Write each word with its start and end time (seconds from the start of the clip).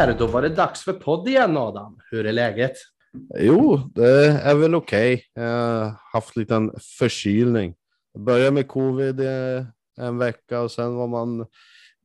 Där, 0.00 0.14
då 0.18 0.26
var 0.26 0.42
det 0.42 0.48
dags 0.48 0.84
för 0.84 0.92
podd 0.92 1.28
igen 1.28 1.56
Adam. 1.56 1.98
Hur 2.10 2.26
är 2.26 2.32
läget? 2.32 2.72
Jo, 3.38 3.76
det 3.94 4.26
är 4.26 4.54
väl 4.54 4.74
okej. 4.74 5.14
Okay. 5.14 5.44
Jag 5.44 5.52
har 5.52 5.94
haft 6.12 6.36
en 6.36 6.40
liten 6.40 6.72
förkylning. 6.98 7.74
Jag 8.12 8.22
började 8.22 8.50
med 8.50 8.68
covid 8.68 9.20
en 10.00 10.18
vecka 10.18 10.60
och 10.60 10.70
sen 10.70 10.94
var 10.94 11.06
man 11.06 11.46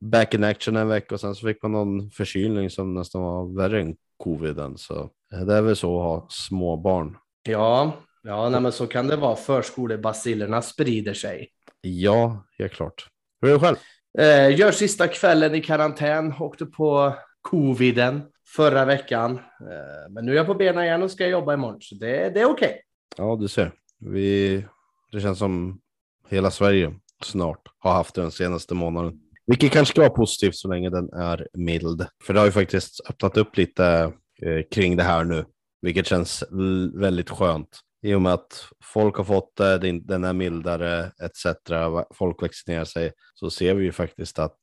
back 0.00 0.34
in 0.34 0.44
action 0.44 0.76
en 0.76 0.88
vecka 0.88 1.14
och 1.14 1.20
sen 1.20 1.34
så 1.34 1.46
fick 1.46 1.62
man 1.62 1.72
någon 1.72 2.10
förkylning 2.10 2.70
som 2.70 2.94
nästan 2.94 3.22
var 3.22 3.56
värre 3.56 3.80
än 3.80 3.96
coviden. 4.16 4.78
Så 4.78 5.10
det 5.46 5.54
är 5.54 5.62
väl 5.62 5.76
så 5.76 5.98
att 5.98 6.04
ha 6.04 6.26
små 6.30 6.76
barn. 6.76 7.16
Ja, 7.48 7.92
ja 8.22 8.48
nej, 8.48 8.60
men 8.60 8.72
så 8.72 8.86
kan 8.86 9.08
det 9.08 9.16
vara. 9.16 9.36
Förskolebacillerna 9.36 10.62
sprider 10.62 11.14
sig. 11.14 11.48
Ja, 11.80 12.46
helt 12.58 12.72
klart. 12.72 13.06
Hur 13.40 13.48
är 13.48 13.54
det 13.54 13.60
själv? 13.60 13.76
Eh, 14.18 14.58
gör 14.58 14.70
sista 14.70 15.08
kvällen 15.08 15.54
i 15.54 15.60
karantän, 15.60 16.34
åkte 16.38 16.66
på 16.66 17.14
coviden 17.46 18.22
förra 18.56 18.84
veckan. 18.84 19.38
Eh, 19.60 20.10
men 20.10 20.24
nu 20.24 20.32
är 20.32 20.36
jag 20.36 20.46
på 20.46 20.54
benen 20.54 20.84
igen 20.84 21.02
och 21.02 21.10
ska 21.10 21.26
jobba 21.26 21.54
imorgon, 21.54 21.80
så 21.80 21.94
det, 21.94 22.30
det 22.30 22.40
är 22.40 22.44
okej. 22.44 22.68
Okay. 22.68 22.78
Ja, 23.16 23.36
du 23.40 23.48
ser. 23.48 23.72
Vi, 23.98 24.64
det 25.12 25.20
känns 25.20 25.38
som 25.38 25.80
hela 26.28 26.50
Sverige 26.50 26.94
snart 27.24 27.62
har 27.78 27.92
haft 27.92 28.14
den 28.14 28.30
senaste 28.30 28.74
månaden. 28.74 29.20
Vilket 29.46 29.72
kanske 29.72 29.92
ska 29.92 30.00
vara 30.00 30.10
positivt 30.10 30.56
så 30.56 30.68
länge 30.68 30.90
den 30.90 31.12
är 31.12 31.48
mild. 31.52 32.06
För 32.24 32.34
det 32.34 32.40
har 32.40 32.46
ju 32.46 32.52
faktiskt 32.52 33.00
öppnat 33.10 33.36
upp 33.36 33.56
lite 33.56 34.12
eh, 34.42 34.62
kring 34.70 34.96
det 34.96 35.02
här 35.02 35.24
nu, 35.24 35.44
vilket 35.82 36.06
känns 36.06 36.44
väldigt 36.94 37.30
skönt. 37.30 37.80
I 38.02 38.14
och 38.14 38.22
med 38.22 38.32
att 38.32 38.68
folk 38.84 39.16
har 39.16 39.24
fått 39.24 39.60
eh, 39.60 39.74
det, 39.74 40.00
den 40.00 40.24
är 40.24 40.32
mildare 40.32 41.12
etc. 41.22 41.46
Folk 42.14 42.42
vaccinerar 42.42 42.84
sig 42.84 43.12
så 43.34 43.50
ser 43.50 43.74
vi 43.74 43.84
ju 43.84 43.92
faktiskt 43.92 44.38
att 44.38 44.58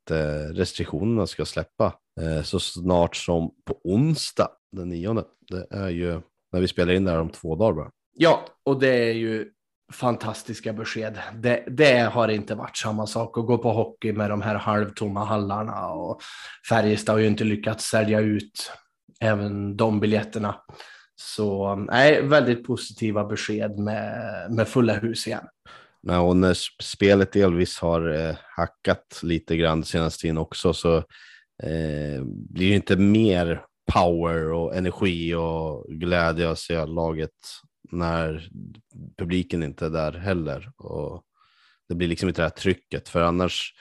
restriktionerna 0.54 1.28
ska 1.28 1.46
släppa 1.46 1.94
så 2.44 2.60
snart 2.60 3.16
som 3.16 3.52
på 3.66 3.80
onsdag 3.84 4.48
den 4.72 4.90
nionde. 4.90 5.24
Det 5.48 5.68
är 5.72 5.90
ju 5.90 6.22
när 6.52 6.60
vi 6.60 6.68
spelar 6.68 6.94
in 6.94 7.06
det 7.06 7.12
här 7.12 7.20
om 7.20 7.30
två 7.30 7.56
dagar 7.56 7.74
bara. 7.74 7.92
Ja, 8.16 8.46
och 8.64 8.80
det 8.80 9.10
är 9.10 9.14
ju 9.14 9.50
fantastiska 9.94 10.74
besked. 10.74 11.20
Det, 11.34 11.64
det, 11.68 12.00
har 12.00 12.28
inte 12.28 12.56
varit 12.56 12.78
samma 12.78 13.08
sak 13.08 13.38
att 13.38 13.46
gå 13.46 13.58
på 13.58 13.72
hockey 13.72 14.14
med 14.14 14.30
de 14.30 14.42
här 14.42 14.56
halvtomma 14.56 15.26
hallarna 15.26 15.88
och 15.88 16.22
Färjestad 16.70 17.16
har 17.16 17.20
ju 17.20 17.28
inte 17.28 17.44
lyckats 17.44 17.86
sälja 17.86 18.20
ut 18.20 18.72
även 19.22 19.78
de 19.78 20.00
biljetterna. 20.00 20.56
Så 21.16 21.76
nej, 21.76 22.22
väldigt 22.22 22.64
positiva 22.64 23.26
besked 23.26 23.80
med, 23.80 24.48
med 24.52 24.68
fulla 24.68 24.94
hus 24.94 25.28
igen. 25.28 25.44
Nej, 26.04 26.18
och 26.18 26.36
när 26.36 26.58
spelet 26.82 27.32
delvis 27.32 27.80
har 27.80 28.14
eh, 28.14 28.36
hackat 28.58 29.20
lite 29.24 29.58
grann 29.58 29.84
senaste 29.84 30.22
tiden 30.22 30.38
också 30.38 30.74
så 30.74 31.04
eh, 31.64 32.24
blir 32.26 32.70
det 32.70 32.76
inte 32.76 32.98
mer 32.98 33.66
power 33.94 34.52
och 34.52 34.76
energi 34.76 35.34
och 35.34 35.86
glädje 35.90 36.50
att 36.50 36.60
se 36.60 36.86
laget 36.86 37.32
när 37.92 38.50
publiken 39.18 39.64
inte 39.64 39.86
är 39.86 39.90
där 39.90 40.12
heller. 40.12 40.72
Och 40.78 41.24
det 41.90 41.96
blir 41.96 42.08
liksom 42.08 42.30
inte 42.30 42.42
det 42.42 42.46
här 42.46 42.50
trycket, 42.50 43.10
för 43.10 43.22
annars, 43.22 43.74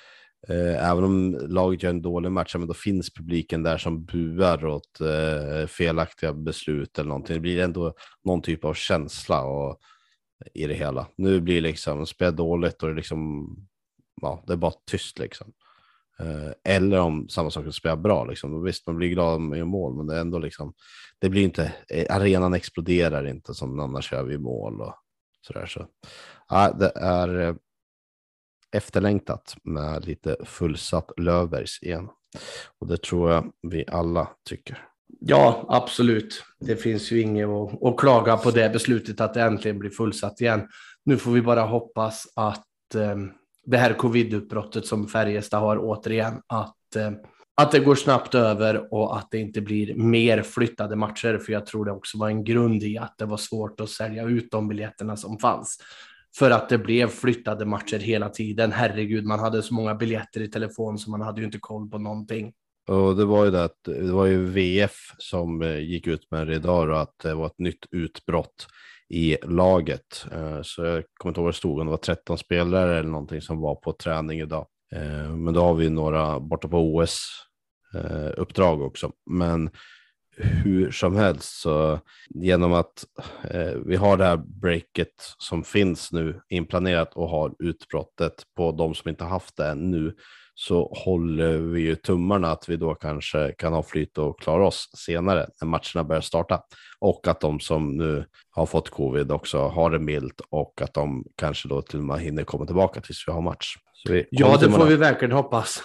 eh, 0.49 0.91
även 0.91 1.05
om 1.05 1.47
laget 1.49 1.83
gör 1.83 1.91
en 1.91 2.03
dålig 2.03 2.33
match, 2.33 2.55
men 2.59 2.69
då 2.69 2.75
finns 2.75 3.15
publiken 3.15 3.63
där 3.63 3.79
som 3.79 4.05
buar 4.05 4.67
åt 4.67 5.01
eh, 5.01 5.67
felaktiga 5.67 6.33
beslut 6.33 6.99
eller 6.99 7.09
någonting. 7.09 7.35
Det 7.35 7.41
blir 7.41 7.61
ändå 7.61 7.95
någon 8.25 8.43
typ 8.43 8.65
av 8.65 8.75
känsla 8.75 9.43
och, 9.43 9.79
i 10.55 10.67
det 10.67 10.75
hela. 10.75 11.09
Nu 11.17 11.41
blir 11.41 11.55
det 11.55 11.61
liksom, 11.61 12.07
spel 12.07 12.37
dåligt 12.37 12.83
och 12.83 12.89
det, 12.89 12.95
liksom, 12.95 13.49
ja, 14.23 14.45
det 14.47 14.53
är 14.53 14.57
bara 14.57 14.73
tyst 14.91 15.19
liksom. 15.19 15.53
Eh, 16.23 16.75
eller 16.75 17.01
om 17.01 17.29
samma 17.29 17.51
sak 17.51 17.75
spelar 17.75 17.97
bra. 17.97 18.25
Liksom. 18.25 18.63
Visst, 18.63 18.87
man 18.87 18.97
blir 18.97 19.09
glad 19.09 19.41
gör 19.41 19.65
mål, 19.65 19.97
men 19.97 20.07
det 20.07 20.17
är 20.17 20.21
ändå 20.21 20.39
liksom, 20.39 20.75
det 21.19 21.29
blir 21.29 21.43
inte, 21.43 21.73
eh, 21.89 22.17
arenan 22.17 22.55
exploderar 22.55 23.27
inte 23.27 23.55
som 23.55 23.81
annars 23.81 24.13
gör 24.13 24.25
vi 24.25 24.39
mål 24.39 24.81
och 24.81 24.95
sådär. 25.47 25.67
Så, 25.67 25.87
ja, 26.49 26.73
det 26.73 26.93
är 26.97 27.41
eh, 27.41 27.55
efterlängtat 28.73 29.57
med 29.63 30.07
lite 30.07 30.37
fullsatt 30.45 31.11
Löfbergs 31.17 31.83
igen. 31.83 32.09
Och 32.79 32.87
det 32.87 33.03
tror 33.03 33.31
jag 33.31 33.53
vi 33.63 33.85
alla 33.89 34.29
tycker. 34.49 34.89
Ja, 35.21 35.67
absolut. 35.69 36.45
Det 36.61 36.77
finns 36.77 37.13
ju 37.13 37.21
inget 37.21 37.49
att, 37.49 37.83
att 37.83 37.97
klaga 37.97 38.37
på 38.37 38.51
det 38.51 38.71
beslutet 38.71 39.21
att 39.21 39.35
det 39.35 39.43
äntligen 39.43 39.79
blir 39.79 39.91
fullsatt 39.91 40.41
igen. 40.41 40.69
Nu 41.05 41.17
får 41.17 41.31
vi 41.31 41.43
bara 41.43 41.63
hoppas 41.63 42.27
att 42.37 42.95
eh, 42.95 43.17
det 43.67 43.77
här 43.77 43.93
covidutbrottet 43.93 44.87
som 44.87 45.09
Färjestad 45.09 45.61
har 45.61 45.79
återigen, 45.79 46.35
att, 46.47 46.97
eh, 46.97 47.11
att 47.55 47.73
det 47.73 47.81
går 47.81 47.95
snabbt 47.95 48.35
över 48.35 48.95
och 48.95 49.19
att 49.19 49.31
det 49.31 49.39
inte 49.39 49.61
blir 49.61 49.95
mer 49.95 50.43
flyttade 50.43 50.97
matcher. 50.97 51.39
För 51.39 51.53
jag 51.53 51.67
tror 51.67 51.85
det 51.85 51.93
också 51.93 52.19
var 52.19 52.29
en 52.29 52.45
grund 52.45 52.83
i 52.83 52.99
att 52.99 53.15
det 53.19 53.25
var 53.25 53.37
svårt 53.37 53.81
att 53.81 53.91
sälja 53.91 54.25
ut 54.25 54.51
de 54.51 54.69
biljetterna 54.69 55.17
som 55.17 55.39
fanns. 55.39 55.79
För 56.39 56.51
att 56.51 56.69
det 56.69 56.79
blev 56.79 57.09
flyttade 57.09 57.67
matcher 57.67 57.99
hela 57.99 58.29
tiden. 58.29 58.73
Herregud, 58.73 59.25
man 59.25 59.39
hade 59.39 59.63
så 59.63 59.75
många 59.75 59.95
biljetter 59.95 60.41
i 60.41 60.49
telefon 60.49 60.99
så 60.99 61.11
man 61.11 61.21
hade 61.21 61.41
ju 61.41 61.45
inte 61.45 61.59
koll 61.59 61.91
på 61.91 61.99
någonting. 61.99 62.53
Och 62.89 63.17
det 63.17 63.25
var 63.25 63.45
ju 63.45 63.51
det 63.51 63.65
att 63.65 63.85
det 63.85 64.13
var 64.13 64.27
ju 64.27 64.45
VF 64.45 64.97
som 65.19 65.63
eh, 65.63 65.79
gick 65.79 66.07
ut 66.07 66.31
med 66.31 66.47
det 66.47 66.55
idag 66.55 66.89
och 66.89 67.01
att 67.01 67.19
det 67.23 67.35
var 67.35 67.47
ett 67.47 67.59
nytt 67.59 67.87
utbrott 67.91 68.67
i 69.13 69.37
laget. 69.43 70.27
Eh, 70.33 70.63
så 70.63 70.85
jag 70.85 71.05
kommer 71.15 71.31
inte 71.31 71.41
ihåg 71.41 71.45
vad 71.45 71.55
det 71.55 71.57
stod, 71.57 71.81
om 71.81 71.87
det 71.87 71.91
var 71.91 71.97
13 71.97 72.39
spelare 72.39 72.99
eller 72.99 73.09
någonting 73.09 73.41
som 73.41 73.61
var 73.61 73.75
på 73.75 73.93
träning 73.93 74.41
idag. 74.41 74.67
Eh, 74.95 75.37
men 75.37 75.55
då 75.55 75.63
har 75.63 75.75
vi 75.75 75.91
några 75.91 76.41
borta 76.41 76.69
på 76.69 76.79
OS-uppdrag 76.79 78.81
eh, 78.81 78.87
också. 78.87 79.13
Men 79.31 79.71
hur 80.37 80.91
som 80.91 81.17
helst 81.17 81.61
så 81.61 82.01
genom 82.29 82.73
att 82.73 83.05
vi 83.85 83.97
har 83.97 84.17
det 84.17 84.25
här 84.25 84.37
breaket 84.37 85.35
som 85.39 85.65
finns 85.65 86.13
nu 86.13 86.41
inplanerat 86.49 87.15
och 87.15 87.29
har 87.29 87.55
utbrottet 87.59 88.33
på 88.57 88.73
de 88.73 88.95
som 88.95 89.09
inte 89.09 89.25
haft 89.25 89.57
det 89.57 89.75
nu 89.75 90.15
så 90.63 90.93
håller 91.05 91.59
vi 91.59 91.81
ju 91.81 91.97
tummarna 91.97 92.51
att 92.53 92.69
vi 92.69 92.77
då 92.77 92.95
kanske 92.95 93.53
kan 93.53 93.73
ha 93.73 93.83
flyt 93.83 94.19
och 94.19 94.41
klara 94.41 94.67
oss 94.67 94.91
senare 94.97 95.47
när 95.61 95.69
matcherna 95.69 96.05
börjar 96.05 96.21
starta. 96.21 96.63
Och 96.99 97.29
att 97.29 97.41
de 97.41 97.61
som 97.61 97.97
nu 97.97 98.25
har 98.51 98.67
fått 98.67 98.91
covid 98.91 99.33
också 99.33 99.59
har 99.59 99.91
det 99.91 99.99
milt 99.99 100.41
och 100.51 100.83
att 100.83 100.95
de 100.95 101.25
kanske 101.37 101.69
då 101.69 101.83
till 101.83 101.99
och 101.99 102.05
med 102.05 102.21
hinner 102.21 102.45
komma 102.45 102.67
tillbaka 102.67 103.01
tills 103.01 103.25
vi 103.27 103.33
har 103.33 103.41
match. 103.41 103.77
Vi 104.09 104.27
ja, 104.31 104.57
det 104.61 104.71
får 104.71 104.87
vi 104.87 104.97
verkligen 104.97 105.33
hoppas. 105.33 105.83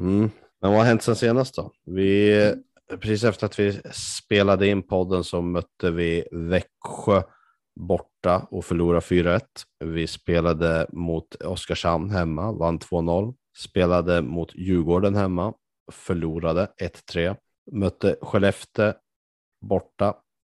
Mm. 0.00 0.30
Men 0.60 0.70
vad 0.70 0.80
har 0.80 0.86
hänt 0.86 1.02
sen 1.02 1.16
senast 1.16 1.54
då? 1.54 1.72
Vi, 1.86 2.54
precis 3.00 3.24
efter 3.24 3.46
att 3.46 3.58
vi 3.58 3.80
spelade 3.92 4.66
in 4.66 4.82
podden 4.82 5.24
så 5.24 5.42
mötte 5.42 5.90
vi 5.90 6.24
Växjö 6.32 7.22
borta 7.80 8.46
och 8.50 8.64
förlorade 8.64 9.00
4-1. 9.00 9.40
Vi 9.84 10.06
spelade 10.06 10.86
mot 10.92 11.34
Oskarshamn 11.34 12.10
hemma, 12.10 12.52
vann 12.52 12.78
2-0 12.78 13.34
spelade 13.56 14.22
mot 14.22 14.54
Djurgården 14.54 15.14
hemma, 15.14 15.54
förlorade 15.92 16.68
1-3, 16.80 17.36
mötte 17.72 18.16
Skellefteå 18.22 18.92
borta 19.60 20.14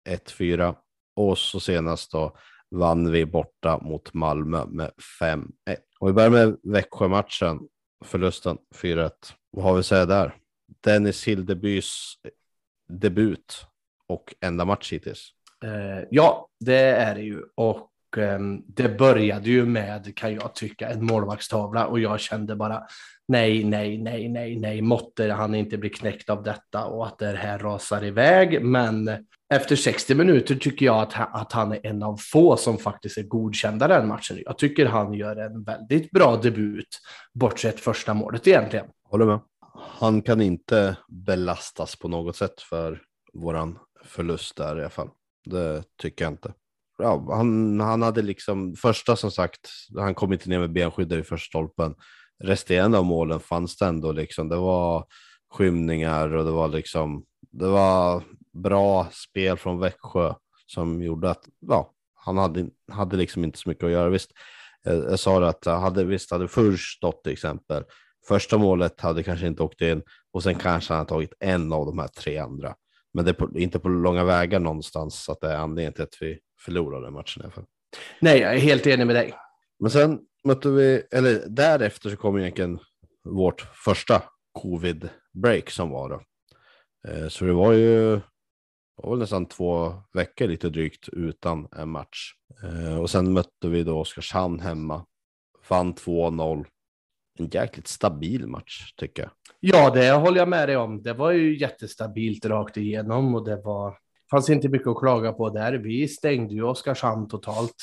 1-4 0.09 0.75
och 1.17 1.39
så 1.39 1.61
senast 1.61 2.13
då 2.13 2.37
vann 2.71 3.11
vi 3.11 3.27
borta 3.27 3.79
mot 3.79 4.15
Malmö 4.15 4.67
med 4.67 4.91
5-1. 5.21 5.47
Och 6.01 6.09
vi 6.09 6.13
börjar 6.13 6.31
med 6.31 6.57
Växjö-matchen, 6.63 7.61
förlusten 8.05 8.59
4-1. 8.75 9.11
Vad 9.51 9.65
har 9.65 9.75
vi 9.75 9.81
att 9.81 9.87
säga 9.87 10.07
där? 10.07 10.37
Dennis 10.85 11.29
Hildebys 11.29 12.15
debut 12.89 13.67
och 14.09 14.35
enda 14.41 14.65
match 14.65 14.93
hittills. 14.93 15.31
Eh, 15.65 16.07
ja, 16.11 16.49
det 16.61 16.81
är 16.81 17.15
det 17.15 17.23
ju. 17.23 17.43
Och 17.55 17.92
Ehm, 18.19 18.63
det 18.67 18.99
började 18.99 19.51
ju 19.51 19.67
med, 19.67 20.17
kan 20.17 20.35
jag 20.35 20.55
tycka, 20.55 20.89
en 20.89 21.05
målvaktstavla 21.05 21.87
och 21.87 22.01
jag 22.01 22.21
kände 22.21 22.57
bara 22.57 22.83
nej, 23.29 23.65
nej, 23.65 23.99
nej, 23.99 24.29
nej, 24.29 24.57
nej, 24.57 24.83
måtte 24.83 25.33
han 25.33 25.55
inte 25.55 25.79
bli 25.79 25.91
knäckt 25.91 26.31
av 26.31 26.43
detta 26.43 26.85
och 26.85 27.07
att 27.07 27.19
det 27.19 27.37
här 27.37 27.59
rasar 27.59 28.05
iväg. 28.05 28.65
Men 28.65 29.11
efter 29.55 29.77
60 29.77 30.15
minuter 30.15 30.55
tycker 30.55 30.87
jag 30.87 31.03
att, 31.03 31.15
att 31.33 31.53
han 31.53 31.73
är 31.73 31.87
en 31.87 32.03
av 32.03 32.17
få 32.17 32.57
som 32.57 32.79
faktiskt 32.79 33.19
är 33.19 33.23
godkända 33.23 33.89
den 33.89 34.09
matchen. 34.09 34.43
Jag 34.45 34.59
tycker 34.59 34.87
han 34.87 35.15
gör 35.15 35.37
en 35.37 35.65
väldigt 35.65 36.11
bra 36.11 36.37
debut, 36.37 36.99
bortsett 37.35 37.81
första 37.81 38.15
målet 38.15 38.47
egentligen. 38.47 38.87
Håller 39.05 39.27
med. 39.27 39.41
Han 39.99 40.23
kan 40.23 40.41
inte 40.41 40.97
belastas 41.09 41.97
på 41.97 42.09
något 42.09 42.37
sätt 42.37 42.61
för 42.61 43.03
våran 43.33 43.79
förlust 44.05 44.57
där 44.57 44.79
i 44.79 44.81
alla 44.81 44.91
fall. 44.91 45.09
Det 45.45 45.83
tycker 45.97 46.25
jag 46.25 46.33
inte 46.33 46.53
ja, 47.03 47.35
han, 47.35 47.81
han 47.81 48.03
hade 48.03 48.23
liksom 48.23 48.75
första 48.75 49.17
som 49.17 49.31
sagt, 49.31 49.71
han 49.97 50.15
kom 50.15 50.33
inte 50.33 50.49
ner 50.49 50.59
med 50.59 50.73
benskydd 50.73 51.13
i 51.13 51.23
första 51.23 51.49
stolpen. 51.49 51.95
Resterande 52.45 52.99
av 52.99 53.05
målen 53.05 53.41
fanns 53.41 53.77
det 53.77 53.87
ändå 53.87 54.13
liksom. 54.13 54.49
Det 54.49 54.57
var 54.57 55.07
skymningar 55.51 56.37
och 56.37 56.45
det 56.45 56.51
var 56.51 56.69
liksom, 56.69 57.25
det 57.51 57.69
var 57.69 58.23
bra 58.53 59.09
spel 59.13 59.57
från 59.57 59.79
Växjö 59.79 60.35
som 60.67 61.03
gjorde 61.03 61.31
att, 61.31 61.45
ja, 61.61 61.93
han 62.15 62.39
hade, 62.39 62.67
hade 62.93 63.17
liksom 63.17 63.45
inte 63.45 63.59
så 63.59 63.69
mycket 63.69 63.85
att 63.85 63.91
göra. 63.91 64.09
Visst, 64.09 64.31
jag, 64.83 64.97
jag 64.97 65.19
sa 65.19 65.41
det 65.41 65.49
att 65.49 65.65
hade, 65.65 66.05
visst 66.05 66.31
hade 66.31 66.49
först 66.49 66.97
stått 66.97 67.23
till 67.23 67.33
exempel, 67.33 67.85
första 68.29 68.59
målet 68.59 69.01
hade 69.01 69.23
kanske 69.23 69.47
inte 69.47 69.63
åkt 69.63 69.81
in, 69.81 70.03
och 70.33 70.43
sen 70.43 70.55
kanske 70.55 70.95
han 70.95 71.07
tagit 71.07 71.33
en 71.41 71.73
av 71.73 71.87
de 71.87 71.99
här 71.99 72.09
tre 72.09 72.39
andra. 72.39 72.75
Men 73.15 73.25
det 73.25 73.31
är 73.31 73.35
på, 73.35 73.59
inte 73.59 73.79
på 73.79 73.89
långa 73.89 74.25
vägar 74.25 74.61
någonstans 74.61 75.29
att 75.29 75.41
det 75.41 75.53
är 75.53 75.57
anledningen 75.57 75.93
till 75.93 76.03
att 76.03 76.17
vi 76.21 76.39
förlorade 76.65 77.11
matchen 77.11 77.41
i 77.41 77.45
alla 77.45 77.53
fall. 77.53 77.65
Nej, 78.21 78.41
jag 78.41 78.55
är 78.55 78.59
helt 78.59 78.87
enig 78.87 79.07
med 79.07 79.17
dig. 79.17 79.35
Men 79.79 79.91
sen 79.91 80.21
mötte 80.45 80.69
vi, 80.69 81.03
eller 81.11 81.45
därefter 81.49 82.11
så 82.11 82.17
kom 82.17 82.39
egentligen 82.39 82.79
vårt 83.25 83.61
första 83.61 84.23
covid-break 84.59 85.71
som 85.71 85.91
var 85.91 86.09
då. 86.09 86.23
Eh, 87.09 87.29
så 87.29 87.45
det 87.45 87.53
var 87.53 87.73
ju 87.73 88.21
det 88.97 89.09
var 89.09 89.17
nästan 89.17 89.47
två 89.47 89.95
veckor 90.13 90.47
lite 90.47 90.69
drygt 90.69 91.09
utan 91.09 91.69
en 91.77 91.89
match. 91.89 92.33
Eh, 92.63 93.01
och 93.01 93.11
sen 93.11 93.33
mötte 93.33 93.69
vi 93.69 93.83
då 93.83 93.99
Oskarshamn 93.99 94.61
hemma. 94.61 95.07
Vann 95.69 95.95
2-0. 95.95 96.67
En 97.39 97.47
jäkligt 97.47 97.89
stabil 97.89 98.47
match 98.47 98.93
tycker 98.97 99.23
jag. 99.23 99.31
Ja, 99.61 99.91
det 99.91 100.11
håller 100.11 100.39
jag 100.39 100.49
med 100.49 100.69
dig 100.69 100.77
om. 100.77 101.03
Det 101.03 101.13
var 101.13 101.31
ju 101.31 101.59
jättestabilt 101.59 102.47
rakt 102.47 102.77
igenom 102.77 103.35
och 103.35 103.45
det 103.45 103.57
var 103.57 103.99
fanns 104.31 104.51
inte 104.51 104.69
mycket 104.69 104.89
att 104.89 104.99
klaga 104.99 105.33
på 105.33 105.51
där. 105.51 105.73
Vi 105.73 106.09
stängde 106.09 106.55
ju 106.55 106.63
Oskarshamn 106.63 107.29
totalt. 107.29 107.77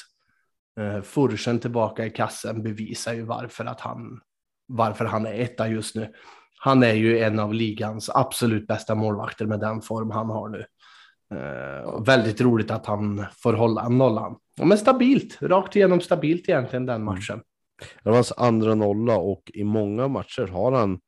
Eh, 0.80 1.02
Fursen 1.02 1.60
tillbaka 1.60 2.06
i 2.06 2.10
kassen 2.10 2.64
bevisar 2.64 3.14
ju 3.14 3.22
varför 3.22 3.66
att 3.66 3.82
han 3.82 4.22
varför 4.68 5.06
han 5.06 5.26
är 5.26 5.34
etta 5.34 5.68
just 5.68 5.96
nu. 5.96 6.14
Han 6.60 6.84
är 6.84 6.94
ju 6.94 7.20
en 7.20 7.40
av 7.40 7.54
ligans 7.54 8.10
absolut 8.10 8.68
bästa 8.68 8.96
målvakter 8.96 9.46
med 9.46 9.60
den 9.60 9.82
form 9.82 10.12
han 10.12 10.30
har 10.30 10.50
nu. 10.50 10.66
Eh, 11.34 12.02
väldigt 12.02 12.42
roligt 12.42 12.72
att 12.72 12.86
han 12.86 13.26
får 13.44 13.54
hålla 13.54 13.90
nollan. 13.90 14.36
Ja, 14.56 14.66
men 14.66 14.78
stabilt, 14.78 15.42
rakt 15.42 15.76
igenom 15.76 16.02
stabilt 16.02 16.50
egentligen 16.50 16.86
den 16.86 16.96
mm. 16.96 17.06
matchen. 17.06 17.42
Det 18.04 18.10
var 18.10 18.14
hans 18.14 18.34
andra 18.38 18.76
nolla 18.76 19.18
och 19.18 19.52
i 19.54 19.64
många 19.64 20.08
matcher 20.08 20.48
har 20.48 20.72
han, 20.72 21.00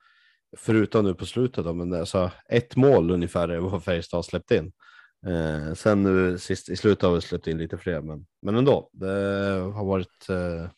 förutom 0.57 1.05
nu 1.05 1.13
på 1.13 1.25
slutet, 1.25 1.65
då, 1.65 1.73
men 1.73 1.93
alltså 1.93 2.31
ett 2.49 2.75
mål 2.75 3.11
ungefär 3.11 3.49
är 3.49 3.59
vad 3.59 3.83
Färjestad 3.83 4.17
har 4.17 4.23
släppt 4.23 4.51
in. 4.51 4.71
Eh, 5.27 5.73
sen 5.73 6.03
nu 6.03 6.37
sist, 6.37 6.69
i 6.69 6.75
slutet 6.75 7.01
har 7.03 7.15
vi 7.15 7.21
släppt 7.21 7.47
in 7.47 7.57
lite 7.57 7.77
fler, 7.77 8.01
men, 8.01 8.25
men 8.41 8.55
ändå. 8.55 8.89
Det 8.93 9.07
har 9.75 9.85
varit 9.85 10.29
eh, 10.29 10.69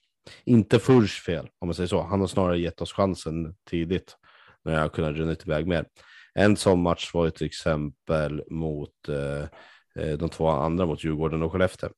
inte 0.45 0.79
Furs 0.79 1.21
fel, 1.21 1.49
om 1.59 1.67
man 1.67 1.75
säger 1.75 1.87
så. 1.87 2.01
Han 2.01 2.19
har 2.19 2.27
snarare 2.27 2.59
gett 2.59 2.81
oss 2.81 2.93
chansen 2.93 3.55
tidigt 3.69 4.17
när 4.65 4.79
jag 4.79 4.93
kunnat 4.93 5.15
runnit 5.15 5.45
iväg 5.45 5.67
mer. 5.67 5.85
En 6.33 6.57
sån 6.57 6.81
match 6.81 7.13
var 7.13 7.25
ju 7.25 7.31
till 7.31 7.45
exempel 7.45 8.43
mot 8.49 9.09
eh, 9.09 9.43
eh 10.03 10.17
de 10.17 10.29
två 10.29 10.47
andra 10.47 10.85
mot 10.85 11.03
Djurgården 11.03 11.43
och 11.43 11.51
Skellefteå. 11.51 11.89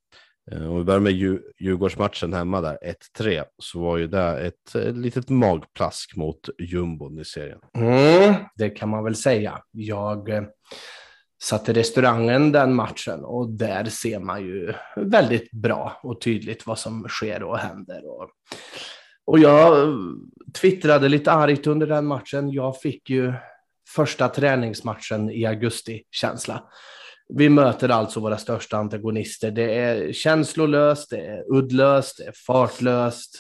Eh, 0.52 0.72
om 0.72 0.78
vi 0.78 0.84
börjar 0.84 1.00
med 1.00 1.14
Djurgårdsmatchen 1.60 2.34
hemma 2.34 2.62
där, 2.62 2.78
1-3, 3.20 3.44
så 3.58 3.80
var 3.80 3.98
ju 3.98 4.08
det 4.08 4.40
ett, 4.40 4.96
litet 4.96 5.30
magplask 5.30 6.16
mot 6.16 6.50
jumbon 6.60 7.20
i 7.20 7.26
serien. 7.26 7.60
Mm, 7.78 8.36
det 8.56 8.70
kan 8.70 8.90
man 8.90 9.04
väl 9.04 9.16
säga. 9.16 9.60
Jag 9.72 10.30
eh, 10.30 10.44
satt 11.44 11.70
i 11.70 11.74
restaurangen 11.74 12.52
den 12.52 12.76
matchen 12.76 13.26
och 13.26 13.50
där 13.50 13.86
ser 13.86 14.20
man 14.20 14.42
ju 14.42 14.74
väldigt 14.96 15.52
bra 15.52 16.00
och 16.04 16.22
tydligt 16.22 16.68
vad 16.68 16.80
som 16.80 17.08
sker 17.08 17.44
och 17.44 17.58
händer. 17.58 18.02
Och, 18.06 18.30
och 19.26 19.40
jag 19.40 19.84
eh, 19.84 19.96
twittrade 20.62 21.10
lite 21.10 21.32
argt 21.32 21.68
under 21.68 21.88
den 21.88 22.06
matchen. 22.06 22.52
Jag 22.52 22.82
fick 22.82 23.10
ju 23.10 23.34
första 23.96 24.28
träningsmatchen 24.28 25.30
i 25.30 25.46
augusti-känsla. 25.46 26.64
Vi 27.34 27.50
möter 27.50 27.90
alltså 27.90 28.20
våra 28.20 28.38
största 28.38 28.78
antagonister. 28.78 29.52
Det 29.52 29.76
är 29.80 30.14
känslolöst, 30.14 31.10
det 31.10 31.26
är 31.26 31.54
uddlöst, 31.54 32.18
det 32.18 32.24
är 32.24 32.34
fartlöst. 32.46 33.32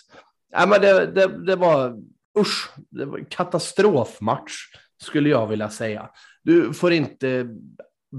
Ja, 0.51 0.65
men 0.65 0.81
det, 0.81 1.05
det, 1.05 1.45
det 1.45 1.55
var 1.55 1.97
usch, 2.39 2.69
det 2.89 3.05
var 3.05 3.17
en 3.17 3.25
katastrofmatch 3.25 4.53
skulle 5.01 5.29
jag 5.29 5.47
vilja 5.47 5.69
säga. 5.69 6.09
Du 6.43 6.73
får 6.73 6.93
inte 6.93 7.47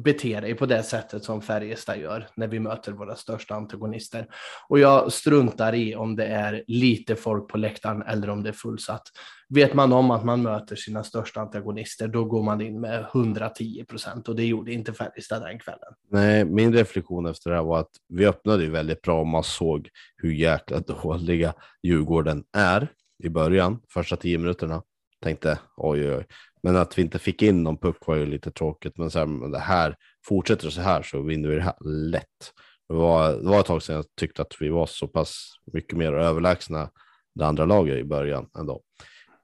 bete 0.05 0.41
dig 0.41 0.55
på 0.55 0.67
det 0.67 0.83
sättet 0.83 1.25
som 1.25 1.43
Färjestad 1.43 1.99
gör 1.99 2.29
när 2.37 2.49
vi 2.49 2.61
möter 2.61 2.93
våra 2.93 3.17
största 3.17 3.55
antagonister. 3.55 4.27
Och 4.69 4.79
jag 4.79 5.13
struntar 5.13 5.75
i 5.75 5.95
om 5.95 6.17
det 6.17 6.27
är 6.27 6.65
lite 6.67 7.17
folk 7.17 7.49
på 7.49 7.59
läktaren 7.59 8.03
eller 8.03 8.31
om 8.31 8.43
det 8.43 8.49
är 8.49 8.53
fullsatt. 8.53 9.03
Vet 9.49 9.75
man 9.75 9.93
om 9.93 10.11
att 10.11 10.25
man 10.25 10.43
möter 10.43 10.77
sina 10.77 11.05
största 11.05 11.41
antagonister, 11.41 12.09
då 12.09 12.25
går 12.25 12.43
man 12.43 12.61
in 12.61 12.81
med 12.81 13.07
110 13.15 13.85
procent 13.89 14.29
och 14.29 14.37
det 14.37 14.45
gjorde 14.45 14.73
inte 14.73 14.93
Färjestad 14.93 15.43
den 15.43 15.59
kvällen. 15.59 15.93
Nej, 16.11 16.45
min 16.45 16.73
reflektion 16.73 17.27
efter 17.27 17.51
det 17.51 17.57
här 17.57 17.65
var 17.65 17.81
att 17.81 17.91
vi 18.09 18.27
öppnade 18.27 18.63
ju 18.63 18.71
väldigt 18.71 19.03
bra 19.03 19.21
och 19.21 19.27
man 19.27 19.45
såg 19.45 19.89
hur 20.17 20.33
jäkla 20.33 20.81
dåliga 20.81 21.55
Djurgården 21.83 22.45
är 22.57 22.89
i 23.25 23.29
början, 23.29 23.81
första 23.89 24.17
tio 24.17 24.39
minuterna. 24.39 24.83
Tänkte 25.23 25.59
oj, 25.77 26.15
oj, 26.15 26.27
men 26.63 26.77
att 26.77 26.99
vi 26.99 27.03
inte 27.03 27.19
fick 27.19 27.43
in 27.43 27.63
någon 27.63 27.79
puck 27.79 28.07
var 28.07 28.17
ju 28.17 28.27
lite 28.27 28.51
tråkigt. 28.51 28.99
Men 28.99 29.11
så 29.11 29.19
här, 29.19 29.51
det 29.53 29.59
här 29.59 29.97
fortsätter 30.27 30.71
så 30.71 30.81
här 30.81 31.03
så 31.03 31.23
vinner 31.23 31.49
vi 31.49 31.55
det 31.55 31.63
här 31.63 31.85
lätt. 31.85 32.53
Det 32.89 32.95
var, 32.95 33.33
det 33.33 33.49
var 33.49 33.61
ett 33.61 33.67
tag 33.67 33.83
sedan 33.83 33.97
jag 33.97 34.05
tyckte 34.21 34.43
att 34.43 34.55
vi 34.61 34.69
var 34.69 34.87
så 34.87 35.09
pass 35.09 35.53
mycket 35.73 35.99
mer 35.99 36.13
överlägsna 36.13 36.91
det 37.35 37.47
andra 37.47 37.65
laget 37.65 37.99
i 37.99 38.05
början 38.05 38.47
ändå. 38.59 38.83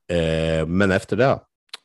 Eh, 0.09 0.67
men 0.67 0.91
efter 0.91 1.17
det, 1.17 1.41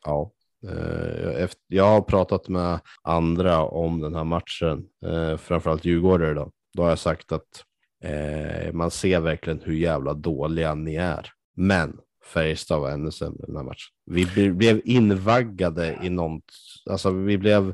ja. 0.06 0.32
Eh, 0.68 1.44
efter, 1.44 1.62
jag 1.68 1.84
har 1.84 2.02
pratat 2.02 2.48
med 2.48 2.80
andra 3.04 3.62
om 3.62 4.02
den 4.02 4.16
här 4.16 4.24
matchen, 4.24 4.86
eh, 5.06 5.38
framförallt 5.38 5.86
Djurgårdare 5.86 6.34
då. 6.34 6.52
Då 6.74 6.82
har 6.84 6.90
jag 6.90 7.00
sagt 7.00 7.32
att 7.32 7.64
eh, 8.04 8.74
man 8.74 8.92
ser 8.92 9.20
verkligen 9.20 9.60
hur 9.60 9.74
jävla 9.74 10.14
dåliga 10.14 10.76
ni 10.76 10.96
är. 10.96 11.30
Men 11.56 12.00
Färjestad 12.28 12.82
var 12.82 12.90
ännu 12.90 13.12
sämre 13.12 13.46
den 13.48 13.56
här 13.56 13.64
matchen. 13.64 13.94
Vi 14.06 14.52
blev 14.52 14.82
invaggade 14.86 16.00
i 16.04 16.10
något, 16.10 16.44
alltså 16.90 17.12
vi 17.12 17.38
blev 17.38 17.74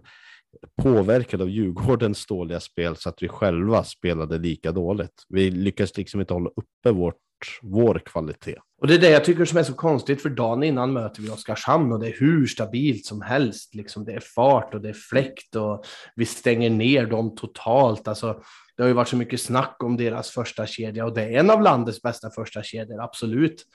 påverkade 0.81 1.43
av 1.43 1.49
Djurgårdens 1.49 2.25
dåliga 2.25 2.59
spel 2.59 2.95
så 2.95 3.09
att 3.09 3.23
vi 3.23 3.27
själva 3.27 3.83
spelade 3.83 4.37
lika 4.37 4.71
dåligt. 4.71 5.23
Vi 5.29 5.51
lyckades 5.51 5.97
liksom 5.97 6.19
inte 6.19 6.33
hålla 6.33 6.49
uppe 6.49 6.91
vårt, 6.91 7.15
vår 7.61 8.01
kvalitet. 8.05 8.57
Och 8.81 8.87
det 8.87 8.93
är 8.93 8.99
det 8.99 9.09
jag 9.09 9.25
tycker 9.25 9.45
som 9.45 9.57
är 9.57 9.63
så 9.63 9.73
konstigt, 9.73 10.21
för 10.21 10.29
dagen 10.29 10.63
innan 10.63 10.93
möter 10.93 11.21
vi 11.21 11.29
Oskarshamn 11.29 11.91
och 11.91 11.99
det 11.99 12.07
är 12.07 12.19
hur 12.19 12.47
stabilt 12.47 13.05
som 13.05 13.21
helst. 13.21 13.75
Liksom 13.75 14.05
det 14.05 14.13
är 14.13 14.19
fart 14.19 14.73
och 14.73 14.81
det 14.81 14.89
är 14.89 14.93
fläkt 14.93 15.55
och 15.55 15.85
vi 16.15 16.25
stänger 16.25 16.69
ner 16.69 17.05
dem 17.05 17.35
totalt. 17.35 18.07
Alltså, 18.07 18.41
det 18.77 18.83
har 18.83 18.87
ju 18.87 18.93
varit 18.93 19.07
så 19.07 19.17
mycket 19.17 19.41
snack 19.41 19.83
om 19.83 19.97
deras 19.97 20.29
första 20.29 20.65
kedja 20.65 21.05
och 21.05 21.13
det 21.13 21.23
är 21.23 21.39
en 21.39 21.49
av 21.49 21.61
landets 21.61 22.01
bästa 22.01 22.29
första 22.29 22.63
kedjor, 22.63 23.01
absolut. 23.01 23.65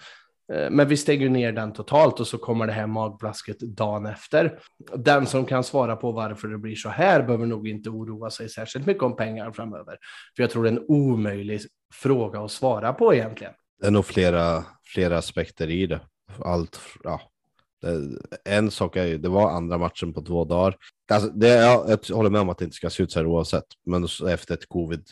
Eh, 0.53 0.71
men 0.71 0.89
vi 0.89 0.97
stänger 0.97 1.29
ner 1.29 1.53
den 1.53 1.73
totalt 1.73 2.21
och 2.21 2.27
så 2.27 2.39
kommer 2.39 2.67
det 2.67 2.73
här 2.73 2.87
magblasket 2.87 3.61
dagen 3.61 4.07
efter. 4.07 4.59
Den 4.97 5.27
som 5.27 5.47
kan 5.47 5.65
svara 5.65 5.97
på 5.97 6.13
varför 6.13 6.49
det 6.49 6.59
blir 6.59 6.75
så 6.75 6.89
här 6.89 7.23
behöver 7.23 7.47
nog 7.47 7.69
inte 7.69 7.91
oroa 7.91 8.31
sig 8.31 8.49
särskilt 8.49 8.87
mycket 8.87 9.03
om 9.03 9.17
pengar 9.17 9.53
framöver. 9.53 9.97
För 10.37 10.43
jag 10.43 10.51
tror 10.51 10.63
det 10.63 10.69
är 10.69 10.73
en 10.73 10.85
omöjlig 10.89 11.61
fråga 11.95 12.41
att 12.41 12.51
svara 12.51 12.93
på 12.93 13.15
egentligen. 13.15 13.53
Det 13.81 13.87
är 13.87 13.91
nog 13.91 14.07
flera, 14.07 14.65
flera 14.85 15.19
aspekter 15.19 15.71
i 15.71 15.87
det. 15.87 16.01
Allt, 16.45 16.81
ja. 17.05 17.21
En 18.45 18.71
sak 18.71 18.97
är 18.97 19.05
ju, 19.05 19.19
det 19.19 19.29
var 19.29 19.51
andra 19.51 19.79
matchen 19.79 20.13
på 20.13 20.23
två 20.23 20.45
dagar. 20.45 20.77
Alltså, 21.13 21.29
det, 21.29 21.49
jag, 21.49 21.99
jag 22.09 22.17
håller 22.17 22.31
med 22.31 22.41
om 22.41 22.49
att 22.49 22.59
det 22.59 22.65
inte 22.65 22.77
ska 22.77 22.91
se 22.91 23.03
ut 23.03 23.13
så 23.13 23.19
här 23.19 23.27
oavsett, 23.27 23.65
men 23.87 24.05
efter 24.29 24.55
ett 24.55 24.69
covid 24.69 25.05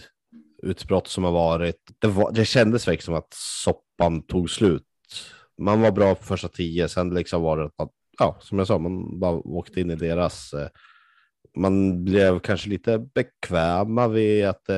utbrott 0.62 1.08
som 1.08 1.24
har 1.24 1.32
varit. 1.32 1.76
Det, 1.98 2.06
var, 2.06 2.32
det 2.32 2.44
kändes 2.44 2.88
verkligen 2.88 3.04
som 3.04 3.14
att 3.14 3.32
soppan 3.34 4.22
tog 4.22 4.50
slut 4.50 4.82
man 5.58 5.80
var 5.80 5.90
bra 5.90 6.14
på 6.14 6.22
första 6.22 6.48
tio, 6.48 6.88
sen 6.88 7.14
liksom 7.14 7.42
var 7.42 7.56
det 7.56 7.64
att, 7.64 7.90
ja, 8.18 8.36
som 8.40 8.58
jag 8.58 8.66
sa, 8.66 8.78
man 8.78 9.20
bara 9.20 9.32
åkte 9.32 9.80
in 9.80 9.90
i 9.90 9.96
deras. 9.96 10.52
Eh, 10.52 10.68
man 11.56 12.04
blev 12.04 12.38
kanske 12.38 12.68
lite 12.68 12.98
bekväma 12.98 14.08
vid 14.08 14.46
att, 14.46 14.68
eh, 14.68 14.76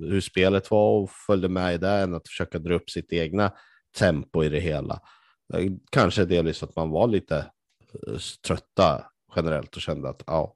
hur 0.00 0.20
spelet 0.20 0.70
var 0.70 1.02
och 1.02 1.10
följde 1.10 1.48
med 1.48 1.74
i 1.74 1.78
det 1.78 1.90
än 1.90 2.14
att 2.14 2.28
försöka 2.28 2.58
dra 2.58 2.74
upp 2.74 2.90
sitt 2.90 3.12
egna 3.12 3.52
tempo 3.98 4.44
i 4.44 4.48
det 4.48 4.60
hela. 4.60 5.00
Eh, 5.54 5.72
kanske 5.90 6.24
delvis 6.24 6.62
att 6.62 6.76
man 6.76 6.90
var 6.90 7.06
lite 7.06 7.36
eh, 8.06 8.18
trötta 8.46 9.04
generellt 9.36 9.76
och 9.76 9.82
kände 9.82 10.08
att 10.08 10.22
ja, 10.26 10.54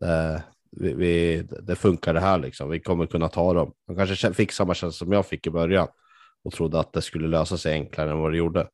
det, 0.00 0.42
vi, 0.70 0.94
vi, 0.94 1.42
det 1.42 1.76
funkar 1.76 2.14
det 2.14 2.20
här 2.20 2.38
liksom. 2.38 2.70
Vi 2.70 2.80
kommer 2.80 3.06
kunna 3.06 3.28
ta 3.28 3.54
dem. 3.54 3.72
Man 3.88 3.96
kanske 3.96 4.34
fick 4.34 4.52
samma 4.52 4.74
känsla 4.74 5.04
som 5.04 5.12
jag 5.12 5.26
fick 5.26 5.46
i 5.46 5.50
början 5.50 5.88
och 6.44 6.52
trodde 6.52 6.80
att 6.80 6.92
det 6.92 7.02
skulle 7.02 7.28
lösa 7.28 7.58
sig 7.58 7.72
enklare 7.72 8.10
än 8.10 8.18
vad 8.18 8.32
det 8.32 8.38
gjorde. 8.38 8.68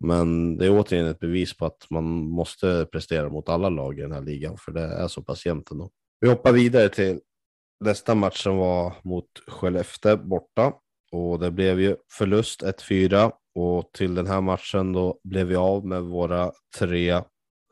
Men 0.00 0.56
det 0.58 0.66
är 0.66 0.70
återigen 0.70 1.06
ett 1.06 1.18
bevis 1.18 1.56
på 1.56 1.66
att 1.66 1.86
man 1.90 2.04
måste 2.30 2.86
prestera 2.92 3.28
mot 3.28 3.48
alla 3.48 3.68
lag 3.68 3.98
i 3.98 4.02
den 4.02 4.12
här 4.12 4.20
ligan, 4.20 4.56
för 4.58 4.72
det 4.72 4.82
är 4.82 5.08
så 5.08 5.22
pass 5.22 5.46
jämnt 5.46 5.70
ändå. 5.70 5.90
Vi 6.20 6.28
hoppar 6.28 6.52
vidare 6.52 6.88
till 6.88 7.20
nästa 7.80 8.14
match 8.14 8.42
som 8.42 8.56
var 8.56 8.92
mot 9.02 9.26
Skellefteå 9.48 10.16
borta 10.16 10.72
och 11.12 11.38
det 11.38 11.50
blev 11.50 11.80
ju 11.80 11.96
förlust 12.12 12.62
1-4 12.62 13.32
och 13.54 13.90
till 13.92 14.14
den 14.14 14.26
här 14.26 14.40
matchen 14.40 14.92
då 14.92 15.20
blev 15.24 15.46
vi 15.46 15.56
av 15.56 15.86
med 15.86 16.02
våra 16.02 16.52
tre 16.78 17.22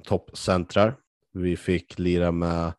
toppcentrar. 0.04 0.96
Vi 1.32 1.56
fick 1.56 1.98
lira 1.98 2.32
med 2.32 2.72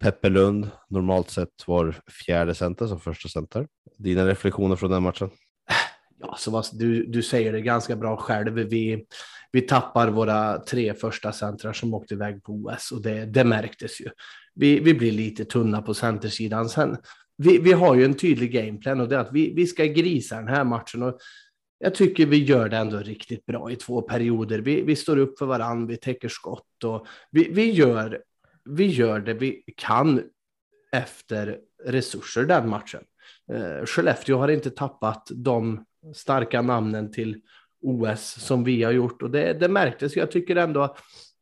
Peppe 0.00 0.28
Lund, 0.28 0.70
normalt 0.88 1.30
sett 1.30 1.66
var 1.66 1.96
fjärde 2.26 2.54
center 2.54 2.86
som 2.86 3.00
första 3.00 3.28
center. 3.28 3.66
Dina 3.98 4.26
reflektioner 4.26 4.76
från 4.76 4.90
den 4.90 5.02
matchen? 5.02 5.30
Ja, 6.20 6.36
så 6.38 6.50
vad, 6.50 6.66
du, 6.72 7.06
du 7.06 7.22
säger 7.22 7.52
det 7.52 7.60
ganska 7.60 7.96
bra 7.96 8.16
själv. 8.16 8.52
Vi, 8.54 9.06
vi 9.52 9.60
tappar 9.60 10.08
våra 10.08 10.58
tre 10.58 10.94
första 10.94 11.32
centrar 11.32 11.72
som 11.72 11.94
åkte 11.94 12.14
iväg 12.14 12.42
på 12.42 12.52
OS 12.52 12.92
och 12.92 13.02
det, 13.02 13.26
det 13.26 13.44
märktes 13.44 14.00
ju. 14.00 14.08
Vi, 14.54 14.80
vi 14.80 14.94
blir 14.94 15.12
lite 15.12 15.44
tunna 15.44 15.82
på 15.82 15.94
centersidan. 15.94 16.68
Sen, 16.68 16.96
vi, 17.36 17.58
vi 17.58 17.72
har 17.72 17.94
ju 17.94 18.04
en 18.04 18.14
tydlig 18.14 18.52
gameplan 18.52 19.00
och 19.00 19.08
det 19.08 19.16
är 19.16 19.20
att 19.20 19.32
vi, 19.32 19.54
vi 19.54 19.66
ska 19.66 19.84
grisa 19.84 20.36
den 20.36 20.48
här 20.48 20.64
matchen. 20.64 21.02
Och 21.02 21.18
jag 21.78 21.94
tycker 21.94 22.26
vi 22.26 22.44
gör 22.44 22.68
det 22.68 22.76
ändå 22.76 22.98
riktigt 22.98 23.46
bra 23.46 23.70
i 23.70 23.76
två 23.76 24.02
perioder. 24.02 24.58
Vi, 24.58 24.82
vi 24.82 24.96
står 24.96 25.16
upp 25.16 25.38
för 25.38 25.46
varandra, 25.46 25.86
vi 25.86 25.96
täcker 25.96 26.28
skott 26.28 26.84
och 26.84 27.06
vi, 27.30 27.48
vi, 27.52 27.70
gör, 27.70 28.22
vi 28.64 28.86
gör 28.86 29.20
det 29.20 29.34
vi 29.34 29.62
kan 29.76 30.22
efter 30.92 31.58
resurser 31.84 32.44
den 32.44 32.68
matchen. 32.68 33.00
Eh, 33.52 33.86
Skellefteå 33.86 34.38
har 34.38 34.48
inte 34.48 34.70
tappat 34.70 35.28
de 35.34 35.84
starka 36.14 36.62
namnen 36.62 37.12
till 37.12 37.40
OS 37.82 38.22
som 38.22 38.64
vi 38.64 38.82
har 38.82 38.92
gjort 38.92 39.22
och 39.22 39.30
det, 39.30 39.52
det 39.52 39.68
märktes. 39.68 40.16
Jag 40.16 40.30
tycker 40.30 40.56
ändå 40.56 40.82
att 40.82 40.98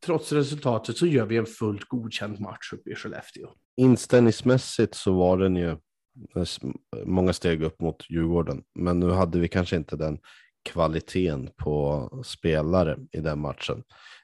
trots 0.07 0.33
resultatet 0.33 0.97
så 0.97 1.07
gör 1.07 1.27
vi 1.27 1.37
en 1.37 1.47
fullt 1.47 1.85
godkänd 1.85 2.41
match 2.41 2.73
uppe 2.73 2.91
i 2.91 2.95
Skellefteå. 2.95 3.49
Inställningsmässigt 3.77 4.95
så 4.95 5.13
var 5.13 5.39
den 5.39 5.57
ju 5.57 5.71
eh, 5.71 6.71
många 7.05 7.33
steg 7.33 7.63
upp 7.63 7.81
mot 7.81 8.11
Djurgården, 8.11 8.63
men 8.75 9.01
nu 9.01 9.11
hade 9.11 9.39
vi 9.39 9.49
kanske 9.49 9.77
inte 9.77 9.97
den 9.97 10.19
kvaliteten 10.65 11.51
på 11.57 12.09
spelare 12.25 12.99
i 13.13 13.21
den 13.21 13.39
matchen. 13.39 13.83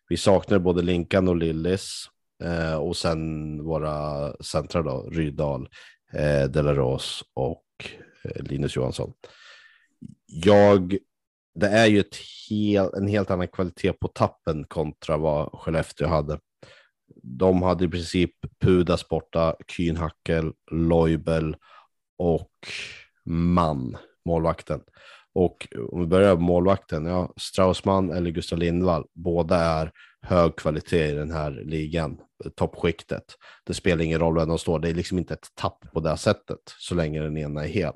Vi 0.09 0.17
saknar 0.17 0.59
både 0.59 0.83
Linkan 0.83 1.29
och 1.29 1.37
Lillis 1.37 2.05
eh, 2.45 2.77
och 2.77 2.97
sen 2.97 3.63
våra 3.65 4.33
centra 4.37 4.83
då, 4.83 5.09
Rydal, 5.11 5.69
eh, 6.13 6.51
Delaros 6.51 7.25
och 7.35 7.65
eh, 8.25 8.43
Linus 8.43 8.77
Johansson. 8.77 9.13
Jag, 10.27 10.97
det 11.55 11.69
är 11.69 11.87
ju 11.87 12.01
ett 12.01 12.17
hel, 12.49 12.91
en 12.95 13.09
helt 13.09 13.31
annan 13.31 13.49
kvalitet 13.49 13.93
på 13.93 14.09
tappen 14.09 14.65
kontra 14.65 15.17
vad 15.17 15.53
Skellefteå 15.53 16.09
hade. 16.09 16.39
De 17.23 17.63
hade 17.63 17.85
i 17.85 17.89
princip 17.89 18.31
Pudas 18.61 19.09
borta, 19.09 19.57
Kühnhackel, 19.69 20.53
Loibel 20.71 21.57
och 22.19 22.51
Mann, 23.25 23.97
målvakten. 24.25 24.81
Och 25.33 25.69
om 25.91 26.01
vi 26.01 26.07
börjar 26.07 26.35
med 26.35 26.45
målvakten, 26.45 27.07
ja, 27.07 27.33
Straussman 27.37 28.11
eller 28.11 28.31
Gustav 28.31 28.59
Lindvall, 28.59 29.05
båda 29.13 29.57
är 29.57 29.93
hög 30.21 30.57
kvalitet 30.57 31.09
i 31.09 31.13
den 31.13 31.31
här 31.31 31.51
ligan, 31.51 32.21
toppskiktet. 32.57 33.25
Det 33.65 33.75
spelar 33.75 34.05
ingen 34.05 34.21
roll 34.21 34.35
vem 34.35 34.49
de 34.49 34.59
står, 34.59 34.79
det 34.79 34.89
är 34.89 34.95
liksom 34.95 35.19
inte 35.19 35.35
ett 35.35 35.49
tapp 35.55 35.93
på 35.93 36.01
det 36.01 36.17
sättet 36.17 36.59
så 36.67 36.95
länge 36.95 37.21
den 37.21 37.37
ena 37.37 37.65
är 37.65 37.69
hel. 37.69 37.93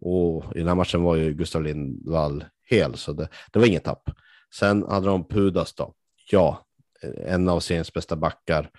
Och 0.00 0.56
i 0.56 0.58
den 0.58 0.68
här 0.68 0.74
matchen 0.74 1.02
var 1.02 1.16
ju 1.16 1.34
Gustav 1.34 1.62
Lindvall 1.62 2.44
hel, 2.64 2.94
så 2.94 3.12
det, 3.12 3.28
det 3.52 3.58
var 3.58 3.66
inget 3.66 3.84
tapp. 3.84 4.10
Sen 4.54 4.82
hade 4.82 5.06
de 5.06 5.28
Pudas 5.28 5.74
då, 5.74 5.94
ja, 6.30 6.66
en 7.26 7.48
av 7.48 7.60
seriens 7.60 7.92
bästa 7.92 8.16
backar. 8.16 8.70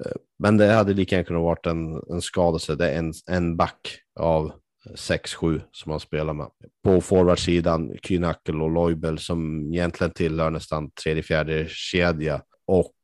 Eh, 0.00 0.12
men 0.38 0.56
det 0.56 0.72
hade 0.72 0.94
lika 0.94 1.16
gärna 1.16 1.26
kunnat 1.26 1.42
varit 1.42 1.66
en, 1.66 2.02
en 2.10 2.22
skadelse. 2.22 2.74
Det 2.74 2.90
är 2.90 2.98
en, 2.98 3.12
en 3.26 3.56
back 3.56 3.98
av 4.20 4.52
6-7 4.94 5.60
som 5.72 5.90
han 5.90 6.00
spelar 6.00 6.32
med. 6.32 6.46
På 6.84 7.00
forwardsidan 7.00 7.96
Kynackel 8.02 8.62
och 8.62 8.70
Loibel 8.70 9.18
som 9.18 9.72
egentligen 9.72 10.12
tillhör 10.12 10.50
nästan 10.50 10.90
tredje, 10.90 11.22
fjärde 11.22 11.66
kedja. 11.68 12.42
Och 12.66 12.94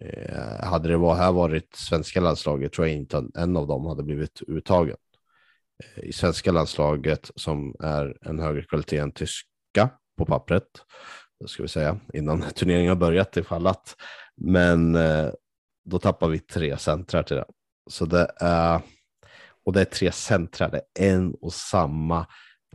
eh, 0.00 0.64
hade 0.64 0.88
det 0.88 0.96
var, 0.96 1.14
här 1.14 1.32
varit 1.32 1.76
svenska 1.76 2.20
landslaget 2.20 2.72
tror 2.72 2.86
jag 2.86 2.96
inte 2.96 3.24
en 3.34 3.56
av 3.56 3.66
dem 3.66 3.86
hade 3.86 4.02
blivit 4.02 4.42
uttagen. 4.48 4.96
Eh, 5.96 6.04
I 6.04 6.12
svenska 6.12 6.52
landslaget 6.52 7.30
som 7.36 7.74
är 7.80 8.16
en 8.20 8.38
högre 8.38 8.62
kvalitet 8.62 8.98
än 8.98 9.12
tyska 9.12 9.90
på 10.18 10.24
pappret. 10.24 10.64
Det 11.40 11.48
ska 11.48 11.62
vi 11.62 11.68
säga 11.68 12.00
innan 12.12 12.42
turneringen 12.54 12.88
har 12.88 12.96
börjat 12.96 13.36
ifall 13.36 13.66
att. 13.66 13.96
Men 14.36 14.94
eh, 14.94 15.30
då 15.84 15.98
tappar 15.98 16.28
vi 16.28 16.38
tre 16.38 16.78
centrar 16.78 17.22
till 17.22 17.36
det. 17.36 17.44
Så 17.90 18.04
det 18.04 18.30
är, 18.36 18.80
och 19.64 19.72
det 19.72 19.80
är 19.80 19.84
tre 19.84 20.12
centrar, 20.12 20.70
det 20.70 20.82
är 20.98 21.14
en 21.14 21.34
och 21.34 21.52
samma 21.52 22.26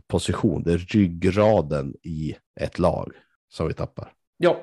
position. 0.06 0.62
Det 0.62 0.72
är 0.72 0.78
ryggraden 0.78 1.94
i 2.02 2.36
ett 2.60 2.78
lag 2.78 3.12
som 3.48 3.68
vi 3.68 3.74
tappar. 3.74 4.12
Ja, 4.36 4.60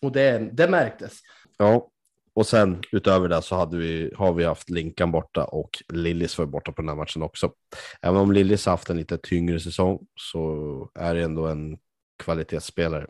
och 0.00 0.12
det, 0.12 0.38
det 0.52 0.68
märktes. 0.68 1.20
Ja, 1.58 1.90
och 2.34 2.46
sen 2.46 2.82
utöver 2.92 3.28
det 3.28 3.42
så 3.42 3.56
hade 3.56 3.76
vi, 3.76 4.12
har 4.16 4.32
vi 4.32 4.44
haft 4.44 4.70
Linkan 4.70 5.10
borta 5.10 5.44
och 5.44 5.70
Lillis 5.88 6.38
var 6.38 6.46
borta 6.46 6.72
på 6.72 6.82
den 6.82 6.88
här 6.88 6.96
matchen 6.96 7.22
också. 7.22 7.52
Även 8.00 8.20
om 8.20 8.32
Lillis 8.32 8.66
haft 8.66 8.90
en 8.90 8.96
lite 8.96 9.18
tyngre 9.18 9.60
säsong 9.60 10.06
så 10.20 10.90
är 10.94 11.14
det 11.14 11.22
ändå 11.22 11.46
en 11.46 11.78
kvalitetsspelare 12.18 13.06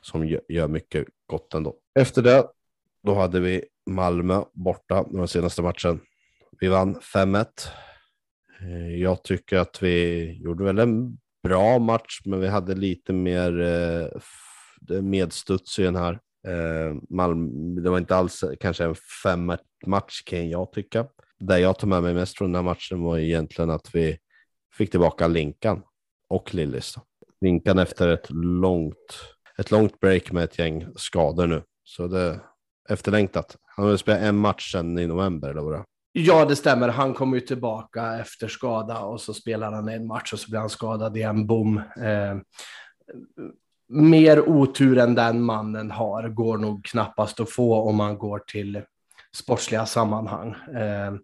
som 0.00 0.38
gör 0.48 0.68
mycket 0.68 1.06
gott 1.26 1.54
ändå. 1.54 1.76
Efter 1.98 2.22
det, 2.22 2.46
då 3.02 3.14
hade 3.14 3.40
vi 3.40 3.64
Malmö 3.90 4.42
borta 4.52 5.04
den 5.10 5.28
senaste 5.28 5.62
matchen. 5.62 6.00
Vi 6.60 6.68
vann 6.68 6.96
5-1. 7.00 7.46
Eh, 8.60 8.96
jag 8.96 9.22
tycker 9.22 9.58
att 9.58 9.82
vi 9.82 10.24
gjorde 10.42 10.64
väl 10.64 10.78
en 10.78 11.18
bra 11.42 11.78
match, 11.78 12.20
men 12.24 12.40
vi 12.40 12.48
hade 12.48 12.74
lite 12.74 13.12
mer 13.12 13.60
eh, 13.60 15.02
medstuds 15.02 15.78
i 15.78 15.82
den 15.82 15.96
här. 15.96 16.20
Eh, 16.46 16.96
Malmö, 17.10 17.80
det 17.80 17.90
var 17.90 17.98
inte 17.98 18.16
alls 18.16 18.44
kanske 18.60 18.84
en 18.84 18.94
fem 19.22 19.52
match 19.86 20.22
kan 20.26 20.50
jag 20.50 20.72
tycka. 20.72 21.06
Det 21.38 21.58
jag 21.58 21.78
tog 21.78 21.88
med 21.88 22.02
mig 22.02 22.14
mest 22.14 22.38
från 22.38 22.52
den 22.52 22.64
här 22.64 22.72
matchen 22.72 23.02
var 23.02 23.18
egentligen 23.18 23.70
att 23.70 23.94
vi 23.94 24.18
fick 24.74 24.90
tillbaka 24.90 25.26
Linkan 25.26 25.82
och 26.28 26.54
Lillis. 26.54 26.94
Linkan 27.40 27.78
efter 27.78 28.08
ett 28.08 28.30
långt, 28.30 29.18
ett 29.58 29.70
långt 29.70 30.00
break 30.00 30.32
med 30.32 30.44
ett 30.44 30.58
gäng 30.58 30.86
skador 30.96 31.46
nu. 31.46 31.62
Så 31.84 32.06
det, 32.06 32.20
är 32.20 32.40
efterlängtat. 32.88 33.56
Han 33.76 33.86
har 33.86 33.96
spelat 33.96 34.22
en 34.22 34.36
match 34.36 34.72
sedan 34.72 34.98
i 34.98 35.06
november. 35.06 35.50
Eller 35.50 35.62
vad 35.62 35.84
Ja, 36.12 36.44
det 36.44 36.56
stämmer. 36.56 36.88
Han 36.88 37.14
kom 37.14 37.34
ju 37.34 37.40
tillbaka 37.40 38.18
efter 38.18 38.48
skada 38.48 39.00
och 39.00 39.20
så 39.20 39.34
spelar 39.34 39.72
han 39.72 39.88
en 39.88 40.06
match 40.06 40.32
och 40.32 40.38
så 40.38 40.50
blir 40.50 40.60
han 40.60 40.70
skadad 40.70 41.16
igen. 41.16 41.46
Boom. 41.46 41.78
Eh, 41.78 42.36
mer 43.88 44.48
otur 44.48 44.98
än 44.98 45.14
den 45.14 45.42
mannen 45.42 45.90
har 45.90 46.28
går 46.28 46.58
nog 46.58 46.84
knappast 46.84 47.40
att 47.40 47.50
få 47.50 47.74
om 47.74 47.96
man 47.96 48.18
går 48.18 48.38
till 48.38 48.82
sportsliga 49.36 49.86
sammanhang. 49.86 50.54
Eh, 50.74 51.14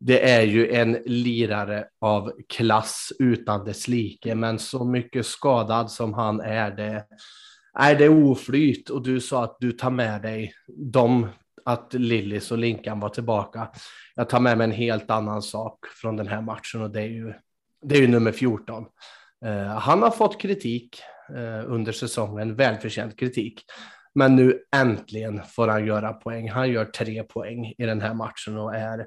det 0.00 0.30
är 0.30 0.42
ju 0.42 0.72
en 0.74 0.92
lirare 1.06 1.84
av 2.00 2.32
klass 2.48 3.12
utan 3.18 3.64
dess 3.64 3.88
like, 3.88 4.34
men 4.34 4.58
så 4.58 4.84
mycket 4.84 5.26
skadad 5.26 5.90
som 5.90 6.14
han 6.14 6.40
är, 6.40 6.70
det, 6.70 7.06
är 7.78 7.94
det 7.94 8.08
oflyt 8.08 8.90
och 8.90 9.02
du 9.02 9.20
sa 9.20 9.44
att 9.44 9.56
du 9.60 9.72
tar 9.72 9.90
med 9.90 10.22
dig 10.22 10.52
dem, 10.68 11.28
att 11.64 11.94
Lillis 11.94 12.50
och 12.50 12.58
Linkan 12.58 13.00
var 13.00 13.08
tillbaka. 13.08 13.68
Jag 14.14 14.28
tar 14.28 14.40
med 14.40 14.58
mig 14.58 14.64
en 14.64 14.72
helt 14.72 15.10
annan 15.10 15.42
sak 15.42 15.78
från 15.86 16.16
den 16.16 16.28
här 16.28 16.40
matchen 16.40 16.82
och 16.82 16.90
det 16.90 17.00
är 17.00 17.08
ju, 17.08 17.34
det 17.82 17.94
är 17.94 18.00
ju 18.00 18.08
nummer 18.08 18.32
14. 18.32 18.84
Eh, 19.44 19.66
han 19.66 20.02
har 20.02 20.10
fått 20.10 20.40
kritik 20.40 21.00
under 21.66 21.92
säsongen, 21.92 22.54
välförtjänt 22.54 23.18
kritik. 23.18 23.64
Men 24.14 24.36
nu 24.36 24.62
äntligen 24.76 25.40
får 25.48 25.68
han 25.68 25.86
göra 25.86 26.12
poäng. 26.12 26.50
Han 26.50 26.70
gör 26.70 26.84
tre 26.84 27.22
poäng 27.22 27.74
i 27.78 27.86
den 27.86 28.00
här 28.00 28.14
matchen 28.14 28.58
och 28.58 28.74
är 28.74 29.06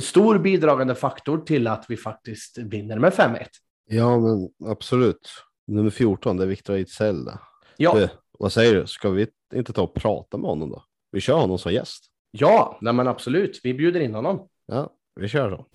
stor 0.00 0.38
bidragande 0.38 0.94
faktor 0.94 1.38
till 1.38 1.66
att 1.66 1.84
vi 1.88 1.96
faktiskt 1.96 2.58
vinner 2.58 2.98
med 2.98 3.12
5-1. 3.12 3.46
Ja, 3.88 4.18
men 4.18 4.48
absolut. 4.70 5.30
Nummer 5.66 5.90
14, 5.90 6.36
det 6.36 6.44
är 6.44 6.46
Viktor 6.46 6.74
Ejdsell. 6.74 7.30
Ja. 7.76 7.94
Du, 7.94 8.08
vad 8.38 8.52
säger 8.52 8.74
du? 8.74 8.86
Ska 8.86 9.10
vi 9.10 9.26
inte 9.54 9.72
ta 9.72 9.82
och 9.82 9.94
prata 9.94 10.36
med 10.36 10.50
honom 10.50 10.70
då? 10.70 10.84
Vi 11.10 11.20
kör 11.20 11.40
honom 11.40 11.58
som 11.58 11.72
gäst. 11.72 12.04
Ja, 12.30 12.78
nej 12.80 12.92
men 12.92 13.08
absolut. 13.08 13.60
Vi 13.62 13.74
bjuder 13.74 14.00
in 14.00 14.14
honom. 14.14 14.48
Ja, 14.66 14.90
vi 15.16 15.28
kör 15.28 15.50
då. 15.50 15.66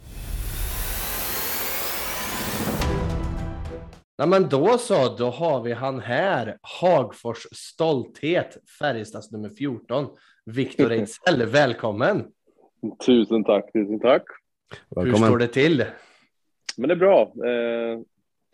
Nej, 4.17 4.27
men 4.27 4.49
då 4.49 4.77
så, 4.77 5.15
då 5.17 5.25
har 5.25 5.61
vi 5.61 5.71
han 5.71 5.99
här. 5.99 6.57
Hagfors 6.61 7.47
stolthet, 7.51 8.57
Färjestads 8.79 9.31
nummer 9.31 9.49
14. 9.49 10.07
Viktor 10.45 10.91
Ejdsell, 10.91 11.45
välkommen. 11.45 12.25
Tusen 13.05 13.43
tack, 13.43 13.73
tusen 13.73 13.99
tack. 13.99 14.23
Välkommen. 14.89 15.21
Hur 15.21 15.27
står 15.27 15.37
det 15.37 15.47
till? 15.47 15.85
Men 16.77 16.87
det 16.87 16.93
är 16.93 16.99
bra. 16.99 17.21
Eh, 17.21 17.99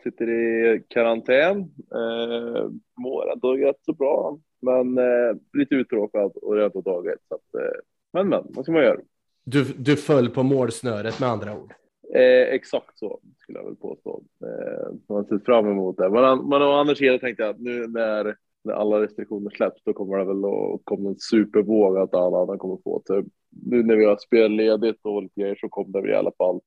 sitter 0.04 0.30
i 0.30 0.84
karantän. 0.88 1.60
Eh, 1.96 2.70
mår 2.98 3.32
ändå 3.32 3.54
rätt 3.54 3.80
så 3.86 3.94
bra, 3.94 4.40
men 4.62 4.98
eh, 4.98 5.36
lite 5.54 5.76
uttråkad 5.76 6.32
och 6.36 6.56
redan 6.56 6.72
på 6.72 6.82
dag 6.82 7.08
ett. 7.08 7.20
Så 7.28 7.36
att, 7.36 7.62
eh, 7.64 7.80
men 8.14 8.30
men, 8.30 8.44
vad 8.50 8.66
ska 8.66 8.72
man 8.72 8.84
göra? 8.84 9.00
Du, 9.44 9.64
du 9.64 9.96
föll 9.96 10.30
på 10.30 10.44
målsnöret 10.44 11.20
med 11.20 11.30
andra 11.30 11.58
ord. 11.58 11.74
Eh, 12.16 12.54
exakt 12.54 12.98
så 12.98 13.20
skulle 13.38 13.60
jag 13.60 13.66
väl 13.66 13.76
påstå. 13.76 14.24
Eh, 14.44 14.94
man 15.10 15.26
ser 15.26 15.40
fram 15.40 15.68
emot 15.68 15.98
det. 15.98 16.10
Men, 16.10 16.50
men 16.50 16.62
å 16.62 16.72
andra 16.72 16.96
sidan 16.96 17.20
tänkte 17.20 17.44
jag 17.44 17.50
att 17.50 17.62
nu 17.62 17.88
när, 17.88 18.36
när 18.64 18.74
alla 18.74 19.02
restriktioner 19.02 19.50
släpps, 19.50 19.84
då 19.84 19.94
kommer 19.94 20.18
det 20.18 20.26
väl 20.26 20.46
att 20.46 20.82
komma 20.84 21.10
en 21.10 21.20
supervåg 21.20 21.98
att 21.98 22.14
alla 22.14 22.38
andra 22.42 22.58
kommer 22.58 22.78
få. 22.84 23.04
Typ. 23.06 23.26
Nu 23.66 23.84
när 23.84 23.96
vi 23.96 24.06
har 24.06 24.18
spelledigt 24.18 25.00
och 25.04 25.24
lite 25.24 25.42
grejer 25.42 25.58
så 25.62 25.70
kommer 25.70 25.94
det 25.94 26.02
väl 26.02 26.12
i 26.12 26.16
alla 26.16 26.32
fall 26.38 26.60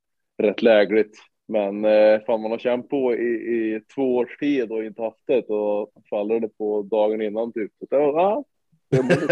rätt 0.43 0.63
lägligt 0.63 1.17
Men 1.49 1.85
eh, 1.85 2.21
fan, 2.27 2.41
man 2.41 2.51
har 2.51 2.59
känt 2.59 2.89
på 2.89 3.15
i, 3.15 3.29
i 3.29 3.81
två 3.95 4.17
års 4.17 4.37
tid 4.37 4.73
och 4.73 4.85
inte 4.85 5.03
haft 5.03 5.23
det 5.27 5.49
och 5.49 5.93
faller 6.11 6.41
det 6.41 6.49
på 6.49 6.83
dagen 6.83 7.23
innan 7.23 7.53
typ. 7.53 7.73
Så 7.91 7.97
ah, 7.97 8.45
ja, 8.93 8.99
det 8.99 9.15
har 9.15 9.21
ju 9.21 9.29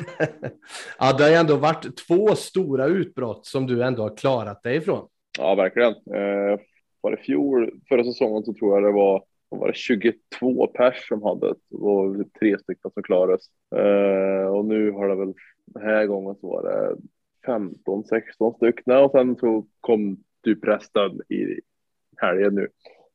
ja, 0.99 1.13
det 1.19 1.25
har 1.25 1.31
ändå 1.31 1.57
varit 1.57 1.97
två 1.97 2.35
stora 2.35 2.87
utbrott 2.87 3.47
som 3.47 3.67
du 3.67 3.83
ändå 3.83 4.03
har 4.03 4.17
klarat 4.17 4.63
dig 4.63 4.77
ifrån 4.77 5.09
ja, 5.39 5.55
verkligen. 5.55 5.93
Eh, 5.93 6.61
var 7.01 7.11
det 7.11 7.17
fjol, 7.17 7.71
förra 7.89 8.05
säsongen 8.05 8.43
så 8.43 8.55
tror 8.55 8.75
jag 8.75 8.89
det 8.89 8.93
var, 8.93 9.25
var 9.49 9.69
det 9.69 9.75
22 9.75 10.67
pers 10.67 11.09
som 11.09 11.23
hade 11.23 11.49
det. 11.49 11.55
Var 11.69 12.15
typ 12.15 12.39
tre 12.41 12.59
stycken 12.59 12.91
som 12.91 13.03
klarades. 13.03 13.43
Eh, 13.77 14.47
och 14.47 14.65
nu 14.65 14.91
har 14.91 15.09
det 15.09 15.15
väl, 15.15 15.35
den 15.67 15.83
här 15.83 16.07
gången 16.07 16.37
så 16.41 16.49
var 16.49 16.63
det 16.63 16.97
15, 17.47 18.05
16 18.05 18.55
stycken 18.55 18.97
och 18.97 19.11
sen 19.11 19.37
så 19.37 19.67
kom 19.81 20.17
typ 20.45 20.65
resten 20.65 21.21
i 21.29 21.61
helgen 22.17 22.55
nu. 22.55 22.69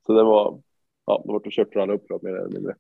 Så 0.06 0.14
det 0.14 0.24
var, 0.24 0.62
ja, 1.06 1.22
det 1.26 1.32
var 1.32 1.42
att 1.46 1.54
köpa 1.54 1.82
alla 1.82 1.94
uppdrag 1.94 2.24
mer 2.24 2.36
eller 2.36 2.54
mindre. 2.54 2.76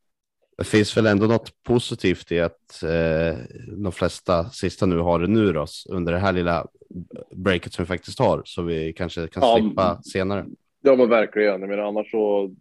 Det 0.57 0.63
finns 0.63 0.97
väl 0.97 1.05
ändå 1.05 1.25
något 1.25 1.63
positivt 1.63 2.31
i 2.31 2.39
att 2.39 2.83
eh, 2.83 3.37
de 3.77 3.91
flesta 3.91 4.49
sista 4.49 4.85
nu 4.85 4.97
har 4.97 5.19
det 5.19 5.27
nu 5.27 5.53
då, 5.53 5.65
under 5.89 6.13
det 6.13 6.19
här 6.19 6.33
lilla 6.33 6.67
breaket 7.35 7.73
som 7.73 7.83
vi 7.83 7.87
faktiskt 7.87 8.19
har, 8.19 8.41
så 8.45 8.61
vi 8.61 8.93
kanske 8.93 9.27
kan 9.27 9.43
Ja, 9.43 9.57
slippa 9.61 10.01
senare. 10.01 10.45
Ja 10.81 10.95
men 10.95 11.09
verkligen. 11.09 11.61
Jag 11.61 11.69
menar 11.69 11.83
annars 11.83 12.11
så, 12.11 12.51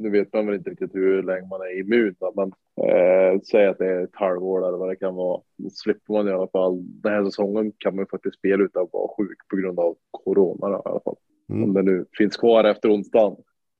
nu 0.00 0.10
vet 0.10 0.32
man 0.32 0.46
väl 0.46 0.54
inte 0.54 0.70
riktigt 0.70 0.94
hur 0.94 1.22
länge 1.22 1.46
man 1.48 1.60
är 1.60 1.80
immun. 1.80 2.14
Men 2.36 2.52
eh, 2.88 3.40
säg 3.50 3.66
att 3.66 3.78
det 3.78 3.86
är 3.86 4.04
ett 4.04 4.10
halvår 4.16 4.68
eller 4.68 4.78
vad 4.78 4.88
det 4.88 4.96
kan 4.96 5.14
vara. 5.14 5.40
Då 5.56 5.70
slipper 5.70 6.12
man 6.12 6.28
i 6.28 6.32
alla 6.32 6.48
fall. 6.48 6.78
Den 6.82 7.12
här 7.12 7.24
säsongen 7.24 7.72
kan 7.78 7.94
man 7.96 8.02
ju 8.02 8.08
faktiskt 8.08 8.38
spela 8.38 8.64
utan 8.64 8.82
att 8.82 8.92
vara 8.92 9.08
sjuk 9.18 9.38
på 9.48 9.56
grund 9.56 9.78
av 9.80 9.96
corona 10.10 10.68
då, 10.68 10.82
i 10.86 10.88
alla 10.88 11.00
fall. 11.00 11.16
Mm. 11.50 11.64
Om 11.64 11.74
det 11.74 11.82
nu 11.82 12.04
finns 12.18 12.36
kvar 12.36 12.64
efter 12.64 12.92
onsdagen. 12.94 13.36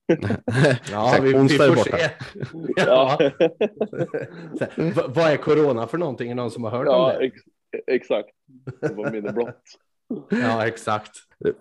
Ja, 0.92 1.06
Exakt, 1.08 1.24
vi, 1.24 1.28
vi 1.32 1.38
onsdag 1.38 1.64
är 1.64 1.68
får 1.68 1.76
borta. 1.76 1.96
se. 1.98 2.10
Ja. 2.86 3.18
Så 4.58 4.64
här, 4.64 5.08
vad 5.14 5.32
är 5.32 5.36
corona 5.36 5.86
för 5.86 5.98
någonting? 5.98 6.30
Är 6.30 6.34
någon 6.34 6.50
som 6.50 6.64
har 6.64 6.70
hört 6.70 6.86
om 6.88 6.92
ja 6.94 7.14
det? 7.18 7.24
ex 7.26 7.40
exakt. 7.86 8.28
Det 8.80 8.94
var 8.94 9.10
mindre 9.10 9.32
blott. 9.32 9.62
Ja, 10.30 10.66
exakt. 10.66 11.10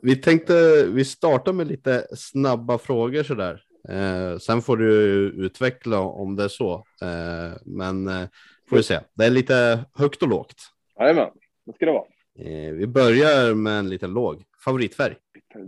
Vi 0.01 0.15
tänkte 0.15 0.85
vi 0.85 1.05
startar 1.05 1.53
med 1.53 1.67
lite 1.67 2.07
snabba 2.15 2.77
frågor 2.77 3.23
sådär. 3.23 3.61
Eh, 3.89 4.37
sen 4.37 4.61
får 4.61 4.77
du 4.77 4.93
utveckla 5.29 5.99
om 5.99 6.35
det 6.35 6.43
är 6.43 6.47
så. 6.47 6.73
Eh, 7.01 7.57
men 7.65 8.07
eh, 8.07 8.27
får 8.69 8.77
vi 8.77 8.83
se. 8.83 8.99
Det 9.13 9.25
är 9.25 9.29
lite 9.29 9.85
högt 9.93 10.21
och 10.21 10.29
lågt. 10.29 10.55
Jajamän, 10.99 11.29
det 11.65 11.73
ska 11.73 11.85
det 11.85 11.91
vara. 11.91 12.05
Eh, 12.39 12.73
vi 12.73 12.87
börjar 12.87 13.53
med 13.53 13.79
en 13.79 13.89
liten 13.89 14.13
låg. 14.13 14.43
Favoritfärg? 14.65 15.15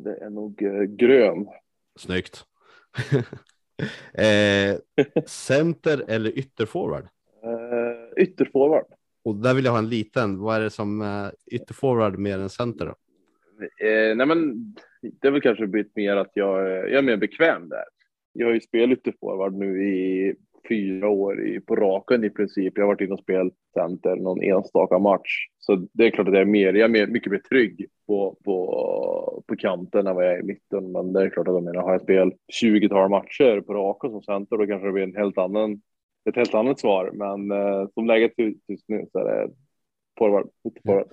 Det 0.03 0.17
är 0.17 0.29
nog 0.29 0.63
eh, 0.63 0.83
grön. 0.83 1.47
Snyggt. 1.99 2.45
eh, 4.13 4.77
center 5.25 6.05
eller 6.07 6.37
ytterforward? 6.37 7.03
Eh, 7.43 8.23
ytterforward. 8.23 8.85
Och 9.27 9.35
där 9.35 9.53
vill 9.53 9.65
jag 9.65 9.71
ha 9.71 9.79
en 9.79 9.89
liten. 9.89 10.39
Vad 10.39 10.55
är 10.55 10.61
det 10.61 10.69
som 10.69 11.01
eh, 11.01 11.27
ytterforward 11.55 12.19
mer 12.19 12.39
än 12.39 12.49
center? 12.49 12.85
Då? 12.85 12.91
Eh, 13.87 14.15
nej 14.15 14.27
men 14.27 14.53
det 15.21 15.27
är 15.27 15.31
väl 15.31 15.41
kanske 15.41 15.67
blivit 15.67 15.95
mer 15.95 16.15
att 16.15 16.31
jag, 16.33 16.71
är- 16.71 16.87
jag 16.87 16.97
är 16.97 17.01
mer 17.01 17.17
bekväm 17.17 17.69
där. 17.69 17.83
Jag 18.33 18.47
har 18.47 18.53
ju 18.53 18.61
spelat 18.61 18.97
ytterforward 18.97 19.53
nu 19.53 19.83
i 19.83 20.33
fyra 20.69 21.09
år 21.09 21.45
i, 21.47 21.59
på 21.59 21.75
raken 21.75 22.23
i 22.23 22.29
princip. 22.29 22.73
Jag 22.75 22.83
har 22.83 22.87
varit 22.87 23.01
inne 23.01 23.13
och 23.13 23.19
spelat 23.19 23.53
center 23.73 24.15
någon 24.15 24.41
enstaka 24.41 24.99
match. 24.99 25.47
Så 25.59 25.87
det 25.93 26.05
är 26.05 26.09
klart 26.11 26.27
att 26.27 26.33
jag 26.33 26.41
är, 26.41 26.45
mer, 26.45 26.73
jag 26.73 26.85
är 26.85 26.87
mer, 26.87 27.07
mycket 27.07 27.31
mer 27.31 27.39
trygg 27.49 27.85
på, 28.07 28.37
på, 28.45 29.43
på 29.47 29.55
kanten 29.55 30.07
än 30.07 30.15
vad 30.15 30.25
jag 30.25 30.33
är 30.33 30.39
i 30.39 30.43
mitten. 30.43 30.91
Men 30.91 31.13
det 31.13 31.21
är 31.23 31.29
klart 31.29 31.47
att 31.47 31.53
jag 31.53 31.63
menar, 31.63 31.81
har 31.81 31.91
jag 31.91 32.01
spelat 32.01 32.33
20-tal 32.63 33.09
matcher 33.09 33.61
på 33.61 33.73
raken 33.73 34.11
som 34.11 34.21
center 34.21 34.57
då 34.57 34.67
kanske 34.67 34.87
det 34.87 34.93
blir 34.93 35.03
en 35.03 35.15
helt 35.15 35.37
annan, 35.37 35.81
ett 36.27 36.35
helt 36.35 36.53
annat 36.53 36.79
svar. 36.79 37.11
Men 37.13 37.51
eh, 37.51 37.87
som 37.93 38.07
läget 38.07 38.35
ser 38.35 38.43
ut 38.43 38.63
just 38.67 38.89
nu 38.89 39.05
så 39.11 39.19
är 39.19 39.23
det 39.23 39.49
forward, 40.19 40.49
ytterforward. 40.67 41.07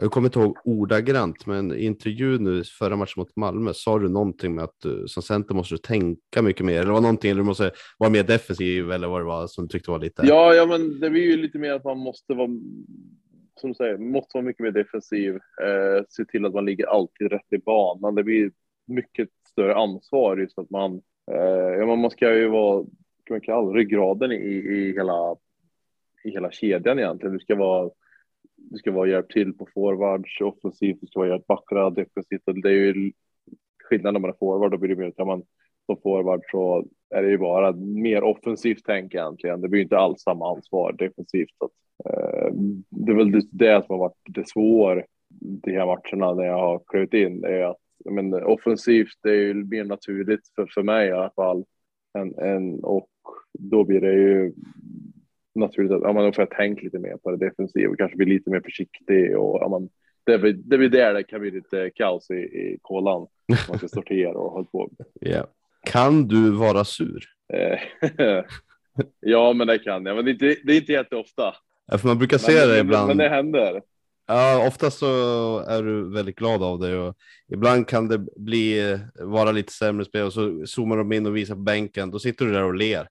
Jag 0.00 0.10
kommer 0.10 0.28
inte 0.28 0.38
ihåg 0.38 0.58
ordagrant, 0.64 1.46
men 1.46 1.72
i 1.72 1.84
intervjun 1.84 2.44
nu 2.44 2.64
förra 2.64 2.96
matchen 2.96 3.14
mot 3.16 3.36
Malmö 3.36 3.72
sa 3.74 3.98
du 3.98 4.08
någonting 4.08 4.54
med 4.54 4.64
att 4.64 4.76
du, 4.82 5.04
som 5.08 5.22
center 5.22 5.54
måste 5.54 5.74
du 5.74 5.78
tänka 5.78 6.42
mycket 6.42 6.66
mer. 6.66 6.80
Eller 6.80 6.92
var 6.92 7.00
någonting, 7.00 7.30
eller 7.30 7.40
du 7.40 7.46
måste 7.46 7.70
vara 7.98 8.10
mer 8.10 8.22
defensiv 8.22 8.92
eller 8.92 9.08
vad 9.08 9.20
det 9.20 9.24
var 9.24 9.46
som 9.46 9.64
du 9.64 9.68
tyckte 9.68 9.90
var 9.90 9.98
lite. 9.98 10.22
Ja, 10.26 10.54
ja, 10.54 10.66
men 10.66 11.00
det 11.00 11.10
blir 11.10 11.22
ju 11.22 11.36
lite 11.36 11.58
mer 11.58 11.72
att 11.72 11.84
man 11.84 11.98
måste 11.98 12.34
vara, 12.34 12.48
som 13.60 13.70
du 13.70 13.74
säger, 13.74 13.98
måste 13.98 14.30
vara 14.34 14.44
mycket 14.44 14.62
mer 14.62 14.70
defensiv. 14.70 15.34
Eh, 15.34 16.04
se 16.08 16.24
till 16.24 16.46
att 16.46 16.54
man 16.54 16.64
ligger 16.64 16.86
alltid 16.86 17.32
rätt 17.32 17.52
i 17.52 17.58
banan. 17.58 18.14
Det 18.14 18.22
blir 18.22 18.50
mycket 18.86 19.28
större 19.48 19.74
ansvar 19.74 20.36
just 20.36 20.58
att 20.58 20.70
man, 20.70 21.02
eh, 21.32 21.78
ja, 21.78 21.96
man 21.96 22.10
ska 22.10 22.34
ju 22.34 22.48
vara, 22.48 22.84
man 23.32 23.40
kalla 23.40 23.72
ryggraden 23.72 24.32
i, 24.32 24.36
i 24.36 24.92
hela, 24.96 25.36
i 26.24 26.30
hela 26.30 26.50
kedjan 26.50 26.98
egentligen. 26.98 27.32
Du 27.32 27.38
ska 27.38 27.54
vara, 27.54 27.90
du 28.56 28.78
ska 28.78 28.92
vara 28.92 29.08
hjälp 29.08 29.28
till 29.28 29.52
på 29.54 29.68
forwards 29.74 30.40
offensivt, 30.40 31.00
du 31.00 31.06
ska 31.06 31.20
vara 31.20 31.28
hjälp 31.28 31.46
backra 31.46 31.90
defensivt. 31.90 32.42
Och 32.46 32.62
Det 32.62 32.68
är 32.68 32.72
ju 32.72 33.12
skillnad 33.84 34.12
när 34.12 34.20
man 34.20 34.30
är 34.30 34.34
forward, 34.38 34.70
då 34.70 34.78
blir 34.78 34.88
det 34.88 34.96
mer 34.96 35.12
att 35.16 35.26
man 35.26 35.42
som 35.86 35.96
forward 36.02 36.42
så 36.50 36.86
är 37.14 37.22
det 37.22 37.30
ju 37.30 37.38
bara 37.38 37.72
mer 37.72 38.22
offensivt 38.22 38.82
tänk 38.84 39.14
egentligen. 39.14 39.60
Det 39.60 39.68
blir 39.68 39.78
ju 39.78 39.84
inte 39.84 39.98
alls 39.98 40.22
samma 40.22 40.50
ansvar 40.56 40.92
defensivt. 40.92 41.50
Så 41.58 41.64
att, 41.64 41.72
eh, 42.04 42.52
det 42.90 43.12
är 43.12 43.16
väl 43.16 43.32
det- 43.32 43.48
det 43.50 43.86
som 43.86 43.92
har 43.94 43.98
varit 43.98 44.18
det 44.28 44.48
svåra 44.48 45.02
de 45.40 45.70
här 45.72 45.86
matcherna 45.86 46.34
när 46.34 46.44
jag 46.44 46.58
har 46.58 46.82
klivit 46.86 47.14
in. 47.14 47.44
Är 47.44 47.62
att 47.62 47.76
men, 48.04 48.34
offensivt 48.34 49.14
det 49.22 49.30
är 49.30 49.34
ju 49.34 49.54
mer 49.54 49.84
naturligt 49.84 50.48
för, 50.54 50.66
för 50.74 50.82
mig 50.82 51.08
i 51.08 51.12
alla 51.12 51.30
fall. 51.30 51.64
Än, 52.18 52.38
en 52.38 52.84
och 52.84 53.08
då 53.58 53.84
blir 53.84 54.00
det 54.00 54.12
ju 54.12 54.52
naturligt 55.54 55.92
att 55.92 56.02
ja, 56.02 56.12
då 56.12 56.32
får 56.32 56.46
tänka 56.46 56.82
lite 56.82 56.98
mer 56.98 57.16
på 57.16 57.30
det 57.30 57.46
defensiva 57.46 57.90
och 57.90 57.98
kanske 57.98 58.16
bli 58.16 58.26
lite 58.26 58.50
mer 58.50 58.60
försiktig. 58.60 59.38
Och, 59.38 59.58
ja, 59.60 59.68
men, 59.68 59.88
det, 60.24 60.38
blir, 60.38 60.52
det 60.52 60.78
blir 60.78 60.88
där 60.88 61.14
det 61.14 61.22
kan 61.22 61.40
bli 61.40 61.50
lite 61.50 61.90
kaos 61.94 62.30
i, 62.30 62.34
i 62.34 62.78
kolan. 62.82 63.26
Man 63.68 63.78
ska 63.78 63.88
sortera 63.88 64.38
och 64.38 64.52
hålla 64.52 64.64
på. 64.64 64.90
Ja. 65.20 65.46
Kan 65.90 66.28
du 66.28 66.50
vara 66.50 66.84
sur? 66.84 67.24
Eh, 67.52 67.78
ja, 69.20 69.52
men 69.52 69.66
det 69.66 69.78
kan 69.78 70.06
jag. 70.06 70.16
Men 70.16 70.24
det 70.24 70.30
är 70.30 70.32
inte, 70.32 70.56
det 70.64 70.72
är 70.72 70.76
inte 70.76 70.92
jätteofta. 70.92 71.54
Ja, 71.86 71.98
för 71.98 72.08
man 72.08 72.18
brukar 72.18 72.38
se 72.38 72.52
men, 72.52 72.68
det 72.68 72.78
ibland. 72.78 73.08
Men 73.08 73.16
det 73.16 73.28
händer. 73.28 73.82
Ja, 74.26 74.66
oftast 74.68 74.98
så 74.98 75.58
är 75.58 75.82
du 75.82 76.10
väldigt 76.10 76.36
glad 76.36 76.62
av 76.62 76.78
det 76.78 76.98
och 76.98 77.16
ibland 77.48 77.88
kan 77.88 78.08
det 78.08 78.18
bli 78.36 78.98
vara 79.14 79.52
lite 79.52 79.72
sämre 79.72 80.04
spel 80.04 80.26
och 80.26 80.32
så 80.32 80.66
zoomar 80.66 80.96
de 80.96 81.12
in 81.12 81.26
och 81.26 81.36
visar 81.36 81.54
på 81.54 81.60
bänken. 81.60 82.10
Då 82.10 82.18
sitter 82.18 82.44
du 82.44 82.52
där 82.52 82.64
och 82.64 82.74
ler. 82.74 83.08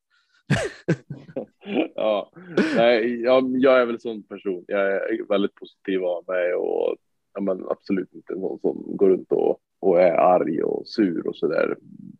ja, 1.96 2.32
nej, 2.76 3.22
jag, 3.22 3.58
jag 3.58 3.82
är 3.82 3.86
väl 3.86 3.96
en 3.96 4.02
sån 4.02 4.24
person. 4.24 4.66
Jag 4.68 4.92
är 4.92 5.28
väldigt 5.30 5.56
positiv 5.56 6.04
av 6.04 6.24
mig 6.28 6.54
och 6.54 6.96
ja, 7.34 7.42
men 7.42 7.66
absolut 7.70 8.14
inte 8.14 8.34
någon 8.34 8.60
som 8.60 8.98
går 8.98 9.10
runt 9.10 9.32
och, 9.32 9.60
och 9.82 10.02
är 10.02 10.14
arg 10.14 10.64
och 10.64 10.88
sur 10.88 11.28
och 11.28 11.36
så 11.36 11.48
där 11.48 11.78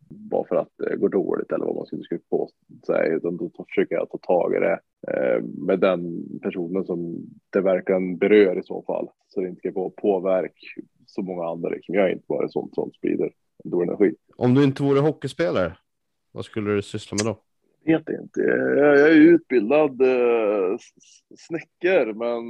bara 0.08 0.44
för 0.48 0.56
att 0.56 0.68
det 0.78 0.96
går 0.96 1.08
dåligt 1.08 1.52
eller 1.52 1.64
vad 1.64 1.74
man 1.76 1.86
skulle 1.86 2.18
på 2.30 2.50
säga. 2.86 3.14
Utan 3.14 3.36
då 3.36 3.50
försöker 3.68 3.94
jag 3.94 4.10
ta 4.10 4.18
tag 4.18 4.54
i 4.56 4.58
det 4.58 4.80
eh, 5.08 5.42
med 5.44 5.80
den 5.80 6.24
personen 6.42 6.84
som 6.84 7.16
det 7.50 7.60
verkligen 7.60 8.18
berör 8.18 8.58
i 8.58 8.62
så 8.62 8.82
fall. 8.82 9.08
Så 9.28 9.40
det 9.40 9.48
inte 9.48 9.58
ska 9.58 9.70
gå 9.70 9.90
påverka 9.90 10.54
så 11.06 11.22
många 11.22 11.44
andra. 11.44 11.68
Liksom. 11.68 11.94
Jag 11.94 12.04
är 12.08 12.12
inte 12.12 12.24
bara 12.28 12.48
sånt 12.48 12.74
som 12.74 12.90
sprider 12.92 13.32
dålig 13.64 13.88
energi. 13.88 14.14
Om 14.36 14.54
du 14.54 14.64
inte 14.64 14.82
vore 14.82 15.00
hockeyspelare, 15.00 15.76
vad 16.32 16.44
skulle 16.44 16.70
du 16.74 16.82
syssla 16.82 17.16
med 17.16 17.26
då? 17.26 17.38
vet 17.84 18.08
inte. 18.22 18.40
Jag 18.40 18.98
jag 18.98 19.08
är 19.10 19.16
utbildad 19.16 20.00
eh, 20.02 20.74
s- 20.74 21.22
snickare, 21.38 22.14
men 22.14 22.42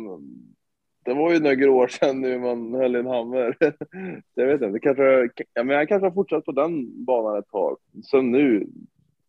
det 1.04 1.14
var 1.14 1.32
ju 1.32 1.40
några 1.40 1.70
år 1.70 1.88
sedan 1.88 2.20
nu 2.20 2.38
man 2.38 2.74
höll 2.74 2.96
i 2.96 2.98
en 2.98 3.06
hammer. 3.06 3.56
Jag 4.34 4.46
vet 4.46 4.62
inte, 4.62 4.80
kanske, 4.80 5.28
ja, 5.54 5.64
men 5.64 5.76
jag 5.76 5.88
kanske 5.88 6.06
har 6.06 6.14
fortsatt 6.14 6.44
på 6.44 6.52
den 6.52 7.04
banan 7.04 7.38
ett 7.38 7.48
tag. 7.48 7.76
Så 8.02 8.22
nu, 8.22 8.66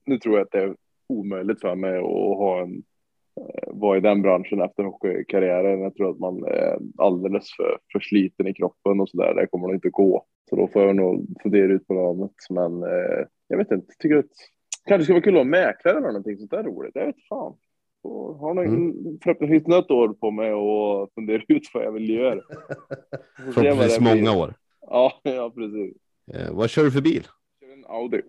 nu 0.05 0.17
tror 0.17 0.35
jag 0.35 0.45
att 0.45 0.51
det 0.51 0.61
är 0.61 0.75
omöjligt 1.07 1.61
för 1.61 1.75
mig 1.75 1.97
att 1.97 2.37
ha 2.37 2.61
en, 2.61 2.83
eh, 3.39 3.73
vara 3.73 3.97
i 3.97 4.01
den 4.01 4.21
branschen 4.21 4.61
efter 4.61 4.83
hockeykarriären. 4.83 5.81
Jag 5.81 5.95
tror 5.95 6.09
att 6.09 6.19
man 6.19 6.43
är 6.43 6.77
alldeles 6.97 7.55
för, 7.55 7.77
för 7.91 7.99
sliten 7.99 8.47
i 8.47 8.53
kroppen 8.53 8.99
och 8.99 9.09
sådär. 9.09 9.33
Det 9.35 9.47
kommer 9.47 9.67
nog 9.67 9.75
inte 9.75 9.89
gå. 9.89 10.25
Så 10.49 10.55
då 10.55 10.67
får 10.67 10.81
jag 10.81 10.95
nog 10.95 11.25
fundera 11.43 11.73
ut 11.73 11.87
på 11.87 11.93
något 11.93 12.17
annat. 12.17 12.35
Men 12.49 12.83
eh, 12.83 13.25
jag 13.47 13.57
vet 13.57 13.71
inte, 13.71 13.93
tycker 13.99 14.17
att 14.17 14.25
kanske 14.85 15.03
skulle 15.03 15.15
vara 15.15 15.23
kul 15.23 15.33
att 15.33 15.37
vara 15.37 15.63
mäklare 15.63 15.97
eller 15.97 16.07
någonting 16.07 16.37
sånt 16.37 16.51
där 16.51 16.63
roligt. 16.63 16.91
Jag 16.95 17.05
vet 17.05 17.27
fan. 17.29 17.55
Och 18.03 18.35
har 18.35 18.53
nog 18.53 18.65
Mm. 18.65 18.93
förhoppningsvis 19.23 19.67
något 19.67 19.91
år 19.91 20.13
på 20.13 20.31
mig 20.31 20.53
och 20.53 21.11
fundera 21.15 21.43
ut 21.47 21.63
vad 21.73 21.83
jag 21.83 21.91
vill 21.91 22.09
göra. 22.09 22.41
Förhoppningsvis 23.53 23.99
många 23.99 24.31
år. 24.37 24.53
Ja, 24.81 25.13
ja 25.23 25.51
precis. 25.55 25.97
Eh, 26.33 26.51
vad 26.53 26.69
kör 26.69 26.83
du 26.83 26.91
för 26.91 27.01
bil? 27.01 27.27
Jag 27.59 27.69
kör 27.69 27.73
En 27.77 27.85
Audi. 27.85 28.21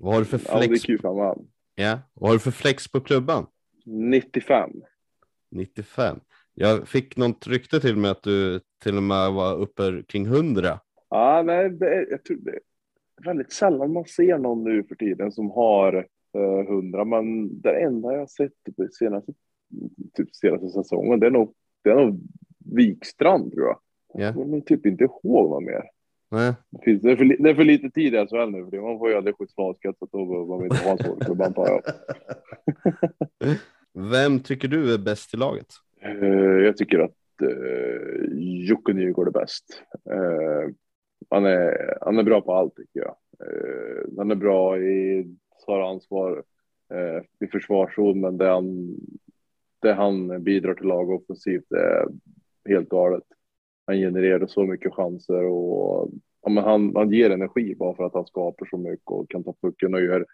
Vad 0.00 0.12
har 0.14 0.20
du 0.20 0.24
för 0.26 0.54
Audi 0.54 0.68
flex? 0.68 0.84
Q5. 0.84 1.44
Ja. 1.74 1.98
Vad 2.14 2.28
har 2.30 2.34
du 2.34 2.40
för 2.40 2.50
flex 2.50 2.88
på 2.92 3.00
klubban? 3.00 3.46
95. 3.86 4.70
95. 5.50 6.20
Jag 6.54 6.88
fick 6.88 7.16
något 7.16 7.46
rykte 7.46 7.80
till 7.80 7.96
mig 7.96 8.10
att 8.10 8.22
du 8.22 8.60
till 8.82 8.96
och 8.96 9.02
med 9.02 9.32
var 9.32 9.56
uppe 9.56 10.02
kring 10.08 10.26
100. 10.26 10.80
Ja, 11.10 11.42
nej, 11.46 11.70
det 11.70 11.86
är, 11.94 12.06
jag 12.10 12.24
tror 12.24 12.36
det. 12.36 12.58
väldigt 13.24 13.52
sällan 13.52 13.92
man 13.92 14.04
ser 14.04 14.38
någon 14.38 14.64
nu 14.64 14.84
för 14.84 14.94
tiden 14.94 15.32
som 15.32 15.50
har 15.50 16.06
100, 16.34 17.04
men 17.04 17.60
det 17.60 17.80
enda 17.80 18.12
jag 18.12 18.30
sett 18.30 18.52
typ 18.64 18.94
senaste, 18.94 19.32
typ 20.14 20.34
senaste 20.34 20.68
säsongen, 20.68 21.20
det 21.20 21.26
är 21.26 21.30
nog, 21.30 21.54
det 21.84 21.90
är 21.90 21.94
nog 21.94 22.20
Wikstrand 22.74 23.52
tror 23.52 23.66
jag. 23.66 23.78
Ja. 24.14 24.20
Jag 24.20 24.34
kommer 24.34 24.60
typ 24.60 24.86
inte 24.86 25.04
ihåg 25.04 25.50
vad 25.50 25.62
mer. 25.62 25.82
Nej. 26.30 26.54
Det, 26.70 26.84
finns, 26.84 27.02
det, 27.02 27.10
är 27.10 27.16
för, 27.16 27.24
det 27.24 27.50
är 27.50 27.54
för 27.54 27.64
lite 27.64 27.90
tid 27.90 28.14
i 28.14 28.26
SHL 28.26 28.50
nu, 28.50 28.70
för 28.70 28.80
man 28.80 28.98
får 28.98 29.10
ju 29.10 29.16
aldrig 29.16 29.36
skjuts 29.36 29.54
så 29.54 29.74
då 30.12 30.26
behöver 30.26 30.46
man 30.46 30.64
inte 30.64 30.76
ha 30.76 30.90
en 30.90 30.98
sån 30.98 31.20
klubb 31.20 31.42
antar 31.42 31.68
jag. 31.68 31.82
Vem 34.12 34.40
tycker 34.40 34.68
du 34.68 34.94
är 34.94 34.98
bäst 34.98 35.34
i 35.34 35.36
laget? 35.36 35.66
Eh, 36.02 36.64
jag 36.64 36.76
tycker 36.76 36.98
att 36.98 37.14
uh, 37.42 38.28
Jocke 38.68 38.92
Nygård 38.92 39.28
är 39.28 39.32
bäst. 39.32 39.64
Eh, 40.10 40.74
han, 41.30 41.46
är, 41.46 41.98
han 42.00 42.18
är 42.18 42.22
bra 42.22 42.40
på 42.40 42.54
allt 42.54 42.76
tycker 42.76 43.00
jag. 43.00 43.16
Eh, 43.40 44.02
han 44.16 44.30
är 44.30 44.34
bra 44.34 44.78
i 44.78 45.26
tar 45.68 45.80
ansvar 45.80 46.42
eh, 46.94 47.46
i 47.46 47.50
försvarszon, 47.50 48.20
men 48.20 48.38
det 48.38 48.48
han, 48.48 48.96
det 49.82 49.92
han 49.92 50.42
bidrar 50.42 50.74
till 50.74 50.86
lag 50.86 51.10
offensivt 51.10 51.72
är 51.72 52.06
helt 52.68 52.88
galet. 52.88 53.24
Han 53.86 53.96
genererar 53.96 54.46
så 54.46 54.64
mycket 54.64 54.94
chanser 54.94 55.44
och 55.44 56.10
ja, 56.42 56.50
men 56.50 56.64
han, 56.64 56.92
han 56.96 57.12
ger 57.12 57.30
energi 57.30 57.74
bara 57.74 57.94
för 57.94 58.04
att 58.04 58.14
han 58.14 58.26
skapar 58.26 58.66
så 58.66 58.76
mycket 58.76 59.06
och 59.06 59.30
kan 59.30 59.44
ta 59.44 59.54
pucken 59.62 59.94
och 59.94 60.00
gör 60.00 60.26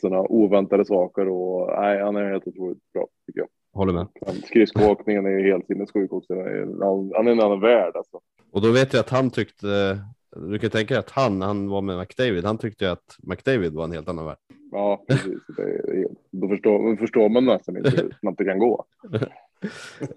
sådana 0.00 0.20
oväntade 0.20 0.84
saker. 0.84 1.28
Och, 1.28 1.70
nej, 1.80 2.02
han 2.02 2.16
är 2.16 2.30
helt 2.30 2.46
otroligt 2.46 2.92
bra 2.92 3.06
tycker 3.26 3.40
jag. 3.40 3.48
Håller 3.72 3.92
med. 3.92 4.06
Skridskoåkningen 4.44 5.26
är 5.26 5.30
ju 5.30 5.50
helt 5.50 5.66
sinnessjuk 5.66 6.12
också. 6.12 6.34
Han 6.34 6.46
är, 6.46 7.16
han 7.16 7.26
är 7.26 7.32
en 7.32 7.40
annan 7.40 7.60
värld 7.60 7.96
alltså. 7.96 8.20
Och 8.52 8.62
då 8.62 8.72
vet 8.72 8.92
jag 8.92 9.00
att 9.00 9.10
han 9.10 9.30
tyckte, 9.30 9.98
du 10.36 10.58
kan 10.58 10.70
tänka 10.70 10.94
dig 10.94 10.98
att 11.00 11.10
han, 11.10 11.42
han 11.42 11.68
var 11.68 11.80
med 11.82 11.98
McDavid, 11.98 12.44
han 12.44 12.58
tyckte 12.58 12.92
att 12.92 13.16
McDavid 13.22 13.72
var 13.72 13.84
en 13.84 13.92
helt 13.92 14.08
annan 14.08 14.24
värld. 14.26 14.38
Ja, 14.70 15.04
precis. 15.08 15.38
Det 15.56 15.62
är, 15.62 15.96
helt- 15.96 16.18
då 16.30 16.48
förstår, 16.48 16.96
förstår 16.96 17.28
man 17.28 17.44
nästan 17.44 17.76
inte 17.76 17.90
hur 17.90 18.16
snabbt 18.20 18.38
det 18.38 18.44
kan 18.44 18.58
gå. 18.58 18.84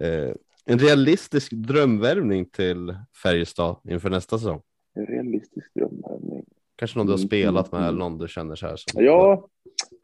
Eh, 0.00 0.34
en 0.64 0.78
realistisk 0.78 1.52
drömvärvning 1.52 2.44
till 2.44 2.96
Färjestad 3.22 3.76
inför 3.88 4.10
nästa 4.10 4.38
säsong. 4.38 4.60
En 4.94 5.06
realistisk 5.06 5.74
drömvärvning. 5.74 6.44
Kanske 6.76 6.98
någon 6.98 7.06
du 7.06 7.12
har 7.12 7.18
Mm, 7.18 7.28
spelat 7.28 7.72
med 7.72 7.82
eller 7.88 7.98
någon 7.98 8.18
du 8.18 8.28
känner 8.28 8.54
så 8.54 8.66
här. 8.66 8.76
Som, 8.76 9.04
Ja, 9.04 9.48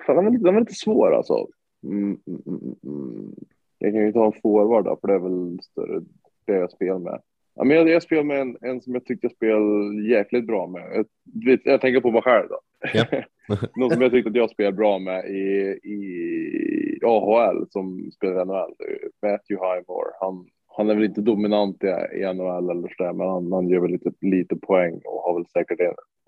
fan, 0.06 0.16
den, 0.16 0.24
var 0.24 0.32
lite, 0.32 0.44
den 0.44 0.54
var 0.54 0.60
lite 0.60 0.74
svår 0.74 1.14
alltså. 1.16 1.46
Mm, 1.84 2.18
mm, 2.26 2.42
mm, 2.46 2.74
mm. 2.84 3.34
Jag 3.78 3.92
kan 3.92 4.00
ju 4.06 4.12
ta 4.12 4.26
en 4.26 4.40
forward 4.42 4.84
då, 4.84 4.98
för 5.00 5.08
det 5.08 5.14
är 5.14 5.18
väl 5.18 5.58
större 5.62 6.00
det 6.46 6.52
jag 6.52 6.70
spelar 6.70 6.98
med. 6.98 7.20
Ja, 7.54 7.64
men 7.64 7.76
jag, 7.76 7.88
jag 7.88 8.02
spelar 8.02 8.22
med 8.22 8.40
en, 8.40 8.56
en 8.60 8.80
som 8.80 8.94
jag 8.94 9.04
tyckte 9.04 9.26
jag 9.26 9.32
spelade 9.32 10.08
jäkligt 10.08 10.46
bra 10.46 10.66
med. 10.66 11.06
Jag, 11.32 11.60
jag 11.64 11.80
tänker 11.80 12.00
på 12.00 12.10
mig 12.10 12.22
själv 12.22 12.48
då. 12.48 12.60
Ja. 12.94 13.04
Någon 13.76 13.90
som 13.90 14.02
jag 14.02 14.10
tyckte 14.10 14.30
att 14.30 14.36
jag 14.36 14.50
spelade 14.50 14.76
bra 14.76 14.98
med 14.98 15.24
i, 15.24 15.78
i 15.82 17.00
AHL 17.04 17.66
som 17.70 18.10
spelar 18.14 18.42
i 18.42 18.44
NHL. 18.44 18.74
Matthew 19.22 19.66
Highmore. 19.66 20.12
Han, 20.20 20.46
han 20.76 20.90
är 20.90 20.94
väl 20.94 21.04
inte 21.04 21.20
dominant 21.20 21.84
i, 21.84 21.86
i 22.18 22.34
NHL 22.34 22.70
eller 22.70 22.94
sådär, 22.96 23.12
men 23.12 23.28
han, 23.28 23.52
han 23.52 23.68
gör 23.68 23.80
väl 23.80 23.90
lite, 23.90 24.12
lite 24.20 24.56
poäng 24.56 25.00
och 25.04 25.22
har 25.22 25.34
väl 25.34 25.46
säkert 25.46 25.80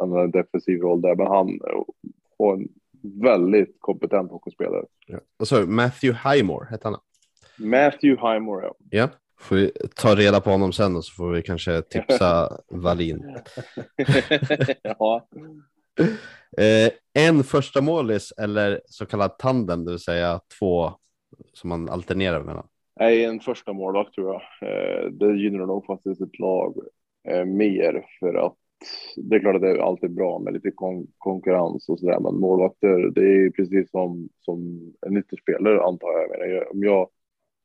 en, 0.02 0.12
en 0.12 0.30
defensiv 0.30 0.80
roll 0.80 1.00
där. 1.00 1.14
Men 1.16 1.26
han 1.26 1.60
har 2.38 2.54
en 2.54 2.68
väldigt 3.02 3.76
kompetent 3.78 4.30
hockeyspelare. 4.30 4.84
Ja. 5.06 5.18
Och 5.38 5.48
så 5.48 5.66
Matthew 5.66 6.30
Highmore 6.30 6.66
hette 6.70 6.88
han. 6.88 7.00
Matthew 7.58 8.28
Highmore, 8.28 8.66
ja. 8.66 8.74
Ja, 8.90 9.08
får 9.44 9.56
vi 9.56 9.72
ta 9.96 10.14
reda 10.14 10.40
på 10.40 10.50
honom 10.50 10.72
sen 10.72 10.96
och 10.96 11.04
så 11.04 11.14
får 11.14 11.32
vi 11.32 11.42
kanske 11.42 11.82
tipsa 11.82 12.58
Wallin. 12.70 13.38
ja. 14.82 15.28
Eh, 16.58 17.24
en 17.24 17.44
första 17.44 17.80
målis 17.80 18.32
eller 18.38 18.80
så 18.86 19.06
kallad 19.06 19.38
tandem, 19.38 19.84
det 19.84 19.90
vill 19.90 20.00
säga 20.00 20.40
två 20.58 20.90
som 21.52 21.68
man 21.68 21.88
alternerar 21.88 22.42
mellan. 22.42 22.66
Nej, 23.00 23.24
en 23.24 23.40
första 23.40 23.72
målvakt 23.72 24.14
tror 24.14 24.32
jag. 24.32 24.70
Eh, 24.70 25.10
det 25.10 25.36
gynnar 25.36 25.66
nog 25.66 25.86
faktiskt 25.86 26.20
ett 26.20 26.38
lag 26.38 26.76
eh, 27.28 27.44
mer 27.44 28.04
för 28.20 28.34
att 28.34 28.56
det 29.16 29.36
är 29.36 29.40
klart 29.40 29.54
att 29.54 29.62
det 29.62 29.70
är 29.70 29.78
alltid 29.78 30.14
bra 30.14 30.38
med 30.38 30.52
lite 30.52 30.70
kon 30.70 31.06
konkurrens 31.18 31.88
och 31.88 31.98
sådär, 31.98 32.20
men 32.20 32.40
målvakter, 32.40 33.10
det 33.14 33.20
är 33.20 33.50
precis 33.50 33.90
som, 33.90 34.28
som 34.40 34.80
en 35.06 35.16
ytterspelare 35.16 35.82
antar 35.82 36.08
jag. 36.08 36.22
jag, 36.22 36.30
menar, 36.30 36.46
jag, 36.46 36.70
om 36.70 36.82
jag, 36.82 37.08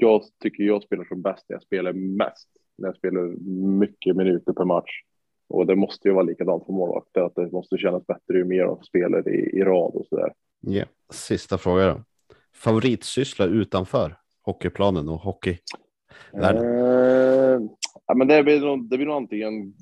jag 0.01 0.21
tycker 0.43 0.63
jag 0.63 0.83
spelar 0.83 1.03
som 1.03 1.21
bäst 1.21 1.45
när 1.49 1.55
jag 1.55 1.63
spelar 1.63 1.93
mest, 1.93 2.49
när 2.77 2.87
jag 2.87 2.95
spelar 2.95 3.21
mycket 3.79 4.15
minuter 4.15 4.53
per 4.53 4.65
match. 4.65 5.01
Och 5.47 5.65
det 5.65 5.75
måste 5.75 6.07
ju 6.07 6.13
vara 6.13 6.23
likadant 6.23 6.65
för 6.65 6.73
målvakter, 6.73 7.21
att 7.21 7.35
det 7.35 7.51
måste 7.51 7.77
kännas 7.77 8.07
bättre 8.07 8.37
ju 8.37 8.45
mer 8.45 8.65
de 8.65 8.83
spelar 8.83 9.29
i, 9.29 9.59
i 9.59 9.63
rad 9.63 9.91
och 9.95 10.05
sådär. 10.05 10.33
Ja. 10.59 10.85
Sista 11.13 11.57
fråga 11.57 11.85
då. 11.87 12.03
Favoritsyssla 12.55 13.45
utanför 13.45 14.15
hockeyplanen 14.41 15.09
och 15.09 15.19
hockey? 15.19 15.57
Världen. 16.33 16.63
Eh, 16.63 17.69
ja, 18.07 18.13
men 18.15 18.27
det 18.27 18.43
blir 18.43 18.59
nog, 18.61 18.89
det 18.89 18.97
blir 18.97 19.07
nog 19.07 19.15
antingen, 19.15 19.73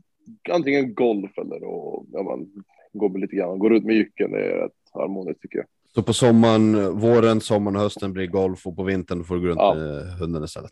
antingen 0.51 0.93
golf 0.93 1.37
eller 1.37 1.63
och, 1.63 2.05
ja, 2.11 2.23
man 2.23 2.63
går 2.93 3.19
lite 3.19 3.35
grann, 3.35 3.59
går 3.59 3.75
ut 3.75 3.83
med 3.83 3.95
jycken. 3.95 4.31
Det 4.31 4.45
är 4.45 4.57
rätt 4.57 4.71
harmoniskt 4.93 5.41
tycker 5.41 5.57
jag. 5.57 5.67
Så 5.97 6.03
på 6.03 6.13
sommaren, 6.13 6.99
våren, 6.99 7.41
sommaren 7.41 7.75
och 7.75 7.81
hösten 7.81 8.13
blir 8.13 8.27
golf 8.27 8.67
och 8.67 8.75
på 8.75 8.83
vintern 8.83 9.23
får 9.23 9.35
du 9.35 9.41
gå 9.41 9.47
runt 9.47 9.59
Ja. 9.59 9.73
med 9.73 10.13
hunden 10.13 10.43
istället. 10.43 10.71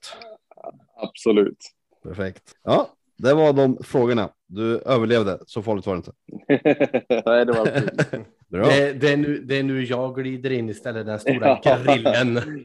Absolut. 0.97 1.57
Perfekt. 2.03 2.43
Ja, 2.63 2.89
det 3.17 3.33
var 3.33 3.53
de 3.53 3.77
frågorna. 3.83 4.29
Du 4.47 4.79
överlevde, 4.79 5.39
så 5.45 5.61
farligt 5.61 5.85
var 5.85 5.93
det 5.93 5.97
inte. 5.97 6.11
Nej, 7.25 7.45
det 7.45 7.51
var. 7.51 7.65
Bra. 8.51 8.65
Det, 8.65 8.93
det, 8.93 9.13
är 9.13 9.17
nu, 9.17 9.39
det 9.39 9.55
är 9.59 9.63
nu 9.63 9.83
jag 9.83 10.15
glider 10.15 10.51
in 10.51 10.69
istället, 10.69 11.05
den 11.05 11.19
stora 11.19 11.59
grillen. 11.85 12.35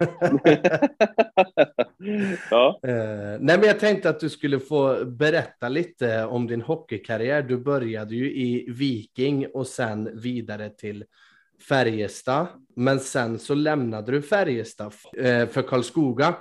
ja. 2.51 2.81
Eh, 2.83 2.93
nej, 3.41 3.59
men 3.59 3.63
jag 3.63 3.79
tänkte 3.81 4.11
att 4.11 4.21
du 4.21 4.29
skulle 4.29 4.61
få 4.61 5.05
berätta 5.05 5.69
lite 5.69 6.25
om 6.25 6.47
din 6.47 6.61
hockeykarriär. 6.63 7.43
Du 7.43 7.57
började 7.57 8.15
ju 8.15 8.33
i 8.33 8.71
Viking 8.71 9.47
och 9.55 9.67
sen 9.67 10.21
vidare 10.21 10.71
till 10.71 11.05
Färjestad. 11.69 12.47
Men 12.77 13.01
sen 13.01 13.39
så 13.39 13.55
lämnade 13.55 14.13
du 14.13 14.23
Färjestad 14.23 14.93
eh, 15.19 15.47
för 15.47 15.63
Karlskoga 15.63 16.35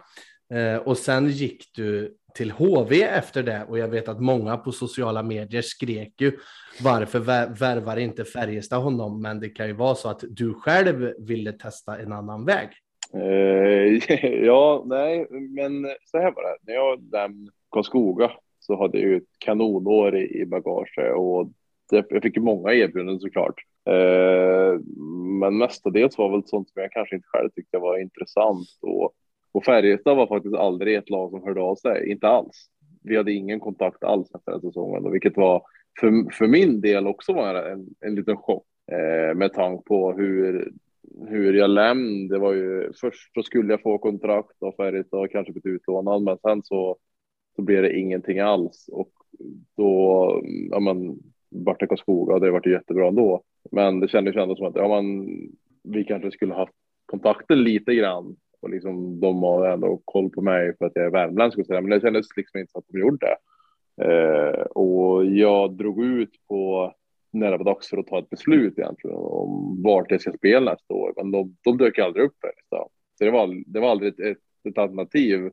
eh, 0.53 0.75
och 0.75 0.97
sen 0.97 1.29
gick 1.29 1.63
du 1.75 2.15
till 2.35 2.51
HV 2.51 3.03
efter 3.03 3.43
det. 3.43 3.65
Och 3.69 3.77
jag 3.77 3.87
vet 3.87 4.07
att 4.07 4.21
många 4.21 4.57
på 4.57 4.71
sociala 4.71 5.23
medier 5.23 5.61
skrek 5.61 6.21
ju 6.21 6.37
varför 6.83 7.19
värvar 7.59 7.97
inte 7.97 8.25
Färjestad 8.25 8.81
honom? 8.81 9.21
Men 9.21 9.39
det 9.39 9.49
kan 9.49 9.67
ju 9.67 9.73
vara 9.73 9.95
så 9.95 10.09
att 10.09 10.23
du 10.29 10.53
själv 10.53 11.13
ville 11.19 11.51
testa 11.51 11.99
en 11.99 12.13
annan 12.13 12.45
väg. 12.45 12.69
Eh, 13.13 14.19
ja, 14.45 14.83
nej, 14.85 15.27
men 15.29 15.87
så 16.05 16.17
här 16.17 16.31
var 16.31 16.43
det. 16.43 16.57
När 16.61 16.73
jag 16.73 17.11
lämnade 17.11 17.51
Karlskoga 17.71 18.31
så 18.59 18.81
hade 18.81 18.99
jag 18.99 19.09
ju 19.09 19.17
ett 19.17 19.39
kanonår 19.39 20.17
i, 20.17 20.45
bagage 20.45 20.99
och 21.15 21.49
jag 21.91 22.23
fick 22.23 22.35
ju 22.35 22.41
många 22.41 22.73
erbjudanden 22.73 23.19
såklart. 23.19 23.55
Eh, 23.89 24.79
men 25.39 25.57
mestadels 25.57 26.17
var 26.17 26.31
väl 26.31 26.47
sånt 26.47 26.69
som 26.69 26.81
jag 26.81 26.91
kanske 26.91 27.15
inte 27.15 27.27
själv 27.27 27.49
tyckte 27.49 27.77
var 27.77 28.01
intressant 28.01 28.67
och, 28.81 29.13
och 29.51 29.65
Färjestad 29.65 30.17
var 30.17 30.27
faktiskt 30.27 30.55
aldrig 30.55 30.95
ett 30.95 31.09
lag 31.09 31.29
som 31.29 31.43
hörde 31.43 31.61
av 31.61 31.75
sig, 31.75 32.11
inte 32.11 32.27
alls. 32.27 32.69
Vi 33.03 33.17
hade 33.17 33.31
ingen 33.31 33.59
kontakt 33.59 34.03
alls 34.03 34.31
efter 34.35 34.51
den 34.51 34.61
säsongen, 34.61 35.11
vilket 35.11 35.37
var 35.37 35.63
för, 35.99 36.33
för 36.33 36.47
min 36.47 36.81
del 36.81 37.07
också 37.07 37.33
var 37.33 37.55
en, 37.55 37.87
en 37.99 38.15
liten 38.15 38.37
chock 38.37 38.65
eh, 38.91 39.35
med 39.35 39.53
tanke 39.53 39.83
på 39.83 40.11
hur 40.13 40.71
hur 41.27 41.53
jag 41.53 41.69
lämnade. 41.69 42.35
Det 42.35 42.39
var 42.39 42.53
ju 42.53 42.93
först 43.01 43.33
så 43.33 43.43
skulle 43.43 43.73
jag 43.73 43.81
få 43.81 43.97
kontrakt 43.97 44.63
av 44.63 44.71
Färjestad 44.71 45.19
och 45.19 45.31
kanske 45.31 45.51
blivit 45.53 45.75
utlånad, 45.81 46.21
men 46.21 46.37
sen 46.37 46.63
så, 46.63 46.97
så 47.55 47.61
blev 47.61 47.81
det 47.81 47.97
ingenting 47.97 48.39
alls 48.39 48.89
och 48.91 49.11
då, 49.77 50.41
ja 50.71 50.79
men, 50.79 51.19
vart 51.49 51.79
det 51.79 51.87
Karlskoga 51.87 52.33
och 52.33 52.41
det 52.41 52.51
vart 52.51 52.65
jättebra 52.65 53.07
ändå. 53.07 53.43
Men 53.71 53.99
det 53.99 54.07
kändes 54.07 54.35
ju 54.35 54.41
ändå 54.41 54.55
som 54.55 54.65
att, 54.65 54.75
ja 54.75 54.87
man, 54.87 55.27
vi 55.83 56.03
kanske 56.03 56.31
skulle 56.31 56.53
haft 56.53 56.73
kontakten 57.05 57.63
lite 57.63 57.95
grann 57.95 58.35
och 58.61 58.69
liksom 58.69 59.19
de 59.19 59.43
har 59.43 59.69
ändå 59.69 60.01
koll 60.05 60.29
på 60.29 60.41
mig 60.41 60.77
för 60.77 60.85
att 60.85 60.95
jag 60.95 61.05
är 61.05 61.11
värmländsk 61.11 61.57
och 61.59 61.65
sådär, 61.65 61.81
men 61.81 61.89
det 61.89 62.01
kändes 62.01 62.27
liksom 62.37 62.59
inte 62.59 62.71
så 62.71 62.79
att 62.79 62.85
de 62.87 62.99
gjorde 62.99 63.25
det. 63.25 63.37
Eh, 64.05 64.61
och 64.61 65.25
jag 65.25 65.73
drog 65.73 66.03
ut 66.03 66.31
på 66.47 66.93
när 67.31 67.51
det 67.51 67.57
var 67.57 67.65
dags 67.65 67.89
för 67.89 67.97
att 67.97 68.07
ta 68.07 68.19
ett 68.19 68.29
beslut 68.29 68.79
egentligen 68.79 69.17
om 69.17 69.83
vart 69.83 70.11
jag 70.11 70.21
ska 70.21 70.31
spela 70.31 70.71
nästa 70.71 70.93
år. 70.93 71.13
Men 71.17 71.31
de, 71.31 71.57
de 71.63 71.77
dök 71.77 71.99
aldrig 71.99 72.25
upp 72.25 72.37
här. 72.43 72.51
Så 72.69 72.89
så 73.19 73.25
det 73.25 73.31
var, 73.31 73.63
det 73.65 73.79
var 73.79 73.89
aldrig 73.89 74.13
ett, 74.13 74.19
ett, 74.19 74.43
ett 74.69 74.77
alternativ 74.77 75.51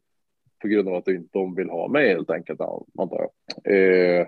på 0.62 0.68
grund 0.68 0.88
av 0.88 0.94
att 0.94 1.04
de 1.04 1.14
inte 1.14 1.38
vill 1.56 1.70
ha 1.70 1.88
mig 1.88 2.08
helt 2.08 2.30
enkelt, 2.30 2.60
antar 2.98 3.28
jag. 3.64 3.74
Eh, 3.74 4.26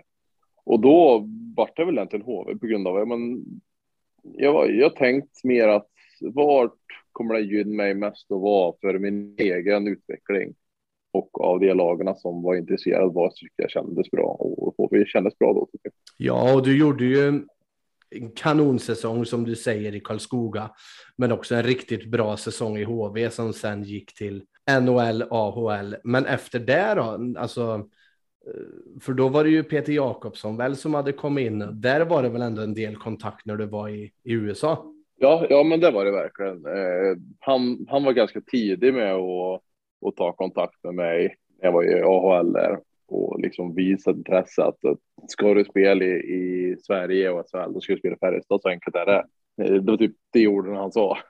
och 0.64 0.81
då 0.81 1.27
vart 1.57 1.77
det 1.77 1.85
väl 1.85 1.94
egentligen 1.94 2.24
HV 2.27 2.59
på 2.59 2.66
grund 2.66 2.88
av, 2.88 3.09
men 3.09 3.44
jag, 4.22 4.52
har 4.52 4.66
jag 4.66 4.96
tänkt 4.96 5.44
mer 5.44 5.68
att 5.68 5.88
vart 6.20 6.74
kommer 7.12 7.35
det 7.35 7.40
gynna 7.40 7.76
mig 7.76 7.94
mest 7.94 8.33
att 8.33 8.40
vara 8.40 8.74
för 8.81 8.98
min 8.98 9.35
egen 9.38 9.88
utveckling 9.88 10.54
och 11.12 11.40
av 11.44 11.61
de 11.61 11.74
lagarna 11.74 12.14
som 12.14 12.42
var 12.42 12.54
intresserade 12.54 13.12
vad 13.14 13.35
tyckte 13.35 13.62
jag 13.62 13.70
kändes 13.70 14.11
bra 14.11 14.37
och 14.78 14.88
det 14.90 15.09
kändes 15.09 15.38
bra 15.38 15.52
då. 15.52 15.68
Tycker 15.72 15.81
jag. 15.85 15.92
Ja, 16.16 16.54
och 16.54 16.62
du 16.62 16.78
gjorde 16.78 17.04
ju 17.04 17.28
en 18.11 18.31
kanonsäsong 18.37 19.24
som 19.26 19.44
du 19.44 19.57
säger 19.57 19.94
i 19.94 20.00
Karlskoga, 20.00 20.70
men 21.16 21.33
också 21.33 21.54
en 21.54 21.62
riktigt 21.62 22.11
bra 22.11 22.37
säsong 22.37 22.76
i 22.76 22.85
HV 22.85 23.31
som 23.31 23.52
sen 23.52 23.83
gick 23.83 24.14
till 24.14 24.44
NHL, 24.81 25.22
AHL. 25.31 25.96
Men 26.04 26.26
efter 26.26 26.59
det 26.59 26.94
då, 26.96 27.35
alltså, 27.40 27.88
Eh, 28.46 29.01
för 29.01 29.12
då 29.12 29.29
var 29.29 29.44
det 29.44 29.51
ju 29.51 29.62
Peter 29.62 29.92
Jakobsson 29.92 30.57
väl 30.57 30.77
som 30.77 30.94
hade 30.94 31.12
kommit 31.12 31.46
in. 31.46 31.68
Där 31.72 32.05
var 32.05 32.22
det 32.22 32.29
väl 32.29 32.42
ändå 32.42 32.62
en 32.62 32.74
del 32.74 32.96
kontakt 32.96 33.46
när 33.46 33.57
du 33.57 33.66
var 33.66 33.88
i, 33.88 34.12
i 34.22 34.33
USA? 34.33 34.92
Ja, 35.16 35.46
ja, 35.51 35.62
men 35.62 35.81
det 35.81 35.90
var 35.90 36.05
det 36.05 36.11
verkligen. 36.11 36.66
Eh, 36.66 37.16
han, 37.38 37.87
han 37.88 38.05
var 38.05 38.12
ganska 38.12 38.40
tidig 38.40 38.94
med 38.94 39.14
att, 39.14 39.62
att 40.07 40.16
ta 40.16 40.33
kontakt 40.33 40.85
med 40.85 40.94
mig 40.94 41.37
när 41.59 41.68
jag 41.68 41.72
var 41.72 41.85
i 41.85 42.03
AHL 42.03 42.53
där 42.53 42.79
och 43.09 43.40
liksom 43.40 43.74
visa 43.74 44.11
intresse 44.11 44.64
att, 44.64 44.85
att 44.85 45.31
ska 45.31 45.55
du 45.55 45.64
spela 45.64 46.05
i, 46.05 46.09
i 46.09 46.77
Sverige 46.83 47.31
och 47.31 47.46
SHL, 47.51 47.72
då 47.72 47.81
ska 47.81 47.92
du 47.92 47.98
spela 47.98 48.14
i 48.14 48.18
Färjestad. 48.18 48.61
Så 48.62 48.68
enkelt 48.68 48.96
är 48.96 49.07
det. 49.07 49.24
Eh, 49.62 49.74
det 49.74 49.90
var 49.90 49.96
typ 49.96 50.16
det 50.33 50.48
orden 50.48 50.77
han 50.77 50.92
sa. 50.92 51.18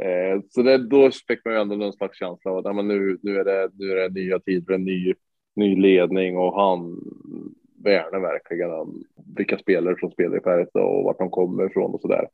Eh, 0.00 0.40
så 0.50 0.62
det, 0.62 0.78
då 0.78 1.10
fick 1.28 1.44
man 1.44 1.54
ju 1.54 1.60
ändå 1.60 1.76
någon 1.76 1.92
slags 1.92 2.18
känsla 2.18 2.50
av 2.50 2.66
att 2.66 2.84
nu, 2.84 3.18
nu, 3.22 3.38
är 3.38 3.44
det, 3.44 3.70
nu 3.74 3.92
är 3.92 3.96
det 3.96 4.14
nya 4.14 4.38
tider, 4.38 4.74
en 4.74 4.84
ny, 4.84 5.14
ny 5.56 5.76
ledning 5.76 6.36
och 6.36 6.54
han 6.60 7.00
värnar 7.84 8.20
verkligen 8.20 8.70
om 8.70 9.04
vilka 9.36 9.58
spelare 9.58 9.96
som 10.00 10.10
spelar 10.10 10.36
i 10.36 10.40
Färjestad 10.40 10.82
och 10.82 11.04
vart 11.04 11.18
de 11.18 11.30
kommer 11.30 11.66
ifrån 11.66 11.94
och 11.94 12.00
så 12.00 12.08
där. 12.08 12.28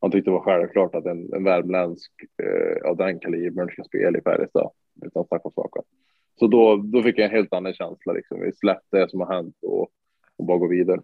Han 0.00 0.10
tyckte 0.10 0.30
det 0.30 0.34
var 0.34 0.40
självklart 0.40 0.94
att 0.94 1.06
en, 1.06 1.32
en 1.34 1.44
värmländsk 1.44 2.12
eh, 2.42 2.90
av 2.90 2.96
den 2.96 3.20
kalibern 3.20 3.70
ska 3.70 3.82
spela 3.82 4.18
i 4.18 4.22
Färjestad 4.22 4.70
utan 5.02 5.24
snack 5.24 5.46
om 5.46 5.52
saker. 5.52 5.82
Så 6.38 6.46
då, 6.46 6.76
då 6.76 7.02
fick 7.02 7.18
jag 7.18 7.24
en 7.24 7.30
helt 7.30 7.54
annan 7.54 7.74
känsla. 7.74 8.12
Liksom. 8.12 8.40
Vi 8.40 8.52
släppte 8.52 8.98
det 8.98 9.10
som 9.10 9.20
har 9.20 9.34
hänt 9.34 9.56
och, 9.62 9.88
och 10.36 10.44
bara 10.46 10.58
gå 10.58 10.68
vidare. 10.68 11.00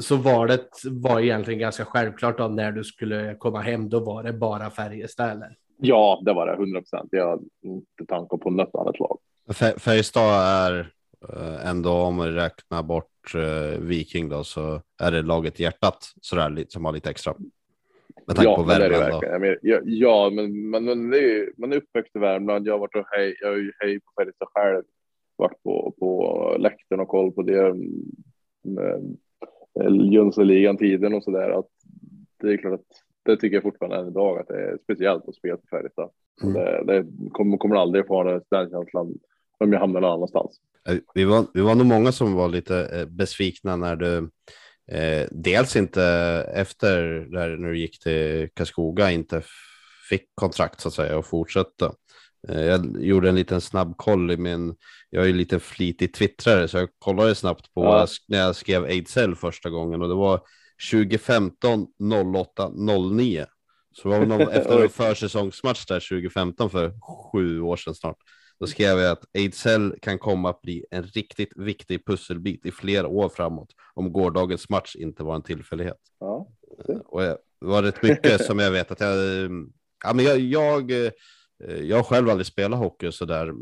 Så 0.00 0.16
valet 0.16 0.68
var 0.90 1.20
egentligen 1.20 1.60
ganska 1.60 1.84
självklart 1.84 2.38
då 2.38 2.48
när 2.48 2.72
du 2.72 2.84
skulle 2.84 3.34
komma 3.38 3.60
hem. 3.60 3.88
Då 3.88 4.00
var 4.00 4.22
det 4.22 4.32
bara 4.32 4.70
Färjestad 4.70 5.30
eller? 5.30 5.56
Ja, 5.76 6.22
det 6.24 6.32
var 6.32 6.46
det 6.46 6.52
100 6.52 6.80
procent. 6.80 7.08
Jag 7.12 7.28
hade 7.28 7.42
inte 7.62 8.06
tankar 8.08 8.36
på 8.36 8.50
något 8.50 8.74
annat 8.74 8.98
lag. 8.98 9.18
Färjestad 9.78 10.44
är 10.44 10.92
ändå 11.64 11.90
om 11.90 12.14
man 12.14 12.34
räknar 12.34 12.82
bort 12.82 13.34
uh, 13.34 13.80
Viking 13.80 14.28
då 14.28 14.44
så 14.44 14.80
är 15.02 15.10
det 15.10 15.22
laget 15.22 15.60
hjärtat 15.60 16.12
så 16.20 16.36
där 16.36 16.64
som 16.68 16.84
har 16.84 16.92
lite 16.92 17.10
extra. 17.10 17.34
Med 18.26 18.36
tanke 18.36 18.50
ja, 18.50 18.56
på 18.56 18.62
Värmland. 18.62 19.22
Det 19.22 19.38
det 19.38 19.58
ja, 19.62 19.80
ja, 19.84 20.30
men 20.32 20.70
man, 20.70 20.84
man, 20.84 21.14
är, 21.14 21.60
man 21.60 21.72
är 21.72 21.76
uppväxt 21.76 22.16
i 22.16 22.18
Värmland. 22.18 22.66
Jag 22.66 22.74
har 22.74 22.78
varit 22.78 22.96
och 22.96 23.06
hej, 23.10 23.36
jag 23.40 23.58
ju 23.58 23.72
hej 23.78 24.00
på 24.00 24.12
Färjestad 24.18 24.48
själv. 24.54 24.82
Varit 25.36 25.62
på, 25.62 25.94
på 25.98 26.56
läktaren 26.58 27.00
och 27.00 27.08
koll 27.08 27.32
på 27.32 27.42
det. 27.42 27.74
Jönssonligan 30.12 30.76
tiden 30.76 31.14
och 31.14 31.24
så 31.24 31.30
där. 31.30 31.50
Att 31.50 31.68
det 32.42 32.52
är 32.52 32.56
klart 32.56 32.74
att 32.74 32.86
det 33.22 33.36
tycker 33.36 33.56
jag 33.56 33.62
fortfarande 33.62 33.96
än 33.96 34.08
idag 34.08 34.38
att 34.38 34.48
det 34.48 34.60
är 34.60 34.78
speciellt 34.82 35.28
att 35.28 35.34
spela 35.34 35.56
för 35.56 35.76
Färjestad. 35.76 36.10
Mm. 36.42 36.54
Det, 36.54 36.84
det 36.86 37.06
kommer, 37.32 37.56
kommer 37.56 37.76
aldrig 37.76 38.06
få 38.06 38.22
den 38.50 38.70
känslan 38.70 39.14
om 39.60 39.72
jag 39.72 39.80
hamnar 39.80 40.00
någon 40.00 40.12
annanstans. 40.12 40.60
Eh, 40.88 40.96
vi 41.14 41.24
var, 41.24 41.46
vi 41.54 41.60
var 41.60 41.74
nog 41.74 41.86
många 41.86 42.12
som 42.12 42.34
var 42.34 42.48
lite 42.48 42.86
eh, 42.86 43.06
besvikna 43.06 43.76
när 43.76 43.96
du 43.96 44.30
eh, 44.92 45.28
dels 45.30 45.76
inte 45.76 46.04
efter 46.54 46.96
där 47.32 47.56
när 47.56 47.68
du 47.68 47.78
gick 47.78 48.00
till 48.02 48.48
Karlskoga 48.54 49.10
inte 49.10 49.42
fick 50.08 50.22
kontrakt 50.34 50.80
så 50.80 50.88
att 50.88 50.94
säga 50.94 51.18
och 51.18 51.26
fortsätta. 51.26 51.92
Eh, 52.48 52.60
jag 52.60 53.02
gjorde 53.02 53.28
en 53.28 53.34
liten 53.34 53.60
snabb 53.60 53.96
koll 53.96 54.30
i 54.30 54.36
min, 54.36 54.74
jag 55.10 55.24
är 55.24 55.28
ju 55.28 55.34
lite 55.34 55.60
flitig 55.60 56.14
twittrare 56.14 56.68
så 56.68 56.78
jag 56.78 56.88
kollade 56.98 57.34
snabbt 57.34 57.74
på 57.74 57.84
ja. 57.84 58.06
när 58.28 58.38
jag 58.38 58.56
skrev 58.56 58.84
Ejdsell 58.84 59.36
första 59.36 59.70
gången 59.70 60.02
och 60.02 60.08
det 60.08 60.14
var 60.14 60.40
2015 60.90 61.86
08 62.36 62.70
09. 63.12 63.46
Så 63.92 64.08
det 64.08 64.18
var 64.18 64.26
någon, 64.26 64.40
efter 64.50 64.82
en 64.82 64.88
försäsongsmatch 64.88 65.86
där 65.86 66.00
2015 66.00 66.70
för 66.70 66.92
sju 67.32 67.60
år 67.60 67.76
sedan 67.76 67.94
snart. 67.94 68.16
Då 68.60 68.66
skrev 68.66 68.98
jag 68.98 69.10
att 69.12 69.24
Ejdsell 69.32 69.94
kan 70.02 70.18
komma 70.18 70.50
att 70.50 70.62
bli 70.62 70.84
en 70.90 71.02
riktigt 71.02 71.52
viktig 71.56 72.06
pusselbit 72.06 72.66
i 72.66 72.72
flera 72.72 73.08
år 73.08 73.28
framåt 73.28 73.72
om 73.94 74.12
gårdagens 74.12 74.68
match 74.68 74.96
inte 74.96 75.22
var 75.22 75.34
en 75.34 75.42
tillfällighet. 75.42 75.98
Ja, 76.20 76.48
och 77.04 77.20
det 77.20 77.38
var 77.58 77.82
rätt 77.82 78.02
mycket 78.02 78.44
som 78.46 78.58
jag 78.58 78.70
vet 78.70 78.90
att 78.90 79.00
jag, 79.00 79.16
ja 80.04 80.12
men 80.14 80.24
jag, 80.24 80.40
jag, 80.40 80.92
jag 81.82 81.96
har 81.96 82.02
själv 82.02 82.30
aldrig 82.30 82.46
spelat 82.46 82.78
hockey 82.78 83.12
så 83.12 83.24
där, 83.24 83.52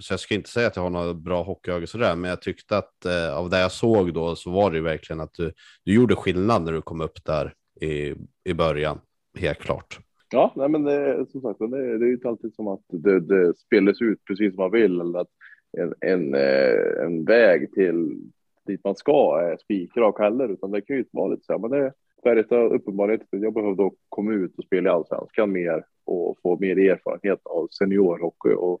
så 0.00 0.12
jag 0.12 0.20
ska 0.20 0.34
inte 0.34 0.50
säga 0.50 0.66
att 0.66 0.76
jag 0.76 0.82
har 0.82 0.90
några 0.90 1.14
bra 1.14 1.42
hockeyögon 1.42 1.86
så 1.86 1.98
där, 1.98 2.16
men 2.16 2.30
jag 2.30 2.42
tyckte 2.42 2.78
att 2.78 3.04
eh, 3.04 3.36
av 3.36 3.50
det 3.50 3.58
jag 3.58 3.72
såg 3.72 4.14
då 4.14 4.36
så 4.36 4.50
var 4.50 4.70
det 4.70 4.76
ju 4.76 4.82
verkligen 4.82 5.20
att 5.20 5.34
du, 5.34 5.52
du 5.84 5.94
gjorde 5.94 6.16
skillnad 6.16 6.62
när 6.62 6.72
du 6.72 6.82
kom 6.82 7.00
upp 7.00 7.24
där 7.24 7.54
i, 7.80 8.14
i 8.44 8.54
början, 8.54 9.00
helt 9.38 9.58
klart. 9.58 9.98
Ja, 10.32 10.52
nej, 10.56 10.68
men 10.68 10.84
det, 10.84 11.26
som 11.30 11.40
sagt, 11.40 11.58
det, 11.58 11.98
det 11.98 12.04
är 12.04 12.08
ju 12.08 12.14
inte 12.14 12.28
alltid 12.28 12.54
som 12.54 12.68
att 12.68 12.84
det, 12.88 13.20
det 13.20 13.54
spelas 13.56 14.02
ut 14.02 14.24
precis 14.24 14.54
som 14.54 14.62
man 14.62 14.70
vill 14.70 15.00
eller 15.00 15.18
att 15.18 15.30
en, 15.78 15.94
en, 16.00 16.34
eh, 16.34 17.04
en 17.04 17.24
väg 17.24 17.72
till 17.72 18.20
dit 18.66 18.80
man 18.84 18.96
ska 18.96 19.40
är 19.40 19.56
spikrak 19.56 20.18
heller, 20.18 20.48
utan 20.48 20.70
det 20.70 20.80
kan 20.80 20.96
ju 20.96 21.04
vara 21.10 21.28
lite 21.28 21.44
så 21.44 21.52
här, 21.52 21.60
men 21.60 21.70
det 21.70 21.92
Färjestad 22.22 22.72
uppenbarligen, 22.72 23.26
jag 23.30 23.54
behövde 23.54 23.90
komma 24.08 24.32
ut 24.32 24.58
och 24.58 24.64
spela 24.64 24.90
i 24.90 24.92
allsvenskan 24.92 25.52
mer 25.52 25.84
och 26.04 26.38
få 26.42 26.58
mer 26.60 26.78
erfarenhet 26.78 27.40
av 27.44 27.68
seniorhockey 27.68 28.52
och, 28.54 28.80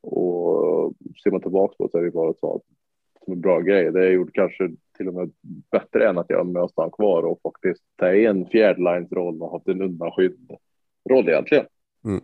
och 0.00 0.94
ser 1.22 1.30
man 1.30 1.40
tillbaka 1.40 1.74
på 1.78 1.84
det 1.84 1.90
så 1.90 1.98
är 1.98 2.02
det 2.02 2.10
bara 2.10 2.34
så 2.34 2.62
som 3.24 3.32
en 3.32 3.40
bra 3.40 3.60
grej. 3.60 3.92
Det 3.92 4.06
är 4.06 4.10
gjort 4.10 4.32
kanske 4.32 4.70
till 4.96 5.08
och 5.08 5.14
med 5.14 5.30
bättre 5.70 6.08
än 6.08 6.18
att 6.18 6.30
jag 6.30 6.46
möts 6.46 6.72
att 6.76 6.92
kvar 6.92 7.22
och 7.22 7.40
faktiskt 7.42 7.82
ta 7.96 8.14
en 8.14 8.46
fjärdelinesroll 8.46 9.42
och 9.42 9.52
haft 9.52 9.68
en 9.68 9.82
undanskydd 9.82 10.56
roll 11.10 11.28
egentligen. 11.28 11.66
Mm. 12.04 12.20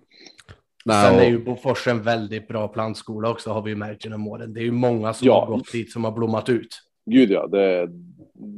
Sen 0.84 1.18
är 1.18 1.28
ju 1.28 1.44
Bofors 1.44 1.88
en 1.88 2.02
väldigt 2.02 2.48
bra 2.48 2.68
plantskola 2.68 3.30
också 3.30 3.50
har 3.50 3.62
vi 3.62 3.74
märkt 3.74 4.04
genom 4.04 4.28
åren. 4.28 4.54
Det 4.54 4.60
är 4.60 4.64
ju 4.64 4.72
många 4.72 5.12
som 5.12 5.28
ja. 5.28 5.40
har 5.40 5.46
gått 5.56 5.72
dit 5.72 5.92
som 5.92 6.04
har 6.04 6.12
blommat 6.12 6.48
ut. 6.48 6.68
Gud 7.06 7.30
ja, 7.30 7.46
det, 7.46 7.88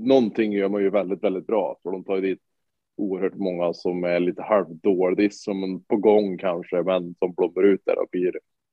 någonting 0.07 0.53
gör 0.53 0.69
man 0.69 0.83
ju 0.83 0.91
väldigt, 0.91 1.25
väldigt 1.25 1.47
bra. 1.47 1.79
För 1.83 1.91
de 1.91 2.05
tar 2.05 2.17
ju 2.17 2.21
dit 2.21 2.41
oerhört 2.97 3.35
många 3.35 3.75
som 3.75 4.05
är 4.05 4.21
lite 4.21 4.43
halvdårdis 4.43 5.43
som 5.43 5.85
på 5.89 5.97
gång 5.97 6.39
kanske, 6.39 6.83
men 6.83 7.15
som 7.19 7.33
blommar 7.33 7.63
ut 7.63 7.83
där 7.85 7.99
och 7.99 8.09
blir 8.11 8.33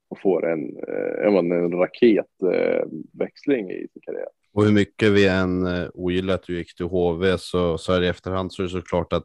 och 0.09 0.21
får 0.21 0.51
en, 0.51 0.77
eh, 0.87 1.27
en 1.27 1.71
raketväxling 1.71 3.71
i 3.71 3.87
sin 3.93 4.01
karriär. 4.01 4.29
Och 4.59 4.65
hur 4.65 4.73
mycket 4.73 5.11
vi 5.11 5.27
än 5.27 5.65
eh, 5.65 5.87
ogillar 5.93 6.33
att 6.33 6.43
du 6.43 6.57
gick 6.57 6.75
till 6.75 6.85
HV 6.85 7.37
så, 7.37 7.77
så 7.77 7.93
är 7.93 7.99
det 7.99 8.05
i 8.05 8.09
efterhand 8.09 8.53
så 8.53 8.61
är 8.61 8.63
det 8.63 8.69
såklart 8.69 9.13
att 9.13 9.23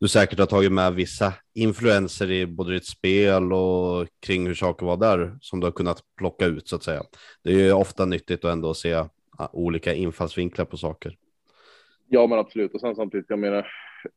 du 0.00 0.08
säkert 0.08 0.38
har 0.38 0.46
tagit 0.46 0.72
med 0.72 0.94
vissa 0.94 1.32
influenser 1.54 2.30
i 2.30 2.46
både 2.46 2.72
ditt 2.72 2.86
spel 2.86 3.52
och 3.52 4.08
kring 4.26 4.46
hur 4.46 4.54
saker 4.54 4.86
var 4.86 4.96
där 4.96 5.36
som 5.40 5.60
du 5.60 5.66
har 5.66 5.72
kunnat 5.72 6.00
plocka 6.16 6.46
ut 6.46 6.68
så 6.68 6.76
att 6.76 6.82
säga. 6.82 7.02
Det 7.44 7.50
är 7.50 7.54
ju 7.54 7.72
ofta 7.72 8.04
nyttigt 8.04 8.44
att 8.44 8.52
ändå 8.52 8.74
se 8.74 8.94
ah, 9.38 9.48
olika 9.52 9.94
infallsvinklar 9.94 10.64
på 10.64 10.76
saker. 10.76 11.16
Ja, 12.08 12.26
men 12.26 12.38
absolut. 12.38 12.74
Och 12.74 12.80
sen 12.80 12.94
samtidigt, 12.94 13.26
jag 13.28 13.38
menar, 13.38 13.66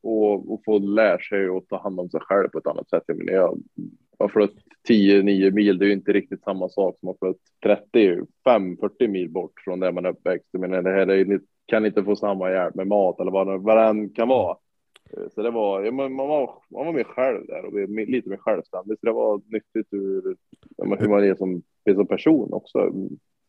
och, 0.02 0.52
och 0.52 0.62
få 0.64 0.78
lära 0.78 1.18
sig 1.18 1.48
att 1.48 1.68
ta 1.68 1.82
hand 1.82 2.00
om 2.00 2.10
sig 2.10 2.20
själv 2.20 2.48
på 2.48 2.58
ett 2.58 2.66
annat 2.66 2.90
sätt. 2.90 3.02
Jag 3.06 3.18
menar, 3.18 3.32
jag 3.32 3.58
har 4.18 4.28
flött 4.28 4.54
10-9 4.88 5.50
mil, 5.50 5.78
det 5.78 5.84
är 5.84 5.86
ju 5.86 5.92
inte 5.92 6.12
riktigt 6.12 6.42
samma 6.42 6.68
sak 6.68 6.98
som 7.00 7.08
att 7.08 7.18
flött 7.18 7.86
35-40 8.44 9.08
mil 9.08 9.30
bort 9.30 9.52
från 9.64 9.80
där 9.80 9.92
man 9.92 10.06
är 10.06 10.10
uppväxt. 10.10 10.48
Jag 10.50 10.60
menar, 10.60 10.82
det 10.82 10.92
här 10.92 11.06
är, 11.06 11.40
kan 11.66 11.86
inte 11.86 12.04
få 12.04 12.16
samma 12.16 12.50
hjälp 12.50 12.74
med 12.74 12.86
mat 12.86 13.20
eller 13.20 13.30
vad, 13.30 13.62
vad 13.62 13.76
det 13.76 13.82
än 13.82 14.10
kan 14.10 14.28
vara. 14.28 14.56
Eh, 15.10 15.28
så 15.34 15.42
det 15.42 15.50
var, 15.50 15.82
ja, 15.82 15.92
man, 15.92 16.16
var, 16.16 16.50
man 16.70 16.86
var 16.86 16.92
mer 16.92 17.04
själv 17.04 17.46
där 17.46 17.64
och 17.64 17.88
lite 18.08 18.28
mer 18.28 18.36
självständig. 18.36 18.98
Så 19.00 19.06
det 19.06 19.12
var 19.12 19.40
nyttigt 19.46 19.88
ur 19.90 20.36
hur 20.98 21.08
man 21.08 21.24
är 21.24 21.34
som, 21.34 21.62
är 21.84 21.94
som 21.94 22.06
person 22.06 22.52
också 22.52 22.92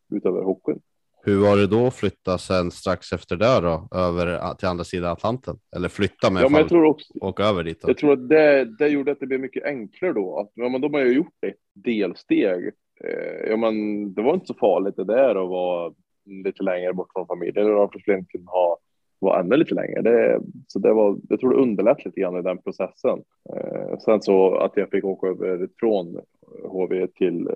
utöver 0.10 0.42
hockeyn. 0.42 0.82
Hur 1.24 1.42
var 1.42 1.58
det 1.58 1.68
då 1.68 1.88
att 1.88 1.96
flytta 1.96 2.38
sen 2.38 2.72
strax 2.72 3.14
efter 3.14 3.36
det 3.36 3.62
då 3.62 3.88
över 3.92 4.54
till 4.54 4.68
andra 4.68 4.84
sidan 4.84 5.12
Atlanten? 5.12 5.56
Eller 5.76 5.90
flytta 5.90 6.32
med 6.32 6.44
ja, 6.44 6.50
men 6.50 6.60
jag 6.62 6.70
tror 6.70 6.86
också, 6.86 7.14
och 7.22 7.40
över 7.40 7.64
dit? 7.64 7.82
Då. 7.82 7.90
Jag 7.90 7.98
tror 7.98 8.14
att 8.14 8.30
det, 8.30 8.66
det 8.80 8.88
gjorde 8.88 9.12
att 9.12 9.20
det 9.20 9.28
blev 9.28 9.40
mycket 9.40 9.66
enklare 9.66 10.14
då. 10.14 10.40
Att, 10.40 10.52
ja, 10.54 10.70
men 10.70 10.82
de 10.82 10.94
har 10.94 11.02
ju 11.02 11.14
gjort 11.14 11.44
ett 11.48 11.56
delsteg. 11.74 12.72
Eh, 13.04 13.50
ja, 13.50 13.58
men 13.58 13.74
det 14.14 14.22
var 14.22 14.34
inte 14.34 14.48
så 14.48 14.54
farligt 14.54 14.96
det 14.96 15.04
där 15.04 15.44
att 15.44 15.50
vara 15.50 15.94
lite 16.26 16.64
längre 16.64 16.94
bort 16.94 17.12
från 17.14 17.28
familjen. 17.28 17.76
Varför 17.76 18.00
skulle 18.00 18.18
inte 18.18 18.32
kunna 18.32 18.52
ha 18.52 18.78
vara 19.20 19.40
ännu 19.40 19.58
lite 19.58 19.76
längre. 19.76 20.02
Det, 20.02 20.42
så 20.68 20.80
det 20.80 20.94
var, 20.94 21.18
jag 21.30 21.40
tror 21.40 21.50
det 21.50 21.62
underlättade 21.62 22.10
lite 22.10 22.22
grann 22.22 22.40
i 22.40 22.42
den 22.42 22.58
processen. 22.58 23.20
Eh, 23.56 23.98
sen 24.00 24.22
så 24.22 24.56
att 24.56 24.72
jag 24.76 24.90
fick 24.90 25.06
åka 25.06 25.28
över 25.28 25.70
från 25.80 26.20
HV 26.64 27.08
till 27.08 27.50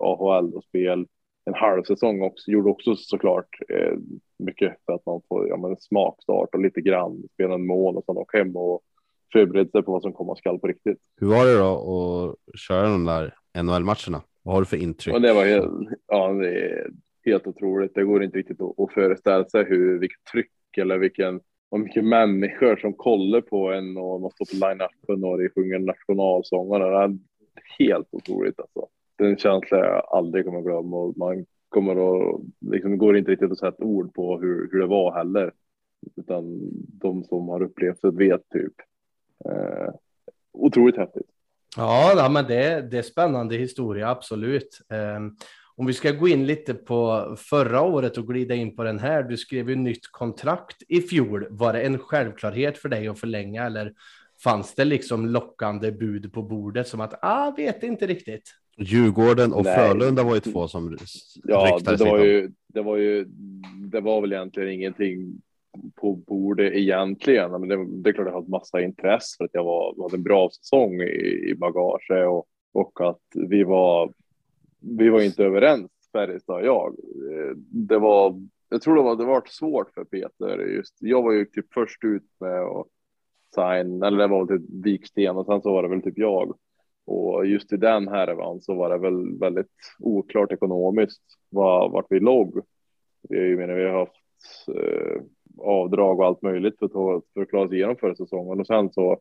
AHL 0.00 0.54
och 0.54 0.64
spel 0.64 1.06
en 1.44 1.54
halv 1.54 1.82
säsong 1.82 2.22
också, 2.22 2.50
gjorde 2.50 2.70
också 2.70 2.96
såklart 2.96 3.48
eh, 3.68 3.98
mycket 4.38 4.76
för 4.86 4.92
att 4.92 5.06
man 5.06 5.20
får 5.28 5.48
ja, 5.48 5.56
men 5.56 5.76
smakstart 5.76 6.54
och 6.54 6.60
lite 6.60 6.80
grann 6.80 7.22
spela 7.34 7.54
en 7.54 7.66
mål 7.66 7.96
och 7.96 8.04
sen 8.04 8.16
åka 8.16 8.38
hem 8.38 8.56
och 8.56 8.80
förbereda 9.32 9.70
sig 9.70 9.82
på 9.82 9.92
vad 9.92 10.02
som 10.02 10.12
komma 10.12 10.36
skall 10.36 10.58
på 10.58 10.66
riktigt. 10.66 10.98
Hur 11.20 11.26
var 11.26 11.46
det 11.46 11.58
då 11.58 12.36
att 12.52 12.60
köra 12.60 12.88
de 12.88 13.04
där 13.04 13.34
NHL-matcherna? 13.62 14.22
Vad 14.42 14.54
har 14.54 14.60
du 14.60 14.66
för 14.66 14.76
intryck? 14.76 15.14
Och 15.14 15.20
det 15.20 15.32
var 15.32 15.44
helt, 15.44 15.88
ja, 16.06 16.32
det 16.32 16.48
är 16.48 16.90
helt 17.24 17.46
otroligt. 17.46 17.94
Det 17.94 18.04
går 18.04 18.22
inte 18.22 18.38
riktigt 18.38 18.60
att, 18.60 18.80
att 18.80 18.92
föreställa 18.92 19.44
sig 19.44 19.64
hur, 19.64 19.98
vilket 19.98 20.24
tryck 20.32 20.78
eller 20.78 20.98
vilken 20.98 21.40
och 21.70 21.80
mycket 21.80 22.04
människor 22.04 22.76
som 22.76 22.92
kollar 22.92 23.40
på 23.40 23.72
en 23.72 23.96
och 23.96 24.20
man 24.20 24.30
står 24.30 24.44
på 24.44 24.66
line-upen 24.66 25.24
och 25.24 25.38
de 25.38 25.48
sjunger 25.48 25.78
nationalsångerna. 25.78 26.86
Det 26.86 27.04
är 27.04 27.18
helt 27.78 28.08
otroligt 28.10 28.60
alltså. 28.60 28.88
En 29.20 29.36
känsla 29.36 29.78
jag 29.78 30.06
aldrig 30.10 30.44
kommer 30.44 30.60
glömma 30.60 30.96
och 30.96 31.16
man 31.16 31.46
kommer 31.68 31.92
att, 31.92 32.40
liksom 32.60 32.98
går 32.98 33.16
inte 33.16 33.30
riktigt 33.30 33.52
att 33.52 33.58
sätta 33.58 33.84
ord 33.84 34.14
på 34.14 34.38
hur, 34.38 34.68
hur 34.72 34.80
det 34.80 34.86
var 34.86 35.14
heller. 35.14 35.52
Utan 36.16 36.58
de 37.00 37.24
som 37.24 37.48
har 37.48 37.62
upplevt 37.62 38.02
det 38.02 38.10
vet 38.10 38.48
typ. 38.48 38.74
Eh, 39.44 39.94
otroligt 40.52 40.96
häftigt. 40.96 41.26
Ja, 41.76 42.28
men 42.30 42.44
det, 42.44 42.90
det 42.90 42.98
är 42.98 43.02
spännande 43.02 43.56
historia, 43.56 44.08
absolut. 44.10 44.80
Eh, 44.92 45.20
om 45.76 45.86
vi 45.86 45.92
ska 45.92 46.10
gå 46.10 46.28
in 46.28 46.46
lite 46.46 46.74
på 46.74 47.34
förra 47.38 47.82
året 47.82 48.18
och 48.18 48.28
glida 48.28 48.54
in 48.54 48.76
på 48.76 48.84
den 48.84 48.98
här. 48.98 49.22
Du 49.22 49.36
skrev 49.36 49.70
ju 49.70 49.76
nytt 49.76 50.12
kontrakt 50.12 50.82
i 50.88 51.00
fjol. 51.00 51.46
Var 51.50 51.72
det 51.72 51.80
en 51.80 51.98
självklarhet 51.98 52.78
för 52.78 52.88
dig 52.88 53.08
att 53.08 53.20
förlänga 53.20 53.66
eller 53.66 53.92
fanns 54.44 54.74
det 54.74 54.84
liksom 54.84 55.26
lockande 55.26 55.92
bud 55.92 56.32
på 56.32 56.42
bordet 56.42 56.88
som 56.88 57.00
att, 57.00 57.18
ah, 57.22 57.50
vet 57.56 57.82
inte 57.82 58.06
riktigt? 58.06 58.59
Djurgården 58.76 59.52
och 59.52 59.64
Nej. 59.64 59.76
Frölunda 59.76 60.22
var 60.22 60.34
ju 60.34 60.40
två 60.40 60.68
som 60.68 60.96
Ja, 61.44 61.78
det, 61.84 62.04
var 62.04 62.18
ju, 62.18 62.50
det 62.66 62.82
var 62.82 62.96
ju, 62.96 63.24
det 63.92 64.00
var 64.00 64.20
väl 64.20 64.32
egentligen 64.32 64.70
ingenting 64.70 65.42
på 65.94 66.12
bordet 66.12 66.72
egentligen. 66.72 67.50
Men 67.50 67.68
det, 67.68 68.02
det 68.02 68.10
är 68.10 68.12
klart 68.12 68.26
jag 68.26 68.34
har 68.34 68.42
massa 68.42 68.80
intresse 68.80 69.36
för 69.36 69.44
att 69.44 69.54
jag 69.54 69.64
var, 69.64 70.02
hade 70.02 70.16
en 70.16 70.22
bra 70.22 70.50
säsong 70.50 71.00
i, 71.00 71.50
i 71.50 71.54
bagage 71.54 72.10
och, 72.10 72.46
och 72.72 73.08
att 73.08 73.22
vi 73.34 73.64
var, 73.64 74.12
vi 74.80 75.08
var 75.08 75.20
inte 75.20 75.44
överens, 75.44 75.90
Färjestad 76.12 76.56
och 76.56 76.66
jag. 76.66 76.96
Det 77.68 77.98
var, 77.98 78.46
jag 78.68 78.82
tror 78.82 78.96
det 78.96 79.02
var, 79.02 79.16
det 79.16 79.24
var 79.24 79.42
svårt 79.46 79.94
för 79.94 80.04
Peter 80.04 80.58
just. 80.58 80.96
Jag 80.98 81.22
var 81.22 81.32
ju 81.32 81.44
typ 81.44 81.72
först 81.74 82.04
ut 82.04 82.26
med 82.40 82.60
att 82.60 82.86
sign, 83.54 84.02
eller 84.02 84.18
det 84.18 84.26
var 84.26 84.46
typ 84.46 84.62
Viksten 84.84 85.36
och 85.36 85.46
sen 85.46 85.62
så 85.62 85.72
var 85.72 85.82
det 85.82 85.88
väl 85.88 86.02
typ 86.02 86.18
jag. 86.18 86.56
Och 87.10 87.46
just 87.46 87.72
i 87.72 87.76
den 87.76 88.08
härvan 88.08 88.60
så 88.60 88.74
var 88.74 88.90
det 88.90 88.98
väl 88.98 89.38
väldigt 89.38 89.66
oklart 89.98 90.52
ekonomiskt 90.52 91.22
var, 91.48 91.88
vart 91.88 92.06
vi 92.08 92.20
låg. 92.20 92.60
Jag 93.28 93.58
menar, 93.58 93.74
vi 93.74 93.84
har 93.84 93.98
haft 93.98 94.68
eh, 94.68 95.22
avdrag 95.58 96.20
och 96.20 96.26
allt 96.26 96.42
möjligt 96.42 96.78
för 96.78 96.86
att, 96.86 97.24
för 97.34 97.42
att 97.42 97.48
klara 97.48 97.68
sig 97.68 97.76
igenom 97.76 97.96
förra 97.96 98.14
säsongen 98.14 98.60
och 98.60 98.66
sen 98.66 98.92
så, 98.92 99.20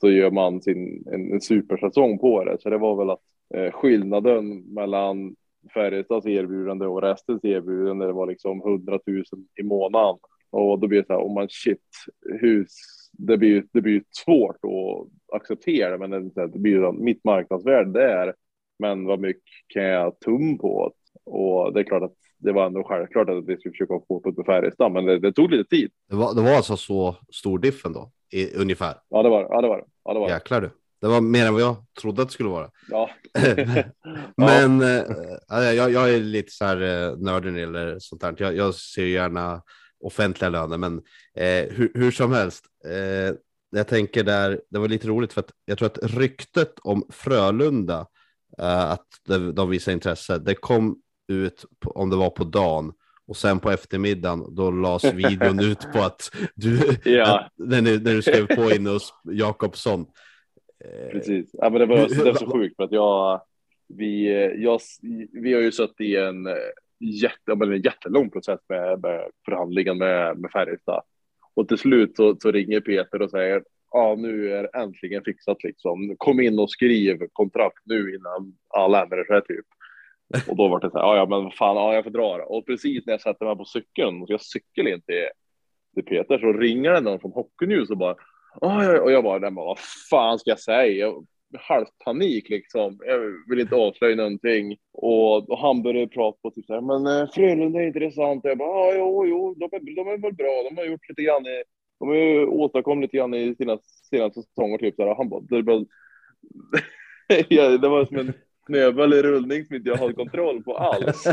så 0.00 0.10
gör 0.10 0.30
man 0.30 0.62
sin, 0.62 1.04
en, 1.12 1.32
en 1.32 1.40
supersäsong 1.40 2.18
på 2.18 2.44
det. 2.44 2.56
Så 2.60 2.70
det 2.70 2.78
var 2.78 2.96
väl 2.96 3.10
att 3.10 3.22
eh, 3.54 3.72
skillnaden 3.72 4.74
mellan 4.74 5.36
Färjestads 5.74 6.26
erbjudande 6.26 6.86
och 6.86 7.02
restens 7.02 7.44
erbjudande 7.44 8.06
det 8.06 8.12
var 8.12 8.26
liksom 8.26 8.60
100 8.60 8.98
000 9.06 9.24
i 9.60 9.62
månaden. 9.62 10.18
Och 10.50 10.78
då 10.78 10.88
blir 10.88 11.00
det 11.00 11.06
så 11.06 11.12
här, 11.12 11.22
om 11.22 11.34
man 11.34 11.48
shit, 11.50 11.88
hus, 12.40 12.76
det 13.18 13.38
blir, 13.38 13.64
det 13.72 13.80
blir 13.80 14.02
svårt 14.24 14.56
att 14.64 15.36
acceptera, 15.36 15.98
men 15.98 16.10
det, 16.10 16.46
det 16.46 16.58
blir 16.58 16.92
mitt 16.92 17.24
marknadsvärde 17.24 17.92
där. 17.92 18.34
Men 18.78 19.04
vad 19.04 19.20
mycket 19.20 19.42
kan 19.68 19.82
jag 19.82 20.20
tum 20.20 20.58
på? 20.58 20.92
Och 21.24 21.72
det 21.72 21.80
är 21.80 21.84
klart 21.84 22.02
att 22.02 22.14
det 22.38 22.52
var 22.52 22.66
ändå 22.66 22.84
självklart 22.84 23.28
att 23.28 23.44
vi 23.46 23.56
skulle 23.56 23.72
försöka 23.72 24.00
få 24.08 24.18
upp 24.18 24.36
med 24.36 24.46
Färjestad, 24.46 24.92
men 24.92 25.04
det, 25.04 25.18
det, 25.18 25.32
tog 25.32 25.50
lite 25.50 25.68
tid. 25.68 25.90
Det 26.08 26.16
var, 26.16 26.34
det 26.34 26.42
var 26.42 26.50
alltså 26.50 26.76
så 26.76 27.16
stor 27.32 27.58
diffen 27.58 27.92
då, 27.92 28.10
i, 28.32 28.54
ungefär? 28.56 28.94
Ja, 29.08 29.22
det 29.22 29.28
var 29.28 29.42
ja, 29.42 29.60
det. 29.60 29.68
Var, 29.68 29.84
ja, 30.04 30.12
det 30.14 30.20
var. 30.20 30.28
Jäklar 30.28 30.60
du. 30.60 30.70
Det 31.00 31.06
var 31.06 31.20
mer 31.20 31.46
än 31.46 31.52
vad 31.52 31.62
jag 31.62 31.76
trodde 32.00 32.22
att 32.22 32.28
det 32.28 32.32
skulle 32.32 32.48
vara. 32.48 32.70
Ja. 32.90 33.10
men 34.36 34.80
ja. 34.80 35.62
äh, 35.62 35.76
jag, 35.76 35.92
jag, 35.92 36.14
är 36.14 36.20
lite 36.20 36.52
så 36.52 36.64
här 36.64 37.10
äh, 37.10 37.18
nördig 37.18 37.62
eller 37.62 37.96
sånt 37.98 38.20
där. 38.20 38.34
Jag, 38.38 38.56
jag 38.56 38.74
ser 38.74 39.04
gärna 39.04 39.62
offentliga 40.00 40.50
löner, 40.50 40.78
men 40.78 41.02
eh, 41.34 41.70
hur, 41.70 41.92
hur, 41.94 42.10
som 42.10 42.32
helst. 42.32 42.64
Eh, 42.84 43.34
jag 43.70 43.88
tänker 43.88 44.24
där, 44.24 44.60
det 44.70 44.78
var 44.78 44.88
lite 44.88 45.08
roligt 45.08 45.32
för 45.32 45.40
att 45.40 45.52
jag 45.64 45.78
tror 45.78 45.86
att 45.86 45.98
ryktet 46.02 46.78
om 46.78 47.06
Frölunda, 47.10 48.06
eh, 48.58 48.90
att 48.90 49.06
de, 49.28 49.54
de 49.54 49.70
visar 49.70 49.92
intresse, 49.92 50.38
det 50.38 50.54
kom 50.54 51.02
ut 51.28 51.64
på, 51.78 51.90
om 51.90 52.10
det 52.10 52.16
var 52.16 52.30
på 52.30 52.44
dagen 52.44 52.92
och 53.26 53.36
sen 53.36 53.60
på 53.60 53.70
eftermiddagen 53.70 54.54
då 54.54 54.70
lades 54.70 55.04
videon 55.14 55.60
ut 55.60 55.92
på 55.92 55.98
att 55.98 56.30
du, 56.54 56.96
ja. 57.04 57.38
att, 57.38 57.52
när, 57.56 57.82
när 57.82 58.14
du 58.14 58.22
skrev 58.22 58.46
på 58.46 58.70
in 58.70 58.86
hos 58.86 59.14
Jakobsson. 59.24 60.06
Eh, 60.84 61.10
Precis, 61.10 61.50
ja, 61.52 61.70
men 61.70 61.80
det 61.80 61.86
var, 61.86 62.08
det 62.08 62.24
var 62.24 62.34
så 62.34 62.50
sjukt 62.50 62.76
för 62.76 62.84
att 62.84 62.92
jag, 62.92 63.42
vi, 63.88 64.28
jag, 64.62 64.80
vi 65.32 65.54
har 65.54 65.60
ju 65.60 65.72
suttit 65.72 66.00
i 66.00 66.16
en 66.16 66.46
jätte, 66.98 67.52
en 67.52 67.82
jättelång 67.82 68.30
process 68.30 68.60
med, 68.68 69.02
med 69.02 69.30
förhandlingen 69.44 69.98
med, 69.98 70.38
med 70.38 70.50
Färjestad. 70.50 71.02
Och 71.54 71.68
till 71.68 71.78
slut 71.78 72.16
så, 72.16 72.36
så 72.40 72.50
ringer 72.50 72.80
Peter 72.80 73.22
och 73.22 73.30
säger 73.30 73.62
ja, 73.92 74.14
nu 74.18 74.52
är 74.52 74.62
det 74.62 74.78
äntligen 74.78 75.24
fixat 75.24 75.64
liksom. 75.64 76.14
Kom 76.18 76.40
in 76.40 76.58
och 76.58 76.70
skriv 76.70 77.26
kontrakt 77.32 77.82
nu 77.84 78.14
innan 78.14 78.54
alla 78.68 79.02
ändrar 79.02 79.24
sig 79.24 79.42
typ. 79.42 79.66
Och 80.48 80.56
då 80.56 80.68
var 80.68 80.80
det 80.80 80.90
så 80.90 80.98
här, 80.98 81.04
ja, 81.04 81.16
ja 81.16 81.26
men 81.26 81.50
fan, 81.50 81.76
ja, 81.76 81.94
jag 81.94 82.04
får 82.04 82.10
dra 82.10 82.36
det. 82.36 82.42
Och 82.42 82.66
precis 82.66 83.06
när 83.06 83.12
jag 83.12 83.20
sätter 83.20 83.46
mig 83.46 83.56
på 83.56 83.64
cykeln, 83.64 84.22
och 84.22 84.30
jag 84.30 84.40
cykel 84.40 84.88
in 84.88 85.00
till, 85.00 85.28
till 85.94 86.04
Peter, 86.04 86.38
så 86.38 86.52
ringer 86.52 86.92
det 86.92 87.00
någon 87.00 87.20
från 87.20 87.32
Hockey 87.32 87.66
News 87.66 87.90
och 87.90 87.98
bara, 87.98 88.16
ja, 88.60 89.00
och 89.00 89.12
jag 89.12 89.24
bara, 89.24 89.50
vad 89.50 89.78
fan 90.10 90.38
ska 90.38 90.50
jag 90.50 90.60
säga? 90.60 91.12
Halvt 91.54 91.98
panik 92.04 92.48
liksom. 92.48 92.98
Jag 93.06 93.18
vill 93.48 93.60
inte 93.60 93.74
avslöja 93.74 94.16
någonting. 94.16 94.76
Och, 94.92 95.50
och 95.50 95.58
han 95.58 95.82
började 95.82 96.08
prata 96.08 96.38
på 96.42 96.50
typ 96.50 96.66
så 96.66 96.74
här, 96.74 96.80
men 96.80 97.06
eh, 97.06 97.28
Frölunda 97.34 97.82
är 97.82 97.86
intressant. 97.86 98.44
Och 98.44 98.50
jag 98.50 98.58
bara, 98.58 98.68
ah, 98.68 98.92
jo, 98.94 99.26
jo, 99.26 99.54
de 99.54 99.64
är, 99.64 99.96
de 99.96 100.08
är 100.08 100.18
väl 100.18 100.34
bra. 100.34 100.62
De 100.70 100.76
har 100.76 100.84
gjort 100.84 101.08
lite 101.08 101.22
grann 101.22 101.46
i, 101.46 101.62
de 101.98 102.08
har 102.08 102.16
ju 102.16 102.46
åstadkommit 102.46 103.02
lite 103.02 103.16
grann 103.16 103.34
i 103.34 103.54
sina 103.54 103.78
senaste 104.10 104.42
säsonger 104.42 104.78
typ 104.78 104.94
så 104.94 105.02
här. 105.02 105.14
Han 105.14 105.28
bara, 105.28 105.40
det, 105.40 105.62
bara 105.62 105.84
ja, 107.48 107.78
det 107.78 107.88
var 107.88 108.04
som 108.04 108.18
en 108.18 108.32
snöboll 108.66 109.14
i 109.14 109.22
rullning 109.22 109.64
som 109.64 109.76
inte 109.76 109.88
jag 109.88 109.96
hade 109.96 110.12
kontroll 110.12 110.62
på 110.62 110.76
alls. 110.76 111.22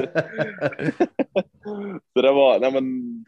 så 2.13 2.21
det 2.21 2.31
var, 2.31 2.59
nej 2.59 2.71
men, 2.71 2.85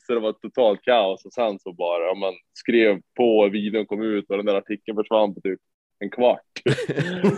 så 0.07 0.13
det 0.13 0.19
var 0.19 0.33
totalt 0.33 0.81
kaos 0.81 1.25
och 1.25 1.33
sen 1.33 1.59
så 1.59 1.73
bara, 1.73 2.15
man 2.15 2.33
skrev 2.53 3.01
på, 3.17 3.49
videon 3.49 3.85
kom 3.85 4.01
ut 4.01 4.29
och 4.29 4.37
den 4.37 4.45
där 4.45 4.55
artikeln 4.55 4.97
försvann 4.97 5.33
på 5.33 5.41
typ 5.41 5.59
en 5.99 6.09
kvart. 6.09 6.61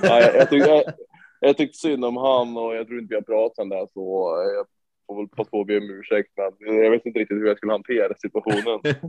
ja, 0.02 0.22
jag, 0.22 0.36
jag, 0.36 0.50
tyckte, 0.50 0.70
jag, 0.70 0.84
jag 1.40 1.58
tyckte 1.58 1.78
synd 1.78 2.06
om 2.06 2.18
han 2.18 2.58
och 2.58 2.76
jag 2.76 2.88
tror 2.88 3.00
inte 3.00 3.12
vi 3.12 3.16
har 3.16 3.22
pratat 3.22 3.56
sen 3.56 3.70
där 3.70 3.88
så 3.94 4.36
jag 4.56 4.66
får 5.08 5.22
väl 5.22 5.28
passa 5.28 5.50
på 5.50 5.62
att 5.62 5.68
be 5.68 5.78
om 5.78 5.90
ursäkt 5.90 6.30
men 6.60 6.78
jag 6.78 6.92
vet 6.92 7.06
inte 7.06 7.20
riktigt 7.20 7.38
hur 7.38 7.48
jag 7.48 7.58
skulle 7.58 7.72
hantera 7.72 8.14
situationen. 8.18 8.80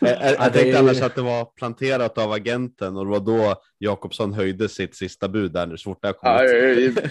jag, 0.00 0.34
jag 0.38 0.52
tänkte 0.52 0.78
annars 0.78 1.02
att 1.02 1.14
det 1.14 1.22
var 1.22 1.44
planterat 1.44 2.18
av 2.18 2.32
agenten 2.32 2.96
och 2.96 3.04
det 3.04 3.10
var 3.10 3.20
då 3.20 3.54
Jakobsson 3.78 4.32
höjde 4.32 4.68
sitt 4.68 4.94
sista 4.94 5.28
bud 5.28 5.52
där 5.52 5.76
så 5.76 5.90
fort 5.90 6.02
det 6.02 6.12
kom 6.12 6.30
ja, 6.30 7.02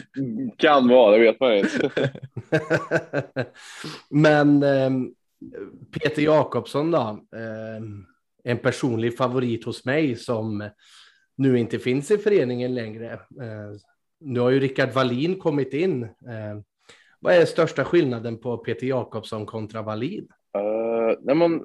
Kan 0.57 0.87
vara, 0.87 1.17
det 1.17 1.23
vet 1.23 1.39
man 1.39 1.57
inte. 1.57 2.11
men 4.09 4.63
eh, 4.63 4.89
Peter 5.91 6.21
Jakobsson 6.21 6.91
då? 6.91 7.19
Eh, 7.35 7.81
en 8.43 8.57
personlig 8.57 9.17
favorit 9.17 9.65
hos 9.65 9.85
mig 9.85 10.15
som 10.15 10.69
nu 11.41 11.59
inte 11.59 11.79
finns 11.79 12.11
i 12.11 12.17
föreningen 12.17 12.75
längre. 12.75 13.13
Eh, 13.13 13.71
nu 14.19 14.39
har 14.39 14.49
ju 14.49 14.59
Rickard 14.59 14.89
Wallin 14.89 15.39
kommit 15.39 15.73
in. 15.73 16.03
Eh, 16.03 16.59
vad 17.19 17.33
är 17.33 17.45
största 17.45 17.85
skillnaden 17.85 18.37
på 18.37 18.57
Peter 18.57 18.87
Jakobsson 18.87 19.45
kontra 19.45 19.81
Wallin? 19.81 20.27
Uh, 20.57 21.17
nej 21.21 21.35
men, 21.35 21.63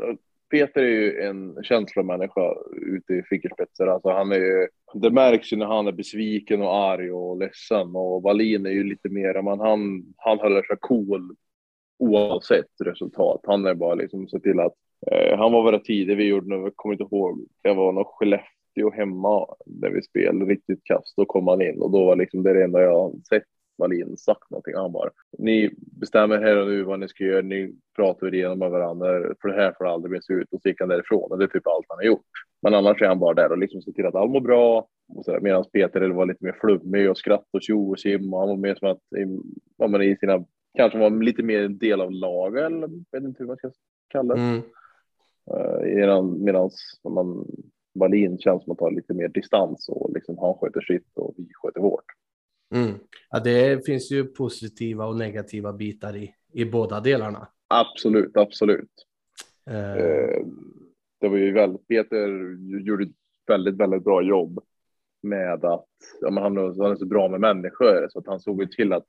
Peter 0.50 0.82
är 0.82 0.86
ju 0.86 1.20
en 1.20 1.58
känslomänniska 1.62 2.54
ute 2.72 3.14
i 3.14 3.22
fingerspetsar. 3.22 3.86
Alltså 3.86 4.10
han 4.10 4.32
är 4.32 4.36
ju, 4.36 4.68
det 4.94 5.10
märks 5.10 5.52
ju 5.52 5.56
när 5.56 5.66
han 5.66 5.86
är 5.86 5.92
besviken 5.92 6.62
och 6.62 6.76
arg 6.76 7.12
och 7.12 7.38
ledsen. 7.38 7.96
Och 7.96 8.22
Wallin 8.22 8.66
är 8.66 8.70
ju 8.70 8.84
lite 8.84 9.08
mer, 9.08 9.42
men 9.42 9.60
han, 9.60 10.04
han 10.16 10.38
håller 10.38 10.62
sig 10.62 10.76
cool 10.80 11.36
oavsett 11.98 12.80
resultat. 12.84 13.40
Han 13.44 13.66
är 13.66 13.74
bara 13.74 13.94
liksom 13.94 14.28
se 14.28 14.40
till 14.40 14.60
att 14.60 14.74
eh, 15.10 15.38
han 15.38 15.52
var 15.52 15.64
väldigt 15.64 15.84
tidig. 15.84 16.16
Vi 16.16 16.24
gjorde, 16.24 16.56
jag 16.56 16.76
kommer 16.76 16.94
inte 16.94 17.14
ihåg, 17.14 17.48
det 17.62 17.74
var 17.74 17.92
nog 17.92 18.06
Skellefteå 18.06 18.55
Skellefteå 18.76 18.90
hemma 18.90 19.46
där 19.66 19.90
vi 19.90 20.02
spelade 20.02 20.44
riktigt 20.44 20.84
kast. 20.84 21.16
Då 21.16 21.24
kom 21.24 21.48
han 21.48 21.62
in 21.62 21.80
och 21.80 21.90
då 21.90 22.04
var 22.04 22.16
liksom 22.16 22.42
det, 22.42 22.52
det 22.52 22.64
enda 22.64 22.82
jag 22.82 23.20
sett 23.28 23.42
Wallin 23.78 24.16
sagt 24.16 24.50
någonting. 24.50 24.74
Han 24.74 24.92
bara, 24.92 25.10
ni 25.38 25.70
bestämmer 26.00 26.38
här 26.38 26.56
och 26.56 26.66
nu 26.66 26.82
vad 26.82 27.00
ni 27.00 27.08
ska 27.08 27.24
göra. 27.24 27.42
Ni 27.42 27.74
pratar 27.96 28.34
igenom 28.34 28.58
med 28.58 28.70
varandra. 28.70 29.34
För 29.40 29.48
det 29.48 29.54
här 29.54 29.74
får 29.78 29.86
aldrig 29.86 30.10
bli 30.10 30.36
ut. 30.36 30.52
Och 30.52 30.60
så 30.62 30.68
gick 30.68 30.80
han 30.80 30.88
därifrån 30.88 31.32
och 31.32 31.38
det 31.38 31.44
är 31.44 31.48
typ 31.48 31.66
allt 31.66 31.86
han 31.88 31.98
har 31.98 32.04
gjort. 32.04 32.26
Men 32.62 32.74
annars 32.74 33.02
är 33.02 33.06
han 33.06 33.18
bara 33.18 33.34
där 33.34 33.52
och 33.52 33.58
liksom 33.58 33.82
ser 33.82 33.92
till 33.92 34.06
att 34.06 34.14
allt 34.14 34.30
mår 34.30 34.40
bra. 34.40 34.88
Medan 35.40 35.64
Peter 35.72 36.08
var 36.08 36.26
lite 36.26 36.44
mer 36.44 36.56
flummig 36.60 37.10
och 37.10 37.18
skratt 37.18 37.48
och 37.52 37.62
tjo 37.62 37.90
och. 37.90 37.98
Och 38.32 38.40
han 38.40 38.48
var 38.48 38.56
mer 38.56 38.74
som 38.74 38.88
att, 38.88 39.00
ja, 39.76 39.88
men 39.88 40.02
i 40.02 40.16
sina, 40.16 40.44
kanske 40.76 40.98
var 40.98 41.10
lite 41.10 41.42
mer 41.42 41.62
en 41.62 41.78
del 41.78 42.00
av 42.00 42.10
laget 42.12 42.64
eller 42.64 42.88
vet 43.12 43.24
inte 43.24 43.38
hur 43.38 43.46
man 43.46 43.56
ska 43.56 43.70
kalla 44.08 44.34
det. 44.34 44.40
Mm. 44.40 44.62
Uh, 45.50 46.38
Medan 46.38 46.70
man 47.04 47.46
Wallin 47.98 48.38
känns 48.38 48.64
som 48.64 48.72
att 48.72 48.80
ha 48.80 48.90
lite 48.90 49.14
mer 49.14 49.28
distans 49.28 49.88
och 49.88 50.10
liksom 50.14 50.38
han 50.38 50.54
sköter 50.54 50.80
sitt 50.80 51.06
och 51.14 51.34
vi 51.36 51.48
sköter 51.52 51.80
vårt. 51.80 52.04
Mm. 52.74 52.94
Ja, 53.30 53.40
det 53.40 53.86
finns 53.86 54.10
ju 54.12 54.24
positiva 54.24 55.06
och 55.06 55.16
negativa 55.16 55.72
bitar 55.72 56.16
i, 56.16 56.34
i 56.52 56.64
båda 56.64 57.00
delarna. 57.00 57.48
Absolut, 57.68 58.36
absolut. 58.36 58.90
Uh. 59.70 60.46
det 61.20 61.28
var 61.28 61.36
ju 61.36 61.52
väldigt, 61.52 61.88
Peter 61.88 62.28
gjorde 62.86 63.04
ett 63.04 63.10
väldigt, 63.46 63.76
väldigt 63.76 64.04
bra 64.04 64.22
jobb 64.22 64.60
med 65.22 65.64
att 65.64 65.88
ja, 66.20 66.30
men 66.30 66.42
han, 66.42 66.56
han 66.56 66.92
är 66.92 66.96
så 66.96 67.06
bra 67.06 67.28
med 67.28 67.40
människor 67.40 68.08
så 68.10 68.18
att 68.18 68.26
han 68.26 68.40
såg 68.40 68.60
ju 68.60 68.66
till 68.66 68.92
att 68.92 69.06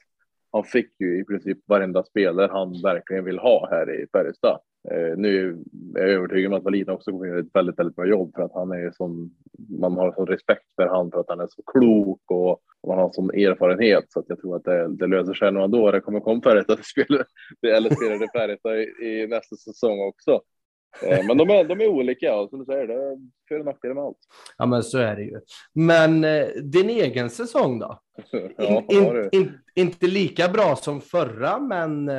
han 0.51 0.63
fick 0.63 0.99
ju 0.99 1.19
i 1.19 1.23
princip 1.23 1.57
varenda 1.65 2.03
spelare 2.03 2.49
han 2.51 2.81
verkligen 2.81 3.25
vill 3.25 3.39
ha 3.39 3.67
här 3.69 4.01
i 4.01 4.07
Färjestad. 4.11 4.59
Eh, 4.91 5.17
nu 5.17 5.63
är 5.95 6.01
jag 6.01 6.09
övertygad 6.09 6.51
om 6.51 6.57
att 6.57 6.63
Wallin 6.63 6.89
också 6.89 7.11
kommer 7.11 7.25
göra 7.25 7.39
ett 7.39 7.55
väldigt, 7.55 7.79
väldigt 7.79 7.95
bra 7.95 8.05
jobb 8.05 8.31
för 8.35 8.43
att 8.43 8.53
han 8.53 8.71
är 8.71 8.91
som 8.91 9.31
man 9.79 9.93
har 9.93 10.13
så 10.13 10.25
respekt 10.25 10.75
för 10.75 10.87
han 10.87 11.11
för 11.11 11.19
att 11.19 11.29
han 11.29 11.39
är 11.39 11.47
så 11.49 11.61
klok 11.71 12.21
och, 12.31 12.61
man 12.87 12.97
har 12.97 13.11
sån 13.13 13.29
erfarenhet 13.29 14.05
så 14.09 14.19
att 14.19 14.25
jag 14.27 14.41
tror 14.41 14.55
att 14.55 14.63
det, 14.63 14.87
det 14.87 15.07
löser 15.07 15.33
sig 15.33 15.51
några 15.51 15.67
då. 15.67 15.91
Det 15.91 16.01
kommer 16.01 16.19
komma 16.19 16.41
Färjestad 16.41 16.85
spelare 16.85 17.25
eller 17.75 17.89
spelare 17.89 18.27
Färjestad 18.33 18.79
i, 18.79 19.05
i 19.05 19.27
nästa 19.27 19.55
säsong 19.55 19.99
också. 19.99 20.41
Eh, 21.03 21.25
men 21.27 21.37
de 21.37 21.49
är, 21.49 21.63
de 21.63 21.81
är 21.81 21.87
olika 21.87 22.35
och 22.35 22.49
som 22.49 22.59
du 22.59 22.65
säger, 22.65 22.87
det 22.87 22.93
är 22.93 23.17
för 23.47 23.59
och 23.59 23.65
nackdelar 23.65 23.95
med 23.95 24.03
allt. 24.03 24.17
Ja, 24.57 24.65
men 24.65 24.83
så 24.83 24.97
är 24.97 25.15
det 25.15 25.23
ju. 25.23 25.39
Men 25.73 26.23
eh, 26.23 26.47
din 26.47 26.89
egen 26.89 27.29
säsong 27.29 27.79
då? 27.79 28.01
Ja, 28.57 28.85
in, 28.89 29.03
in, 29.05 29.29
in, 29.31 29.51
inte 29.75 30.07
lika 30.07 30.47
bra 30.47 30.75
som 30.75 31.01
förra, 31.01 31.59
men 31.59 32.09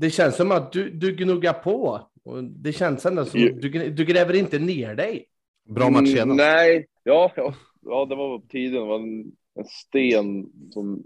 det 0.00 0.10
känns 0.10 0.36
som 0.36 0.52
att 0.52 0.72
du, 0.72 0.90
du 0.90 1.16
gnuggar 1.16 1.52
på. 1.52 2.00
Och 2.24 2.44
det 2.44 2.72
känns 2.72 3.06
ändå 3.06 3.24
som 3.24 3.40
du, 3.40 3.90
du 3.90 4.04
gräver 4.04 4.34
inte 4.34 4.58
ner 4.58 4.94
dig. 4.94 5.26
Bra 5.68 5.90
match 5.90 6.08
senast. 6.08 6.24
Mm, 6.24 6.36
nej, 6.36 6.86
ja, 7.04 7.32
ja, 7.36 7.54
ja, 7.82 8.06
det 8.08 8.14
var 8.14 8.38
på 8.38 8.46
tiden. 8.46 8.72
Det 8.80 8.88
var 8.88 8.98
en, 8.98 9.32
en 9.54 9.64
sten 9.64 10.46
som 10.70 11.02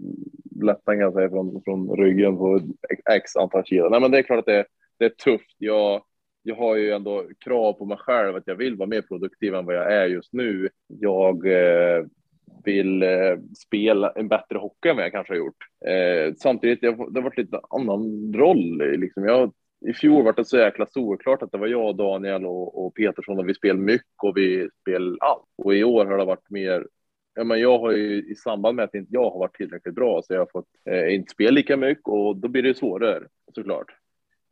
lättare 0.61 0.97
kan 0.99 1.13
säga 1.13 1.29
från, 1.29 1.61
från 1.63 1.97
ryggen 1.97 2.37
på 2.37 2.61
x 3.11 3.35
antal 3.35 3.65
kilo. 3.65 3.89
Nej, 3.89 4.01
men 4.01 4.11
det 4.11 4.17
är 4.17 4.23
klart 4.23 4.39
att 4.39 4.45
det, 4.45 4.65
det 4.99 5.05
är 5.05 5.09
tufft. 5.09 5.55
Jag, 5.57 6.01
jag 6.43 6.55
har 6.55 6.75
ju 6.75 6.91
ändå 6.91 7.25
krav 7.39 7.73
på 7.73 7.85
mig 7.85 7.97
själv 7.97 8.35
att 8.35 8.47
jag 8.47 8.55
vill 8.55 8.75
vara 8.75 8.89
mer 8.89 9.01
produktiv 9.01 9.55
än 9.55 9.65
vad 9.65 9.75
jag 9.75 9.93
är 9.93 10.05
just 10.05 10.33
nu. 10.33 10.69
Jag 10.87 11.47
eh, 11.47 12.05
vill 12.65 13.03
eh, 13.03 13.37
spela 13.57 14.11
en 14.11 14.27
bättre 14.27 14.57
hockey 14.57 14.89
än 14.89 14.95
vad 14.95 15.05
jag 15.05 15.11
kanske 15.11 15.33
har 15.33 15.37
gjort. 15.37 15.63
Eh, 15.85 16.33
samtidigt, 16.37 16.81
har 16.83 17.11
det 17.11 17.19
har 17.19 17.23
varit 17.23 17.37
lite 17.37 17.59
annan 17.69 18.33
roll. 18.33 18.77
Liksom. 18.99 19.23
Jag, 19.25 19.53
I 19.87 19.93
fjol 19.93 20.23
var 20.23 20.33
det 20.33 20.45
så 20.45 20.57
jäkla 20.57 20.85
solklart 20.85 21.43
att 21.43 21.51
det 21.51 21.57
var 21.57 21.67
jag, 21.67 21.97
Daniel 21.97 22.45
och, 22.45 22.85
och 22.85 22.93
Petersson 22.93 23.39
och 23.39 23.49
vi 23.49 23.53
spelade 23.53 23.85
mycket 23.85 24.23
och 24.23 24.37
vi 24.37 24.69
spelade 24.81 25.17
allt. 25.19 25.45
Och 25.63 25.75
i 25.75 25.83
år 25.83 26.05
har 26.05 26.17
det 26.17 26.25
varit 26.25 26.49
mer 26.49 26.85
Ja, 27.37 27.43
men 27.43 27.59
jag 27.59 27.79
har 27.79 27.91
ju 27.91 28.31
i 28.31 28.35
samband 28.35 28.75
med 28.75 28.85
att 28.85 28.95
inte 28.95 29.13
jag 29.13 29.29
har 29.29 29.39
varit 29.39 29.55
tillräckligt 29.55 29.95
bra 29.95 30.21
så 30.21 30.33
jag 30.33 30.39
har 30.39 30.49
fått 30.51 30.67
eh, 30.89 31.15
inte 31.15 31.31
spela 31.31 31.51
lika 31.51 31.77
mycket 31.77 32.07
och 32.07 32.37
då 32.37 32.47
blir 32.47 32.63
det 32.63 32.77
svårare 32.77 33.27
såklart. 33.55 33.91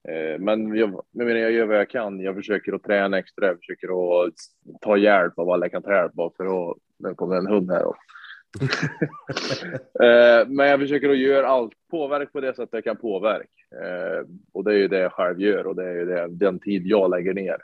Eh, 0.09 0.39
men 0.39 0.75
jag, 0.75 0.89
jag, 1.11 1.25
menar, 1.25 1.39
jag 1.39 1.51
gör 1.51 1.65
vad 1.65 1.77
jag 1.77 1.89
kan. 1.89 2.19
Jag 2.19 2.35
försöker 2.35 2.73
att 2.73 2.83
träna 2.83 3.17
extra. 3.19 3.47
Jag 3.47 3.57
försöker 3.57 3.87
att 3.87 4.33
ta 4.81 4.97
hjälp 4.97 5.39
av 5.39 5.49
alla 5.49 5.65
jag 5.65 5.71
kan 5.71 5.83
ta 5.83 5.93
hjälp 5.95 6.19
av 6.19 6.33
för 6.37 6.45
att 6.71 6.77
nu 6.99 7.13
kommer 7.15 7.35
en 7.35 7.47
hund 7.47 7.71
här. 7.71 7.83
Eh, 10.03 10.47
men 10.47 10.67
jag 10.67 10.79
försöker 10.79 11.09
att 11.09 11.17
göra 11.17 11.47
allt 11.47 11.73
påverka 11.91 12.31
på 12.31 12.41
det 12.41 12.55
sätt 12.55 12.69
jag 12.71 12.83
kan 12.83 12.97
påverka. 12.97 13.47
Eh, 13.81 14.25
och 14.53 14.63
det 14.63 14.73
är 14.73 14.77
ju 14.77 14.87
det 14.87 14.99
jag 14.99 15.11
själv 15.11 15.39
gör 15.41 15.67
och 15.67 15.75
det 15.75 15.83
är 15.89 15.93
ju 15.95 16.05
det, 16.05 16.27
den 16.27 16.59
tid 16.59 16.87
jag 16.87 17.09
lägger 17.09 17.33
ner. 17.33 17.57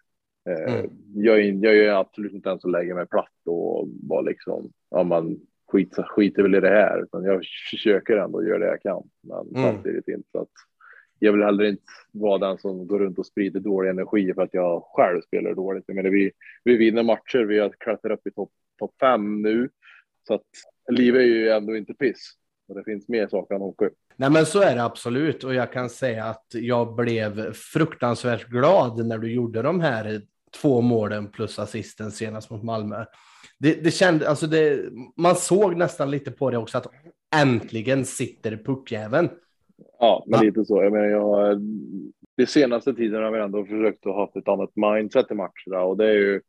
Mm. 0.49 0.89
jag, 1.15 1.39
är- 1.39 1.63
jag 1.65 1.77
är 1.77 1.93
absolut 1.93 2.33
inte 2.33 2.49
den 2.49 2.59
som 2.59 2.71
lägger 2.71 2.93
mig 2.95 3.07
platt 3.07 3.31
och 3.45 3.87
bara 3.87 4.21
liksom, 4.21 4.71
ja 4.91 5.03
man 5.03 5.37
skit, 5.71 5.95
skiter 6.07 6.43
väl 6.43 6.55
i 6.55 6.59
det 6.59 6.69
här, 6.69 7.03
utan 7.03 7.23
jag 7.23 7.43
försöker 7.71 8.17
ändå 8.17 8.43
göra 8.43 8.57
det 8.59 8.65
jag 8.65 8.81
kan. 8.81 9.03
Men 9.21 9.39
Mm. 9.39 9.61
samtidigt 9.75 10.07
inte 10.07 10.29
så 10.31 10.41
att 10.41 10.49
jag 11.20 11.32
vill 11.32 11.43
heller 11.43 11.63
inte 11.63 11.84
vara 12.11 12.38
den 12.38 12.57
som 12.57 12.88
går 12.88 12.99
runt 12.99 13.20
och 13.20 13.26
sprider 13.26 13.59
dålig 13.59 13.89
energi 13.89 14.34
för 14.34 14.41
att 14.41 14.53
jag 14.53 14.84
själv 14.84 15.22
spelar 15.22 15.53
dåligt. 15.53 15.84
Jag 15.88 15.95
menar, 15.95 16.09
vi, 16.09 16.32
vi 16.63 16.78
vinner 16.78 17.03
matcher, 17.03 17.45
vi 17.45 17.59
har 17.59 17.74
klättrat 17.80 18.20
upp 18.20 18.28
i 18.28 18.32
topp 18.32 18.51
top 18.80 18.95
fem 18.99 19.41
nu, 19.41 19.70
så 20.28 20.34
att 20.34 20.47
livet 20.89 21.20
är 21.20 21.26
ju 21.26 21.49
ändå 21.49 21.76
inte 21.76 21.93
piss. 21.93 22.34
Och 22.67 22.76
det 22.76 22.84
finns 22.84 23.07
mer 23.07 23.28
saker 23.28 23.55
än 23.55 23.61
hockey. 23.61 23.89
Nej, 24.15 24.30
men 24.30 24.45
så 24.45 24.61
är 24.61 24.76
det 24.76 24.84
absolut. 24.84 25.43
Och 25.43 25.53
jag 25.53 25.74
kan 25.74 25.89
säga 25.89 26.26
att 26.26 26.45
jag 26.53 26.95
blev 26.95 27.53
fruktansvärt 27.53 28.47
glad 28.47 29.07
när 29.07 29.17
du 29.17 29.34
gjorde 29.34 29.61
de 29.61 29.80
här 29.80 30.22
två 30.61 30.82
målen 30.82 31.32
plus 31.32 31.59
assisten 31.59 32.11
senast 32.11 32.49
mot 32.49 32.63
Malmö. 32.63 33.05
Det, 33.59 33.84
det 33.84 33.91
kände, 33.91 34.30
alltså 34.30 34.47
det, 34.47 34.89
man 35.17 35.36
såg 35.36 35.78
nästan 35.78 36.11
lite 36.11 36.32
på 36.32 36.51
det 36.51 36.57
också 36.57 36.78
att 36.78 36.88
äntligen 37.36 38.05
sitter 38.05 38.57
puckjäveln. 38.57 39.30
Ja, 39.99 40.23
men 40.27 40.39
Ja. 40.39 40.45
lite 40.45 40.65
så. 40.65 40.84
Jag 40.84 40.91
menar, 40.91 41.05
jag, 41.05 41.61
det 42.38 42.45
senaste 42.45 42.93
tiden 42.93 43.23
har 43.23 43.32
vi 43.32 43.39
ändå 43.39 43.65
försökt 43.65 44.05
att 44.05 44.13
ha 44.13 44.32
ett 44.36 44.47
annat 44.47 44.71
mindset 44.75 45.32
i 45.32 45.34
matcherna 45.34 45.84
och 45.84 45.97
det 45.97 46.05
är 46.05 46.13
ju, 46.13 46.41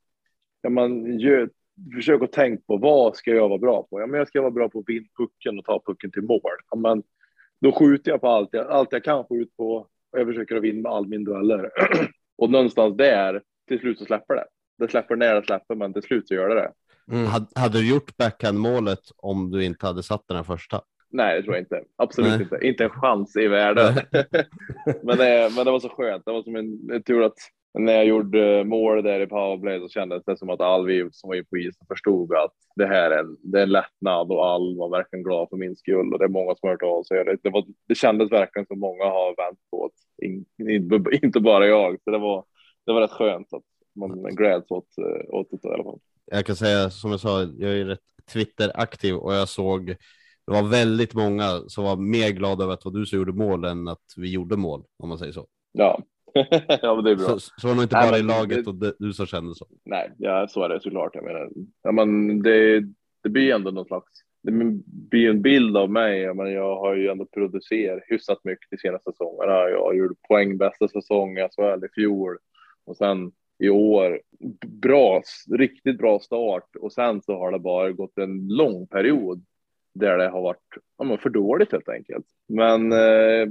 ja, 0.63 0.71
man 0.71 1.19
gör, 1.19 1.51
försök 1.95 2.23
att 2.23 2.33
tänka 2.33 2.63
på 2.67 2.77
vad 2.77 3.17
ska 3.17 3.31
jag 3.31 3.49
vara 3.49 3.59
bra 3.59 3.87
på? 3.91 4.01
Ja, 4.01 4.07
men 4.07 4.19
jag 4.19 4.29
ska 4.29 4.41
vara 4.41 4.51
bra 4.51 4.69
på 4.69 4.79
att 4.79 4.89
vinna 4.89 5.07
pucken 5.19 5.59
och 5.59 5.65
ta 5.65 5.83
pucken 5.87 6.11
till 6.11 6.23
mål. 6.23 6.41
Ja, 6.71 6.77
men 6.77 7.03
då 7.61 7.73
skjuter 7.73 8.11
jag 8.11 8.21
på 8.21 8.29
allt 8.29 8.49
jag, 8.53 8.67
allt 8.67 8.93
jag 8.93 9.05
kan 9.05 9.25
skjuta 9.25 9.53
på 9.57 9.87
och 10.13 10.21
jag 10.21 10.27
försöker 10.27 10.57
att 10.57 10.63
vinna 10.63 10.89
all 10.89 11.07
min 11.07 11.25
dueller. 11.25 11.71
och 12.39 12.51
någonstans 12.51 12.97
där, 12.97 13.43
till 13.69 13.79
slut 13.79 13.99
så 13.99 14.05
släpper 14.05 14.35
det. 14.35 14.45
Det 14.79 14.89
släpper 14.89 15.17
när 15.17 15.35
det 15.35 15.47
släpper, 15.47 15.75
men 15.75 15.93
till 15.93 16.03
slut 16.03 16.29
så 16.29 16.35
gör 16.35 16.49
det 16.49 16.55
det. 16.55 16.73
Mm. 17.13 17.27
Hade, 17.27 17.47
hade 17.55 17.79
du 17.79 17.91
gjort 17.91 18.17
backhand-målet 18.17 19.01
om 19.17 19.51
du 19.51 19.65
inte 19.65 19.87
hade 19.87 20.03
satt 20.03 20.29
den 20.29 20.37
här 20.37 20.45
första? 20.45 20.81
Nej, 21.13 21.37
det 21.37 21.43
tror 21.43 21.55
jag 21.55 21.63
inte. 21.63 21.83
Absolut 21.97 22.31
Nej. 22.31 22.43
inte. 22.43 22.67
Inte 22.67 22.85
en 22.85 22.91
chans 22.91 23.37
i 23.37 23.49
världen. 23.49 23.95
men, 25.03 25.19
det, 25.19 25.53
men 25.57 25.65
det 25.65 25.71
var 25.71 25.81
så 25.81 25.89
skönt. 25.89 26.25
Det 26.25 26.33
var 26.33 26.43
som 26.43 26.57
en, 26.57 27.03
tur 27.03 27.23
att 27.23 27.39
när 27.79 27.93
jag 27.93 28.07
gjorde 28.07 28.65
mål 28.65 29.03
där 29.03 29.21
i 29.21 29.27
powerplay 29.27 29.81
så 29.81 29.89
kändes 29.89 30.25
det 30.25 30.37
som 30.37 30.51
att 30.51 30.61
all 30.61 30.87
vi 30.87 31.09
som 31.13 31.29
var 31.29 31.43
på 31.43 31.57
isen 31.57 31.87
förstod 31.89 32.35
att 32.35 32.53
det 32.77 32.87
här 32.87 33.11
är 33.11 33.19
en, 33.19 33.37
det 33.43 33.59
är 33.59 33.63
en 33.63 33.73
lättnad 33.73 34.33
och 34.33 34.47
all 34.47 34.77
var 34.77 34.91
verkligen 34.91 35.23
glad 35.23 35.49
för 35.49 35.57
min 35.57 35.77
skull 35.77 36.13
och 36.13 36.19
det 36.19 36.25
är 36.25 36.29
många 36.29 36.55
som 36.55 36.69
har 36.69 36.71
hört 36.71 36.83
av 36.83 37.03
sig. 37.03 37.25
Det, 37.25 37.37
det, 37.43 37.51
var, 37.51 37.65
det 37.89 37.95
kändes 37.95 38.33
verkligen 38.33 38.67
som 38.67 38.81
många 38.81 39.05
har 39.05 39.37
vänt 39.37 39.59
på 39.71 39.91
det. 40.19 40.27
In, 40.27 40.45
in, 40.59 41.07
inte 41.23 41.41
bara 41.41 41.67
jag. 41.67 41.97
Så 42.05 42.11
det 42.11 42.19
var, 42.19 42.45
det 42.87 42.93
var 42.93 43.01
rätt 43.01 43.11
skönt 43.11 43.53
att 43.53 43.63
man 43.95 44.35
gläds 44.35 44.71
åt, 44.71 44.99
eh, 44.99 45.35
åt 45.35 45.49
det 45.51 45.69
i 45.69 45.73
alla 45.73 45.85
fall. 45.85 45.99
Jag 46.25 46.47
kan 46.47 46.57
säga 46.57 46.91
som 46.91 47.11
jag 47.11 47.21
sa, 47.21 47.43
jag 47.43 47.73
är 47.79 47.85
rätt 47.85 48.01
Twitter-aktiv 48.33 49.15
och 49.15 49.35
jag 49.35 49.49
såg 49.49 49.97
det 50.55 50.63
var 50.63 50.69
väldigt 50.69 51.15
många 51.15 51.45
som 51.67 51.85
var 51.85 51.97
mer 51.97 52.31
glada 52.31 52.65
över 52.65 52.75
att 52.75 52.81
det 52.81 52.91
var 52.91 52.99
du 52.99 53.07
som 53.07 53.19
gjorde 53.19 53.33
mål 53.33 53.65
än 53.65 53.89
att 53.89 54.05
vi 54.17 54.33
gjorde 54.33 54.57
mål, 54.57 54.83
om 54.99 55.09
man 55.09 55.19
säger 55.19 55.33
så. 55.33 55.47
Ja, 55.73 56.03
ja 56.83 56.95
men 56.95 57.05
det 57.05 57.11
är 57.11 57.17
bra. 57.17 57.27
Så, 57.27 57.39
så 57.39 57.69
var 57.69 57.75
det 57.75 57.83
inte 57.83 57.97
Nej, 57.97 58.11
bara 58.11 58.19
i 58.19 58.23
men 58.23 58.37
laget 58.37 58.65
det- 58.65 58.71
och 58.71 58.75
det, 58.77 58.95
du 58.99 59.13
som 59.13 59.27
kände 59.27 59.55
så. 59.55 59.67
Nej, 59.85 60.11
ja, 60.19 60.47
så 60.49 60.63
är 60.65 60.69
det 60.69 60.81
såklart. 60.81 61.15
Jag 61.15 61.25
menar, 61.25 61.51
ja, 61.83 61.93
men 61.93 62.43
det, 62.43 62.81
det 63.23 63.29
blir 63.29 63.55
ändå 63.55 63.71
någon 63.71 63.85
slags, 63.87 64.07
det 64.43 64.53
blir 65.11 65.31
en 65.31 65.43
bild 65.43 65.77
av 65.77 65.91
mig. 65.91 66.21
Jag, 66.21 66.37
menar, 66.37 66.51
jag 66.51 66.77
har 66.77 66.95
ju 66.97 67.09
ändå 67.09 67.25
producerat 67.27 68.03
hyfsat 68.07 68.39
mycket 68.45 68.71
de 68.71 68.77
senaste 68.77 69.11
säsongerna. 69.13 69.53
Jag 69.69 69.97
gjorde 69.97 70.15
poängbästa 70.29 70.89
säsong 70.89 71.39
i 71.39 71.49
SHL 71.57 71.85
i 71.85 71.89
fjol 71.95 72.37
och 72.87 72.97
sen 72.97 73.33
i 73.59 73.69
år 73.69 74.21
bra, 74.67 75.23
riktigt 75.51 75.99
bra 75.99 76.19
start 76.21 76.77
och 76.81 76.93
sen 76.93 77.23
så 77.23 77.39
har 77.39 77.53
det 77.53 77.59
bara 77.59 77.93
gått 77.93 78.19
en 78.19 78.49
lång 78.49 78.87
period 78.87 79.45
där 79.95 80.19
det 80.19 80.29
har 80.29 80.43
varit 80.43 80.77
ja, 80.99 81.05
men 81.05 81.19
för 81.19 81.31
dåligt 81.31 81.73
helt 81.73 81.89
enkelt. 81.89 82.27
Men 82.49 82.93
eh, 82.93 83.49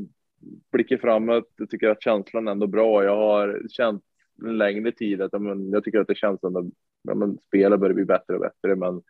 blicken 0.72 1.00
framåt, 1.00 1.50
jag 1.58 1.70
tycker 1.70 1.90
att 1.90 2.04
känslan 2.04 2.48
är 2.48 2.52
ändå 2.52 2.68
bra. 2.68 3.04
Jag 3.04 3.16
har 3.16 3.62
känt 3.70 4.04
en 4.46 4.58
längre 4.58 4.92
tid 4.92 5.22
att 5.22 5.34
ja, 5.34 5.40
men, 5.40 5.70
jag 5.70 5.84
tycker 5.84 6.00
att 6.00 6.08
det 6.08 6.18
känns 6.18 6.44
ändå, 6.44 6.66
ja, 7.04 7.16
men, 7.16 7.38
spelet 7.38 7.80
börjar 7.80 7.94
bli 7.94 8.06
bättre 8.06 8.36
och 8.36 8.42
bättre, 8.42 8.76
men 8.76 9.02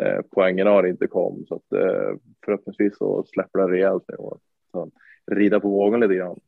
eh, 0.00 0.20
poängen 0.30 0.66
har 0.66 0.86
inte 0.86 1.06
kommit 1.06 1.48
så 1.48 1.54
att 1.54 1.72
eh, 1.72 2.16
förhoppningsvis 2.44 2.98
så 2.98 3.24
släpper 3.24 3.58
det 3.58 3.68
rejält 3.68 4.04
nu 4.08 4.14
och 4.14 4.40
så 4.72 4.90
rida 5.30 5.60
på 5.60 5.68
vågen 5.68 6.00
lite 6.00 6.14
grann. 6.14 6.40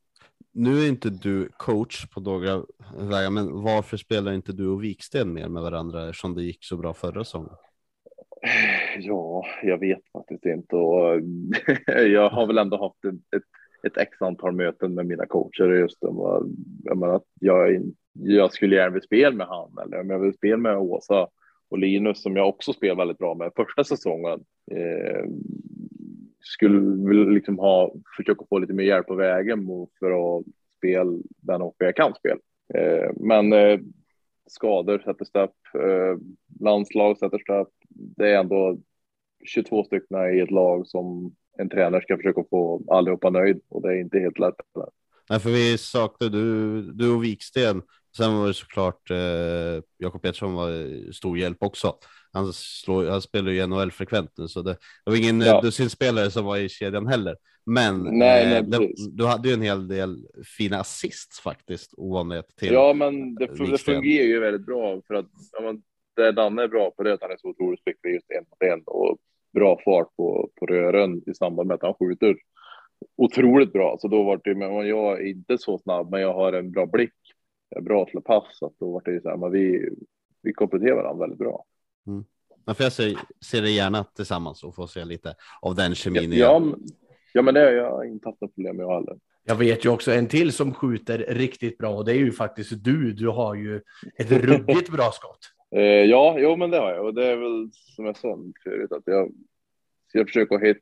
Nu 0.52 0.78
är 0.78 0.88
inte 0.88 1.10
du 1.10 1.48
coach 1.56 2.06
på 2.10 2.20
några 2.20 2.56
vägar, 2.98 3.30
men 3.30 3.62
varför 3.62 3.96
spelar 3.96 4.32
inte 4.32 4.52
du 4.52 4.68
och 4.68 4.84
Viksten 4.84 5.32
mer 5.32 5.48
med 5.48 5.62
varandra 5.62 6.08
eftersom 6.08 6.34
det 6.34 6.42
gick 6.42 6.64
så 6.64 6.76
bra 6.76 6.94
förra 6.94 7.24
säsongen? 7.24 7.54
Ja, 8.98 9.46
jag 9.62 9.78
vet 9.78 10.12
faktiskt 10.12 10.46
inte 10.46 10.76
och 10.76 11.20
jag 11.86 12.30
har 12.30 12.46
väl 12.46 12.58
ändå 12.58 12.76
haft 12.76 13.04
ett, 13.04 13.36
ett, 13.36 13.42
ett 13.86 13.96
x 13.98 14.22
antal 14.22 14.52
möten 14.52 14.94
med 14.94 15.06
mina 15.06 15.26
coacher 15.26 15.74
just 15.74 16.04
om 16.04 16.18
eh, 16.18 16.50
jag 16.84 16.98
menar, 16.98 17.14
att 17.14 17.26
jag, 17.40 17.82
jag 18.12 18.52
skulle 18.52 18.76
gärna 18.76 18.90
vilja 18.90 19.06
spela 19.06 19.36
med 19.36 19.46
han 19.46 19.78
eller 19.84 20.00
om 20.00 20.10
jag 20.10 20.18
vill 20.18 20.34
spela 20.34 20.56
med 20.56 20.76
Åsa 20.76 21.28
och 21.70 21.78
Linus 21.78 22.22
som 22.22 22.36
jag 22.36 22.48
också 22.48 22.72
spelar 22.72 22.96
väldigt 22.96 23.18
bra 23.18 23.34
med 23.34 23.52
första 23.56 23.84
säsongen. 23.84 24.44
Eh, 24.70 25.24
skulle 26.40 27.08
vilja 27.08 27.24
liksom 27.24 27.58
ha 27.58 27.94
försöka 28.16 28.44
få 28.48 28.58
lite 28.58 28.72
mer 28.72 28.84
hjälp 28.84 29.06
på 29.06 29.14
vägen 29.14 29.66
för 29.98 30.38
att 30.38 30.44
spela 30.78 31.18
den 31.40 31.60
hockey 31.60 31.84
jag 31.84 31.96
kan 31.96 32.14
spela. 32.14 32.40
Eh, 32.74 33.10
men 33.16 33.52
eh, 33.52 33.78
skador 34.46 34.98
sätter 34.98 35.24
stopp, 35.24 35.56
eh, 35.74 36.18
landslag 36.60 37.18
sätter 37.18 37.38
stopp. 37.38 37.72
Det 37.88 38.30
är 38.30 38.38
ändå 38.38 38.78
22 39.44 39.84
stycken 39.84 40.36
i 40.36 40.40
ett 40.40 40.50
lag 40.50 40.86
som 40.86 41.34
en 41.58 41.68
tränare 41.68 42.02
ska 42.02 42.16
försöka 42.16 42.44
få 42.50 42.82
allihopa 42.88 43.30
nöjd 43.30 43.60
och 43.68 43.82
det 43.82 43.88
är 43.88 44.00
inte 44.00 44.18
helt 44.18 44.38
lätt. 44.38 44.54
Nej, 45.30 45.40
för 45.40 45.50
vi 45.50 45.78
saknar 45.78 46.28
du, 46.28 46.82
du 46.92 47.14
och 47.14 47.24
Viksten 47.24 47.82
Sen 48.16 48.36
var 48.36 48.46
det 48.46 48.54
såklart 48.54 49.10
eh, 49.10 49.82
Jakob 49.98 50.22
Pettersson 50.22 50.54
var 50.54 51.12
stor 51.12 51.38
hjälp 51.38 51.62
också. 51.62 51.94
Han, 52.32 52.52
slår, 52.52 53.06
han 53.06 53.22
spelar 53.22 53.50
ju 53.50 53.66
NHL-frekvent 53.66 54.32
nu, 54.36 54.48
så 54.48 54.62
det, 54.62 54.72
det 55.04 55.10
var 55.10 55.16
ingen 55.16 55.40
ja. 55.40 55.60
dussinspelare 55.60 56.30
som 56.30 56.44
var 56.44 56.56
i 56.56 56.68
kedjan 56.68 57.06
heller. 57.06 57.36
Men, 57.66 58.18
nej, 58.18 58.56
eh, 58.56 58.64
det, 58.64 58.88
du 59.12 59.26
hade 59.26 59.48
ju 59.48 59.54
en 59.54 59.62
hel 59.62 59.88
del 59.88 60.26
fina 60.58 60.76
assists 60.76 61.40
faktiskt, 61.40 61.94
ovanligt 61.96 62.56
till. 62.56 62.72
Ja, 62.72 62.92
men 62.92 63.34
det, 63.34 63.46
det 63.46 63.78
fungerar 63.78 64.26
ju 64.26 64.40
väldigt 64.40 64.66
bra 64.66 65.00
för 65.06 65.14
att 65.14 65.30
ja, 65.52 65.60
men, 65.60 65.82
det 66.16 66.32
Danne 66.32 66.62
är 66.62 66.68
bra 66.68 66.90
på 66.90 67.02
det 67.02 67.10
är 67.10 67.14
att 67.14 67.22
han 67.22 67.30
är 67.30 67.36
så 67.36 67.48
otroligt 67.48 67.80
skicklig 67.84 68.14
just 68.14 68.30
en 68.30 68.44
mot 68.50 68.72
en 68.72 68.82
och 68.86 69.18
bra 69.54 69.80
fart 69.84 70.16
på, 70.16 70.50
på 70.60 70.66
rören 70.66 71.22
i 71.26 71.34
samband 71.34 71.68
med 71.68 71.74
att 71.74 71.82
han 71.82 71.94
skjuter. 71.94 72.36
Otroligt 73.16 73.72
bra, 73.72 73.96
så 74.00 74.08
då 74.08 74.22
var 74.22 74.40
det, 74.44 74.54
men 74.54 74.88
jag 74.88 75.20
är 75.20 75.26
inte 75.26 75.58
så 75.58 75.78
snabb, 75.78 76.10
men 76.10 76.20
jag 76.20 76.34
har 76.34 76.52
en 76.52 76.70
bra 76.70 76.86
blick, 76.86 77.12
bra 77.80 78.04
till 78.04 78.20
pass, 78.20 78.44
så 78.52 78.66
att 78.66 78.78
då 78.78 78.92
var 78.92 79.02
det 79.04 79.22
så 79.22 79.28
här, 79.28 79.36
men 79.36 79.52
vi, 79.52 79.88
vi 80.42 80.52
kompletterar 80.52 80.94
varandra 80.94 81.20
väldigt 81.20 81.38
bra. 81.38 81.64
Mm. 82.06 82.24
Men 82.66 82.74
för 82.74 82.84
jag 82.84 82.92
ser, 82.92 83.18
ser 83.44 83.62
det 83.62 83.70
gärna 83.70 84.04
tillsammans 84.04 84.64
och 84.64 84.74
få 84.74 84.86
se 84.86 85.04
lite 85.04 85.34
av 85.62 85.74
den 85.74 85.94
kemin. 85.94 86.32
Ja, 86.32 86.36
ja, 86.36 86.76
ja 87.34 87.42
men 87.42 87.54
det 87.54 87.60
har 87.60 87.70
jag 87.70 88.06
inte 88.06 88.28
haft 88.28 88.40
något 88.40 88.54
problem 88.54 88.76
med 88.76 88.86
heller. 88.86 89.16
Jag 89.44 89.56
vet 89.56 89.84
ju 89.84 89.88
också 89.88 90.12
en 90.12 90.28
till 90.28 90.52
som 90.52 90.74
skjuter 90.74 91.18
riktigt 91.18 91.78
bra 91.78 91.90
och 91.90 92.04
det 92.04 92.12
är 92.12 92.16
ju 92.16 92.32
faktiskt 92.32 92.84
du. 92.84 93.12
Du 93.12 93.28
har 93.28 93.54
ju 93.54 93.80
ett 94.18 94.32
ruggigt 94.32 94.90
bra 94.90 95.10
skott. 95.12 95.38
Eh, 95.76 95.82
ja, 95.82 96.36
jo, 96.38 96.56
men 96.56 96.70
det 96.70 96.78
har 96.78 96.92
jag 96.92 97.04
och 97.04 97.14
det 97.14 97.26
är 97.26 97.36
väl 97.36 97.70
som 97.72 98.06
jag 98.06 98.16
sa 98.16 98.38
förut 98.64 98.92
att 98.92 99.02
jag, 99.06 99.32
jag 100.12 100.26
försöker 100.26 100.58
hitta 100.58 100.80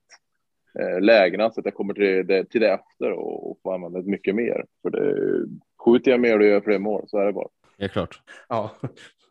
eh, 0.80 1.00
lägena 1.00 1.50
så 1.50 1.60
att 1.60 1.66
jag 1.66 1.74
kommer 1.74 1.94
till 1.94 2.26
det, 2.26 2.44
till 2.44 2.60
det 2.60 2.70
efter 2.70 3.12
och, 3.12 3.50
och 3.50 3.58
får 3.62 3.74
använda 3.74 4.00
det 4.02 4.10
mycket 4.10 4.34
mer. 4.34 4.64
För 4.82 4.90
det, 4.90 5.46
skjuter 5.84 6.10
jag 6.10 6.20
mer 6.20 6.38
och 6.38 6.46
gör 6.46 6.60
fler 6.60 6.78
mål 6.78 7.04
så 7.08 7.18
är 7.18 7.26
det 7.26 7.32
bara. 7.32 7.48
Ja, 7.76 7.88
klart. 7.88 8.20
Ja, 8.48 8.70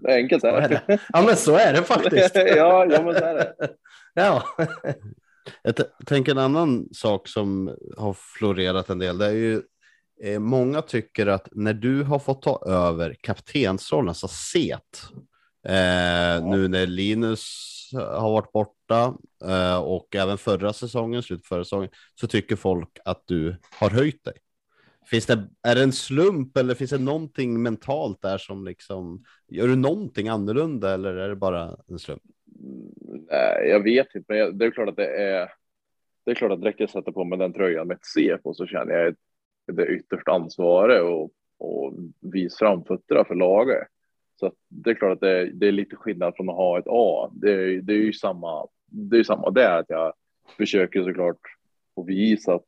Enkelt 0.07 0.43
är 0.43 0.69
det. 0.69 0.99
Ja, 1.13 1.23
men 1.25 1.35
så 1.35 1.55
är 1.55 1.73
det 1.73 1.81
faktiskt. 1.81 2.35
ja, 2.35 2.85
ja, 2.89 3.03
men 3.03 3.15
så 3.15 3.25
är 3.25 3.33
det. 3.33 3.53
Ja. 4.13 4.43
Jag 5.63 5.75
tänker 6.05 6.31
en 6.31 6.37
annan 6.37 6.87
sak 6.93 7.27
som 7.27 7.77
har 7.97 8.13
florerat 8.13 8.89
en 8.89 8.99
del. 8.99 9.17
Det 9.17 9.25
är 9.25 9.31
ju 9.31 9.61
eh, 10.23 10.39
många 10.39 10.81
tycker 10.81 11.27
att 11.27 11.47
när 11.51 11.73
du 11.73 12.03
har 12.03 12.19
fått 12.19 12.41
ta 12.41 12.63
över 12.65 13.15
kaptensrollen, 13.21 14.09
alltså 14.09 14.27
set, 14.27 15.03
eh, 15.67 15.75
ja. 15.75 16.39
nu 16.39 16.67
när 16.67 16.87
Linus 16.87 17.67
har 17.93 18.31
varit 18.31 18.51
borta 18.51 19.15
eh, 19.45 19.77
och 19.77 20.15
även 20.15 20.37
förra 20.37 20.73
säsongen, 20.73 21.23
slut 21.23 21.45
förra 21.45 21.63
säsongen, 21.63 21.89
så 22.15 22.27
tycker 22.27 22.55
folk 22.55 22.97
att 23.05 23.23
du 23.25 23.57
har 23.79 23.89
höjt 23.89 24.23
dig. 24.23 24.33
Finns 25.05 25.25
det, 25.25 25.47
är 25.63 25.75
det 25.75 25.83
en 25.83 25.93
slump 25.93 26.57
eller 26.57 26.75
finns 26.75 26.91
det 26.91 26.97
någonting 26.97 27.61
mentalt 27.61 28.21
där 28.21 28.37
som 28.37 28.65
liksom, 28.65 29.23
gör 29.47 29.67
du 29.67 29.75
någonting 29.75 30.29
annorlunda 30.29 30.93
eller 30.93 31.13
är 31.15 31.29
det 31.29 31.35
bara 31.35 31.77
en 31.87 31.99
slump? 31.99 32.21
Nej, 33.29 33.69
jag 33.69 33.83
vet 33.83 34.15
inte, 34.15 34.33
men 34.33 34.57
det 34.57 34.65
är 34.65 34.71
klart 34.71 34.89
att 34.89 34.95
det 34.95 35.23
är. 35.23 35.51
Det 36.25 36.31
är 36.31 36.35
klart 36.35 36.51
att 36.51 36.61
direkt 36.61 36.79
jag 36.79 36.89
sätter 36.89 37.11
på 37.11 37.23
mig 37.23 37.39
den 37.39 37.53
tröjan 37.53 37.87
med 37.87 37.95
ett 37.95 38.05
C 38.05 38.37
på 38.43 38.53
så 38.53 38.65
känner 38.65 38.93
jag 38.93 39.15
det 39.75 39.87
yttersta 39.87 40.31
ansvaret 40.31 41.01
och, 41.01 41.31
och 41.57 41.93
vis 42.19 42.57
framfötterna 42.57 43.25
för 43.25 43.35
laget. 43.35 43.87
Så 44.39 44.51
det 44.67 44.89
är 44.89 44.93
klart 44.93 45.11
att 45.11 45.19
det, 45.19 45.51
det, 45.53 45.67
är 45.67 45.71
lite 45.71 45.95
skillnad 45.95 46.35
från 46.35 46.49
att 46.49 46.55
ha 46.55 46.79
ett 46.79 46.85
A. 46.87 47.31
Det, 47.33 47.81
det 47.81 47.93
är 47.93 47.97
ju 47.97 48.13
samma. 48.13 48.67
Det 48.85 49.17
är 49.17 49.23
samma 49.23 49.49
där 49.49 49.79
att 49.79 49.89
jag 49.89 50.13
försöker 50.57 51.03
såklart 51.03 51.39
få 51.95 52.03
visa 52.03 52.53
att 52.53 52.67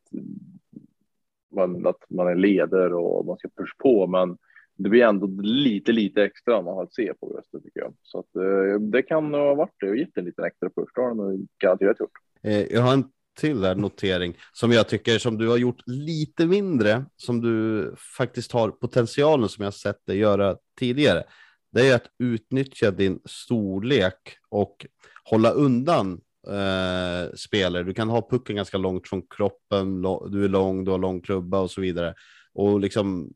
man, 1.51 1.87
att 1.87 2.09
man 2.09 2.27
är 2.27 2.35
ledare 2.35 2.95
och 2.95 3.25
man 3.25 3.37
ska 3.37 3.47
pusha 3.47 3.75
på, 3.77 4.07
men 4.07 4.37
det 4.75 4.89
blir 4.89 5.03
ändå 5.03 5.27
lite, 5.41 5.91
lite 5.91 6.23
extra 6.23 6.55
när 6.55 6.61
man 6.61 6.73
har 6.73 6.83
ett 6.83 6.93
C 6.93 7.13
på 7.19 7.27
bröstet 7.27 7.63
tycker 7.63 7.79
jag. 7.79 7.93
Så 8.01 8.19
att, 8.19 8.35
eh, 8.35 8.79
det 8.79 9.01
kan 9.01 9.33
ha 9.33 9.55
varit 9.55 9.75
det 9.79 9.89
och 9.89 9.97
gett 9.97 10.17
en 10.17 10.25
liten 10.25 10.45
extra 10.45 10.69
push. 10.69 10.91
Det 10.95 11.01
har 11.01 11.15
den 11.15 11.47
garanterat 11.59 11.99
gjort. 11.99 12.11
Eh, 12.41 12.73
jag 12.73 12.81
har 12.81 12.93
en 12.93 13.03
till 13.39 13.61
där 13.61 13.75
notering 13.75 14.37
som 14.51 14.71
jag 14.71 14.89
tycker 14.89 15.17
som 15.17 15.37
du 15.37 15.47
har 15.47 15.57
gjort 15.57 15.81
lite 15.85 16.45
mindre, 16.45 17.05
som 17.15 17.41
du 17.41 17.95
faktiskt 18.17 18.51
har 18.51 18.69
potentialen 18.69 19.49
som 19.49 19.63
jag 19.63 19.73
sett 19.73 20.05
dig 20.05 20.17
göra 20.17 20.57
tidigare. 20.79 21.23
Det 21.71 21.89
är 21.89 21.95
att 21.95 22.07
utnyttja 22.19 22.91
din 22.91 23.19
storlek 23.25 24.37
och 24.49 24.85
hålla 25.23 25.51
undan 25.51 26.21
eh, 26.47 27.33
spelare. 27.35 27.83
Du 27.83 27.93
kan 27.93 28.09
ha 28.09 28.29
pucken 28.29 28.55
ganska 28.55 28.77
långt 28.77 29.07
från 29.07 29.21
kroppen, 29.21 30.01
du 30.31 30.45
är 30.45 30.49
lång, 30.49 30.85
du 30.85 30.91
har 30.91 30.97
lång 30.97 31.21
klubba 31.21 31.59
och 31.59 31.71
så 31.71 31.81
vidare. 31.81 32.13
Och 32.53 32.79
liksom 32.79 33.33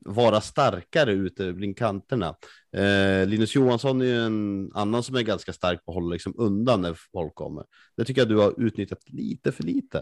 vara 0.00 0.40
starkare 0.40 1.12
ute 1.12 1.52
bland 1.52 1.76
kanterna. 1.76 2.26
Eh, 2.76 3.28
Linus 3.28 3.54
Johansson 3.54 4.00
är 4.00 4.04
ju 4.04 4.20
en 4.20 4.70
annan 4.74 5.02
som 5.02 5.16
är 5.16 5.22
ganska 5.22 5.52
stark 5.52 5.84
på 5.84 5.90
att 5.90 5.94
hålla 5.94 6.12
liksom 6.12 6.34
undan 6.38 6.80
när 6.82 6.94
folk 7.12 7.34
kommer. 7.34 7.64
Det 7.96 8.04
tycker 8.04 8.20
jag 8.20 8.28
du 8.28 8.36
har 8.36 8.66
utnyttjat 8.66 9.08
lite 9.08 9.52
för 9.52 9.62
lite. 9.62 9.98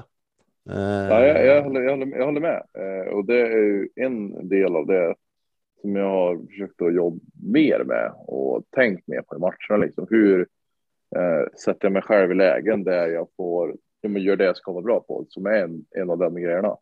Eh... 0.71 1.09
Ja, 1.09 1.27
jag, 1.27 1.47
jag, 1.47 1.63
håller, 1.63 1.81
jag, 1.81 1.91
håller, 1.91 2.17
jag 2.17 2.27
håller 2.27 2.41
med 2.41 2.63
eh, 2.79 3.13
och 3.13 3.25
det 3.25 3.41
är 3.41 3.57
ju 3.57 3.89
en 3.95 4.49
del 4.49 4.77
av 4.77 4.87
det 4.87 5.15
som 5.81 5.97
jag 5.97 6.11
har 6.11 6.47
försökt 6.47 6.83
att 6.83 6.95
jobba 6.95 7.21
mer 7.43 7.85
med 7.85 8.13
och 8.17 8.65
tänkt 8.71 9.09
mer 9.09 9.23
på 9.23 9.37
i 9.37 9.39
matcherna. 9.39 9.85
Liksom. 9.85 10.07
Hur, 10.11 10.41
eh, 11.17 11.53
sätter 11.65 11.85
jag 11.85 11.93
mig 11.93 12.03
själv 12.03 12.31
i 12.31 12.35
lägen 12.35 12.85
där 12.85 13.09
jag 13.09 13.29
får 13.37 13.77
ja, 14.01 14.09
men 14.09 14.23
gör 14.23 14.37
det 14.37 14.45
jag 14.45 14.57
ska 14.57 14.73
vara 14.73 14.83
bra 14.83 15.01
på, 15.01 15.27
som 15.29 15.47
är 15.47 15.63
en, 15.63 15.85
en 15.91 16.11
av 16.11 16.19
de 16.19 16.35
grejerna. 16.35 16.77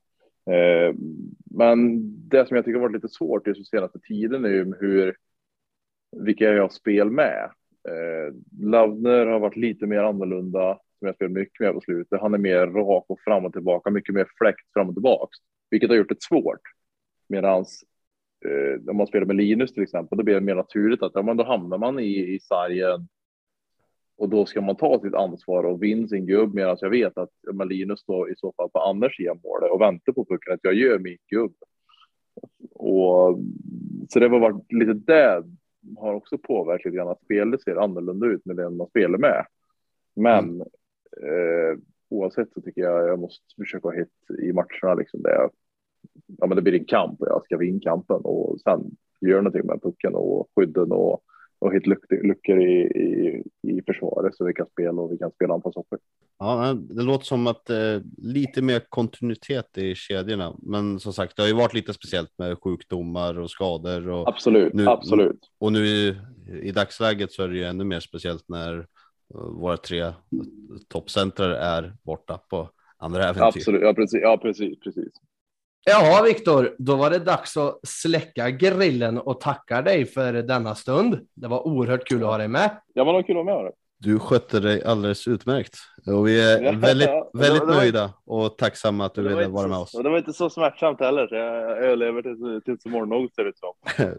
Eh, 0.50 0.94
men 1.50 2.00
det 2.28 2.48
som 2.48 2.56
jag 2.56 2.64
tycker 2.64 2.78
har 2.78 2.88
varit 2.88 3.02
lite 3.02 3.14
svårt 3.14 3.46
just 3.46 3.70
senaste 3.70 3.98
tiden 4.00 4.44
är 4.44 4.48
ju 4.48 4.74
hur, 4.80 5.16
vilka 6.16 6.44
jag 6.44 6.62
har 6.62 6.68
spel 6.68 7.10
med. 7.10 7.50
Eh, 7.88 8.34
Lavner 8.60 9.26
har 9.26 9.40
varit 9.40 9.56
lite 9.56 9.86
mer 9.86 10.02
annorlunda, 10.02 10.78
som 10.98 11.06
jag 11.06 11.14
spelar 11.14 11.32
mycket 11.32 11.60
mer 11.60 11.72
på 11.72 11.80
slutet. 11.80 12.20
Han 12.20 12.34
är 12.34 12.38
mer 12.38 12.66
rak 12.66 13.04
och 13.08 13.20
fram 13.20 13.44
och 13.44 13.52
tillbaka, 13.52 13.90
mycket 13.90 14.14
mer 14.14 14.26
fläkt 14.38 14.72
fram 14.72 14.88
och 14.88 14.94
tillbaka, 14.94 15.36
vilket 15.70 15.90
har 15.90 15.96
gjort 15.96 16.08
det 16.08 16.22
svårt. 16.22 16.60
Medans 17.28 17.84
eh, 18.44 18.90
om 18.90 18.96
man 18.96 19.06
spelar 19.06 19.26
med 19.26 19.36
Linus 19.36 19.72
till 19.72 19.82
exempel, 19.82 20.18
då 20.18 20.24
blir 20.24 20.34
det 20.34 20.40
mer 20.40 20.54
naturligt 20.54 21.02
att 21.02 21.12
ja, 21.14 21.22
men 21.22 21.36
då 21.36 21.44
hamnar 21.44 21.78
man 21.78 21.98
i, 21.98 22.34
i 22.34 22.40
sargen 22.40 23.08
och 24.24 24.30
då 24.30 24.46
ska 24.46 24.60
man 24.60 24.76
ta 24.76 25.00
sitt 25.00 25.14
ansvar 25.14 25.64
och 25.64 25.82
vinna 25.82 26.08
sin 26.08 26.26
gubb 26.26 26.54
medan 26.54 26.76
jag 26.80 26.90
vet 26.90 27.18
att 27.18 27.30
Linus 27.68 28.00
står 28.00 28.30
i 28.30 28.34
så 28.36 28.52
fall 28.56 28.70
på 28.70 28.78
Anders 28.78 29.16
sida 29.16 29.34
målet 29.44 29.70
och 29.70 29.80
väntar 29.80 30.12
på 30.12 30.24
pucken 30.24 30.54
att 30.54 30.60
jag 30.62 30.74
gör 30.74 30.98
min 30.98 31.18
gubb. 31.30 31.54
Och 32.74 33.38
så 34.08 34.18
det 34.20 34.28
har 34.28 34.38
varit 34.38 34.72
lite 34.72 34.92
det 34.92 35.44
har 35.96 36.14
också 36.14 36.38
påverkat 36.38 36.84
lite 36.84 36.96
grann 36.96 37.08
att 37.08 37.24
spelet 37.24 37.62
ser 37.62 37.76
annorlunda 37.76 38.26
ut 38.26 38.44
med 38.44 38.56
den 38.56 38.76
man 38.76 38.86
spelar 38.86 39.18
med. 39.18 39.46
Men 40.16 40.44
mm. 40.44 40.60
eh, 41.22 41.78
oavsett 42.08 42.52
så 42.52 42.60
tycker 42.60 42.82
jag 42.82 43.08
jag 43.08 43.18
måste 43.18 43.44
försöka 43.58 43.90
hit 43.90 44.40
i 44.42 44.52
matcherna 44.52 44.94
liksom 44.94 45.22
det. 45.22 45.48
Ja, 46.38 46.46
men 46.46 46.56
det 46.56 46.62
blir 46.62 46.74
en 46.74 46.84
kamp 46.84 47.20
och 47.20 47.28
jag 47.28 47.44
ska 47.44 47.56
vinna 47.56 47.80
kampen 47.82 48.20
och 48.24 48.60
sen 48.60 48.96
gör 49.20 49.36
någonting 49.36 49.66
med 49.66 49.82
pucken 49.82 50.14
och 50.14 50.48
skydden 50.56 50.92
och 50.92 51.22
och 51.64 51.74
hitta 51.74 51.90
luckor 52.10 52.60
i, 52.60 52.80
i, 52.80 53.42
i 53.62 53.82
försvaret 53.86 54.36
så 54.36 54.44
vi 54.44 54.52
kan 54.52 54.66
spela 54.66 55.02
och 55.02 55.12
vi 55.12 55.18
kan 55.18 55.30
spela 55.30 55.54
anfallshoppet. 55.54 56.00
Ja, 56.38 56.74
det 56.74 57.02
låter 57.02 57.24
som 57.24 57.46
att 57.46 57.70
eh, 57.70 58.00
lite 58.16 58.62
mer 58.62 58.80
kontinuitet 58.88 59.78
i 59.78 59.94
kedjorna, 59.94 60.56
men 60.62 61.00
som 61.00 61.12
sagt, 61.12 61.36
det 61.36 61.42
har 61.42 61.48
ju 61.48 61.54
varit 61.54 61.74
lite 61.74 61.92
speciellt 61.92 62.38
med 62.38 62.58
sjukdomar 62.62 63.38
och 63.38 63.50
skador. 63.50 64.08
Och 64.08 64.28
absolut, 64.28 64.74
nu, 64.74 64.88
absolut. 64.88 65.50
Och 65.58 65.72
nu 65.72 65.86
i, 65.86 66.16
i 66.62 66.70
dagsläget 66.70 67.32
så 67.32 67.42
är 67.42 67.48
det 67.48 67.56
ju 67.56 67.64
ännu 67.64 67.84
mer 67.84 68.00
speciellt 68.00 68.48
när 68.48 68.78
uh, 68.78 68.86
våra 69.34 69.76
tre 69.76 70.12
toppcentrar 70.88 71.50
är 71.50 71.96
borta 72.02 72.38
på 72.50 72.70
andra 72.96 73.22
äventyr. 73.22 73.42
Absolut, 73.42 73.82
ja 73.82 73.94
precis, 73.94 74.20
ja, 74.22 74.38
precis, 74.42 74.80
precis. 74.80 75.12
Ja, 75.84 76.22
Viktor, 76.24 76.74
då 76.78 76.96
var 76.96 77.10
det 77.10 77.18
dags 77.18 77.56
att 77.56 77.80
släcka 77.82 78.50
grillen 78.50 79.18
och 79.18 79.40
tacka 79.40 79.82
dig 79.82 80.06
för 80.06 80.32
denna 80.32 80.74
stund. 80.74 81.18
Det 81.34 81.48
var 81.48 81.66
oerhört 81.66 82.08
kul 82.08 82.22
att 82.22 82.28
ha 82.28 82.38
dig 82.38 82.48
med. 82.48 82.70
Ja, 82.94 83.04
men 83.04 83.06
det 83.06 83.12
var 83.12 83.22
kul 83.22 83.38
att 83.38 83.46
vara 83.46 83.62
med. 83.62 83.72
Du 83.98 84.18
skötte 84.18 84.60
dig 84.60 84.84
alldeles 84.84 85.28
utmärkt 85.28 85.74
och 86.06 86.28
vi 86.28 86.52
är 86.52 86.72
väldigt, 86.76 87.10
väldigt 87.32 87.66
nöjda 87.68 88.12
och 88.26 88.58
tacksamma 88.58 89.06
att 89.06 89.14
du 89.14 89.22
ville 89.22 89.48
vara 89.48 89.68
med 89.68 89.78
oss. 89.78 89.92
Det 89.92 90.08
var 90.08 90.18
inte 90.18 90.32
så 90.32 90.50
smärtsamt 90.50 91.00
heller, 91.00 91.26
så 91.26 91.34
jag 91.34 91.78
överlever 91.84 92.22
tills, 92.22 92.64
tills 92.64 92.86
imorgon 92.86 93.28
ser 93.34 93.42
det 93.42 93.48
ut 93.48 93.58
som. 93.58 93.72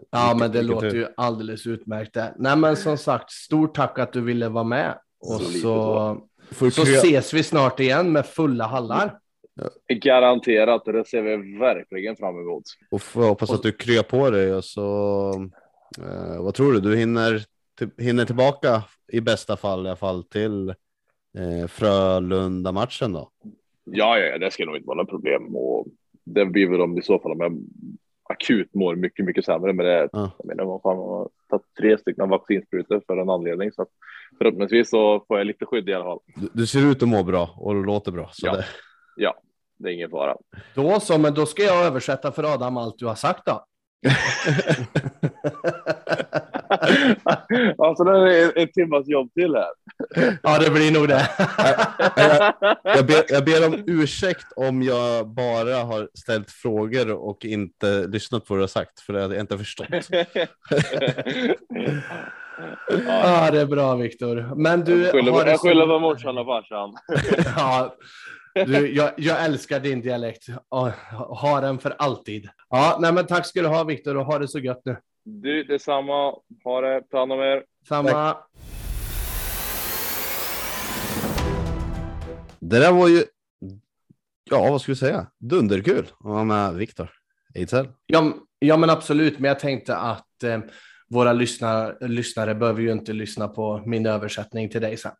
ja, 0.10 0.36
men 0.38 0.52
det 0.52 0.62
låter 0.62 0.94
ju 0.94 1.06
alldeles 1.16 1.66
utmärkt. 1.66 2.16
Nej, 2.36 2.56
men 2.56 2.76
som 2.76 2.98
sagt, 2.98 3.30
stort 3.30 3.74
tack 3.74 3.98
att 3.98 4.12
du 4.12 4.20
ville 4.20 4.48
vara 4.48 4.64
med 4.64 4.94
och 5.20 5.40
så, 5.40 6.20
så, 6.50 6.70
så 6.70 6.82
ses 6.82 7.34
vi 7.34 7.42
snart 7.42 7.80
igen 7.80 8.12
med 8.12 8.26
fulla 8.26 8.66
hallar. 8.66 9.18
Garanterat, 9.88 10.84
det 10.84 11.04
ser 11.08 11.22
vi 11.22 11.58
verkligen 11.58 12.16
fram 12.16 12.40
emot. 12.40 12.62
Och 12.90 13.02
får 13.02 13.22
hoppas 13.28 13.50
att 13.50 13.62
du 13.62 13.72
kryar 13.72 14.02
på 14.02 14.30
dig 14.30 14.54
och 14.54 14.64
så. 14.64 15.28
Eh, 16.02 16.42
vad 16.42 16.54
tror 16.54 16.72
du? 16.72 16.80
Du 16.80 16.96
hinner, 16.96 17.42
hinner 17.98 18.24
tillbaka 18.24 18.82
i 19.12 19.20
bästa 19.20 19.56
fall 19.56 19.86
i 19.86 19.88
alla 19.88 19.96
fall 19.96 20.24
till 20.24 20.68
eh, 21.38 21.66
Frölunda 21.68 22.72
matchen 22.72 23.12
då? 23.12 23.30
Ja, 23.84 24.18
ja, 24.18 24.38
det 24.38 24.50
ska 24.50 24.64
nog 24.64 24.76
inte 24.76 24.86
vara 24.86 24.96
något 24.98 25.08
problem 25.10 25.56
och 25.56 25.86
det 26.24 26.46
blir 26.46 26.68
väl 26.68 26.80
om 26.80 26.98
i 26.98 27.02
så 27.02 27.18
fall 27.18 27.32
om 27.32 27.40
jag 27.40 27.58
akut 28.28 28.74
mår 28.74 28.96
mycket, 28.96 29.24
mycket 29.24 29.44
sämre. 29.44 29.72
Men 29.72 29.86
det, 29.86 30.08
Ja. 30.12 30.30
jag 30.38 30.46
menar, 30.46 30.64
vad 30.64 30.82
fan, 30.82 30.96
har 30.96 31.28
tagit 31.50 31.64
tre 31.78 31.98
stycken 31.98 32.28
vaccinsprutor 32.28 33.02
för 33.06 33.16
en 33.16 33.30
anledning. 33.30 33.72
Så 33.72 33.82
att 33.82 33.88
förhoppningsvis 34.38 34.90
så 34.90 35.24
får 35.28 35.38
jag 35.38 35.46
lite 35.46 35.66
skydd 35.66 35.88
i 35.88 35.94
alla 35.94 36.04
fall. 36.04 36.18
Du, 36.36 36.48
du 36.52 36.66
ser 36.66 36.90
ut 36.90 37.02
att 37.02 37.08
må 37.08 37.22
bra 37.22 37.50
och 37.56 37.74
låter 37.74 38.12
bra. 38.12 38.28
Så 38.32 38.46
Ja. 38.46 38.52
det, 38.56 38.64
Ja, 39.18 39.34
det 39.78 39.88
är 39.88 39.92
ingen 39.92 40.10
fara. 40.10 40.36
Då 40.74 41.00
så, 41.00 41.18
men 41.18 41.34
då 41.34 41.46
ska 41.46 41.62
jag 41.62 41.84
översätta 41.84 42.32
för 42.32 42.54
Adam 42.54 42.76
allt 42.76 42.98
du 42.98 43.06
har 43.06 43.14
sagt 43.14 43.46
då. 43.46 43.64
alltså 47.78 48.04
det 48.04 48.10
är 48.10 48.44
en, 48.44 48.52
en 48.54 48.68
timmas 48.68 49.08
jobb 49.08 49.32
till 49.34 49.54
här. 49.54 49.68
ja, 50.42 50.58
det 50.58 50.70
blir 50.70 50.92
nog 50.92 51.08
det. 51.08 51.28
jag, 52.82 53.06
ber, 53.06 53.24
jag 53.28 53.44
ber 53.44 53.66
om 53.66 53.84
ursäkt 53.86 54.46
om 54.56 54.82
jag 54.82 55.28
bara 55.28 55.76
har 55.76 56.08
ställt 56.14 56.50
frågor 56.50 57.12
och 57.12 57.44
inte 57.44 58.06
lyssnat 58.06 58.44
på 58.44 58.54
vad 58.54 58.58
du 58.58 58.62
har 58.62 58.68
sagt, 58.68 59.00
för 59.00 59.12
det 59.12 59.22
hade 59.22 59.34
jag 59.34 59.42
inte 59.42 59.58
förstått. 59.58 59.88
Ja, 63.06 63.50
det 63.50 63.60
är 63.60 63.66
bra 63.66 63.94
Viktor. 63.94 64.54
Men 64.56 64.84
du. 64.84 65.02
jag 65.02 65.12
skyller, 65.12 65.32
har 65.32 65.46
jag 65.46 65.60
skyller 65.60 65.86
på 65.86 65.98
morsan 65.98 66.38
och 66.38 66.46
farsan. 66.46 66.94
ja, 67.56 67.94
du, 68.64 68.94
jag, 68.94 69.10
jag 69.16 69.44
älskar 69.44 69.80
din 69.80 70.00
dialekt. 70.00 70.46
Ha 71.40 71.60
den 71.60 71.78
för 71.78 71.90
alltid. 71.98 72.48
Ja, 72.70 72.98
nej, 73.00 73.12
men 73.12 73.26
tack 73.26 73.46
ska 73.46 73.62
du 73.62 73.68
ha 73.68 73.84
Viktor 73.84 74.16
och 74.16 74.24
ha 74.24 74.38
det 74.38 74.48
så 74.48 74.58
gött 74.58 74.82
nu. 74.84 74.96
Du, 75.24 75.64
detsamma. 75.64 76.34
Ha 76.64 76.80
det. 76.80 77.02
Ta 77.10 77.18
hand 77.18 77.32
om 77.32 77.40
er. 77.40 77.64
Samma. 77.88 78.36
Det 82.58 82.78
där 82.78 82.92
var 82.92 83.08
ju, 83.08 83.24
ja 84.50 84.70
vad 84.70 84.80
ska 84.80 84.92
vi 84.92 84.96
säga, 84.96 85.26
dunderkul 85.38 86.06
att 86.18 86.24
vara 86.24 86.44
med 86.44 86.74
Viktor 86.74 87.10
Ejdsell. 87.54 87.88
Ja, 88.06 88.32
ja, 88.58 88.76
men 88.76 88.90
absolut. 88.90 89.38
Men 89.38 89.48
jag 89.48 89.58
tänkte 89.58 89.96
att 89.96 90.42
eh, 90.44 90.60
våra 91.08 91.32
lyssnare, 91.32 92.08
lyssnare 92.08 92.54
behöver 92.54 92.82
ju 92.82 92.92
inte 92.92 93.12
lyssna 93.12 93.48
på 93.48 93.82
min 93.86 94.06
översättning 94.06 94.68
till 94.68 94.80
dig 94.80 94.96
sen. 94.96 95.12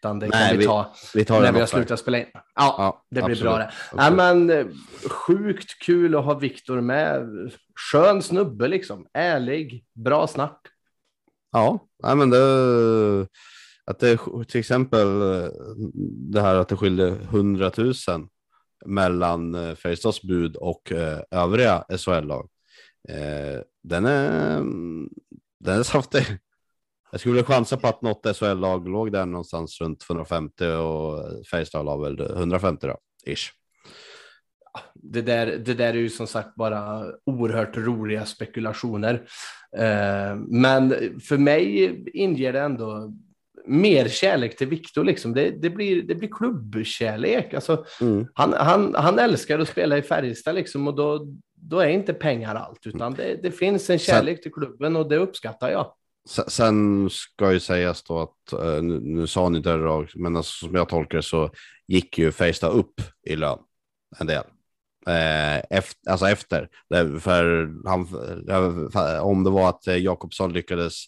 Utan 0.00 0.18
det 0.18 0.28
Nej, 0.28 0.48
kan 0.48 0.50
vi, 0.50 0.56
vi- 0.56 0.66
ta 0.66 0.94
Vi 1.14 1.24
tar 1.24 1.40
när 1.40 1.52
vi 1.52 1.60
har 1.60 1.66
slutat 1.66 2.00
spela 2.00 2.18
in. 2.18 2.26
Ja, 2.34 2.42
Ja, 2.54 3.04
det 3.10 3.22
blir 3.22 3.24
absolut, 3.24 3.42
bra 3.42 3.58
det. 3.58 3.70
Nej, 3.94 4.12
men 4.12 4.72
sjukt 5.10 5.82
kul 5.82 6.14
att 6.14 6.24
ha 6.24 6.34
Viktor 6.34 6.80
med. 6.80 7.26
Skön 7.92 8.22
snubbe 8.22 8.68
liksom. 8.68 9.06
Ärlig, 9.14 9.84
bra 9.94 10.26
snack. 10.26 10.60
Ja, 11.52 11.88
nej, 12.02 12.16
men 12.16 12.30
det, 12.30 13.26
att 13.86 13.98
det 13.98 14.18
till 14.48 14.60
exempel 14.60 15.08
det 16.32 16.40
här 16.40 16.54
att 16.54 16.68
det 16.68 16.76
skilde 16.76 17.08
100 17.08 17.70
000 17.76 17.94
mellan 18.86 19.54
eh, 19.54 19.74
Färjestads 19.74 20.22
bud 20.22 20.56
och 20.56 20.92
eh, 20.92 21.18
övriga 21.30 21.84
SHL-lag. 21.98 22.48
Eh, 23.08 23.60
den 23.82 24.04
är, 24.06 24.56
mm, 24.56 25.08
den 25.60 25.78
är 25.78 25.82
saftig. 25.82 26.38
Jag 27.10 27.20
skulle 27.20 27.34
vilja 27.34 27.46
chansa 27.46 27.76
på 27.76 27.86
att 27.88 28.02
något 28.02 28.36
SHL-lag 28.36 28.88
låg 28.88 29.12
där 29.12 29.26
någonstans 29.26 29.80
runt 29.80 30.00
250 30.00 30.64
och 30.64 31.46
Färjestad 31.50 31.84
la 31.84 31.96
väl 31.96 32.20
150 32.20 32.86
då, 32.86 32.96
ish. 33.32 33.50
Det 34.94 35.22
där, 35.22 35.46
det 35.46 35.74
där 35.74 35.88
är 35.88 35.98
ju 35.98 36.10
som 36.10 36.26
sagt 36.26 36.54
bara 36.54 37.06
oerhört 37.26 37.76
roliga 37.76 38.24
spekulationer. 38.26 39.14
Eh, 39.76 40.36
men 40.48 40.94
för 41.20 41.38
mig 41.38 42.02
inger 42.14 42.52
det 42.52 42.60
ändå 42.60 43.12
mer 43.66 44.08
kärlek 44.08 44.56
till 44.56 44.68
Viktor. 44.68 45.04
Liksom. 45.04 45.34
Det, 45.34 45.50
det, 45.50 45.70
blir, 45.70 46.02
det 46.02 46.14
blir 46.14 46.28
klubbkärlek. 46.28 47.54
Alltså, 47.54 47.84
Mm. 48.00 48.26
han, 48.34 48.52
han, 48.52 48.94
han 48.94 49.18
älskar 49.18 49.58
att 49.58 49.68
spela 49.68 49.98
i 49.98 50.02
Färjestad 50.02 50.54
liksom, 50.54 50.88
och 50.88 50.94
då, 50.96 51.26
då 51.54 51.80
är 51.80 51.88
inte 51.88 52.14
pengar 52.14 52.54
allt, 52.54 52.86
utan 52.86 53.14
det, 53.14 53.40
det 53.42 53.50
finns 53.50 53.90
en 53.90 53.98
kärlek 53.98 54.42
till 54.42 54.52
klubben 54.52 54.96
och 54.96 55.08
det 55.08 55.16
uppskattar 55.16 55.70
jag. 55.70 55.92
Sen 56.26 57.08
ska 57.10 57.52
ju 57.52 57.60
sägas 57.60 58.02
då 58.02 58.18
att, 58.18 58.52
eh, 58.52 58.82
nu, 58.82 59.00
nu 59.00 59.26
sa 59.26 59.48
ni 59.48 59.60
det 59.60 59.78
rakt, 59.78 60.14
men 60.14 60.36
alltså, 60.36 60.66
som 60.66 60.74
jag 60.74 60.88
tolkar 60.88 61.18
det 61.18 61.22
så 61.22 61.50
gick 61.86 62.18
ju 62.18 62.32
Färjestad 62.32 62.72
upp 62.72 63.00
i 63.26 63.36
lön 63.36 63.58
en 64.18 64.26
del. 64.26 64.44
Eh, 65.06 65.58
efter, 65.70 66.10
alltså 66.10 66.28
efter, 66.28 66.68
för 67.20 67.68
han, 67.88 68.08
om 69.20 69.44
det 69.44 69.50
var 69.50 69.68
att 69.68 69.86
eh, 69.86 69.96
Jakobsson 69.96 70.52
lyckades 70.52 71.04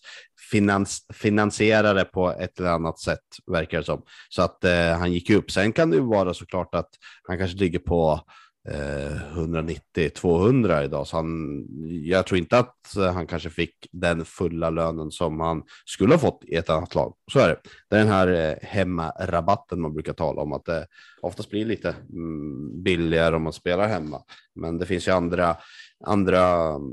finans, 0.50 1.06
finansiera 1.12 1.92
det 1.92 2.04
på 2.04 2.30
ett 2.30 2.58
eller 2.60 2.70
annat 2.70 2.98
sätt, 2.98 3.24
verkar 3.46 3.78
det 3.78 3.84
som. 3.84 4.02
Så 4.28 4.42
att 4.42 4.64
eh, 4.64 4.98
han 4.98 5.12
gick 5.12 5.30
ju 5.30 5.36
upp. 5.36 5.50
Sen 5.50 5.72
kan 5.72 5.90
det 5.90 5.96
ju 5.96 6.02
vara 6.02 6.34
såklart 6.34 6.74
att 6.74 6.90
han 7.28 7.38
kanske 7.38 7.56
ligger 7.56 7.78
på 7.78 8.20
190-200 8.68 10.84
idag. 10.84 11.06
Så 11.06 11.16
han, 11.16 11.66
jag 12.04 12.26
tror 12.26 12.38
inte 12.38 12.58
att 12.58 12.96
eh, 12.96 13.12
han 13.12 13.26
kanske 13.26 13.50
fick 13.50 13.86
den 13.92 14.24
fulla 14.24 14.70
lönen 14.70 15.10
som 15.10 15.40
han 15.40 15.62
skulle 15.84 16.14
ha 16.14 16.18
fått 16.18 16.44
i 16.44 16.54
ett 16.54 16.70
annat 16.70 16.94
lag. 16.94 17.14
Så 17.32 17.38
är 17.38 17.48
det. 17.48 17.56
Det 17.88 17.96
är 17.96 18.00
den 18.00 18.08
här 18.08 18.28
eh, 18.28 18.54
hemmarabatten 18.62 19.80
man 19.80 19.94
brukar 19.94 20.12
tala 20.12 20.42
om, 20.42 20.52
att 20.52 20.64
det 20.64 20.86
oftast 21.22 21.50
blir 21.50 21.64
lite 21.64 21.94
mm, 22.12 22.82
billigare 22.82 23.36
om 23.36 23.42
man 23.42 23.52
spelar 23.52 23.88
hemma. 23.88 24.22
Men 24.54 24.78
det 24.78 24.86
finns 24.86 25.08
ju 25.08 25.12
andra, 25.12 25.56
andra 26.04 26.64
mm, 26.74 26.92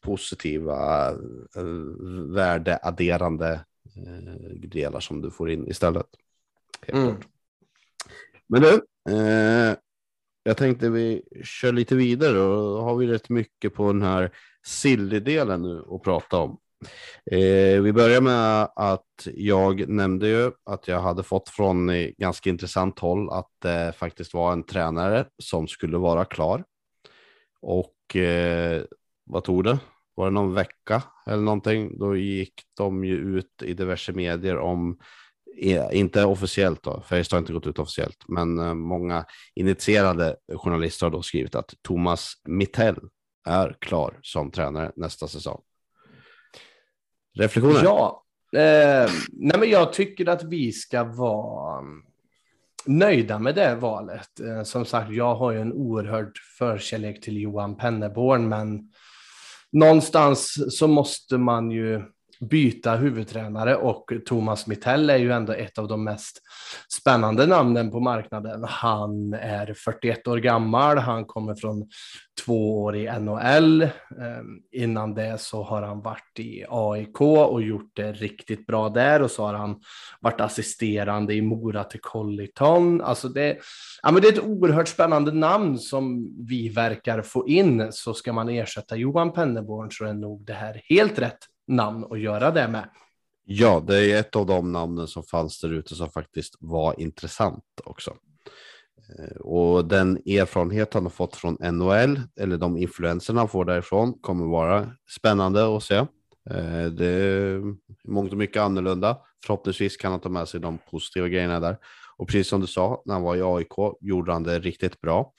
positiva 0.00 1.08
eh, 1.56 1.62
värdeadderande 2.34 3.52
eh, 3.96 4.50
delar 4.68 5.00
som 5.00 5.20
du 5.22 5.30
får 5.30 5.50
in 5.50 5.68
istället. 5.68 6.06
Helt 6.86 6.98
Mm. 6.98 7.08
klart. 7.16 7.26
Men 8.46 8.62
du, 8.62 8.74
eh, 9.14 9.74
jag 10.42 10.56
tänkte 10.56 10.90
vi 10.90 11.22
kör 11.44 11.72
lite 11.72 11.94
vidare 11.94 12.38
och 12.40 12.56
då 12.56 12.80
har 12.80 12.96
vi 12.96 13.06
rätt 13.06 13.28
mycket 13.28 13.74
på 13.74 13.86
den 13.86 14.02
här 14.02 14.30
silly-delen 14.66 15.62
nu 15.62 15.84
att 15.90 16.02
prata 16.02 16.38
om. 16.38 16.58
Eh, 17.30 17.82
vi 17.82 17.92
börjar 17.92 18.20
med 18.20 18.68
att 18.76 19.28
jag 19.34 19.88
nämnde 19.88 20.28
ju 20.28 20.50
att 20.64 20.88
jag 20.88 21.00
hade 21.00 21.22
fått 21.22 21.48
från 21.48 21.90
ganska 22.18 22.50
intressant 22.50 22.98
håll 22.98 23.30
att 23.30 23.50
det 23.62 23.92
faktiskt 23.96 24.34
var 24.34 24.52
en 24.52 24.62
tränare 24.62 25.24
som 25.42 25.68
skulle 25.68 25.98
vara 25.98 26.24
klar. 26.24 26.64
Och 27.62 28.16
eh, 28.16 28.82
vad 29.24 29.44
tog 29.44 29.64
det? 29.64 29.78
Var 30.14 30.24
det 30.24 30.30
någon 30.30 30.54
vecka 30.54 31.02
eller 31.26 31.42
någonting? 31.42 31.98
Då 31.98 32.16
gick 32.16 32.54
de 32.76 33.04
ju 33.04 33.16
ut 33.16 33.62
i 33.62 33.74
diverse 33.74 34.12
medier 34.12 34.58
om 34.58 34.98
inte 35.92 36.24
officiellt 36.24 36.82
då, 36.82 37.02
Färjestad 37.08 37.36
har 37.36 37.40
inte 37.40 37.52
gått 37.52 37.66
ut 37.66 37.78
officiellt, 37.78 38.24
men 38.28 38.58
eh, 38.58 38.74
många 38.74 39.24
initierade 39.54 40.36
journalister 40.56 41.06
har 41.06 41.10
då 41.10 41.22
skrivit 41.22 41.54
att 41.54 41.74
Thomas 41.82 42.32
Mittell 42.44 42.98
är 43.48 43.76
klar 43.80 44.18
som 44.22 44.50
tränare 44.50 44.92
nästa 44.96 45.28
säsong. 45.28 45.60
Reflektioner? 47.38 47.84
Ja, 47.84 48.24
eh, 48.56 49.10
nej 49.32 49.58
men 49.58 49.70
jag 49.70 49.92
tycker 49.92 50.28
att 50.28 50.42
vi 50.42 50.72
ska 50.72 51.04
vara 51.04 51.84
nöjda 52.86 53.38
med 53.38 53.54
det 53.54 53.74
valet. 53.74 54.40
Eh, 54.40 54.62
som 54.62 54.84
sagt, 54.84 55.10
jag 55.10 55.34
har 55.34 55.52
ju 55.52 55.60
en 55.60 55.72
oerhörd 55.72 56.38
förkärlek 56.58 57.20
till 57.20 57.40
Johan 57.40 57.76
Penneborn, 57.76 58.48
men 58.48 58.92
någonstans 59.72 60.58
så 60.78 60.86
måste 60.86 61.38
man 61.38 61.70
ju 61.70 62.02
byta 62.40 62.96
huvudtränare 62.96 63.76
och 63.76 64.12
Thomas 64.26 64.66
Mittell 64.66 65.10
är 65.10 65.16
ju 65.16 65.32
ändå 65.32 65.52
ett 65.52 65.78
av 65.78 65.88
de 65.88 66.04
mest 66.04 66.42
spännande 66.88 67.46
namnen 67.46 67.90
på 67.90 68.00
marknaden. 68.00 68.64
Han 68.64 69.32
är 69.32 69.74
41 69.74 70.28
år 70.28 70.36
gammal, 70.36 70.98
han 70.98 71.24
kommer 71.24 71.54
från 71.54 71.88
två 72.44 72.82
år 72.82 72.96
i 72.96 73.20
NHL. 73.20 73.82
Ehm, 73.82 73.90
innan 74.72 75.14
det 75.14 75.40
så 75.40 75.62
har 75.62 75.82
han 75.82 76.02
varit 76.02 76.38
i 76.38 76.64
AIK 76.68 77.20
och 77.20 77.62
gjort 77.62 77.90
det 77.92 78.12
riktigt 78.12 78.66
bra 78.66 78.88
där 78.88 79.22
och 79.22 79.30
så 79.30 79.44
har 79.44 79.54
han 79.54 79.80
varit 80.20 80.40
assisterande 80.40 81.34
i 81.34 81.42
Mora 81.42 81.84
till 81.84 82.00
Colliton. 82.00 83.00
Alltså 83.00 83.28
det, 83.28 83.58
ja, 84.02 84.10
men 84.10 84.22
det 84.22 84.28
är 84.28 84.32
ett 84.32 84.44
oerhört 84.44 84.88
spännande 84.88 85.32
namn 85.32 85.78
som 85.78 86.32
vi 86.48 86.68
verkar 86.68 87.22
få 87.22 87.48
in. 87.48 87.92
Så 87.92 88.14
ska 88.14 88.32
man 88.32 88.48
ersätta 88.48 88.96
Johan 88.96 89.32
Penneborn 89.32 89.90
så 89.90 90.04
är 90.04 90.14
nog 90.14 90.44
det 90.46 90.52
här 90.52 90.82
helt 90.88 91.18
rätt 91.18 91.38
namn 91.70 92.06
att 92.10 92.20
göra 92.20 92.50
det 92.50 92.68
med. 92.68 92.88
Ja, 93.44 93.84
det 93.86 94.12
är 94.12 94.20
ett 94.20 94.36
av 94.36 94.46
de 94.46 94.72
namnen 94.72 95.06
som 95.06 95.22
fanns 95.22 95.60
där 95.60 95.72
ute 95.72 95.94
som 95.94 96.10
faktiskt 96.10 96.56
var 96.60 97.00
intressant 97.00 97.64
också. 97.84 98.16
Eh, 99.18 99.36
och 99.36 99.84
den 99.84 100.16
erfarenhet 100.16 100.94
han 100.94 101.02
har 101.02 101.10
fått 101.10 101.36
från 101.36 101.56
NHL, 101.60 102.20
eller 102.40 102.56
de 102.56 102.76
influenserna 102.76 103.40
han 103.40 103.48
får 103.48 103.64
därifrån, 103.64 104.18
kommer 104.20 104.46
vara 104.46 104.92
spännande 105.16 105.76
att 105.76 105.82
se. 105.82 105.94
Eh, 106.50 106.86
det 106.92 107.06
är 107.06 107.58
i 107.58 107.74
mångt 108.04 108.32
och 108.32 108.38
mycket 108.38 108.62
annorlunda. 108.62 109.18
Förhoppningsvis 109.46 109.96
kan 109.96 110.10
han 110.10 110.20
ta 110.20 110.28
med 110.28 110.48
sig 110.48 110.60
de 110.60 110.78
positiva 110.90 111.28
grejerna 111.28 111.60
där. 111.60 111.78
Och 112.16 112.28
precis 112.28 112.48
som 112.48 112.60
du 112.60 112.66
sa, 112.66 113.02
när 113.04 113.14
han 113.14 113.22
var 113.22 113.36
i 113.36 113.42
AIK 113.42 113.96
gjorde 114.00 114.32
han 114.32 114.42
det 114.42 114.58
riktigt 114.58 115.00
bra. 115.00 115.32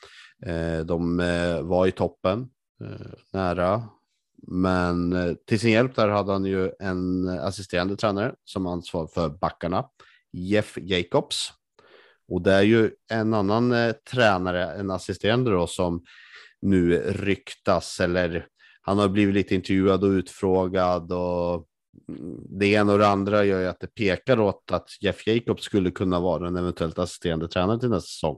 Eh, 0.45 0.79
de 0.79 1.17
var 1.63 1.87
i 1.87 1.91
toppen, 1.91 2.49
nära 3.33 3.83
men 4.47 5.13
eh, 5.13 5.33
till 5.47 5.59
sin 5.59 5.71
hjälp 5.71 5.95
där 5.95 6.07
hade 6.07 6.31
han 6.31 6.45
ju 6.45 6.71
en 6.79 7.29
assisterande 7.29 7.95
tränare 7.95 8.35
som 8.43 8.67
ansvar 8.67 9.07
för 9.07 9.29
backarna, 9.29 9.85
Jeff 10.33 10.77
Jacobs. 10.81 11.51
Och 12.27 12.41
det 12.41 12.53
är 12.53 12.61
ju 12.61 12.91
en 13.11 13.33
annan 13.33 13.71
eh, 13.71 13.91
tränare, 13.91 14.65
en 14.65 14.91
assisterande 14.91 15.51
då, 15.51 15.67
som 15.67 16.03
nu 16.61 16.97
ryktas 16.97 17.99
eller 17.99 18.47
han 18.81 18.97
har 18.97 19.09
blivit 19.09 19.35
lite 19.35 19.55
intervjuad 19.55 20.03
och 20.03 20.09
utfrågad 20.09 21.11
och 21.11 21.67
mm, 22.09 22.37
det 22.49 22.67
ena 22.67 22.93
och 22.93 22.99
det 22.99 23.07
andra 23.07 23.45
gör 23.45 23.61
ju 23.61 23.67
att 23.67 23.79
det 23.79 23.87
pekar 23.87 24.39
åt 24.39 24.71
att 24.71 24.89
Jeff 25.01 25.27
Jacobs 25.27 25.63
skulle 25.63 25.91
kunna 25.91 26.19
vara 26.19 26.47
en 26.47 26.55
eventuellt 26.55 26.99
assisterande 26.99 27.47
tränare 27.47 27.79
till 27.79 27.89
nästa 27.89 28.07
säsong. 28.07 28.37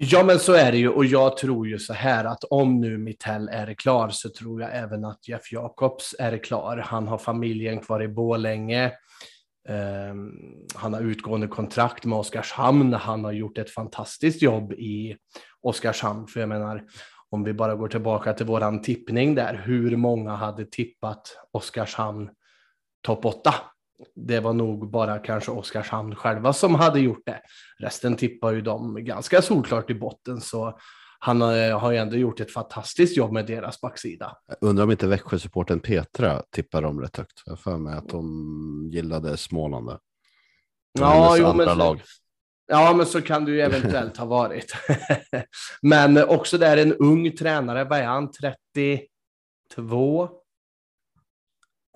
Ja, 0.00 0.22
men 0.22 0.38
så 0.38 0.52
är 0.52 0.72
det 0.72 0.78
ju 0.78 0.88
och 0.88 1.04
jag 1.04 1.36
tror 1.36 1.68
ju 1.68 1.78
så 1.78 1.92
här 1.92 2.24
att 2.24 2.44
om 2.44 2.80
nu 2.80 2.98
Mittell 2.98 3.48
är 3.48 3.74
klar 3.74 4.08
så 4.08 4.28
tror 4.28 4.60
jag 4.60 4.76
även 4.76 5.04
att 5.04 5.28
Jeff 5.28 5.52
Jacobs 5.52 6.14
är 6.18 6.38
klar. 6.38 6.76
Han 6.76 7.08
har 7.08 7.18
familjen 7.18 7.80
kvar 7.80 8.02
i 8.02 8.08
Bålänge. 8.08 8.92
Um, 9.68 9.74
ehm, 9.74 10.30
han 10.74 10.94
har 10.94 11.00
utgående 11.00 11.46
kontrakt 11.46 12.04
med 12.04 12.18
Oskarshamn. 12.18 12.92
Han 12.92 13.24
har 13.24 13.32
gjort 13.32 13.58
ett 13.58 13.70
fantastiskt 13.70 14.42
jobb 14.42 14.72
i 14.72 15.16
Oskarshamn. 15.62 16.26
För 16.26 16.40
jag 16.40 16.48
menar, 16.48 16.84
om 17.30 17.44
vi 17.44 17.52
bara 17.52 17.74
går 17.74 17.88
tillbaka 17.88 18.32
till 18.32 18.46
våran 18.46 18.82
tippning 18.82 19.34
där, 19.34 19.62
hur 19.64 19.96
många 19.96 20.34
hade 20.34 20.64
tippat 20.64 21.36
Oskarshamn 21.52 22.30
topp 23.02 23.24
8? 23.24 23.54
Det 24.14 24.40
var 24.40 24.52
nog 24.52 24.90
bara 24.90 25.18
kanske 25.18 25.50
Oskarshamn 25.50 26.14
själva 26.14 26.52
som 26.52 26.74
hade 26.74 27.00
gjort 27.00 27.26
det. 27.26 27.40
Resten 27.78 28.16
tippar 28.16 28.52
ju 28.52 28.60
dem 28.60 29.04
ganska 29.04 29.42
solklart 29.42 29.90
i 29.90 29.94
botten, 29.94 30.40
så 30.40 30.78
han 31.18 31.40
har 31.40 31.90
ju 31.90 31.96
ändå 31.96 32.16
gjort 32.16 32.40
ett 32.40 32.52
fantastiskt 32.52 33.16
jobb 33.16 33.32
med 33.32 33.46
deras 33.46 33.80
backsida. 33.80 34.36
Jag 34.46 34.68
undrar 34.68 34.84
om 34.84 34.90
inte 34.90 35.06
Växjösupporten 35.06 35.80
Petra 35.80 36.42
tippar 36.50 36.82
dem 36.82 37.00
rätt 37.00 37.16
högt. 37.16 37.42
Jag 37.46 37.60
för 37.60 37.76
mig 37.76 37.94
att 37.94 38.08
de 38.08 38.88
gillade 38.92 39.36
Småland. 39.36 39.90
Ja, 40.92 41.36
jo, 41.38 41.52
men 41.54 41.66
så, 41.66 41.98
Ja, 42.70 42.94
men 42.96 43.06
så 43.06 43.22
kan 43.22 43.44
det 43.44 43.50
ju 43.50 43.60
eventuellt 43.60 44.16
ha 44.16 44.26
varit. 44.26 44.72
men 45.82 46.28
också 46.28 46.58
där 46.58 46.76
en 46.76 46.92
ung 46.92 47.36
tränare, 47.36 47.84
vad 47.84 47.98
är 47.98 48.04
han, 48.04 48.30
32? 48.32 50.28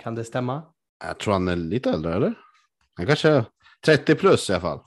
Kan 0.03 0.15
det 0.15 0.25
stämma? 0.25 0.63
Jag 1.07 1.19
tror 1.19 1.33
han 1.33 1.49
är 1.49 1.57
lite 1.57 1.91
äldre, 1.91 2.15
eller? 2.15 2.35
Han 2.97 3.07
kanske 3.07 3.29
är 3.29 3.45
30 3.85 4.15
plus 4.15 4.51
i 4.51 4.53
alla 4.53 4.61
fall. 4.61 4.81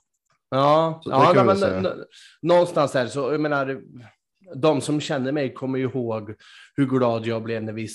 Ja, 0.49 1.01
ja 1.05 1.43
men, 1.43 1.87
någonstans 2.41 2.91
där 2.91 3.07
så, 3.07 3.31
jag 3.31 3.41
menar, 3.41 3.81
de 4.55 4.81
som 4.81 5.01
känner 5.01 5.31
mig 5.31 5.53
kommer 5.53 5.79
ihåg 5.79 6.35
hur 6.75 6.85
glad 6.85 7.25
jag 7.25 7.43
blev 7.43 7.63
när 7.63 7.73
vi 7.73 7.87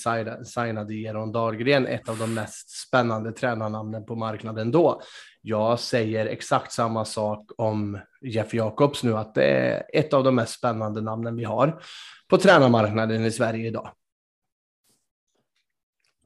signade 0.45 0.93
Geron 0.93 1.31
Dahlgren, 1.31 1.87
ett 1.87 2.09
av 2.09 2.17
de 2.17 2.33
mest 2.33 2.69
spännande 2.69 3.31
tränarnamnen 3.31 4.05
på 4.05 4.15
marknaden 4.15 4.71
då. 4.71 5.01
Jag 5.41 5.79
säger 5.79 6.25
exakt 6.25 6.71
samma 6.71 7.05
sak 7.05 7.51
om 7.57 7.99
Jeff 8.21 8.53
Jacobs 8.53 9.03
nu, 9.03 9.17
att 9.17 9.35
det 9.35 9.43
är 9.43 9.83
ett 9.93 10.13
av 10.13 10.23
de 10.23 10.35
mest 10.35 10.53
spännande 10.53 11.01
namnen 11.01 11.35
vi 11.35 11.43
har 11.43 11.81
på 12.29 12.37
tränarmarknaden 12.37 13.25
i 13.25 13.31
Sverige 13.31 13.67
idag. 13.67 13.91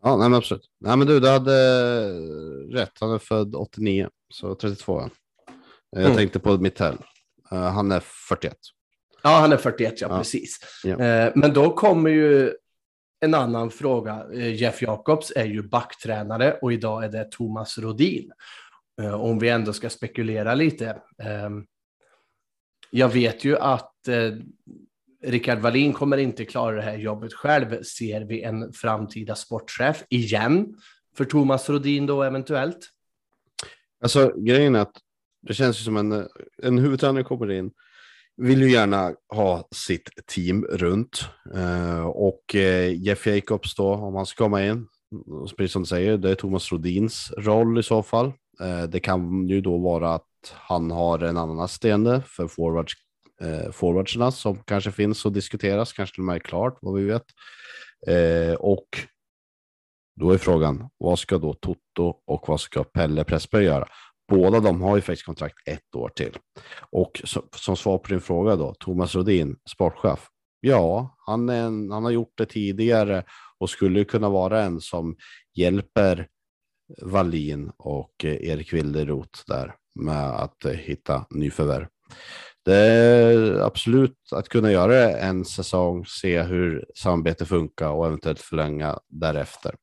Ja, 0.06 0.18
nej, 0.18 0.30
men 0.30 0.38
absolut. 0.38 0.70
Nej, 0.80 0.98
men 0.98 1.08
du, 1.08 1.20
du 1.20 1.30
hade 1.30 1.52
rätt. 2.72 2.92
Han 3.00 3.14
är 3.14 3.18
född 3.18 3.56
89, 3.56 4.10
så 4.34 4.56
32. 4.56 5.10
Jag 5.90 6.04
mm. 6.04 6.18
tänkte 6.18 6.40
på 6.40 6.58
Mittell. 6.58 6.98
Uh, 7.54 7.60
han 7.60 7.92
är 7.92 8.00
41. 8.00 8.58
Ja, 9.24 9.30
han 9.30 9.52
är 9.52 9.58
41, 9.58 10.02
ja, 10.02 10.08
ja. 10.10 10.18
precis. 10.18 10.60
Ja. 10.84 10.98
Men 11.36 11.54
då 11.54 11.76
kommer 11.76 12.10
ju 12.10 12.54
en 13.20 13.34
annan 13.34 13.72
fråga. 13.72 14.34
Jeff 14.34 14.82
Jacobs 14.82 15.32
är 15.36 15.46
ju 15.46 15.62
backtränare 15.62 16.58
och 16.62 16.74
idag 16.74 17.04
är 17.04 17.10
det 17.10 17.32
Thomas 17.32 17.78
Rodin. 17.78 18.32
om 19.14 19.40
vi 19.40 19.50
ändå 19.50 19.74
ska 19.74 19.90
spekulera 19.90 20.56
lite. 20.56 21.02
jag 22.92 23.10
vet 23.10 23.44
ju 23.44 23.58
att 23.58 23.94
Rickard 25.26 25.60
Wallin 25.60 25.94
kommer 25.94 26.18
inte 26.18 26.46
klara 26.46 26.76
det 26.76 26.82
här 26.82 26.98
jobbet 26.98 27.34
själv. 27.34 27.84
Ser 27.84 28.22
vi 28.22 28.42
en 28.42 28.74
framtida 28.74 29.36
sportchef 29.36 30.04
igen 30.10 30.76
för 31.18 31.26
Thomas 31.26 31.70
Rodin 31.70 32.06
då 32.06 32.24
eventuellt? 32.24 32.90
Alltså 34.04 34.34
grejen 34.38 34.76
är 34.76 34.80
att 34.80 34.98
det 35.48 35.54
känns 35.54 35.80
ju 35.80 35.84
som 35.84 35.98
en, 35.98 36.28
en 36.64 36.78
huvudtränare 36.78 37.24
kommer 37.24 37.52
in, 37.52 37.72
vill 38.38 38.62
ju 38.62 38.72
gärna 38.72 39.14
ha 39.30 39.68
sitt 39.72 40.10
team 40.28 40.64
runt 40.64 41.26
eh, 41.54 42.06
och 42.06 42.56
eh, 42.56 42.94
Jeff 42.94 43.28
Jacobs 43.28 43.76
då, 43.76 43.94
om 43.94 44.16
han 44.16 44.26
ska 44.26 44.44
komma 44.44 44.66
in, 44.66 44.88
precis 45.58 45.72
som 45.72 45.82
du 45.82 45.86
säger, 45.86 46.18
det 46.18 46.32
är 46.32 46.36
Thomas 46.36 46.72
Rodins 46.72 47.32
roll 47.38 47.80
i 47.80 47.84
så 47.84 48.04
fall. 48.04 48.34
Eh, 48.62 48.84
det 48.84 49.00
kan 49.00 49.48
ju 49.48 49.62
då 49.62 49.78
vara 49.78 50.14
att 50.14 50.28
han 50.54 50.92
har 50.92 51.20
en 51.20 51.38
annan 51.38 51.60
assisterande 51.60 52.22
för 52.28 52.48
forwards 52.48 52.94
eh, 53.42 53.72
forwardserna 53.72 54.32
som 54.32 54.64
kanske 54.64 54.92
finns 54.92 55.26
och 55.26 55.32
diskuteras, 55.32 55.94
kanske 55.94 56.16
till 56.16 56.22
och 56.22 56.26
med 56.26 56.36
är 56.36 56.40
klart, 56.40 56.78
vad 56.82 56.96
vi 56.96 57.06
vet. 57.06 57.26
Eh, 58.08 58.54
och 58.54 58.88
då 60.20 60.32
är 60.32 60.38
frågan, 60.38 60.90
vad 60.98 61.20
ska 61.20 61.38
då 61.38 61.54
Toto 61.54 62.16
och 62.26 62.44
vad 62.48 62.60
ska 62.60 62.84
Pelle 62.84 63.24
Pressberg 63.24 63.64
göra? 63.64 63.88
Båda 64.32 64.60
de 64.60 64.82
har 64.82 64.96
ju 64.96 65.02
faktiskt 65.02 65.26
kontrakt 65.26 65.68
ett 65.68 65.96
år 65.96 66.10
till. 66.10 66.38
Och 66.92 67.22
som, 67.24 67.48
som 67.56 67.78
svar 67.78 67.98
på 67.98 68.08
din 68.08 68.22
fråga 68.22 68.56
då, 68.56 68.74
Thomas 68.74 69.16
Rodin, 69.16 69.56
sportchef. 69.70 70.28
Ja, 70.60 71.16
han, 71.26 71.50
en, 71.50 71.92
han 71.92 72.04
har 72.04 72.12
gjort 72.12 72.34
det 72.38 72.46
tidigare 72.46 73.24
och 73.60 73.70
skulle 73.70 74.06
kunna 74.06 74.30
vara 74.30 74.64
en 74.64 74.82
som 74.82 75.16
hjälper 75.54 76.28
Wallin 77.02 77.72
och 77.78 78.26
eh, 78.26 78.50
Erik 78.50 78.74
Wilderot 78.74 79.44
där 79.48 79.76
med 79.96 80.30
att 80.30 80.66
eh, 80.66 80.72
hitta 80.72 81.26
nyförvärv. 81.30 81.88
Det 82.66 82.76
är 82.76 83.60
absolut 83.60 84.18
att 84.32 84.50
kunna 84.50 84.72
göra 84.72 85.18
en 85.18 85.46
säsong, 85.46 86.06
se 86.06 86.42
hur 86.42 86.86
samarbetet 86.96 87.48
funkar 87.48 87.90
och 87.90 88.06
eventuellt 88.06 88.40
förlänga 88.40 89.00
därefter. 89.08 89.76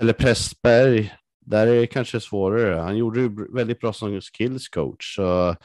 Eller 0.00 0.12
Pressberg, 0.12 1.14
där 1.40 1.66
är 1.66 1.80
det 1.80 1.86
kanske 1.86 2.20
svårare. 2.20 2.80
Han 2.80 2.96
gjorde 2.96 3.28
det 3.28 3.46
väldigt 3.54 3.80
bra 3.80 3.92
som 3.92 4.20
skills 4.20 4.68
coach. 4.68 5.16
Så 5.16 5.56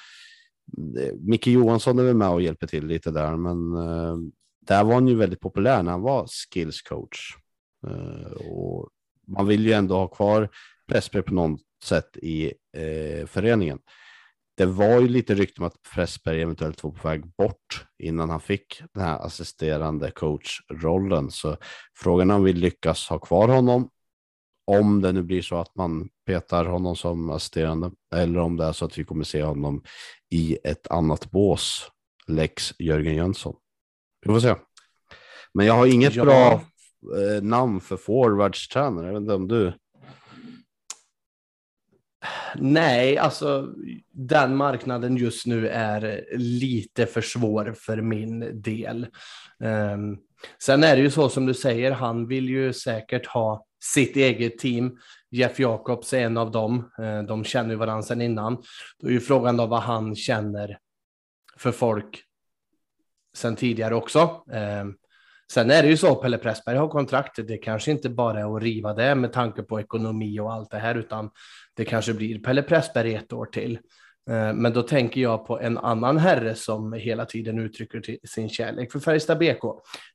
Micke 1.20 1.48
Johansson 1.48 2.00
är 2.00 2.04
väl 2.04 2.16
med 2.16 2.30
och 2.30 2.42
hjälper 2.42 2.68
till 2.68 2.88
lite 2.88 3.12
där, 3.12 3.36
men 3.36 3.76
eh, 3.76 4.18
där 4.68 4.84
var 4.84 4.94
han 4.94 5.08
ju 5.08 5.16
väldigt 5.16 5.40
populär 5.40 5.84
när 5.84 5.92
han 5.92 6.02
var 6.02 6.28
skills 6.28 6.82
coach. 6.82 7.36
Eh, 7.88 8.32
och 8.32 8.90
man 9.28 9.48
vill 9.48 9.66
ju 9.66 9.72
ändå 9.72 9.96
ha 9.96 10.08
kvar 10.08 10.50
Pressberg 10.88 11.24
på 11.24 11.34
något 11.34 11.62
sätt 11.84 12.18
i 12.18 12.54
eh, 12.78 13.26
föreningen 13.28 13.80
det 14.62 14.68
var 14.68 15.00
ju 15.00 15.08
lite 15.08 15.36
rykte 15.36 15.62
om 15.62 15.68
att 15.68 15.82
Pressberg 15.96 16.42
eventuellt 16.42 16.84
var 16.84 16.92
på 16.92 17.08
väg 17.08 17.36
bort 17.36 17.86
innan 18.00 18.30
han 18.30 18.42
fick 18.42 18.82
den 18.94 19.04
här 19.04 19.26
assisterande 19.26 20.12
coachrollen. 20.12 21.32
Så 21.32 21.58
frågan 21.98 22.32
är 22.32 22.36
om 22.36 22.44
vi 22.44 22.54
lyckas 22.54 23.10
ha 23.10 23.20
kvar 23.20 23.48
honom. 23.48 23.90
Om 24.68 25.02
det 25.02 25.12
nu 25.12 25.24
blir 25.24 25.42
så 25.42 25.56
att 25.58 25.76
man 25.76 26.10
petar 26.26 26.66
honom 26.66 26.96
som 26.96 27.30
assisterande 27.30 27.92
eller 28.16 28.40
om 28.40 28.58
det 28.58 28.66
är 28.66 28.72
så 28.72 28.86
att 28.86 28.98
vi 28.98 29.04
kommer 29.04 29.24
se 29.24 29.44
honom 29.44 29.84
i 30.30 30.58
ett 30.64 30.88
annat 30.88 31.32
bås, 31.32 31.92
Lex 32.28 32.74
Jörgen 32.80 33.16
Jönsson. 33.16 33.56
Vi 34.26 34.34
får 34.34 34.40
se. 34.40 34.56
Men 35.54 35.66
jag 35.66 35.74
har 35.74 35.86
inget 35.86 36.16
ja. 36.16 36.26
bra 36.26 36.54
eh, 37.18 37.44
namn 37.44 37.82
för 37.82 37.98
forwardstränare. 37.98 39.06
Jag 39.06 39.14
vet 39.14 39.22
inte 39.22 39.34
om 39.34 39.48
du 39.48 39.74
Nej, 42.56 43.18
alltså 43.18 43.68
den 44.12 44.56
marknaden 44.56 45.18
just 45.18 45.46
nu 45.46 45.68
är 45.68 46.26
lite 46.38 47.06
för 47.06 47.22
svår 47.22 47.74
för 47.78 48.02
min 48.02 48.62
del. 48.62 49.08
Um, 49.60 50.20
sen 50.64 50.84
är 50.84 50.96
det 50.96 51.02
ju 51.02 51.12
så 51.12 51.30
som 51.30 51.46
du 51.46 51.54
säger, 51.54 51.92
han 51.92 52.28
vill 52.28 52.50
ju 52.50 52.74
säkert 52.74 53.26
ha 53.26 53.66
sitt 53.84 54.16
eget 54.16 54.58
team. 54.58 54.98
Jeff 55.32 55.60
Jacobs 55.60 56.14
är 56.14 56.22
en 56.22 56.38
av 56.38 56.52
dem. 56.52 56.92
Uh, 57.00 57.24
de 57.24 57.44
känner 57.44 57.70
ju 57.70 57.76
varandra 57.76 58.04
sedan 58.04 58.22
innan. 58.22 58.64
Då 59.00 59.08
är 59.08 59.12
ju 59.12 59.20
frågan 59.20 59.58
då 59.58 59.66
vad 59.66 59.82
han 59.82 60.16
känner 60.16 60.78
för 61.58 61.72
folk 61.72 62.24
sedan 63.36 63.56
tidigare 63.56 63.96
också. 63.96 64.44
Um, 64.82 64.98
Sen 65.52 65.72
är 65.72 65.84
det 65.84 65.90
ju 65.90 65.98
så, 65.98 66.16
Pelle 66.16 66.38
Pressberg 66.38 66.78
har 66.78 66.88
kontrakt. 66.88 67.48
Det 67.48 67.58
kanske 67.58 67.92
inte 67.92 68.10
bara 68.10 68.40
är 68.40 68.58
att 68.58 68.64
riva 68.64 68.94
det 68.94 69.16
med 69.16 69.34
tanke 69.34 69.64
på 69.64 69.80
ekonomi 69.80 70.40
och 70.40 70.54
allt 70.54 70.72
det 70.72 70.78
här, 70.78 70.96
utan 70.96 71.30
det 71.74 71.86
kanske 71.86 72.14
blir 72.14 72.40
Pelle 72.40 72.64
Pressberg 72.64 73.16
ett 73.16 73.34
år 73.34 73.46
till. 73.46 73.80
Eh, 74.30 74.54
men 74.54 74.74
då 74.74 74.82
tänker 74.82 75.22
jag 75.22 75.46
på 75.48 75.60
en 75.60 75.78
annan 75.78 76.18
herre 76.18 76.56
som 76.56 76.94
hela 76.94 77.26
tiden 77.26 77.60
uttrycker 77.60 78.28
sin 78.28 78.50
kärlek 78.50 78.92
för 78.92 79.00
Färjestad 79.00 79.40
BK. 79.40 79.64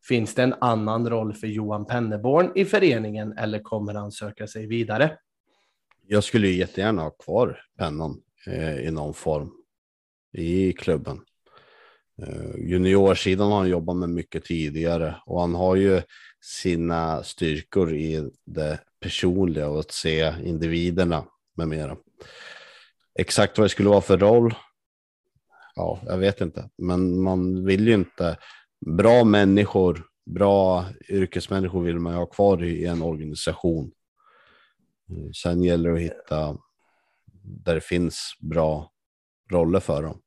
Finns 0.09 0.35
det 0.35 0.43
en 0.43 0.55
annan 0.61 1.11
roll 1.11 1.35
för 1.35 1.47
Johan 1.47 1.87
Penneborn 1.87 2.53
i 2.55 2.65
föreningen 2.65 3.39
eller 3.39 3.59
kommer 3.59 3.95
han 3.95 4.13
söka 4.13 4.47
sig 4.47 4.67
vidare? 4.67 5.19
Jag 6.07 6.25
skulle 6.25 6.49
ju 6.49 6.55
jättegärna 6.55 7.03
ha 7.03 7.11
kvar 7.11 7.61
pennan 7.79 8.23
eh, 8.47 8.79
i 8.79 8.91
någon 8.91 9.15
form 9.15 9.51
i 10.33 10.73
klubben. 10.73 11.21
Eh, 12.23 12.57
juniorsidan 12.57 13.51
har 13.51 13.59
han 13.59 13.69
jobbat 13.69 13.97
med 13.97 14.09
mycket 14.09 14.45
tidigare 14.45 15.17
och 15.27 15.41
han 15.41 15.55
har 15.55 15.77
ju 15.77 16.03
sina 16.41 17.23
styrkor 17.23 17.95
i 17.95 18.31
det 18.45 18.81
personliga 19.01 19.69
och 19.69 19.81
att 19.81 19.93
se 19.93 20.35
individerna 20.45 21.25
med 21.57 21.69
mera. 21.69 21.97
Exakt 23.19 23.59
vad 23.59 23.65
det 23.65 23.69
skulle 23.69 23.89
vara 23.89 24.01
för 24.01 24.19
roll. 24.19 24.55
ja, 25.75 26.01
jag 26.07 26.19
vet 26.19 26.41
inte, 26.41 26.71
men 26.79 27.23
man 27.23 27.65
vill 27.65 27.89
ju 27.89 27.95
inte. 27.95 28.39
Bra 28.87 29.25
människor, 29.25 30.07
bra 30.27 30.85
yrkesmänniskor 31.09 31.83
vill 31.83 31.99
man 31.99 32.15
ha 32.15 32.27
kvar 32.27 32.65
i 32.65 32.85
en 32.87 33.03
organisation. 33.03 33.93
Sen 35.43 35.63
gäller 35.63 35.91
det 35.91 35.97
att 35.97 36.03
hitta 36.03 36.59
där 37.43 37.75
det 37.75 37.81
finns 37.81 38.33
bra 38.41 38.93
roller 39.51 39.81
för 39.81 40.03
dem. 40.03 40.23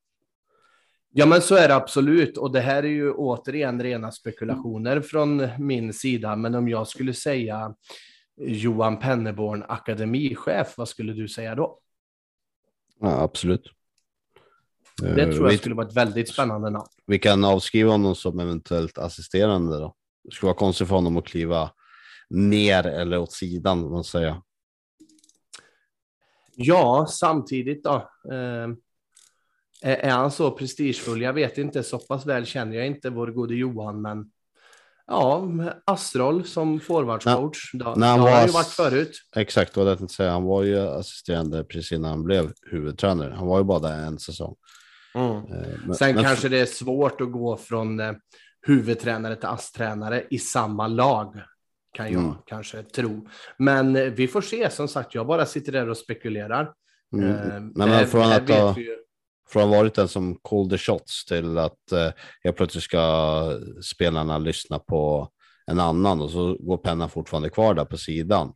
Ja, 1.11 1.25
men 1.25 1.41
så 1.41 1.55
är 1.55 1.67
det 1.67 1.75
absolut. 1.75 2.37
Och 2.37 2.51
det 2.51 2.59
här 2.59 2.83
är 2.83 2.87
ju 2.87 3.11
återigen 3.11 3.83
rena 3.83 4.11
spekulationer 4.11 5.01
från 5.01 5.47
min 5.59 5.93
sida. 5.93 6.35
Men 6.35 6.55
om 6.55 6.69
jag 6.69 6.87
skulle 6.87 7.13
säga 7.13 7.75
Johan 8.39 8.99
Penneborn, 8.99 9.63
akademichef, 9.67 10.77
vad 10.77 10.87
skulle 10.87 11.13
du 11.13 11.27
säga 11.27 11.55
då? 11.55 11.79
Ja, 12.99 13.21
absolut. 13.21 13.73
Det 15.01 15.25
tror 15.25 15.45
jag 15.45 15.51
vi, 15.51 15.57
skulle 15.57 15.75
vara 15.75 15.87
ett 15.87 15.95
väldigt 15.95 16.29
spännande 16.29 16.69
namn. 16.69 16.87
Vi 17.05 17.19
kan 17.19 17.43
avskriva 17.43 17.91
honom 17.91 18.15
som 18.15 18.39
eventuellt 18.39 18.97
assisterande 18.97 19.77
då. 19.77 19.95
Det 20.23 20.31
skulle 20.31 20.47
vara 20.47 20.57
konstigt 20.57 20.87
för 20.87 20.95
honom 20.95 21.17
att 21.17 21.25
kliva 21.25 21.71
ner 22.29 22.87
eller 22.87 23.17
åt 23.17 23.33
sidan, 23.33 23.91
man 23.91 24.03
säger. 24.03 24.41
Ja, 26.55 27.07
samtidigt 27.09 27.83
då. 27.83 28.09
Eh, 28.31 28.69
är 29.81 30.09
han 30.09 30.31
så 30.31 30.51
prestigefull? 30.51 31.21
Jag 31.21 31.33
vet 31.33 31.57
inte, 31.57 31.83
så 31.83 31.99
pass 31.99 32.25
väl 32.25 32.45
känner 32.45 32.77
jag 32.77 32.87
inte 32.87 33.09
vår 33.09 33.27
gode 33.27 33.55
Johan, 33.55 34.01
men 34.01 34.31
ja, 35.09 35.49
Astrol 35.85 36.43
som 36.43 36.79
forwardscoach, 36.79 37.71
det 37.73 37.85
har 37.85 38.29
han 38.29 38.45
ju 38.45 38.51
varit 38.51 38.67
förut. 38.67 39.21
Exakt, 39.35 39.77
vad 39.77 39.87
jag 39.87 39.97
tänkte 39.97 40.15
säga. 40.15 40.31
Han 40.31 40.43
var 40.43 40.63
ju 40.63 40.79
assisterande 40.79 41.63
precis 41.63 41.91
innan 41.91 42.09
han 42.09 42.23
blev 42.23 42.51
huvudtränare. 42.71 43.33
Han 43.33 43.47
var 43.47 43.57
ju 43.57 43.63
bara 43.63 43.79
där 43.79 43.97
en 43.97 44.19
säsong. 44.19 44.55
Mm. 45.15 45.35
Eh, 45.35 45.43
men, 45.85 45.95
Sen 45.95 46.15
men... 46.15 46.23
kanske 46.23 46.49
det 46.49 46.59
är 46.59 46.65
svårt 46.65 47.21
att 47.21 47.31
gå 47.31 47.57
från 47.57 47.99
eh, 47.99 48.13
huvudtränare 48.61 49.35
till 49.35 49.49
ASS-tränare 49.49 50.23
i 50.29 50.39
samma 50.39 50.87
lag 50.87 51.41
kan 51.93 52.11
jag 52.11 52.23
mm. 52.23 52.35
kanske 52.45 52.83
tro. 52.83 53.27
Men 53.57 53.95
eh, 53.95 54.03
vi 54.03 54.27
får 54.27 54.41
se, 54.41 54.69
som 54.69 54.87
sagt, 54.87 55.15
jag 55.15 55.27
bara 55.27 55.45
sitter 55.45 55.71
där 55.71 55.89
och 55.89 55.97
spekulerar. 55.97 56.73
Mm. 57.13 57.71
Men 57.75 57.89
här, 57.89 58.05
från, 58.05 58.31
att 58.31 58.49
ha, 58.49 58.75
från 59.49 59.63
att 59.63 59.69
ha 59.69 59.77
varit 59.77 59.93
den 59.93 60.07
som 60.07 60.35
call 60.35 60.69
the 60.69 60.77
shots 60.77 61.25
till 61.25 61.57
att 61.57 61.91
eh, 61.91 62.11
jag 62.41 62.55
plötsligt 62.55 62.83
ska 62.83 63.59
spelarna 63.83 64.37
lyssna 64.37 64.79
på 64.79 65.29
en 65.71 65.79
annan 65.79 66.21
och 66.21 66.29
så 66.29 66.57
går 66.59 66.77
pennan 66.77 67.09
fortfarande 67.09 67.49
kvar 67.49 67.73
där 67.73 67.85
på 67.85 67.97
sidan. 67.97 68.53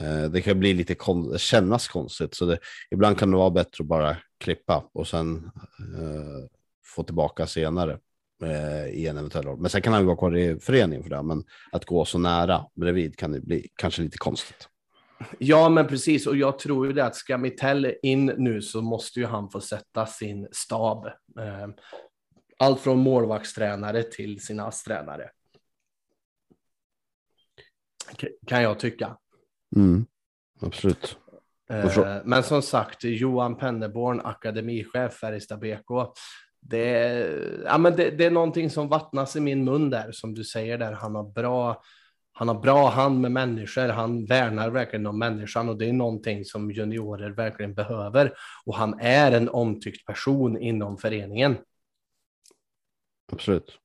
Eh, 0.00 0.30
det 0.30 0.42
kan 0.42 0.60
bli 0.60 0.74
lite 0.74 0.94
kon 0.94 1.38
kännas 1.38 1.88
konstigt, 1.88 2.34
så 2.34 2.44
det, 2.44 2.58
ibland 2.90 3.18
kan 3.18 3.30
det 3.30 3.36
vara 3.36 3.50
bättre 3.50 3.82
att 3.82 3.88
bara 3.88 4.16
klippa 4.38 4.84
och 4.92 5.08
sen 5.08 5.50
eh, 5.78 6.48
få 6.84 7.02
tillbaka 7.02 7.46
senare 7.46 7.98
eh, 8.42 8.86
i 8.86 9.06
en 9.06 9.18
eventuell 9.18 9.44
roll. 9.44 9.60
Men 9.60 9.70
sen 9.70 9.82
kan 9.82 9.92
han 9.92 10.02
ju 10.02 10.06
vara 10.06 10.16
kvar 10.16 10.36
i 10.36 10.60
föreningen 10.60 11.02
för 11.02 11.10
det, 11.10 11.22
men 11.22 11.44
att 11.72 11.84
gå 11.84 12.04
så 12.04 12.18
nära 12.18 12.66
bredvid 12.74 13.16
kan 13.16 13.32
det 13.32 13.40
bli 13.40 13.68
kanske 13.76 14.02
lite 14.02 14.18
konstigt. 14.18 14.68
Ja, 15.38 15.68
men 15.68 15.86
precis. 15.86 16.26
Och 16.26 16.36
jag 16.36 16.58
tror 16.58 16.86
ju 16.86 16.92
det 16.92 17.04
att 17.04 17.16
ska 17.16 17.38
Mittell 17.38 17.94
in 18.02 18.26
nu 18.26 18.62
så 18.62 18.82
måste 18.82 19.20
ju 19.20 19.26
han 19.26 19.50
få 19.50 19.60
sätta 19.60 20.06
sin 20.06 20.48
stab. 20.52 21.06
Eh, 21.06 21.68
allt 22.58 22.80
från 22.80 22.98
målvaktstränare 22.98 24.02
till 24.02 24.40
sina 24.40 24.66
ASS-tränare. 24.66 25.30
Kan 28.46 28.62
jag 28.62 28.78
tycka. 28.78 29.16
Mm, 29.76 30.06
absolut. 30.60 31.18
Eh, 31.70 32.20
men 32.24 32.42
som 32.42 32.62
sagt, 32.62 33.04
Johan 33.04 33.56
Penneborn, 33.56 34.20
akademichef 34.20 35.12
Färjestad 35.12 35.60
BK 35.60 36.14
det, 36.60 37.62
ja, 37.64 37.78
men 37.78 37.96
det, 37.96 38.10
det, 38.10 38.26
är 38.26 38.30
någonting 38.30 38.70
som 38.70 38.88
vattnas 38.88 39.36
i 39.36 39.40
min 39.40 39.64
mun 39.64 39.90
där, 39.90 40.12
som 40.12 40.34
du 40.34 40.44
säger 40.44 40.78
där. 40.78 40.92
Han 40.92 41.14
har 41.14 41.32
bra, 41.32 41.82
han 42.40 42.48
har 42.48 42.60
bra 42.60 42.88
hand 42.88 43.20
med 43.20 43.32
människor. 43.32 43.88
Han 43.88 44.24
värnar 44.24 44.70
verkligen 44.70 45.06
om 45.06 45.18
människan 45.18 45.68
och 45.68 45.78
det 45.78 45.88
är 45.88 45.92
någonting 45.92 46.44
som 46.44 46.70
juniorer 46.70 47.30
verkligen 47.30 47.74
behöver. 47.74 48.32
Och 48.64 48.76
han 48.76 49.00
är 49.00 49.32
en 49.32 49.48
omtyckt 49.48 50.06
person 50.06 50.58
inom 50.58 50.98
föreningen. 50.98 51.56
Absolut. 53.32 53.78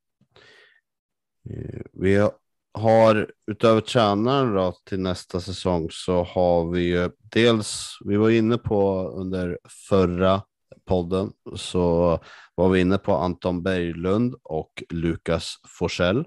Eh, 1.49 1.81
vi 1.93 2.29
har 2.73 3.31
utöver 3.47 3.81
tränaren 3.81 4.53
då, 4.53 4.73
till 4.83 4.99
nästa 4.99 5.41
säsong 5.41 5.87
så 5.91 6.23
har 6.23 6.71
vi 6.71 6.81
ju 6.81 7.09
dels, 7.17 7.97
vi 8.05 8.17
var 8.17 8.29
inne 8.29 8.57
på 8.57 9.09
under 9.09 9.59
förra 9.89 10.41
podden 10.85 11.31
så 11.55 12.19
var 12.55 12.69
vi 12.69 12.79
inne 12.79 12.97
på 12.97 13.15
Anton 13.15 13.63
Berglund 13.63 14.35
och 14.43 14.83
Lukas 14.89 15.55
Forsell. 15.67 16.25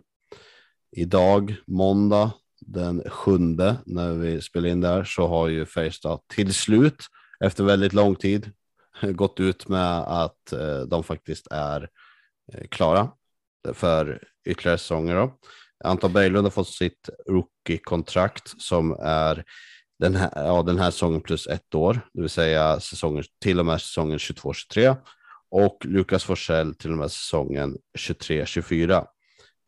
Idag, 0.90 1.56
måndag 1.66 2.30
den 2.60 3.02
sjunde, 3.10 3.76
när 3.86 4.12
vi 4.12 4.40
spelar 4.40 4.68
in 4.68 4.80
där, 4.80 5.04
så 5.04 5.26
har 5.26 5.48
ju 5.48 5.66
Färjestad 5.66 6.20
till 6.28 6.54
slut, 6.54 7.04
efter 7.44 7.64
väldigt 7.64 7.92
lång 7.92 8.14
tid, 8.14 8.50
gått 9.02 9.40
ut 9.40 9.68
med 9.68 9.98
att 9.98 10.52
eh, 10.52 10.80
de 10.80 11.04
faktiskt 11.04 11.46
är 11.50 11.88
eh, 12.52 12.66
klara 12.68 13.10
för 13.72 14.22
ytterligare 14.46 14.78
säsonger. 14.78 15.14
Då. 15.14 15.38
Anton 15.84 16.12
Berglund 16.12 16.46
har 16.46 16.50
fått 16.50 16.68
sitt 16.68 17.10
rookie-kontrakt 17.26 18.62
som 18.62 18.96
är 19.00 19.44
den 19.98 20.14
här, 20.14 20.30
ja, 20.34 20.62
den 20.62 20.78
här 20.78 20.90
säsongen 20.90 21.20
plus 21.20 21.46
ett 21.46 21.74
år, 21.74 22.00
det 22.12 22.20
vill 22.20 22.30
säga 22.30 22.80
säsongen, 22.80 23.24
till 23.42 23.60
och 23.60 23.66
med 23.66 23.80
säsongen 23.80 24.18
22-23 24.18 24.96
och 25.50 25.78
Lukas 25.84 26.24
Forsell 26.24 26.74
till 26.74 26.92
och 26.92 26.98
med 26.98 27.10
säsongen 27.10 27.76
23-24, 27.98 29.06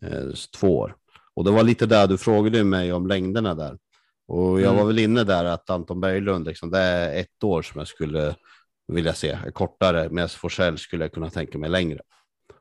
eh, 0.04 0.32
två 0.58 0.78
år. 0.78 0.96
Och 1.36 1.44
det 1.44 1.50
var 1.50 1.62
lite 1.62 1.86
där 1.86 2.06
du 2.06 2.18
frågade 2.18 2.64
mig 2.64 2.92
om 2.92 3.06
längderna 3.06 3.54
där. 3.54 3.78
Och 4.28 4.60
jag 4.60 4.72
mm. 4.72 4.76
var 4.76 4.84
väl 4.84 4.98
inne 4.98 5.24
där 5.24 5.44
att 5.44 5.70
Anton 5.70 6.00
Berglund, 6.00 6.46
liksom, 6.46 6.70
det 6.70 6.78
är 6.78 7.20
ett 7.20 7.44
år 7.44 7.62
som 7.62 7.78
jag 7.78 7.88
skulle 7.88 8.34
vilja 8.92 9.14
se, 9.14 9.38
kortare, 9.54 10.08
medan 10.10 10.28
Forsell 10.28 10.78
skulle 10.78 11.04
jag 11.04 11.12
kunna 11.12 11.30
tänka 11.30 11.58
mig 11.58 11.70
längre. 11.70 12.00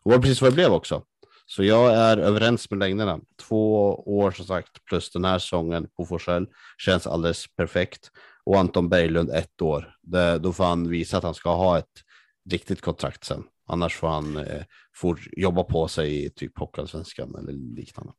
Och 0.03 0.11
det 0.11 0.17
var 0.17 0.21
precis 0.21 0.41
vad 0.41 0.51
det 0.51 0.55
blev 0.55 0.71
också. 0.71 1.03
Så 1.45 1.63
jag 1.63 1.93
är 1.93 2.17
överens 2.17 2.69
med 2.69 2.79
längderna. 2.79 3.19
Två 3.41 3.93
år 3.95 4.31
som 4.31 4.45
sagt 4.45 4.85
plus 4.85 5.11
den 5.11 5.25
här 5.25 5.39
säsongen 5.39 5.87
på 5.97 6.05
Forsell 6.05 6.47
känns 6.77 7.07
alldeles 7.07 7.55
perfekt. 7.55 8.11
Och 8.43 8.59
Anton 8.59 8.89
Berglund 8.89 9.29
ett 9.29 9.61
år. 9.61 9.95
Det, 10.01 10.39
då 10.39 10.53
får 10.53 10.63
han 10.63 10.89
visa 10.89 11.17
att 11.17 11.23
han 11.23 11.33
ska 11.33 11.55
ha 11.55 11.77
ett 11.77 12.03
riktigt 12.49 12.81
kontrakt 12.81 13.23
sen. 13.23 13.43
Annars 13.67 13.95
får 13.95 14.07
han 14.07 14.37
eh, 14.37 14.63
får 14.95 15.19
jobba 15.31 15.63
på 15.63 15.87
sig 15.87 16.25
i 16.25 16.29
typ 16.29 16.59
Hockeyallsvenskan 16.59 17.35
eller 17.35 17.53
liknande. 17.53 18.13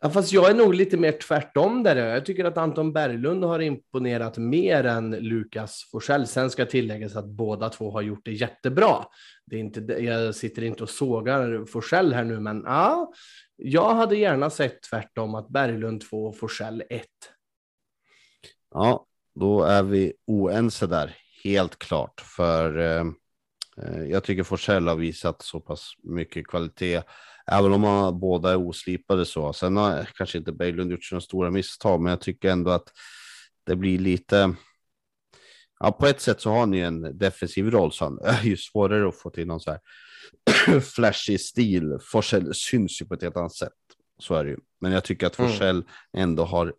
Ja, 0.00 0.10
fast 0.10 0.32
jag 0.32 0.50
är 0.50 0.54
nog 0.54 0.74
lite 0.74 0.96
mer 0.96 1.12
tvärtom 1.12 1.82
där. 1.82 1.96
Jag 1.96 2.26
tycker 2.26 2.44
att 2.44 2.58
Anton 2.58 2.92
Berglund 2.92 3.44
har 3.44 3.60
imponerat 3.60 4.38
mer 4.38 4.84
än 4.84 5.10
Lukas 5.10 5.88
Forsell. 5.90 6.26
Sen 6.26 6.50
ska 6.50 6.66
tilläggas 6.66 7.16
att 7.16 7.26
båda 7.26 7.68
två 7.68 7.90
har 7.90 8.02
gjort 8.02 8.24
det 8.24 8.32
jättebra. 8.32 9.04
Det 9.46 9.56
är 9.56 9.60
inte, 9.60 9.80
jag 9.80 10.34
sitter 10.34 10.64
inte 10.64 10.82
och 10.82 10.90
sågar 10.90 11.64
Forsell 11.64 12.12
här 12.12 12.24
nu, 12.24 12.40
men 12.40 12.62
ja, 12.66 13.12
jag 13.56 13.94
hade 13.94 14.16
gärna 14.16 14.50
sett 14.50 14.82
tvärtom 14.82 15.34
att 15.34 15.48
Berglund 15.48 16.00
2 16.10 16.26
och 16.26 16.38
Forsell 16.38 16.82
1. 16.90 17.06
Ja, 18.74 19.06
då 19.34 19.62
är 19.62 19.82
vi 19.82 20.12
oense 20.26 20.86
där, 20.86 21.16
helt 21.44 21.78
klart. 21.78 22.20
För 22.20 22.78
eh, 22.78 23.06
eh 23.82 24.02
jag 24.04 24.24
tycker 24.24 24.42
Forsell 24.42 24.88
har 24.88 24.96
visat 24.96 25.42
så 25.42 25.60
pass 25.60 25.92
mycket 26.02 26.46
kvalitet 26.46 27.02
Även 27.52 27.72
om 27.72 27.80
man 27.80 28.20
båda 28.20 28.50
är 28.50 28.56
oslipade 28.56 29.24
så. 29.24 29.52
Sen 29.52 29.76
har 29.76 30.08
kanske 30.14 30.38
inte 30.38 30.52
Berglund 30.52 30.90
gjort 30.90 31.04
sina 31.04 31.20
stora 31.20 31.50
misstag, 31.50 32.00
men 32.00 32.10
jag 32.10 32.20
tycker 32.20 32.50
ändå 32.50 32.70
att 32.70 32.92
det 33.66 33.76
blir 33.76 33.98
lite. 33.98 34.54
Ja, 35.80 35.92
på 35.92 36.06
ett 36.06 36.20
sätt 36.20 36.40
så 36.40 36.50
har 36.50 36.66
ni 36.66 36.78
en 36.78 37.18
defensiv 37.18 37.70
roll, 37.70 37.92
så 37.92 38.04
han 38.04 38.18
är 38.22 38.42
ju 38.42 38.56
svårare 38.56 39.08
att 39.08 39.18
få 39.18 39.30
till 39.30 39.46
någon 39.46 39.60
så 39.60 39.70
här 39.70 39.80
flashig 40.94 41.40
stil. 41.40 41.98
Forsell 42.00 42.54
syns 42.54 43.02
ju 43.02 43.06
på 43.06 43.14
ett 43.14 43.22
helt 43.22 43.36
annat 43.36 43.54
sätt. 43.54 43.72
Så 44.18 44.34
är 44.34 44.44
det 44.44 44.50
ju. 44.50 44.58
Men 44.80 44.92
jag 44.92 45.04
tycker 45.04 45.26
att 45.26 45.38
mm. 45.38 45.50
Forsell 45.50 45.76
mm. 45.76 45.86
ändå 46.12 46.44
har 46.44 46.74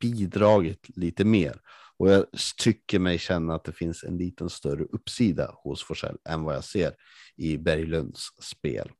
bidragit 0.00 0.86
lite 0.96 1.24
mer. 1.24 1.60
Och 1.98 2.10
jag 2.10 2.26
tycker 2.62 2.98
mig 2.98 3.18
känna 3.18 3.54
att 3.54 3.64
det 3.64 3.72
finns 3.72 4.04
en 4.04 4.16
liten 4.16 4.50
större 4.50 4.84
uppsida 4.84 5.54
hos 5.54 5.84
Forsell 5.84 6.16
än 6.28 6.42
vad 6.42 6.54
jag 6.54 6.64
ser 6.64 6.94
i 7.36 7.58
Berglunds 7.58 8.28
spel. 8.40 8.90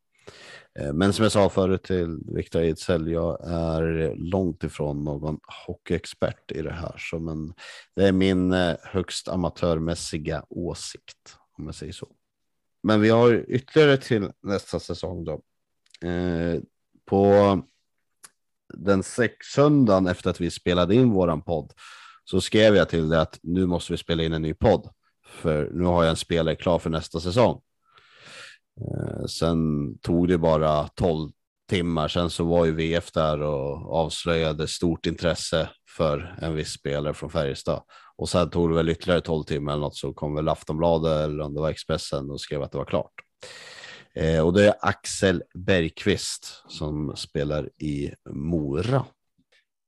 Eh, 0.79 0.93
men 0.93 1.13
som 1.13 1.23
jag 1.23 1.33
sa 1.33 1.49
förut 1.49 1.83
till 1.83 2.19
Viktor 2.27 2.61
Ejdsell, 2.61 3.09
jag 3.11 3.49
är 3.49 4.15
långt 4.17 4.65
ifrån 4.65 5.05
någon 5.05 5.39
hockeyexpert 5.67 6.53
i 6.53 6.63
det 6.63 6.73
här. 6.73 6.95
Så 6.99 7.19
men 7.19 7.55
det 7.97 8.09
är 8.09 8.13
min 8.13 8.53
eh, 8.53 8.77
högst 8.83 9.29
amatörmässiga 9.29 10.45
åsikt, 10.49 11.37
om 11.59 11.67
jag 11.67 11.75
säger 11.75 11.93
så. 11.93 12.09
Men 12.83 13.01
vi 13.01 13.09
har 13.09 13.45
ytterligare 13.49 13.97
till 13.97 14.31
nästa 14.43 14.81
säsong 14.81 15.25
då. 15.25 15.43
Eh, 16.09 16.61
på 17.05 17.63
den 18.75 19.03
sex 19.03 19.47
söndagen 19.47 20.07
efter 20.07 20.31
att 20.31 20.41
vi 20.41 20.51
spelade 20.51 20.95
in 20.95 21.11
våran 21.11 21.43
podd 21.43 21.73
så 22.25 22.41
skrev 22.41 22.77
jag 22.77 22.89
till 22.89 23.09
det 23.09 23.21
att 23.21 23.39
nu 23.43 23.67
måste 23.67 23.93
vi 23.93 23.97
spela 23.97 24.23
in 24.23 24.33
en 24.33 24.43
ny 24.43 24.55
podd. 24.55 24.89
För 25.27 25.71
nu 25.73 25.85
har 25.85 26.03
jag 26.03 26.11
en 26.11 26.17
spelare 26.17 26.57
klar 26.57 26.79
för 26.79 26.91
nästa 26.91 27.21
säsong. 27.21 27.61
Eh, 28.81 29.25
sen 29.27 29.59
tog 29.99 30.29
det 30.29 30.39
bara 30.39 30.89
12 30.89 31.31
timmar, 31.69 32.09
sen 32.09 32.31
så 32.31 32.45
var 32.45 32.65
ju 32.65 32.73
VF 32.73 33.13
där 33.13 33.43
och 33.43 33.95
avslöjade 33.95 34.69
stort 34.69 35.07
intresse 35.07 35.69
för 35.97 36.37
en 36.43 36.55
viss 36.55 36.73
spelare 36.73 37.15
från 37.15 37.31
Färjestad. 37.31 37.83
Och 38.17 38.29
sen 38.29 38.51
tog 38.51 38.71
det 38.71 38.75
väl 38.75 38.89
ytterligare 38.89 39.21
12 39.21 39.45
timmar 39.45 39.73
eller 39.73 39.81
något 39.81 39.97
så 39.97 40.13
kom 40.13 40.35
väl 40.35 40.49
Aftonbladet 40.49 41.25
eller 41.25 41.45
om 41.45 41.55
det 41.55 41.61
var 41.61 41.71
Expressen 41.71 42.31
och 42.31 42.41
skrev 42.41 42.63
att 42.63 42.73
det 42.73 42.79
var 42.79 42.85
klart. 42.85 43.13
Eh, 44.15 44.47
och 44.47 44.53
det 44.53 44.67
är 44.67 44.75
Axel 44.81 45.43
Bergqvist 45.55 46.65
som 46.69 47.17
spelar 47.17 47.71
i 47.79 48.13
Mora. 48.31 49.05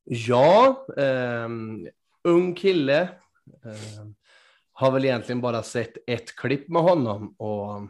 Ja, 0.05 0.87
eh, 0.97 1.49
ung 2.25 2.55
kille. 2.55 3.01
Eh, 3.65 4.07
har 4.73 4.91
väl 4.91 5.05
egentligen 5.05 5.41
bara 5.41 5.63
sett 5.63 5.93
ett 6.07 6.37
klipp 6.37 6.69
med 6.69 6.83
honom 6.83 7.35
och 7.39 7.81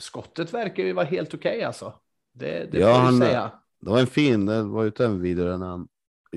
skottet 0.00 0.54
verkar 0.54 0.82
ju 0.82 0.92
vara 0.92 1.06
helt 1.06 1.34
okej 1.34 1.50
okay, 1.50 1.62
alltså. 1.62 1.94
Det, 2.32 2.72
det 2.72 2.78
ja, 2.78 2.94
får 2.94 3.00
han, 3.00 3.18
säga. 3.18 3.52
Det 3.80 3.90
var 3.90 4.00
en 4.00 4.06
fin, 4.06 4.46
det 4.46 4.62
var 4.62 4.84
ute 4.84 5.04
en 5.04 5.20
video 5.20 5.56
när 5.58 5.66
han 5.66 5.88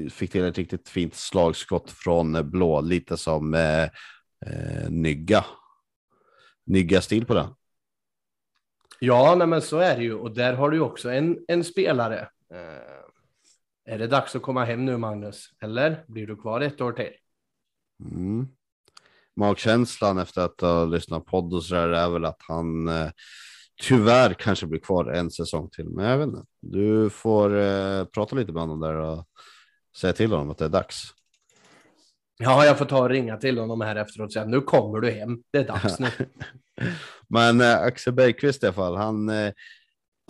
fick 0.09 0.31
till 0.31 0.45
ett 0.45 0.57
riktigt 0.57 0.89
fint 0.89 1.15
slagskott 1.15 1.91
från 1.91 2.49
blå, 2.49 2.81
lite 2.81 3.17
som 3.17 3.53
eh, 3.53 3.83
eh, 3.83 4.89
Nygga. 4.89 5.45
Nygga-stil 6.65 7.25
på 7.25 7.33
det. 7.33 7.49
Ja, 8.99 9.35
nej, 9.35 9.47
men 9.47 9.61
så 9.61 9.77
är 9.77 9.97
det 9.97 10.03
ju. 10.03 10.13
Och 10.13 10.31
där 10.31 10.53
har 10.53 10.69
du 10.69 10.79
också 10.79 11.09
en, 11.09 11.37
en 11.47 11.63
spelare. 11.63 12.19
Eh, 12.53 13.93
är 13.93 13.97
det 13.97 14.07
dags 14.07 14.35
att 14.35 14.41
komma 14.41 14.65
hem 14.65 14.85
nu, 14.85 14.97
Magnus? 14.97 15.49
Eller 15.61 16.05
blir 16.07 16.27
du 16.27 16.35
kvar 16.35 16.61
ett 16.61 16.81
år 16.81 16.91
till? 16.91 17.11
Mm. 18.11 18.47
Magkänslan 19.37 20.17
efter 20.17 20.41
att 20.41 20.61
ha 20.61 20.85
lyssnat 20.85 21.25
på 21.25 21.29
podd 21.29 21.53
och 21.53 21.63
så 21.63 21.75
där 21.75 21.89
är 21.89 22.09
väl 22.09 22.25
att 22.25 22.41
han 22.47 22.87
eh, 22.87 23.09
tyvärr 23.81 24.33
kanske 24.33 24.67
blir 24.67 24.79
kvar 24.79 25.05
en 25.05 25.31
säsong 25.31 25.69
till. 25.69 25.89
Men 25.89 26.05
jag 26.05 26.17
vet 26.17 26.27
inte. 26.27 26.43
Du 26.61 27.09
får 27.09 27.57
eh, 27.57 28.05
prata 28.05 28.35
lite 28.35 28.51
med 28.51 28.61
honom 28.61 28.79
där 28.79 28.93
och 28.93 29.27
säga 29.97 30.13
till 30.13 30.31
honom 30.31 30.49
att 30.49 30.57
det 30.57 30.65
är 30.65 30.69
dags. 30.69 31.13
Ja, 32.37 32.65
jag 32.65 32.77
får 32.77 32.85
ta 32.85 32.99
och 32.99 33.09
ringa 33.09 33.37
till 33.37 33.57
honom 33.57 33.81
här 33.81 33.95
efteråt 33.95 34.25
och 34.25 34.33
säga 34.33 34.45
nu 34.45 34.61
kommer 34.61 34.99
du 34.99 35.11
hem. 35.11 35.37
Det 35.51 35.57
är 35.57 35.67
dags 35.67 35.99
nu. 35.99 36.09
Men 37.27 37.61
eh, 37.61 37.77
Axel 37.77 38.13
Bergqvist 38.13 38.63
i 38.63 38.65
alla 38.65 38.73
fall, 38.73 38.95
han 38.95 39.29
eh, 39.29 39.53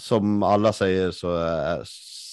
som 0.01 0.43
alla 0.43 0.73
säger 0.73 1.11
så 1.11 1.37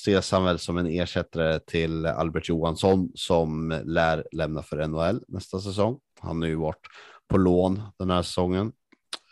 ses 0.05 0.32
han 0.32 0.44
väl 0.44 0.59
som 0.59 0.78
en 0.78 0.86
ersättare 0.86 1.61
till 1.61 2.07
Albert 2.07 2.48
Johansson 2.48 3.11
som 3.14 3.80
lär 3.84 4.26
lämna 4.32 4.62
för 4.62 4.86
NHL 4.86 5.24
nästa 5.28 5.61
säsong. 5.61 5.98
Han 6.20 6.42
har 6.42 6.48
ju 6.48 6.55
varit 6.55 6.86
på 7.28 7.36
lån 7.36 7.82
den 7.98 8.11
här 8.11 8.22
säsongen 8.22 8.72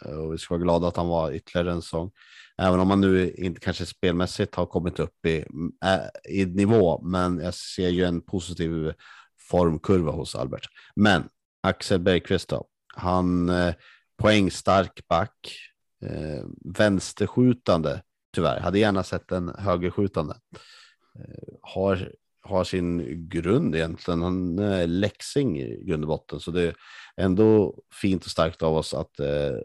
eh, 0.05 0.13
och 0.13 0.35
vi 0.35 0.39
ska 0.39 0.55
vara 0.55 0.63
glada 0.63 0.89
att 0.89 0.97
han 0.97 1.09
var 1.09 1.33
ytterligare 1.33 1.73
en 1.73 1.83
säsong. 1.83 2.11
Även 2.59 2.81
om 2.81 2.91
han 2.91 3.01
nu 3.01 3.31
inte 3.31 3.61
kanske 3.61 3.87
spelmässigt 3.87 4.55
har 4.55 4.67
kommit 4.67 4.99
upp 4.99 5.27
i, 5.27 5.45
äh, 5.85 6.35
i 6.35 6.47
nivå, 6.47 7.03
men 7.03 7.39
jag 7.39 7.55
ser 7.55 7.89
ju 7.89 8.05
en 8.05 8.21
positiv 8.21 8.93
formkurva 9.51 10.13
hos 10.13 10.35
Albert. 10.35 10.69
Men 10.97 11.29
Axel 11.63 12.01
Bergqvist 12.01 12.49
då, 12.49 12.67
han 12.95 13.49
eh, 13.49 13.75
poängstark 14.17 15.09
back, 15.09 15.57
eh, 16.05 16.45
vänsterskjutande 16.65 18.03
tyvärr, 18.33 18.61
hade 18.61 18.79
gärna 18.79 19.03
sett 19.03 19.33
en 19.33 19.49
högerskjutande. 19.49 20.35
Eh, 21.19 21.55
har, 21.63 22.13
har 22.41 22.65
sin 22.65 23.29
grund 23.29 23.75
egentligen, 23.75 24.23
han 24.23 24.59
eh, 24.59 24.79
är 24.79 24.87
läxing 24.87 25.61
i 25.61 25.85
grund 25.85 26.05
och 26.05 26.09
botten, 26.09 26.41
så 26.41 26.51
det 26.51 26.63
är 26.63 26.75
ändå 27.17 27.79
fint 28.01 28.25
och 28.25 28.31
starkt 28.31 28.63
av 28.63 28.77
oss 28.77 28.95
att 28.95 29.21
eh, 29.21 29.57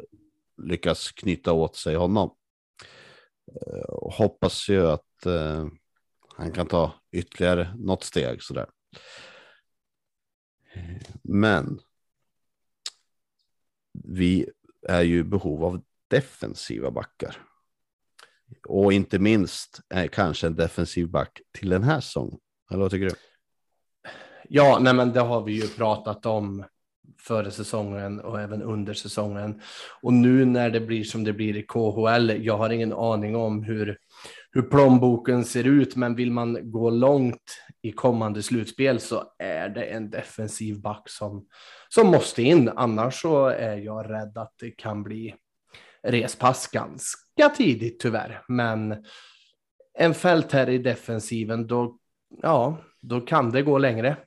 lyckas 0.63 1.11
knyta 1.11 1.53
åt 1.53 1.75
sig 1.75 1.95
honom. 1.95 2.35
Eh, 3.55 4.11
hoppas 4.11 4.69
ju 4.69 4.87
att 4.87 5.25
eh, 5.25 5.67
han 6.37 6.51
kan 6.51 6.67
ta 6.67 6.93
ytterligare 7.11 7.75
något 7.77 8.03
steg 8.03 8.43
sådär. 8.43 8.69
Men 11.23 11.79
vi 13.93 14.49
är 14.87 15.01
ju 15.01 15.19
i 15.19 15.23
behov 15.23 15.63
av 15.63 15.83
defensiva 16.07 16.91
backar. 16.91 17.37
Och 18.67 18.93
inte 18.93 19.19
minst 19.19 19.79
eh, 19.93 20.07
kanske 20.07 20.47
en 20.47 20.55
defensiv 20.55 21.09
back 21.09 21.41
till 21.59 21.69
den 21.69 21.83
här 21.83 21.99
säsongen. 21.99 22.39
Eller 22.71 22.81
vad 22.81 22.91
tycker 22.91 23.05
du? 23.05 23.15
Ja, 24.49 24.79
nej 24.81 24.93
men 24.93 25.13
det 25.13 25.19
har 25.19 25.43
vi 25.43 25.53
ju 25.53 25.67
pratat 25.67 26.25
om 26.25 26.63
före 27.19 27.51
säsongen 27.51 28.19
och 28.19 28.41
även 28.41 28.61
under 28.61 28.93
säsongen. 28.93 29.61
Och 30.01 30.13
nu 30.13 30.45
när 30.45 30.69
det 30.69 30.79
blir 30.79 31.03
som 31.03 31.23
det 31.23 31.33
blir 31.33 31.57
i 31.57 31.63
KHL, 31.63 32.45
jag 32.45 32.57
har 32.57 32.69
ingen 32.69 32.93
aning 32.93 33.35
om 33.35 33.63
hur, 33.63 33.97
hur 34.51 34.61
plånboken 34.61 35.45
ser 35.45 35.63
ut, 35.63 35.95
men 35.95 36.15
vill 36.15 36.31
man 36.31 36.71
gå 36.71 36.89
långt 36.89 37.61
i 37.81 37.91
kommande 37.91 38.43
slutspel 38.43 38.99
så 38.99 39.23
är 39.39 39.69
det 39.69 39.83
en 39.83 40.09
defensiv 40.09 40.81
back 40.81 41.09
som, 41.09 41.45
som 41.89 42.07
måste 42.07 42.43
in. 42.43 42.69
Annars 42.69 43.21
så 43.21 43.47
är 43.47 43.77
jag 43.77 44.09
rädd 44.09 44.37
att 44.37 44.53
det 44.59 44.71
kan 44.71 45.03
bli 45.03 45.35
respass 46.07 46.67
ganska 46.67 47.49
tidigt 47.57 47.99
tyvärr. 47.99 48.43
Men 48.47 48.95
en 49.99 50.13
fält 50.13 50.51
här 50.51 50.69
i 50.69 50.77
defensiven, 50.77 51.67
då, 51.67 51.97
ja, 52.41 52.77
då 53.01 53.21
kan 53.21 53.51
det 53.51 53.61
gå 53.61 53.77
längre. 53.77 54.17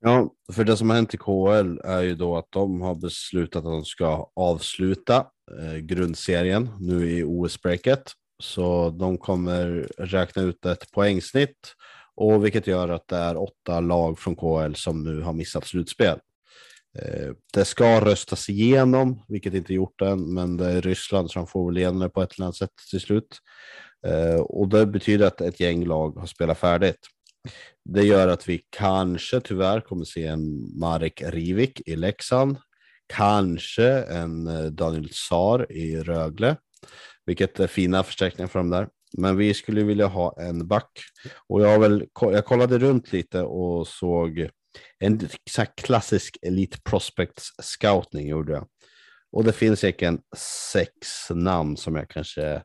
Ja, 0.00 0.30
för 0.52 0.64
det 0.64 0.76
som 0.76 0.90
har 0.90 0.96
hänt 0.96 1.14
i 1.14 1.16
KHL 1.16 1.80
är 1.84 2.02
ju 2.02 2.14
då 2.14 2.36
att 2.36 2.48
de 2.50 2.80
har 2.80 2.94
beslutat 2.94 3.58
att 3.58 3.64
de 3.64 3.84
ska 3.84 4.30
avsluta 4.36 5.26
eh, 5.58 5.76
grundserien 5.76 6.70
nu 6.80 7.10
i 7.10 7.24
OS-breaket. 7.24 8.12
Så 8.42 8.90
de 8.90 9.18
kommer 9.18 9.88
räkna 9.98 10.42
ut 10.42 10.66
ett 10.66 10.90
poängsnitt 10.90 11.74
och 12.14 12.44
vilket 12.44 12.66
gör 12.66 12.88
att 12.88 13.08
det 13.08 13.16
är 13.16 13.36
åtta 13.36 13.80
lag 13.80 14.18
från 14.18 14.36
KHL 14.36 14.74
som 14.74 15.04
nu 15.04 15.20
har 15.20 15.32
missat 15.32 15.66
slutspel. 15.66 16.18
Eh, 16.98 17.32
det 17.54 17.64
ska 17.64 18.00
röstas 18.00 18.48
igenom, 18.48 19.24
vilket 19.28 19.54
inte 19.54 19.74
gjort 19.74 20.00
än, 20.00 20.34
men 20.34 20.56
det 20.56 20.70
är 20.70 20.80
Ryssland 20.82 21.30
som 21.30 21.46
får 21.46 21.66
väl 21.66 21.78
igenom 21.78 21.98
det 21.98 22.08
på 22.08 22.22
ett 22.22 22.34
eller 22.34 22.44
annat 22.44 22.56
sätt 22.56 22.70
till 22.90 23.00
slut. 23.00 23.38
Eh, 24.06 24.40
och 24.40 24.68
det 24.68 24.86
betyder 24.86 25.26
att 25.26 25.40
ett 25.40 25.60
gäng 25.60 25.84
lag 25.84 26.18
har 26.18 26.26
spelat 26.26 26.58
färdigt. 26.58 26.98
Det 27.84 28.02
gör 28.02 28.28
att 28.28 28.48
vi 28.48 28.62
kanske 28.70 29.40
tyvärr 29.40 29.80
kommer 29.80 30.04
se 30.04 30.26
en 30.26 30.78
Marek 30.78 31.22
Rivik 31.26 31.88
i 31.88 31.96
Leksand. 31.96 32.56
Kanske 33.06 33.88
en 34.02 34.46
eh, 34.46 34.64
Daniel 34.64 35.08
Sar 35.12 35.72
i 35.72 35.96
Rögle, 35.96 36.56
vilket 37.26 37.60
är 37.60 37.66
fina 37.66 38.02
förstärkningar 38.02 38.48
för 38.48 38.58
dem 38.58 38.70
där. 38.70 38.88
Men 39.18 39.36
vi 39.36 39.54
skulle 39.54 39.82
vilja 39.82 40.06
ha 40.06 40.36
en 40.40 40.68
back 40.68 40.90
och 41.48 41.62
jag 41.62 41.68
har 41.68 41.78
väl. 41.78 42.06
Jag 42.20 42.44
kollade 42.44 42.78
runt 42.78 43.12
lite 43.12 43.42
och 43.42 43.86
såg 43.86 44.48
en 44.98 45.28
så 45.50 45.64
klassisk 45.76 46.36
Elite 46.42 46.78
Prospects 46.84 47.52
scoutning 47.62 48.28
gjorde 48.28 48.52
jag 48.52 48.68
och 49.32 49.44
det 49.44 49.52
finns 49.52 49.80
säkert 49.80 50.20
sex 50.72 51.08
namn 51.30 51.76
som 51.76 51.96
jag 51.96 52.10
kanske 52.10 52.62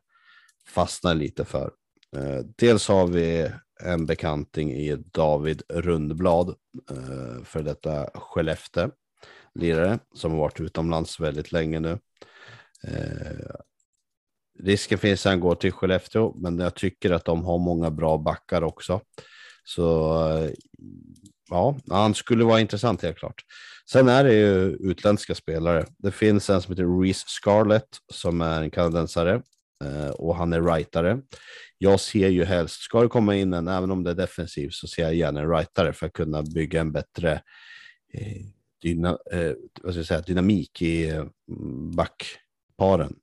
fastnar 0.68 1.14
lite 1.14 1.44
för. 1.44 1.72
Eh, 2.16 2.38
dels 2.58 2.88
har 2.88 3.06
vi 3.06 3.50
en 3.84 4.06
bekanting 4.06 4.72
i 4.72 4.96
David 4.96 5.62
Rundblad, 5.68 6.48
eh, 6.90 7.44
för 7.44 7.62
detta 7.62 8.10
Skellefteå 8.14 8.90
lirare 9.54 9.98
som 10.14 10.32
har 10.32 10.38
varit 10.38 10.60
utomlands 10.60 11.20
väldigt 11.20 11.52
länge 11.52 11.80
nu. 11.80 11.98
Eh, 12.84 13.56
risken 14.58 14.98
finns 14.98 15.26
att 15.26 15.30
han 15.30 15.40
går 15.40 15.54
till 15.54 15.72
Skellefteå, 15.72 16.34
men 16.36 16.58
jag 16.58 16.74
tycker 16.74 17.10
att 17.10 17.24
de 17.24 17.44
har 17.44 17.58
många 17.58 17.90
bra 17.90 18.18
backar 18.18 18.62
också. 18.62 19.00
Så 19.64 20.14
eh, 20.28 20.50
ja, 21.52 21.76
han 21.90 22.14
skulle 22.14 22.44
vara 22.44 22.60
intressant 22.60 23.02
helt 23.02 23.18
klart. 23.18 23.44
Sen 23.90 24.08
är 24.08 24.24
det 24.24 24.34
ju 24.34 24.76
utländska 24.80 25.34
spelare. 25.34 25.86
Det 25.98 26.10
finns 26.10 26.50
en 26.50 26.62
som 26.62 26.72
heter 26.72 27.02
Reese 27.02 27.24
Scarlett 27.26 27.88
som 28.12 28.40
är 28.40 28.62
en 28.62 28.70
kanadensare 28.70 29.42
eh, 29.84 30.10
och 30.10 30.36
han 30.36 30.52
är 30.52 30.62
rightare. 30.62 31.20
Jag 31.78 32.00
ser 32.00 32.28
ju 32.28 32.44
helst, 32.44 32.80
ska 32.80 33.02
det 33.02 33.08
komma 33.08 33.36
in 33.36 33.52
en, 33.52 33.68
även 33.68 33.90
om 33.90 34.02
det 34.02 34.10
är 34.10 34.14
defensiv, 34.14 34.70
så 34.70 34.86
ser 34.86 35.02
jag 35.02 35.14
gärna 35.14 35.40
en 35.40 35.50
rightare 35.50 35.92
för 35.92 36.06
att 36.06 36.12
kunna 36.12 36.42
bygga 36.42 36.80
en 36.80 36.92
bättre 36.92 37.32
eh, 38.14 38.42
dyna, 38.82 39.18
eh, 39.32 39.52
vad 39.82 39.92
ska 39.92 39.98
jag 39.98 40.06
säga, 40.06 40.20
dynamik 40.20 40.82
i 40.82 41.10
eh, 41.10 41.24
backparen. 41.96 43.16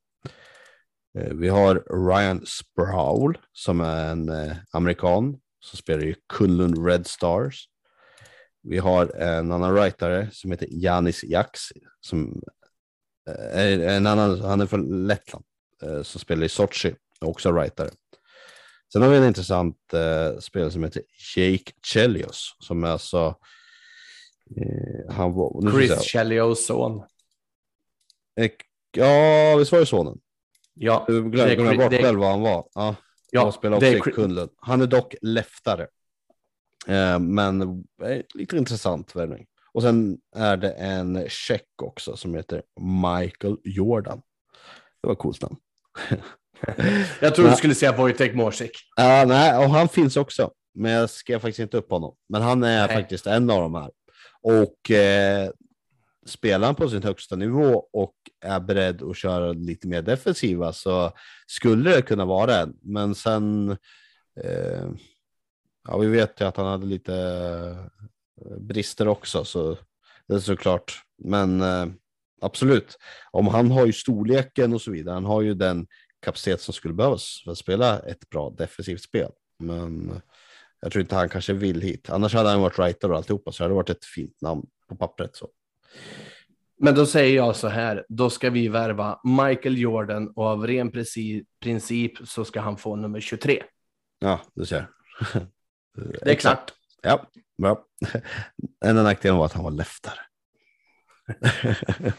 Eh, 1.18 1.34
vi 1.34 1.48
har 1.48 1.74
Ryan 2.08 2.46
Sproul 2.46 3.38
som 3.52 3.80
är 3.80 4.10
en 4.10 4.28
eh, 4.28 4.56
amerikan 4.70 5.38
som 5.60 5.76
spelar 5.76 6.04
i 6.04 6.16
Kunlund 6.32 6.86
Red 6.86 7.06
Stars. 7.06 7.68
Vi 8.62 8.78
har 8.78 9.06
en 9.06 9.52
annan 9.52 9.74
writare 9.74 10.28
som 10.32 10.50
heter 10.50 10.68
Janis 10.70 11.24
Jaks 11.24 11.60
som 12.00 12.42
eh, 13.28 13.60
är 13.60 13.78
en 13.78 14.06
annan, 14.06 14.40
han 14.40 14.60
är 14.60 14.66
från 14.66 15.06
Lettland 15.06 15.44
som 16.02 16.20
spelar 16.20 16.44
i 16.44 16.48
Sochi, 16.48 16.94
också 17.20 17.52
writare. 17.52 17.90
Sen 18.92 19.02
har 19.02 19.08
vi 19.08 19.16
en 19.16 19.24
intressant 19.24 19.94
eh, 19.94 20.38
spelare 20.38 20.70
som 20.70 20.84
heter 20.84 21.02
Jake 21.36 21.72
Chelios 21.86 22.56
som 22.58 22.84
är 22.84 22.88
alltså 22.88 23.36
eh, 24.56 25.14
han 25.14 25.32
var, 25.32 25.72
Chris 25.72 26.02
Chelios 26.02 26.66
son. 26.66 27.02
Eh, 28.40 28.50
ja, 28.96 29.56
visst 29.58 29.72
var 29.72 29.78
det 29.78 29.86
sonen? 29.86 30.18
Ja, 30.74 31.04
Du 31.08 31.30
glömde 31.30 31.76
bort 31.76 31.92
själv 31.92 32.18
vad 32.18 32.30
han 32.30 32.40
var. 32.40 32.68
Ja, 32.74 32.96
ja, 33.30 33.42
han 33.42 33.52
spelar 33.52 33.76
också 33.76 33.86
i 33.88 34.00
Kunlund. 34.00 34.50
Han 34.56 34.82
är 34.82 34.86
dock 34.86 35.14
leftare. 35.22 35.86
Eh, 36.86 37.18
men 37.18 37.62
eh, 38.02 38.22
lite 38.34 38.56
intressant 38.56 39.16
värvning. 39.16 39.46
Och 39.72 39.82
sen 39.82 40.18
är 40.36 40.56
det 40.56 40.72
en 40.72 41.28
tjeck 41.28 41.82
också 41.82 42.16
som 42.16 42.34
heter 42.34 42.62
Michael 42.80 43.56
Jordan. 43.64 44.22
Det 45.02 45.08
var 45.08 45.14
coolt 45.14 45.42
namn. 45.42 45.56
Jag 47.20 47.34
tror 47.34 47.48
du 47.48 47.56
skulle 47.56 47.74
säga 47.74 47.96
Wojtek 47.96 48.34
Morsik. 48.34 48.72
Ja, 48.96 49.24
nej, 49.28 49.58
och 49.58 49.70
han 49.70 49.88
finns 49.88 50.16
också. 50.16 50.50
Men 50.74 50.92
jag 50.92 51.10
skrev 51.10 51.38
faktiskt 51.38 51.58
inte 51.58 51.76
upp 51.76 51.90
honom. 51.90 52.14
Men 52.28 52.42
han 52.42 52.62
är 52.62 52.86
Nej. 52.86 52.96
faktiskt 52.96 53.26
en 53.26 53.50
av 53.50 53.60
de 53.60 53.74
här. 53.74 53.90
Och 54.42 54.90
eh, 54.90 55.50
spelar 56.26 56.66
han 56.66 56.74
på 56.74 56.88
sin 56.88 57.02
högsta 57.02 57.36
nivå 57.36 57.84
och 57.92 58.14
är 58.44 58.60
beredd 58.60 59.02
att 59.02 59.16
köra 59.16 59.52
lite 59.52 59.88
mer 59.88 60.02
defensiva 60.02 60.72
så 60.72 61.12
skulle 61.46 61.90
det 61.90 62.02
kunna 62.02 62.24
vara 62.24 62.56
en. 62.56 62.74
Men 62.82 63.14
sen, 63.14 63.70
eh, 64.44 64.90
ja 65.90 65.98
vi 65.98 66.06
vet 66.06 66.40
ju 66.40 66.44
att 66.44 66.56
han 66.56 66.66
hade 66.66 66.86
lite 66.86 67.14
eh, 68.40 68.56
brister 68.58 69.08
också, 69.08 69.44
så 69.44 69.78
det 70.28 70.34
är 70.34 70.38
såklart. 70.38 71.02
Men 71.18 71.60
eh, 71.60 71.86
absolut, 72.40 72.98
om 73.30 73.46
han 73.46 73.70
har 73.70 73.86
ju 73.86 73.92
storleken 73.92 74.72
och 74.72 74.82
så 74.82 74.90
vidare, 74.90 75.14
han 75.14 75.24
har 75.24 75.42
ju 75.42 75.54
den 75.54 75.86
kapacitet 76.20 76.60
som 76.60 76.74
skulle 76.74 76.94
behövas 76.94 77.40
för 77.44 77.52
att 77.52 77.58
spela 77.58 77.98
ett 77.98 78.30
bra 78.30 78.50
defensivt 78.50 79.02
spel. 79.02 79.30
Men 79.58 80.20
jag 80.80 80.92
tror 80.92 81.00
inte 81.00 81.16
han 81.16 81.28
kanske 81.28 81.52
vill 81.52 81.80
hit. 81.80 82.10
Annars 82.10 82.34
hade 82.34 82.48
han 82.48 82.60
varit 82.60 82.78
writer 82.78 83.10
och 83.10 83.16
alltihopa, 83.16 83.52
så 83.52 83.64
hade 83.64 83.72
det 83.72 83.76
varit 83.76 83.90
ett 83.90 84.04
fint 84.04 84.40
namn 84.40 84.66
på 84.88 84.96
pappret. 84.96 85.36
Så. 85.36 85.48
Men 86.78 86.94
då 86.94 87.06
säger 87.06 87.36
jag 87.36 87.56
så 87.56 87.68
här, 87.68 88.06
då 88.08 88.30
ska 88.30 88.50
vi 88.50 88.68
värva 88.68 89.20
Michael 89.24 89.78
Jordan 89.78 90.28
och 90.28 90.44
av 90.44 90.66
ren 90.66 90.92
princip 91.60 92.18
så 92.28 92.44
ska 92.44 92.60
han 92.60 92.76
få 92.76 92.96
nummer 92.96 93.20
23. 93.20 93.62
Ja, 94.18 94.40
du 94.54 94.66
ser. 94.66 94.88
Det 95.94 96.30
är 96.30 96.34
klart. 96.34 96.72
Ja, 97.02 97.26
bra. 97.62 97.84
Enda 98.84 99.02
nackdelen 99.02 99.38
var 99.38 99.46
att 99.46 99.52
han 99.52 99.64
var 99.64 99.70
leftare. 99.70 100.20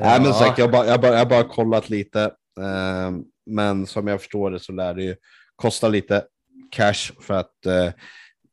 Nej, 0.00 0.20
men 0.20 0.34
sagt, 0.34 0.58
jag 0.58 0.66
har 0.66 0.72
bara, 0.72 0.86
jag 0.86 1.00
bara, 1.00 1.18
jag 1.18 1.28
bara 1.28 1.44
kollat 1.44 1.90
lite. 1.90 2.22
Eh, 2.60 3.10
men 3.46 3.86
som 3.86 4.06
jag 4.06 4.20
förstår 4.20 4.50
det 4.50 4.60
så 4.60 4.72
lär 4.72 4.94
det 4.94 5.02
ju 5.02 5.16
kosta 5.56 5.88
lite 5.88 6.24
cash 6.70 7.12
för 7.20 7.34
att 7.34 7.66
eh, 7.66 7.92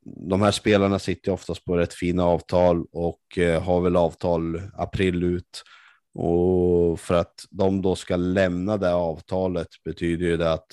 de 0.04 0.42
här 0.42 0.50
spelarna 0.50 0.98
sitter 0.98 1.28
ju 1.28 1.34
oftast 1.34 1.64
på 1.64 1.76
rätt 1.76 1.94
fina 1.94 2.24
avtal 2.24 2.86
och 2.92 3.38
eh, 3.38 3.62
har 3.62 3.80
väl 3.80 3.96
avtal 3.96 4.62
april 4.74 5.22
ut. 5.22 5.62
Och 6.14 7.00
för 7.00 7.14
att 7.14 7.44
de 7.50 7.82
då 7.82 7.96
ska 7.96 8.16
lämna 8.16 8.76
det 8.76 8.94
avtalet 8.94 9.68
betyder 9.84 10.26
ju 10.26 10.36
det 10.36 10.52
att 10.52 10.66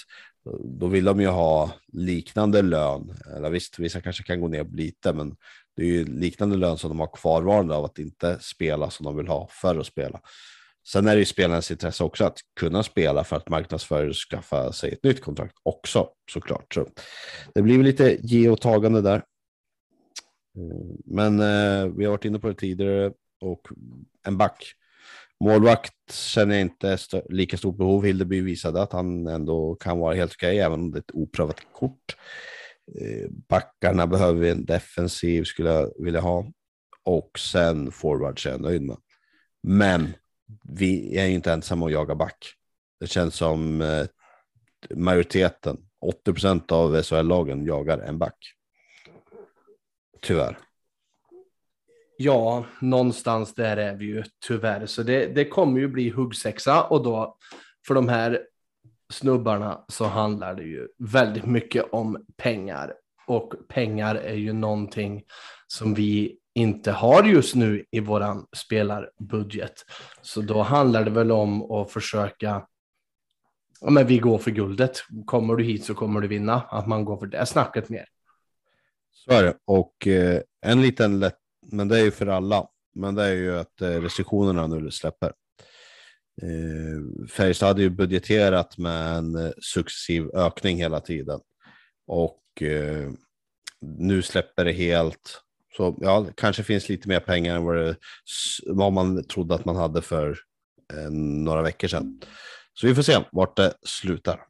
då 0.60 0.88
vill 0.88 1.06
de 1.06 1.22
ju 1.22 1.28
ha 1.28 1.72
liknande 1.94 2.62
lön. 2.62 3.16
Eller 3.36 3.50
visst, 3.50 3.80
vissa 3.80 4.02
kanske 4.02 4.24
kan 4.24 4.42
gå 4.42 4.48
ner 4.48 4.68
lite, 4.72 5.14
men 5.14 5.36
det 5.76 5.84
är 5.84 5.88
ju 5.88 6.06
liknande 6.06 6.58
lön 6.58 6.78
som 6.78 6.90
de 6.90 7.00
har 7.00 7.10
kvarvarande 7.14 7.76
av 7.76 7.86
att 7.86 8.00
inte 8.00 8.38
spela 8.42 8.90
som 8.90 9.06
de 9.06 9.18
vill 9.18 9.28
ha 9.28 9.48
för 9.52 9.80
att 9.80 9.86
spela. 9.86 10.22
Sen 10.88 11.08
är 11.08 11.14
det 11.14 11.20
ju 11.20 11.26
spelarens 11.26 11.72
intresse 11.72 12.04
också 12.04 12.26
att 12.26 12.40
kunna 12.60 12.84
spela 12.84 13.24
för 13.24 13.36
att 13.36 13.50
marknadsföra 13.50 14.10
och 14.10 14.16
skaffa 14.16 14.72
sig 14.72 14.92
ett 14.92 15.04
nytt 15.04 15.22
kontrakt 15.22 15.56
också 15.64 16.10
såklart. 16.32 16.74
Så 16.74 16.88
det 17.54 17.62
blir 17.62 17.84
lite 17.84 18.18
ge 18.22 18.50
och 18.50 18.62
tagande 18.62 19.02
där. 19.02 19.16
Eh, 20.58 20.96
men 21.06 21.40
eh, 21.40 21.94
vi 21.98 22.06
har 22.06 22.12
varit 22.12 22.26
inne 22.26 22.40
på 22.40 22.48
det 22.48 22.54
tidigare 22.54 23.12
och 23.42 23.68
en 24.28 24.38
back. 24.38 24.74
Målvakt 25.44 26.12
känner 26.12 26.56
jag 26.56 26.62
inte 26.62 26.90
st- 26.92 27.22
lika 27.30 27.58
stort 27.58 27.78
behov. 27.78 28.06
Hildeby 28.06 28.42
visade 28.42 28.82
att 28.82 28.94
han 28.94 29.28
ändå 29.28 29.76
kan 29.76 30.00
vara 30.00 30.16
helt 30.16 30.34
okej, 30.34 30.60
även 30.60 30.80
om 30.80 30.92
det 30.92 30.98
är 30.98 31.02
ett 31.02 31.12
oprövat 31.14 31.62
kort. 31.74 32.16
Eh, 33.02 33.30
backarna 33.50 34.08
behöver 34.08 34.40
vi 34.40 34.50
en 34.50 34.66
defensiv, 34.66 35.44
skulle 35.44 35.70
jag 35.70 35.94
vilja 36.04 36.20
ha. 36.22 36.46
Och 37.04 37.40
sen 37.40 37.92
forwards 37.92 38.46
är 38.46 38.50
jag 38.52 38.62
nöjd 38.62 38.82
med. 38.82 38.98
Men 39.64 40.14
vi 40.64 41.18
är 41.18 41.26
ju 41.26 41.34
inte 41.34 41.52
ensamma 41.54 41.86
och 41.86 41.92
jagar 41.92 42.16
back. 42.16 42.54
Det 43.00 43.08
känns 43.08 43.36
som 43.36 43.82
eh, 43.82 44.06
majoriteten, 44.96 45.78
80 46.02 46.34
procent 46.34 46.72
av 46.72 47.02
SHL-lagen 47.04 47.66
jagar 47.66 47.98
en 48.00 48.18
back. 48.20 48.38
Tyvärr. 50.22 50.58
Ja, 52.22 52.66
någonstans 52.80 53.54
där 53.54 53.78
är 53.78 53.96
vi 53.96 54.06
ju 54.06 54.24
tyvärr. 54.48 54.86
Så 54.86 55.04
det, 55.04 55.26
det 55.26 55.46
kommer 55.46 55.80
ju 55.80 55.88
bli 55.88 56.10
huggsexa 56.10 56.84
och 56.84 57.04
då 57.04 57.38
för 57.88 57.96
de 57.96 58.10
här 58.10 58.42
snubbarna 59.14 59.86
så 59.88 60.06
handlar 60.06 60.56
det 60.56 60.64
ju 60.64 60.88
väldigt 60.98 61.46
mycket 61.46 61.86
om 61.92 62.26
pengar. 62.38 62.94
Och 63.28 63.54
pengar 63.68 64.16
är 64.16 64.34
ju 64.34 64.54
någonting 64.54 65.24
som 65.68 65.94
vi 65.94 66.38
inte 66.56 66.92
har 66.92 67.24
just 67.24 67.56
nu 67.56 67.86
i 67.92 68.00
våran 68.00 68.46
spelarbudget. 68.56 69.86
Så 70.22 70.42
då 70.42 70.62
handlar 70.62 71.04
det 71.04 71.12
väl 71.12 71.32
om 71.32 71.72
att 71.72 71.92
försöka 71.92 72.68
Ja, 73.82 73.90
men 73.90 74.08
vi 74.08 74.18
går 74.18 74.38
för 74.38 74.52
guldet. 74.52 75.04
Kommer 75.26 75.56
du 75.56 75.64
hit 75.64 75.86
så 75.86 75.94
kommer 75.94 76.22
du 76.22 76.28
vinna. 76.28 76.62
Att 76.62 76.88
man 76.88 77.06
går 77.06 77.18
för 77.18 77.26
det 77.26 77.46
snacket 77.46 77.90
mer. 77.90 78.06
Så 79.12 79.32
är 79.32 79.44
det. 79.44 79.54
Och 79.66 80.08
eh, 80.08 80.42
en 80.62 80.82
liten 80.82 81.20
lätt, 81.20 81.39
men 81.72 81.88
det 81.88 82.00
är 82.00 82.04
ju 82.04 82.12
för 82.12 82.28
alla. 82.28 82.68
Men 82.96 83.16
det 83.16 83.24
är 83.24 83.34
ju 83.34 83.60
att 83.60 83.82
eh, 83.82 84.02
restriktionerna 84.02 84.68
nu 84.68 84.92
släpper. 84.92 85.34
Eh, 86.42 87.28
Färjestad 87.28 87.68
hade 87.68 87.82
ju 87.82 87.90
budgeterat 87.90 88.78
med 88.78 89.16
en 89.18 89.36
eh, 89.36 89.52
successiv 89.62 90.30
ökning 90.34 90.78
hela 90.78 91.00
tiden. 91.00 91.40
Och 92.08 92.62
eh, 92.62 93.10
nu 93.82 94.22
släpper 94.22 94.66
det 94.66 94.72
helt. 94.72 95.42
Så 95.78 95.98
ja, 96.02 96.28
kanske 96.36 96.64
finns 96.64 96.90
lite 96.90 97.08
mer 97.08 97.20
pengar 97.20 97.56
än 97.56 97.64
vad, 97.64 97.76
det, 97.76 97.96
vad 98.66 98.94
man 98.94 99.24
trodde 99.24 99.56
att 99.56 99.66
man 99.66 99.76
hade 99.76 100.02
för 100.02 100.38
eh, 100.94 101.10
några 101.12 101.62
veckor 101.62 101.88
sedan. 101.88 102.22
Så 102.74 102.88
vi 102.88 102.96
får 102.96 103.02
se 103.02 103.20
vart 103.32 103.58
det 103.58 103.74
slutar. 103.84 104.46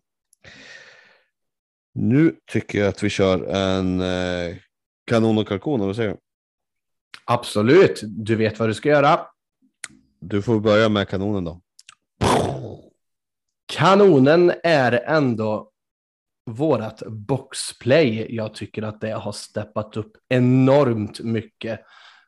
Nu 1.93 2.35
tycker 2.51 2.79
jag 2.79 2.87
att 2.87 3.03
vi 3.03 3.09
kör 3.09 3.43
en 3.43 4.01
eh, 4.01 4.57
kanon 5.07 5.37
och 5.37 5.47
kalkon, 5.47 5.79
vad 5.79 5.95
säger 5.95 6.09
du? 6.09 6.17
Absolut, 7.25 8.01
du 8.03 8.35
vet 8.35 8.59
vad 8.59 8.69
du 8.69 8.73
ska 8.73 8.89
göra. 8.89 9.19
Du 10.19 10.41
får 10.41 10.59
börja 10.59 10.89
med 10.89 11.09
kanonen 11.09 11.43
då. 11.43 11.61
Kanonen 13.65 14.53
är 14.63 14.91
ändå 14.91 15.71
vårat 16.45 17.03
boxplay. 17.07 18.35
Jag 18.35 18.53
tycker 18.53 18.83
att 18.83 19.01
det 19.01 19.11
har 19.11 19.31
steppat 19.31 19.97
upp 19.97 20.11
enormt 20.29 21.19
mycket 21.19 21.79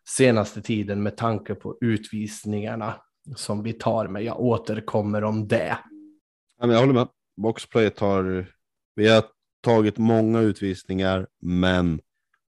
senaste 0.09 0.61
tiden 0.61 1.03
med 1.03 1.17
tanke 1.17 1.55
på 1.55 1.77
utvisningarna 1.81 3.01
som 3.35 3.63
vi 3.63 3.73
tar 3.73 4.07
med. 4.07 4.23
Jag 4.23 4.39
återkommer 4.39 5.23
om 5.23 5.47
det. 5.47 5.77
Jag 6.59 6.79
håller 6.79 6.93
med. 6.93 7.07
Boxplayet 7.37 7.99
har, 7.99 8.47
vi 8.95 9.07
har 9.07 9.23
tagit 9.61 9.97
många 9.97 10.39
utvisningar, 10.39 11.27
men 11.41 12.01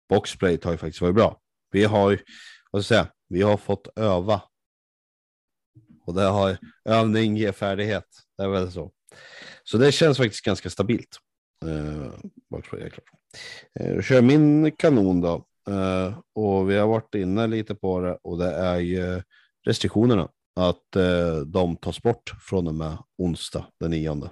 boxplayet 0.08 0.64
har 0.64 0.72
ju 0.72 0.78
faktiskt 0.78 1.00
varit 1.00 1.14
bra. 1.14 1.40
Vi 1.74 1.84
har, 1.84 2.10
ju- 2.10 2.18
vad 2.70 2.84
ska 2.84 2.94
jag 2.94 3.04
säga, 3.04 3.12
vi 3.28 3.42
har 3.42 3.56
fått 3.56 3.88
öva. 3.98 4.42
Och 6.06 6.14
det 6.14 6.22
har 6.22 6.56
övning 6.84 7.36
ger 7.36 7.52
färdighet. 7.52 8.04
Det 8.36 8.42
är 8.44 8.48
väl 8.48 8.72
så. 8.72 8.92
Så 9.64 9.78
det 9.78 9.92
känns 9.92 10.18
faktiskt 10.18 10.44
ganska 10.44 10.70
stabilt. 10.70 11.18
Eh, 11.64 12.12
jag 12.48 12.92
eh, 13.80 14.02
kör 14.02 14.22
min 14.22 14.72
kanon 14.72 15.20
då. 15.20 15.46
Eh, 15.68 16.18
och 16.34 16.70
vi 16.70 16.76
har 16.76 16.86
varit 16.86 17.14
inne 17.14 17.46
lite 17.46 17.74
på 17.74 18.00
det 18.00 18.18
och 18.22 18.38
det 18.38 18.50
är 18.54 18.78
ju 18.78 19.22
restriktionerna. 19.66 20.28
Att 20.56 20.96
eh, 20.96 21.36
de 21.36 21.76
tas 21.76 22.02
bort 22.02 22.32
från 22.40 22.66
och 22.68 22.74
med 22.74 22.98
onsdag 23.18 23.66
den 23.80 23.90
nionde. 23.90 24.30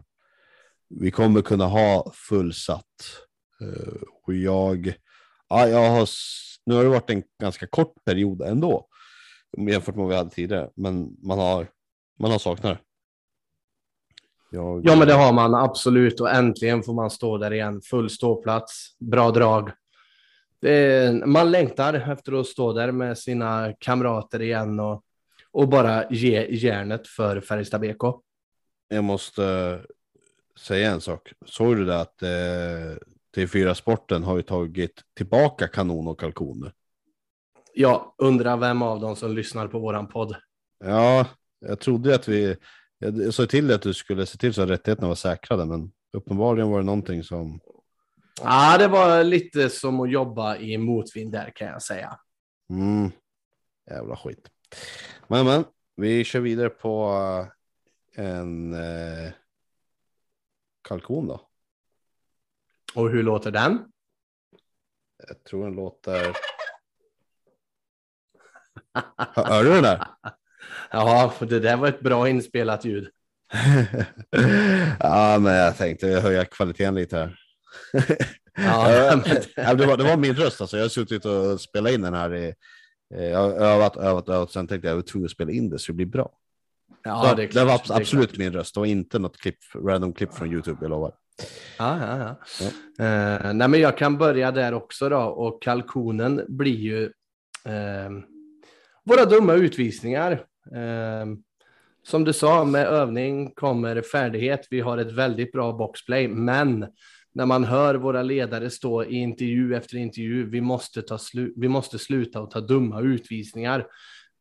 Vi 0.89 1.11
kommer 1.11 1.43
kunna 1.43 1.67
ha 1.67 2.13
fullsatt. 2.15 3.19
Eh, 3.61 4.03
och 4.25 4.35
jag, 4.35 4.95
ja, 5.49 5.69
jag 5.69 5.91
har, 5.91 6.09
nu 6.67 6.75
har 6.75 6.85
det 6.85 6.91
varit 6.91 7.11
en 7.11 7.23
ganska 7.41 7.67
kort 7.67 8.05
period 8.05 8.43
ändå. 8.43 8.87
Jämfört 9.59 9.95
med 9.95 10.03
vad 10.03 10.09
vi 10.09 10.17
hade 10.17 10.31
tidigare. 10.31 10.71
Men 10.75 11.17
man 11.23 11.39
har, 11.39 11.67
man 12.19 12.31
har 12.31 12.39
saknat 12.39 12.79
det. 12.79 12.85
Jag, 14.57 14.83
Ja, 14.85 14.97
men 14.97 15.09
det 15.09 15.15
har 15.15 15.33
man 15.33 15.55
absolut 15.55 16.21
och 16.21 16.31
äntligen 16.31 16.83
får 16.83 16.95
man 16.95 17.11
stå 17.11 17.39
där 17.39 17.53
igen. 17.53 17.81
Full 17.83 18.11
ståplats, 18.11 18.97
bra 18.99 19.31
drag. 19.31 19.71
Det 20.61 20.71
är, 20.71 21.27
man 21.27 21.51
längtar 21.51 21.95
efter 21.95 22.41
att 22.41 22.47
stå 22.47 22.73
där 22.73 22.93
med 22.93 23.19
sina 23.19 23.73
kamrater 23.79 24.43
igen 24.43 24.81
och, 24.81 25.03
och 25.51 25.69
bara 25.69 26.11
ge 26.11 26.47
järnet 26.51 27.09
för 27.09 27.41
Färjestad 27.41 27.81
BK. 27.81 28.03
Jag 28.89 29.05
måste 29.05 29.81
säga 30.59 30.91
en 30.91 31.01
sak. 31.01 31.33
Såg 31.47 31.77
du 31.77 31.85
det 31.85 32.01
att 32.01 32.23
eh, 32.23 32.97
TV4 33.37 33.75
Sporten 33.75 34.23
har 34.23 34.37
ju 34.37 34.43
tagit 34.43 35.03
tillbaka 35.17 35.69
kanon 35.69 36.09
och 36.09 36.21
kalkon 36.21 36.61
nu? 36.61 36.73
Jag 37.75 38.15
undrar 38.19 38.57
vem 38.57 38.83
av 38.83 39.01
dem 39.01 39.17
som 39.17 39.35
lyssnar 39.35 39.69
på 39.69 39.79
våran 39.79 40.09
podd. 40.09 40.37
Ja, 40.85 41.27
jag 41.61 41.81
trodde 41.81 42.15
att 42.15 42.29
vi 42.29 42.57
Jag 42.99 43.35
sa 43.35 43.47
till 43.47 43.67
dig 43.67 43.77
att 43.77 43.83
du 43.83 43.95
skulle 43.95 44.27
se 44.27 44.39
till 44.39 44.55
så 44.55 44.63
att 44.63 44.69
rättigheterna 44.69 45.09
var 45.09 45.15
säkrade, 45.15 45.65
men 45.65 45.93
uppenbarligen 46.13 46.71
var 46.71 46.79
det 46.79 46.85
någonting 46.85 47.25
som... 47.25 47.61
Ja, 48.43 48.79
det 48.79 48.89
var 48.89 49.25
lite 49.25 49.71
som 49.71 50.01
att 50.01 50.11
jobba 50.11 50.57
i 50.57 50.79
motvind 50.79 51.33
där 51.33 51.53
kan 51.55 51.69
jag 51.69 51.83
säga. 51.83 52.19
Mm. 52.71 53.11
Jävla 53.91 54.17
skit. 54.17 54.49
Men, 55.29 55.47
men, 55.47 55.65
vi 55.97 56.25
kör 56.25 56.41
vidare 56.41 56.69
på 56.69 57.17
en 58.15 58.75
eh, 58.75 59.33
kalkon 60.89 61.27
då. 61.27 61.41
Och 62.95 63.11
hur 63.11 63.23
låter 63.23 63.51
den? 63.51 63.79
Jag 65.29 65.45
tror 65.45 65.65
den 65.65 65.75
låter... 65.75 66.37
Hör 69.35 69.65
du 69.65 69.71
den 69.71 69.83
där? 69.83 70.07
Ja, 70.91 71.35
för 71.39 71.47
det 71.47 71.61
där 71.61 71.77
var 71.77 71.89
ett 71.89 72.01
bra 72.01 72.29
inspelat 72.29 72.85
ljud. 72.85 73.09
ja, 74.99 75.39
men 75.41 75.55
jag 75.55 75.77
tänkte 75.77 76.07
höja 76.07 76.45
kvaliteten 76.45 76.95
lite 76.95 77.17
här. 77.17 77.39
Ja, 79.57 79.75
det, 79.75 79.87
var, 79.87 79.97
det 79.97 80.05
var 80.05 80.17
min 80.17 80.35
röst 80.35 80.61
alltså. 80.61 80.77
Jag 80.77 80.85
har 80.85 80.89
suttit 80.89 81.25
och 81.25 81.61
spelat 81.61 81.93
in 81.93 82.03
den 82.03 82.15
här. 82.15 82.35
I, 82.35 82.55
jag 83.09 83.39
har 83.39 83.51
övat, 83.53 83.97
övat, 83.97 84.29
övat. 84.29 84.51
Sen 84.51 84.67
tänkte 84.67 84.89
jag 84.89 84.93
att 84.93 84.97
jag 84.97 85.03
var 85.03 85.03
tvungen 85.03 85.27
att 85.27 85.33
spela 85.33 85.51
in 85.53 85.71
det 85.71 85.79
så 85.79 85.93
det 85.93 85.97
blir 85.97 86.07
bra. 86.07 86.31
ja, 87.03 87.35
det, 87.37 87.47
det, 87.47 87.65
var 87.65 87.81
det 87.89 87.95
absolut 87.95 88.29
klart. 88.29 88.39
min 88.39 88.53
röst 88.53 88.77
och 88.77 88.87
inte 88.87 89.19
något 89.19 89.37
klipp, 89.37 89.59
random 89.75 90.13
klipp 90.13 90.35
från 90.35 90.53
Youtube, 90.53 90.79
jag 90.81 90.91
lovar. 90.91 91.13
Ja, 91.79 91.99
ja, 92.01 92.19
ja. 92.19 92.67
Eh, 93.05 93.53
nej, 93.55 93.69
men 93.69 93.81
jag 93.81 93.99
kan 93.99 94.19
börja 94.19 94.51
där 94.51 94.75
också 94.75 95.09
då. 95.09 95.21
Och 95.21 95.63
kalkonen 95.63 96.45
blir 96.49 96.77
ju 96.77 97.05
eh, 97.65 98.11
våra 99.05 99.25
dumma 99.25 99.55
utvisningar. 99.55 100.33
Eh, 100.75 101.27
som 102.05 102.25
du 102.25 102.33
sa, 102.33 102.65
med 102.65 102.87
övning 102.87 103.51
kommer 103.55 104.03
färdighet. 104.03 104.67
Vi 104.71 104.81
har 104.81 104.99
ett 104.99 105.13
väldigt 105.13 105.53
bra 105.53 105.73
boxplay, 105.73 106.29
men 106.29 106.87
när 107.35 107.47
man 107.47 107.65
hör 107.65 107.95
våra 107.95 108.23
ledare 108.23 108.71
stå 108.71 109.05
i 109.05 109.15
intervju 109.15 109.75
efter 109.75 109.97
intervju, 109.97 110.51
vi 110.51 110.61
måste, 110.61 111.03
ta 111.03 111.17
slu- 111.17 111.53
vi 111.57 111.69
måste 111.69 111.99
sluta 111.99 112.41
och 112.41 112.51
ta 112.51 112.61
dumma 112.61 113.01
utvisningar. 113.01 113.87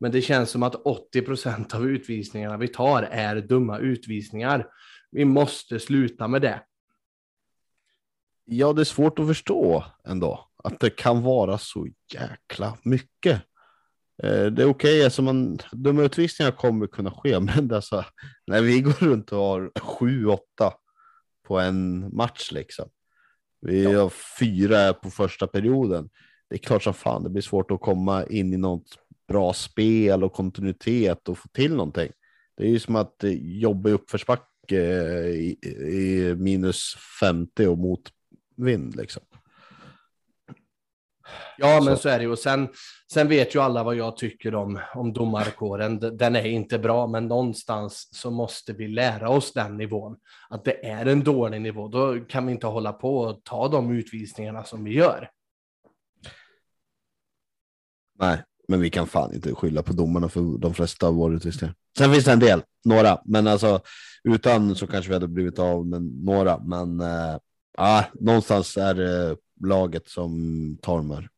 Men 0.00 0.12
det 0.12 0.22
känns 0.22 0.50
som 0.50 0.62
att 0.62 0.74
80 0.74 1.22
procent 1.22 1.74
av 1.74 1.86
utvisningarna 1.90 2.56
vi 2.56 2.68
tar 2.68 3.02
är 3.02 3.36
dumma 3.36 3.78
utvisningar. 3.78 4.66
Vi 5.10 5.24
måste 5.24 5.78
sluta 5.80 6.28
med 6.28 6.42
det. 6.42 6.60
Ja, 8.44 8.72
det 8.72 8.82
är 8.82 8.84
svårt 8.84 9.18
att 9.18 9.26
förstå 9.26 9.84
ändå 10.08 10.48
att 10.64 10.80
det 10.80 10.90
kan 10.90 11.22
vara 11.22 11.58
så 11.58 11.88
jäkla 12.14 12.78
mycket. 12.82 13.42
Eh, 14.22 14.46
Det 14.46 14.62
är 14.62 14.66
okej, 14.68 15.04
alltså 15.04 15.22
man, 15.22 15.58
dumma 15.72 16.02
utvisningar 16.02 16.50
kommer 16.52 16.86
kunna 16.86 17.10
ske, 17.10 17.40
men 17.40 17.68
det 17.68 17.76
är 17.76 17.80
så, 17.80 18.04
när 18.46 18.62
vi 18.62 18.80
går 18.80 18.92
runt 18.92 19.32
och 19.32 19.38
har 19.38 19.72
sju, 19.80 20.26
åtta 20.26 20.72
på 21.48 21.58
en 21.58 22.10
match 22.16 22.52
liksom. 22.52 22.88
Vi 23.60 23.82
Ja. 23.84 24.02
har 24.02 24.12
fyra 24.38 24.92
på 24.94 25.10
första 25.10 25.46
perioden. 25.46 26.10
Det 26.50 26.56
är 26.56 26.58
klart 26.58 26.82
som 26.82 26.94
fan 26.94 27.22
det 27.22 27.30
blir 27.30 27.42
svårt 27.42 27.70
att 27.70 27.80
komma 27.80 28.26
in 28.26 28.52
i 28.52 28.56
något 28.56 28.98
bra 29.28 29.52
spel 29.52 30.24
och 30.24 30.32
kontinuitet 30.32 31.28
och 31.28 31.38
få 31.38 31.48
till 31.48 31.74
någonting. 31.74 32.12
Det 32.56 32.64
är 32.64 32.68
ju 32.68 32.78
som 32.78 32.96
att 32.96 33.24
eh, 33.24 33.32
jobba 33.60 33.88
i 33.90 33.92
uppförsbacke 33.92 34.46
eh, 34.80 35.26
i, 35.26 35.58
i 35.88 36.34
minus 36.38 36.96
50 37.20 37.66
och 37.66 37.78
motvind 38.56 38.96
liksom. 38.96 39.22
Ja, 41.58 41.80
men 41.84 41.96
Så. 41.96 42.02
så, 42.02 42.08
är 42.08 42.18
det 42.18 42.24
ju. 42.24 42.30
Och 42.30 42.38
sen, 42.38 42.68
sen 43.12 43.28
vet 43.28 43.54
ju 43.54 43.60
alla 43.60 43.84
vad 43.84 43.96
jag 43.96 44.16
tycker 44.16 44.54
om, 44.54 44.80
om 44.94 45.12
domarkåren. 45.12 45.98
Den 45.98 46.36
är 46.36 46.46
inte 46.46 46.78
bra, 46.78 47.06
men 47.06 47.28
någonstans 47.28 48.08
så 48.12 48.30
måste 48.30 48.72
vi 48.72 48.88
lära 48.88 49.28
oss 49.28 49.52
den 49.52 49.76
nivån. 49.76 50.16
Att 50.50 50.64
det 50.64 50.86
är 50.86 51.06
en 51.06 51.24
dålig 51.24 51.60
nivå. 51.60 51.88
Då 51.88 52.20
kan 52.20 52.46
vi 52.46 52.52
inte 52.52 52.66
hålla 52.66 52.92
på 52.92 53.18
och 53.18 53.44
ta 53.44 53.68
de 53.68 53.90
utvisningarna 53.90 54.64
som 54.64 54.84
vi 54.84 54.94
gör. 54.94 55.30
Nej, 58.18 58.42
men 58.68 58.80
vi 58.80 58.90
kan 58.90 59.06
fan 59.06 59.34
inte 59.34 59.54
skylla 59.54 59.82
på 59.82 59.92
domarna 59.92 60.28
för 60.28 60.58
de 60.58 60.74
flesta 60.74 61.06
av 61.06 61.14
våra 61.14 61.34
utvisningar. 61.34 61.74
Sen 61.98 62.12
finns 62.12 62.24
det 62.24 62.32
en 62.32 62.38
del, 62.38 62.62
några, 62.84 63.18
men 63.24 63.46
alltså 63.46 63.80
utan 64.24 64.74
så 64.74 64.86
kanske 64.86 65.08
vi 65.08 65.14
hade 65.14 65.28
blivit 65.28 65.58
av 65.58 65.86
med 65.86 66.02
några. 66.02 66.58
Men 66.58 67.00
äh, 67.00 67.36
ah, 67.78 68.04
någonstans 68.14 68.76
är 68.76 68.94
det 68.94 69.36
laget 69.60 70.08
som 70.08 70.78
tar 70.82 70.96
de 70.96 71.10
här. 71.10 71.28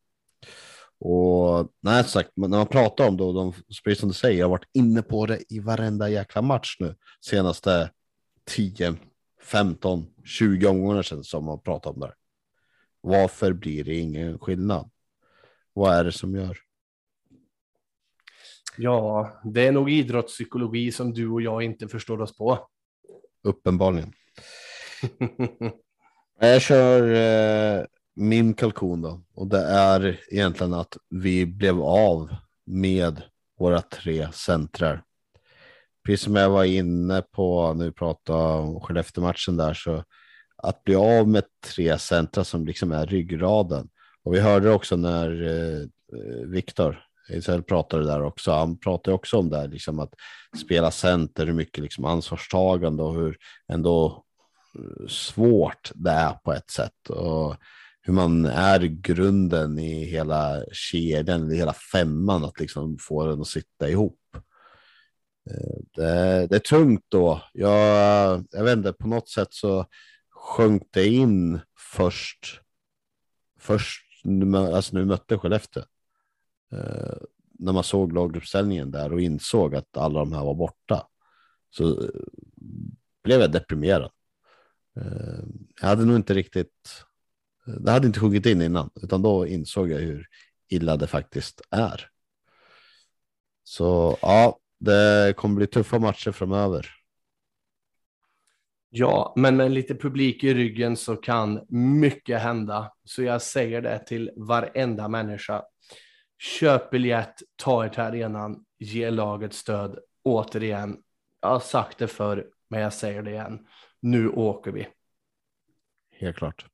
Och 0.98 1.72
nej, 1.80 2.04
sagt, 2.04 2.30
när 2.34 2.48
man 2.48 2.66
pratar 2.66 3.08
om 3.08 3.16
det, 3.16 3.24
och 3.24 3.34
de, 3.34 3.52
precis 3.84 4.00
som 4.00 4.08
du 4.08 4.14
säger, 4.14 4.38
jag 4.38 4.46
har 4.46 4.50
varit 4.50 4.70
inne 4.72 5.02
på 5.02 5.26
det 5.26 5.52
i 5.52 5.60
varenda 5.60 6.08
jäkla 6.08 6.42
match 6.42 6.76
nu 6.80 6.94
senaste 7.20 7.90
10, 8.44 8.94
15, 9.42 10.06
20 10.24 10.66
omgångar 10.66 11.02
sedan 11.02 11.24
som 11.24 11.44
man 11.44 11.60
pratar 11.60 11.90
om 11.90 12.00
det. 12.00 12.14
Varför 13.00 13.52
blir 13.52 13.84
det 13.84 13.94
ingen 13.94 14.38
skillnad? 14.38 14.90
Vad 15.72 15.94
är 15.94 16.04
det 16.04 16.12
som 16.12 16.34
gör? 16.34 16.58
Ja, 18.76 19.32
det 19.44 19.66
är 19.66 19.72
nog 19.72 19.90
idrottspsykologi 19.90 20.92
som 20.92 21.12
du 21.12 21.28
och 21.28 21.42
jag 21.42 21.62
inte 21.62 21.88
förstår 21.88 22.20
oss 22.20 22.36
på. 22.36 22.68
Uppenbarligen. 23.42 24.12
Jag 26.40 26.62
kör 26.62 27.14
eh, 27.14 27.84
min 28.16 28.54
kalkon 28.54 29.02
då. 29.02 29.20
Och 29.34 29.46
det 29.46 29.64
är 29.64 30.20
egentligen 30.30 30.74
att 30.74 30.96
vi 31.10 31.46
blev 31.46 31.82
av 31.82 32.36
med 32.66 33.22
våra 33.58 33.80
tre 33.80 34.28
centrar. 34.32 35.02
Precis 36.06 36.24
som 36.24 36.36
jag 36.36 36.50
var 36.50 36.64
inne 36.64 37.22
på 37.22 37.74
när 37.74 37.84
vi 37.84 37.92
pratade 37.92 38.58
om 38.58 38.80
Skellefteå-matchen 38.80 39.56
där 39.56 39.74
så 39.74 40.04
att 40.56 40.84
bli 40.84 40.94
av 40.94 41.28
med 41.28 41.44
tre 41.74 41.98
centra 41.98 42.44
som 42.44 42.66
liksom 42.66 42.92
är 42.92 43.06
ryggraden. 43.06 43.88
Och 44.24 44.34
vi 44.34 44.40
hörde 44.40 44.70
också 44.70 44.96
när 44.96 45.42
eh, 45.42 45.86
Viktor 46.46 47.04
Israel 47.28 47.62
pratade 47.62 48.04
där 48.04 48.22
också. 48.22 48.52
Han 48.52 48.78
pratade 48.78 49.14
också 49.14 49.36
om 49.38 49.50
det 49.50 49.56
här, 49.56 49.68
liksom 49.68 49.98
att 49.98 50.14
spela 50.64 50.90
center, 50.90 51.46
hur 51.46 51.52
mycket 51.52 51.82
liksom 51.82 52.04
ansvarstagande 52.04 53.02
och 53.02 53.14
hur 53.14 53.36
ändå 53.68 54.24
svårt 55.08 55.92
det 55.94 56.10
är 56.10 56.32
på 56.32 56.52
ett 56.52 56.70
sätt. 56.70 57.10
Och 57.10 57.56
hur 58.02 58.12
man 58.12 58.44
är 58.44 58.80
grunden 58.80 59.78
i 59.78 60.04
hela 60.04 60.64
kedjan, 60.72 61.52
i 61.52 61.56
hela 61.56 61.72
femman, 61.72 62.44
att 62.44 62.60
liksom 62.60 62.98
få 62.98 63.26
den 63.26 63.40
att 63.40 63.46
sitta 63.46 63.88
ihop. 63.88 64.20
Eh, 65.50 65.82
det, 65.94 66.46
det 66.46 66.56
är 66.56 66.58
tungt 66.58 67.04
då. 67.08 67.42
Jag, 67.52 68.44
jag 68.50 68.64
vet 68.64 68.76
inte, 68.76 68.92
på 68.92 69.08
något 69.08 69.28
sätt 69.28 69.48
så 69.50 69.86
sjönk 70.30 70.82
det 70.90 71.06
in 71.06 71.60
först, 71.78 72.60
först 73.58 74.04
alltså 74.74 74.94
när 74.94 75.00
vi 75.00 75.06
mötte 75.06 75.38
Skellefteå. 75.38 75.82
Eh, 76.72 77.16
när 77.58 77.72
man 77.72 77.84
såg 77.84 78.12
laguppställningen 78.12 78.90
där 78.90 79.12
och 79.12 79.20
insåg 79.20 79.74
att 79.74 79.96
alla 79.96 80.18
de 80.18 80.32
här 80.32 80.44
var 80.44 80.54
borta 80.54 81.06
så 81.70 82.10
blev 83.24 83.40
jag 83.40 83.52
deprimerad. 83.52 84.10
Eh, 84.96 85.44
jag 85.80 85.88
hade 85.88 86.04
nog 86.04 86.16
inte 86.16 86.34
riktigt, 86.34 87.04
det 87.64 87.90
hade 87.90 88.06
inte 88.06 88.20
sjunkit 88.20 88.46
in 88.46 88.62
innan, 88.62 88.90
utan 89.02 89.22
då 89.22 89.46
insåg 89.46 89.90
jag 89.90 89.98
hur 89.98 90.26
illa 90.68 90.96
det 90.96 91.06
faktiskt 91.06 91.62
är. 91.70 92.08
Så 93.64 94.18
ja, 94.22 94.58
det 94.80 95.34
kommer 95.36 95.56
bli 95.56 95.66
tuffa 95.66 95.98
matcher 95.98 96.32
framöver. 96.32 96.90
Ja, 98.96 99.32
men 99.36 99.56
med 99.56 99.70
lite 99.70 99.94
publik 99.94 100.44
i 100.44 100.54
ryggen 100.54 100.96
så 100.96 101.16
kan 101.16 101.66
mycket 101.68 102.40
hända. 102.40 102.92
Så 103.04 103.22
jag 103.22 103.42
säger 103.42 103.82
det 103.82 103.98
till 103.98 104.30
varenda 104.36 105.08
människa. 105.08 105.62
Köp 106.38 106.90
biljett, 106.90 107.34
ta 107.56 107.84
er 107.84 107.88
till 107.88 108.00
arenan, 108.00 108.64
ge 108.78 109.10
laget 109.10 109.54
stöd. 109.54 109.98
Återigen, 110.24 110.96
jag 111.40 111.48
har 111.48 111.60
sagt 111.60 111.98
det 111.98 112.08
förr, 112.08 112.46
men 112.70 112.80
jag 112.80 112.92
säger 112.92 113.22
det 113.22 113.30
igen. 113.30 113.66
Nu 114.04 114.28
åker 114.28 114.72
vi. 114.72 114.88
Helt 116.18 116.36
klart. 116.36 116.66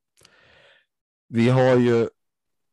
Vi 1.29 1.49
har 1.49 1.77
ju 1.77 2.09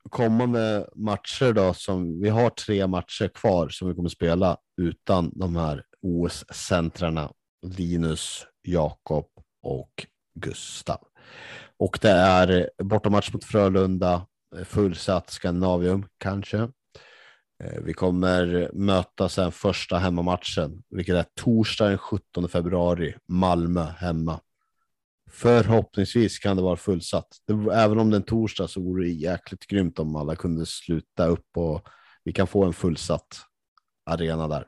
kommande 0.09 0.89
matcher 0.95 1.53
då 1.53 1.73
som 1.73 2.21
vi 2.21 2.29
har 2.29 2.49
tre 2.49 2.87
matcher 2.87 3.27
kvar 3.27 3.69
som 3.69 3.87
vi 3.87 3.95
kommer 3.95 4.09
spela 4.09 4.57
utan 4.81 5.31
de 5.35 5.55
här 5.55 5.83
OS-centrarna 6.01 7.31
Linus, 7.61 8.45
Jakob 8.61 9.25
och 9.61 10.05
Gustav. 10.33 11.07
Och 11.77 11.99
det 12.01 12.11
är 12.11 12.69
bortamatch 12.83 13.33
mot 13.33 13.43
Frölunda, 13.43 14.25
fullsatt 14.65 15.29
Skandinavium 15.29 16.05
kanske. 16.17 16.57
Eh, 17.63 17.81
vi 17.83 17.93
kommer 17.93 18.71
möta 18.73 19.29
sen 19.29 19.51
första 19.51 19.97
hemmamatchen, 19.97 20.83
vilket 20.89 21.15
är 21.15 21.25
torsdag 21.35 21.89
den 21.89 21.97
17 21.97 22.49
februari, 22.49 23.15
Malmö 23.27 23.83
hemma. 23.83 24.39
Förhoppningsvis 25.37 26.39
kan 26.39 26.57
det 26.57 26.63
vara 26.63 26.75
fullsatt. 26.75 27.27
Det, 27.47 27.53
även 27.73 27.99
om 27.99 28.09
det 28.09 28.15
är 28.15 28.19
en 28.19 28.25
torsdag 28.25 28.67
så 28.67 28.81
vore 28.81 29.03
det 29.03 29.09
jäkligt 29.09 29.67
grymt 29.67 29.99
om 29.99 30.15
alla 30.15 30.35
kunde 30.35 30.65
sluta 30.65 31.27
upp 31.27 31.57
och 31.57 31.87
vi 32.23 32.33
kan 32.33 32.47
få 32.47 32.63
en 32.63 32.73
fullsatt 32.73 33.27
arena 34.05 34.47
där. 34.47 34.67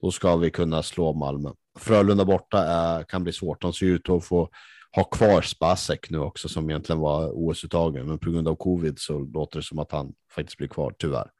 Då 0.00 0.10
ska 0.10 0.36
vi 0.36 0.50
kunna 0.50 0.82
slå 0.82 1.12
Malmö. 1.12 1.50
Frölunda 1.78 2.24
borta 2.24 2.58
är, 2.58 3.02
kan 3.02 3.22
bli 3.22 3.32
svårt. 3.32 3.62
De 3.62 3.72
ser 3.72 3.86
ut 3.86 4.08
att 4.08 4.24
få 4.24 4.50
ha 4.96 5.04
kvar 5.04 5.42
Spasek 5.42 6.10
nu 6.10 6.18
också 6.18 6.48
som 6.48 6.70
egentligen 6.70 7.00
var 7.00 7.30
OS-uttagen, 7.34 8.06
men 8.06 8.18
på 8.18 8.30
grund 8.30 8.48
av 8.48 8.54
covid 8.54 8.98
så 8.98 9.18
låter 9.18 9.58
det 9.58 9.62
som 9.62 9.78
att 9.78 9.92
han 9.92 10.12
faktiskt 10.30 10.58
blir 10.58 10.68
kvar, 10.68 10.94
tyvärr. 10.98 11.30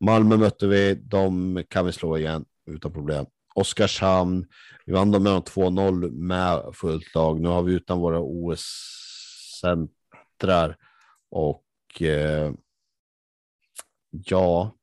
Malmö 0.00 0.36
mötte 0.36 0.66
vi, 0.66 0.94
de 0.94 1.64
kan 1.70 1.86
vi 1.86 1.92
slå 1.92 2.18
igen 2.18 2.44
utan 2.66 2.92
problem. 2.92 3.26
Oskarshamn, 3.60 4.46
vi 4.86 4.92
vann 4.92 5.10
dem 5.10 5.22
med 5.22 5.32
2-0 5.32 6.10
med 6.10 6.62
fullt 6.74 7.14
lag. 7.14 7.40
Nu 7.40 7.48
har 7.48 7.62
vi 7.62 7.72
utan 7.72 7.98
våra 7.98 8.20
OS-centrar 8.20 9.76
och 11.30 12.02
eh, 12.02 12.52
ja, 14.10 14.78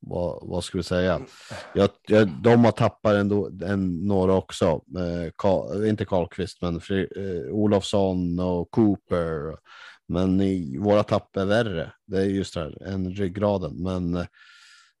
vad, 0.00 0.38
vad 0.42 0.64
ska 0.64 0.78
vi 0.78 0.84
säga? 0.84 1.20
Jag, 1.74 1.90
jag, 2.06 2.28
de 2.42 2.64
har 2.64 2.72
tappat 2.72 3.14
ändå, 3.14 3.50
en, 3.64 4.06
några 4.06 4.34
också. 4.34 4.66
Eh, 4.66 5.30
Karl, 5.36 5.84
inte 5.86 6.04
Karlqvist, 6.04 6.62
men 6.62 6.80
Fri, 6.80 7.08
eh, 7.16 7.52
Olofsson 7.52 8.40
och 8.40 8.70
Cooper. 8.70 9.56
Men 10.08 10.40
i, 10.40 10.78
våra 10.78 11.02
tapp 11.02 11.36
är 11.36 11.44
värre. 11.44 11.92
Det 12.06 12.18
är 12.18 12.24
just 12.24 12.54
det 12.54 12.60
här, 12.60 12.82
en 12.82 13.10
ryggraden. 13.10 13.82
Men 13.82 14.16
eh, 14.16 14.26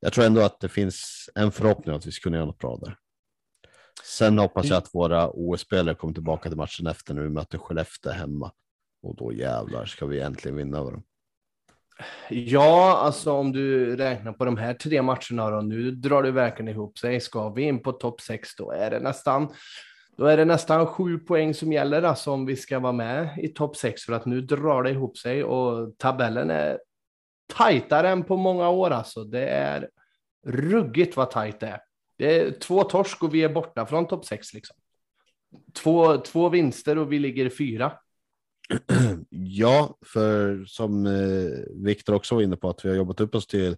jag 0.00 0.12
tror 0.12 0.24
ändå 0.24 0.40
att 0.40 0.60
det 0.60 0.68
finns 0.68 1.30
en 1.34 1.52
förhoppning 1.52 1.94
att 1.94 2.06
vi 2.06 2.12
ska 2.12 2.22
kunna 2.22 2.36
göra 2.36 2.46
något 2.46 2.58
bra 2.58 2.76
där. 2.76 2.96
Sen 4.04 4.38
hoppas 4.38 4.66
jag 4.66 4.78
att 4.78 4.94
våra 4.94 5.30
OS-spelare 5.30 5.94
kommer 5.94 6.14
tillbaka 6.14 6.48
till 6.48 6.58
matchen 6.58 6.86
efter 6.86 7.14
när 7.14 7.22
vi 7.22 7.28
möter 7.28 7.58
Skellefteå 7.58 8.12
hemma. 8.12 8.52
Och 9.02 9.16
då 9.16 9.32
jävlar 9.32 9.84
ska 9.84 10.06
vi 10.06 10.20
äntligen 10.20 10.56
vinna 10.56 10.78
över 10.78 10.90
dem. 10.90 11.02
Ja, 12.30 12.96
alltså 12.96 13.32
om 13.32 13.52
du 13.52 13.96
räknar 13.96 14.32
på 14.32 14.44
de 14.44 14.56
här 14.56 14.74
tre 14.74 15.02
matcherna 15.02 15.50
då, 15.50 15.60
nu 15.60 15.90
drar 15.90 16.22
det 16.22 16.30
verkligen 16.30 16.68
ihop 16.68 16.98
sig. 16.98 17.20
Ska 17.20 17.48
vi 17.50 17.62
in 17.62 17.82
på 17.82 17.92
topp 17.92 18.20
sex, 18.20 18.56
då 18.56 18.70
är 18.70 18.90
det 18.90 19.00
nästan 19.00 19.52
då 20.16 20.26
är 20.26 20.36
det 20.36 20.44
nästan 20.44 20.86
sju 20.86 21.18
poäng 21.18 21.54
som 21.54 21.72
gäller 21.72 22.02
alltså 22.02 22.30
om 22.30 22.46
vi 22.46 22.56
ska 22.56 22.78
vara 22.78 22.92
med 22.92 23.38
i 23.38 23.48
topp 23.48 23.76
sex 23.76 24.02
för 24.02 24.12
att 24.12 24.26
nu 24.26 24.40
drar 24.40 24.82
det 24.82 24.90
ihop 24.90 25.18
sig 25.18 25.44
och 25.44 25.98
tabellen 25.98 26.50
är 26.50 26.78
tajtare 27.50 28.08
än 28.08 28.24
på 28.24 28.36
många 28.36 28.68
år 28.68 28.90
alltså. 28.90 29.24
Det 29.24 29.48
är 29.48 29.88
ruggigt 30.46 31.16
vad 31.16 31.30
tajt 31.30 31.60
det 31.60 31.66
är. 31.66 31.80
Det 32.18 32.40
är 32.40 32.50
två 32.50 32.84
torsk 32.84 33.22
och 33.22 33.34
vi 33.34 33.42
är 33.42 33.48
borta 33.48 33.86
från 33.86 34.06
topp 34.06 34.24
sex 34.24 34.54
liksom. 34.54 34.76
Två, 35.82 36.18
två 36.18 36.48
vinster 36.48 36.98
och 36.98 37.12
vi 37.12 37.18
ligger 37.18 37.50
fyra. 37.50 37.92
Ja, 39.30 39.98
för 40.06 40.64
som 40.64 41.06
eh, 41.06 41.84
Viktor 41.84 42.14
också 42.14 42.34
var 42.34 42.42
inne 42.42 42.56
på 42.56 42.70
att 42.70 42.84
vi 42.84 42.88
har 42.88 42.96
jobbat 42.96 43.20
upp 43.20 43.34
oss 43.34 43.46
till 43.46 43.76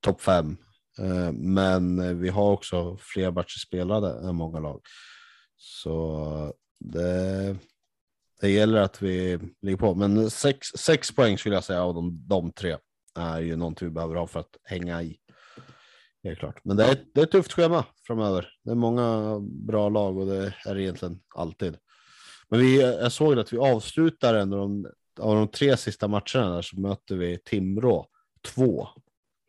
topp 0.00 0.20
fem. 0.20 0.56
Eh, 0.98 1.32
men 1.32 2.20
vi 2.20 2.28
har 2.28 2.50
också 2.50 2.96
fler 2.96 3.30
matcher 3.30 3.58
spelade 3.58 4.28
än 4.28 4.36
många 4.36 4.60
lag. 4.60 4.80
Så 5.56 6.52
det, 6.80 7.56
det 8.40 8.50
gäller 8.50 8.80
att 8.80 9.02
vi 9.02 9.38
ligger 9.62 9.78
på. 9.78 9.94
Men 9.94 10.30
sex, 10.30 10.66
sex 10.66 11.14
poäng 11.14 11.38
skulle 11.38 11.54
jag 11.54 11.64
säga 11.64 11.82
av 11.82 11.94
de, 11.94 12.28
de 12.28 12.52
tre 12.52 12.76
är 13.14 13.40
ju 13.40 13.56
någonting 13.56 13.88
vi 13.88 13.94
behöver 13.94 14.14
ha 14.14 14.26
för 14.26 14.40
att 14.40 14.56
hänga 14.64 15.02
i. 15.02 15.18
Helt 16.24 16.38
klart. 16.38 16.64
Men 16.64 16.76
det 16.76 16.84
är, 16.84 17.04
det 17.14 17.20
är 17.20 17.24
ett 17.24 17.30
tufft 17.30 17.52
schema 17.52 17.84
framöver. 18.06 18.48
Det 18.64 18.70
är 18.70 18.74
många 18.74 19.38
bra 19.40 19.88
lag 19.88 20.18
och 20.18 20.26
det 20.26 20.54
är 20.66 20.74
det 20.74 20.82
egentligen 20.82 21.20
alltid. 21.34 21.76
Men 22.48 22.60
vi, 22.60 22.80
jag 22.80 23.12
såg 23.12 23.38
att 23.38 23.52
vi 23.52 23.58
avslutar 23.58 24.34
ändå 24.34 24.56
de, 24.56 24.86
av 25.20 25.34
de 25.34 25.48
tre 25.48 25.76
sista 25.76 26.08
matcherna 26.08 26.54
där 26.54 26.62
så 26.62 26.80
möter 26.80 27.16
vi 27.16 27.38
Timrå 27.38 28.06
två. 28.42 28.88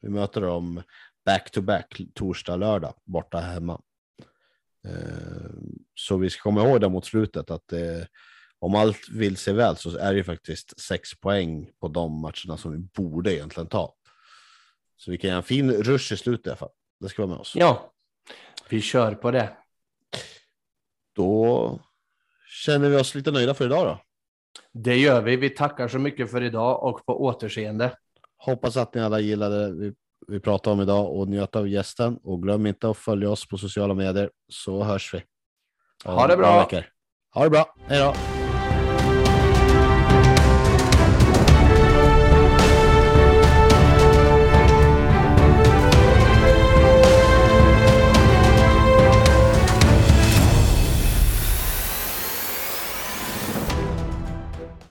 Vi 0.02 0.10
möter 0.10 0.42
dem 0.42 0.82
back 1.26 1.52
to 1.52 1.62
back 1.62 2.02
torsdag, 2.14 2.56
lördag 2.56 2.94
borta 3.04 3.38
hemma. 3.38 3.82
Eh, 4.88 5.50
så 5.96 6.18
vi 6.18 6.30
ska 6.30 6.42
komma 6.42 6.68
ihåg 6.68 6.82
det 6.82 6.90
mot 6.90 7.06
slutet 7.06 7.52
att 7.52 7.68
det, 7.68 8.08
om 8.66 8.76
allt 8.76 9.10
vill 9.10 9.38
sig 9.38 9.54
väl 9.54 9.78
så 9.78 9.98
är 9.98 10.12
det 10.12 10.18
ju 10.18 10.24
faktiskt 10.24 10.80
sex 10.80 11.20
poäng 11.20 11.70
på 11.80 11.88
de 11.88 12.22
matcherna 12.22 12.58
som 12.58 12.72
vi 12.72 12.78
borde 12.78 13.36
egentligen 13.36 13.68
ta. 13.68 13.96
Så 14.98 15.12
vi 15.12 15.18
kan 15.18 15.28
göra 15.28 15.38
en 15.38 15.44
fin 15.44 15.72
rush 15.72 16.14
i 16.14 16.18
slutet 16.18 16.48
i 16.48 16.50
alla 16.50 16.58
fall. 16.58 16.70
Det 17.00 17.10
ska 17.10 17.22
vara 17.22 17.32
med 17.32 17.40
oss. 17.40 17.54
Ja, 17.56 17.94
vi 18.70 18.82
kör 18.82 19.16
på 19.16 19.32
det. 19.32 19.58
Då 21.16 21.80
känner 22.48 22.90
vi 22.90 22.96
oss 22.96 23.16
lite 23.16 23.32
nöjda 23.32 23.54
för 23.54 23.66
idag 23.66 23.86
då. 23.86 24.00
Det 24.72 24.98
gör 24.98 25.22
vi. 25.22 25.36
Vi 25.36 25.50
tackar 25.50 25.88
så 25.88 26.00
mycket 26.00 26.32
för 26.32 26.44
idag 26.44 26.84
och 26.84 27.06
på 27.06 27.24
återseende. 27.24 27.98
Hoppas 28.38 28.78
att 28.78 28.94
ni 28.94 29.02
alla 29.02 29.20
gillade 29.20 29.66
det 29.66 29.74
vi, 29.74 29.94
vi 30.28 30.40
pratade 30.40 30.74
om 30.74 30.82
idag 30.82 31.14
och 31.16 31.28
njöt 31.28 31.56
av 31.56 31.68
gästen. 31.68 32.20
Och 32.24 32.44
glöm 32.44 32.66
inte 32.66 32.90
att 32.90 32.98
följa 32.98 33.30
oss 33.30 33.48
på 33.48 33.58
sociala 33.58 33.94
medier 33.94 34.32
så 34.50 34.84
hörs 34.84 35.14
vi. 35.14 35.24
Ha 36.06 36.28
det 36.28 36.38
bra. 36.38 36.70
Ha 37.34 37.44
det 37.44 37.50
bra. 37.50 37.76
Hej 37.88 38.00
då. 38.00 38.35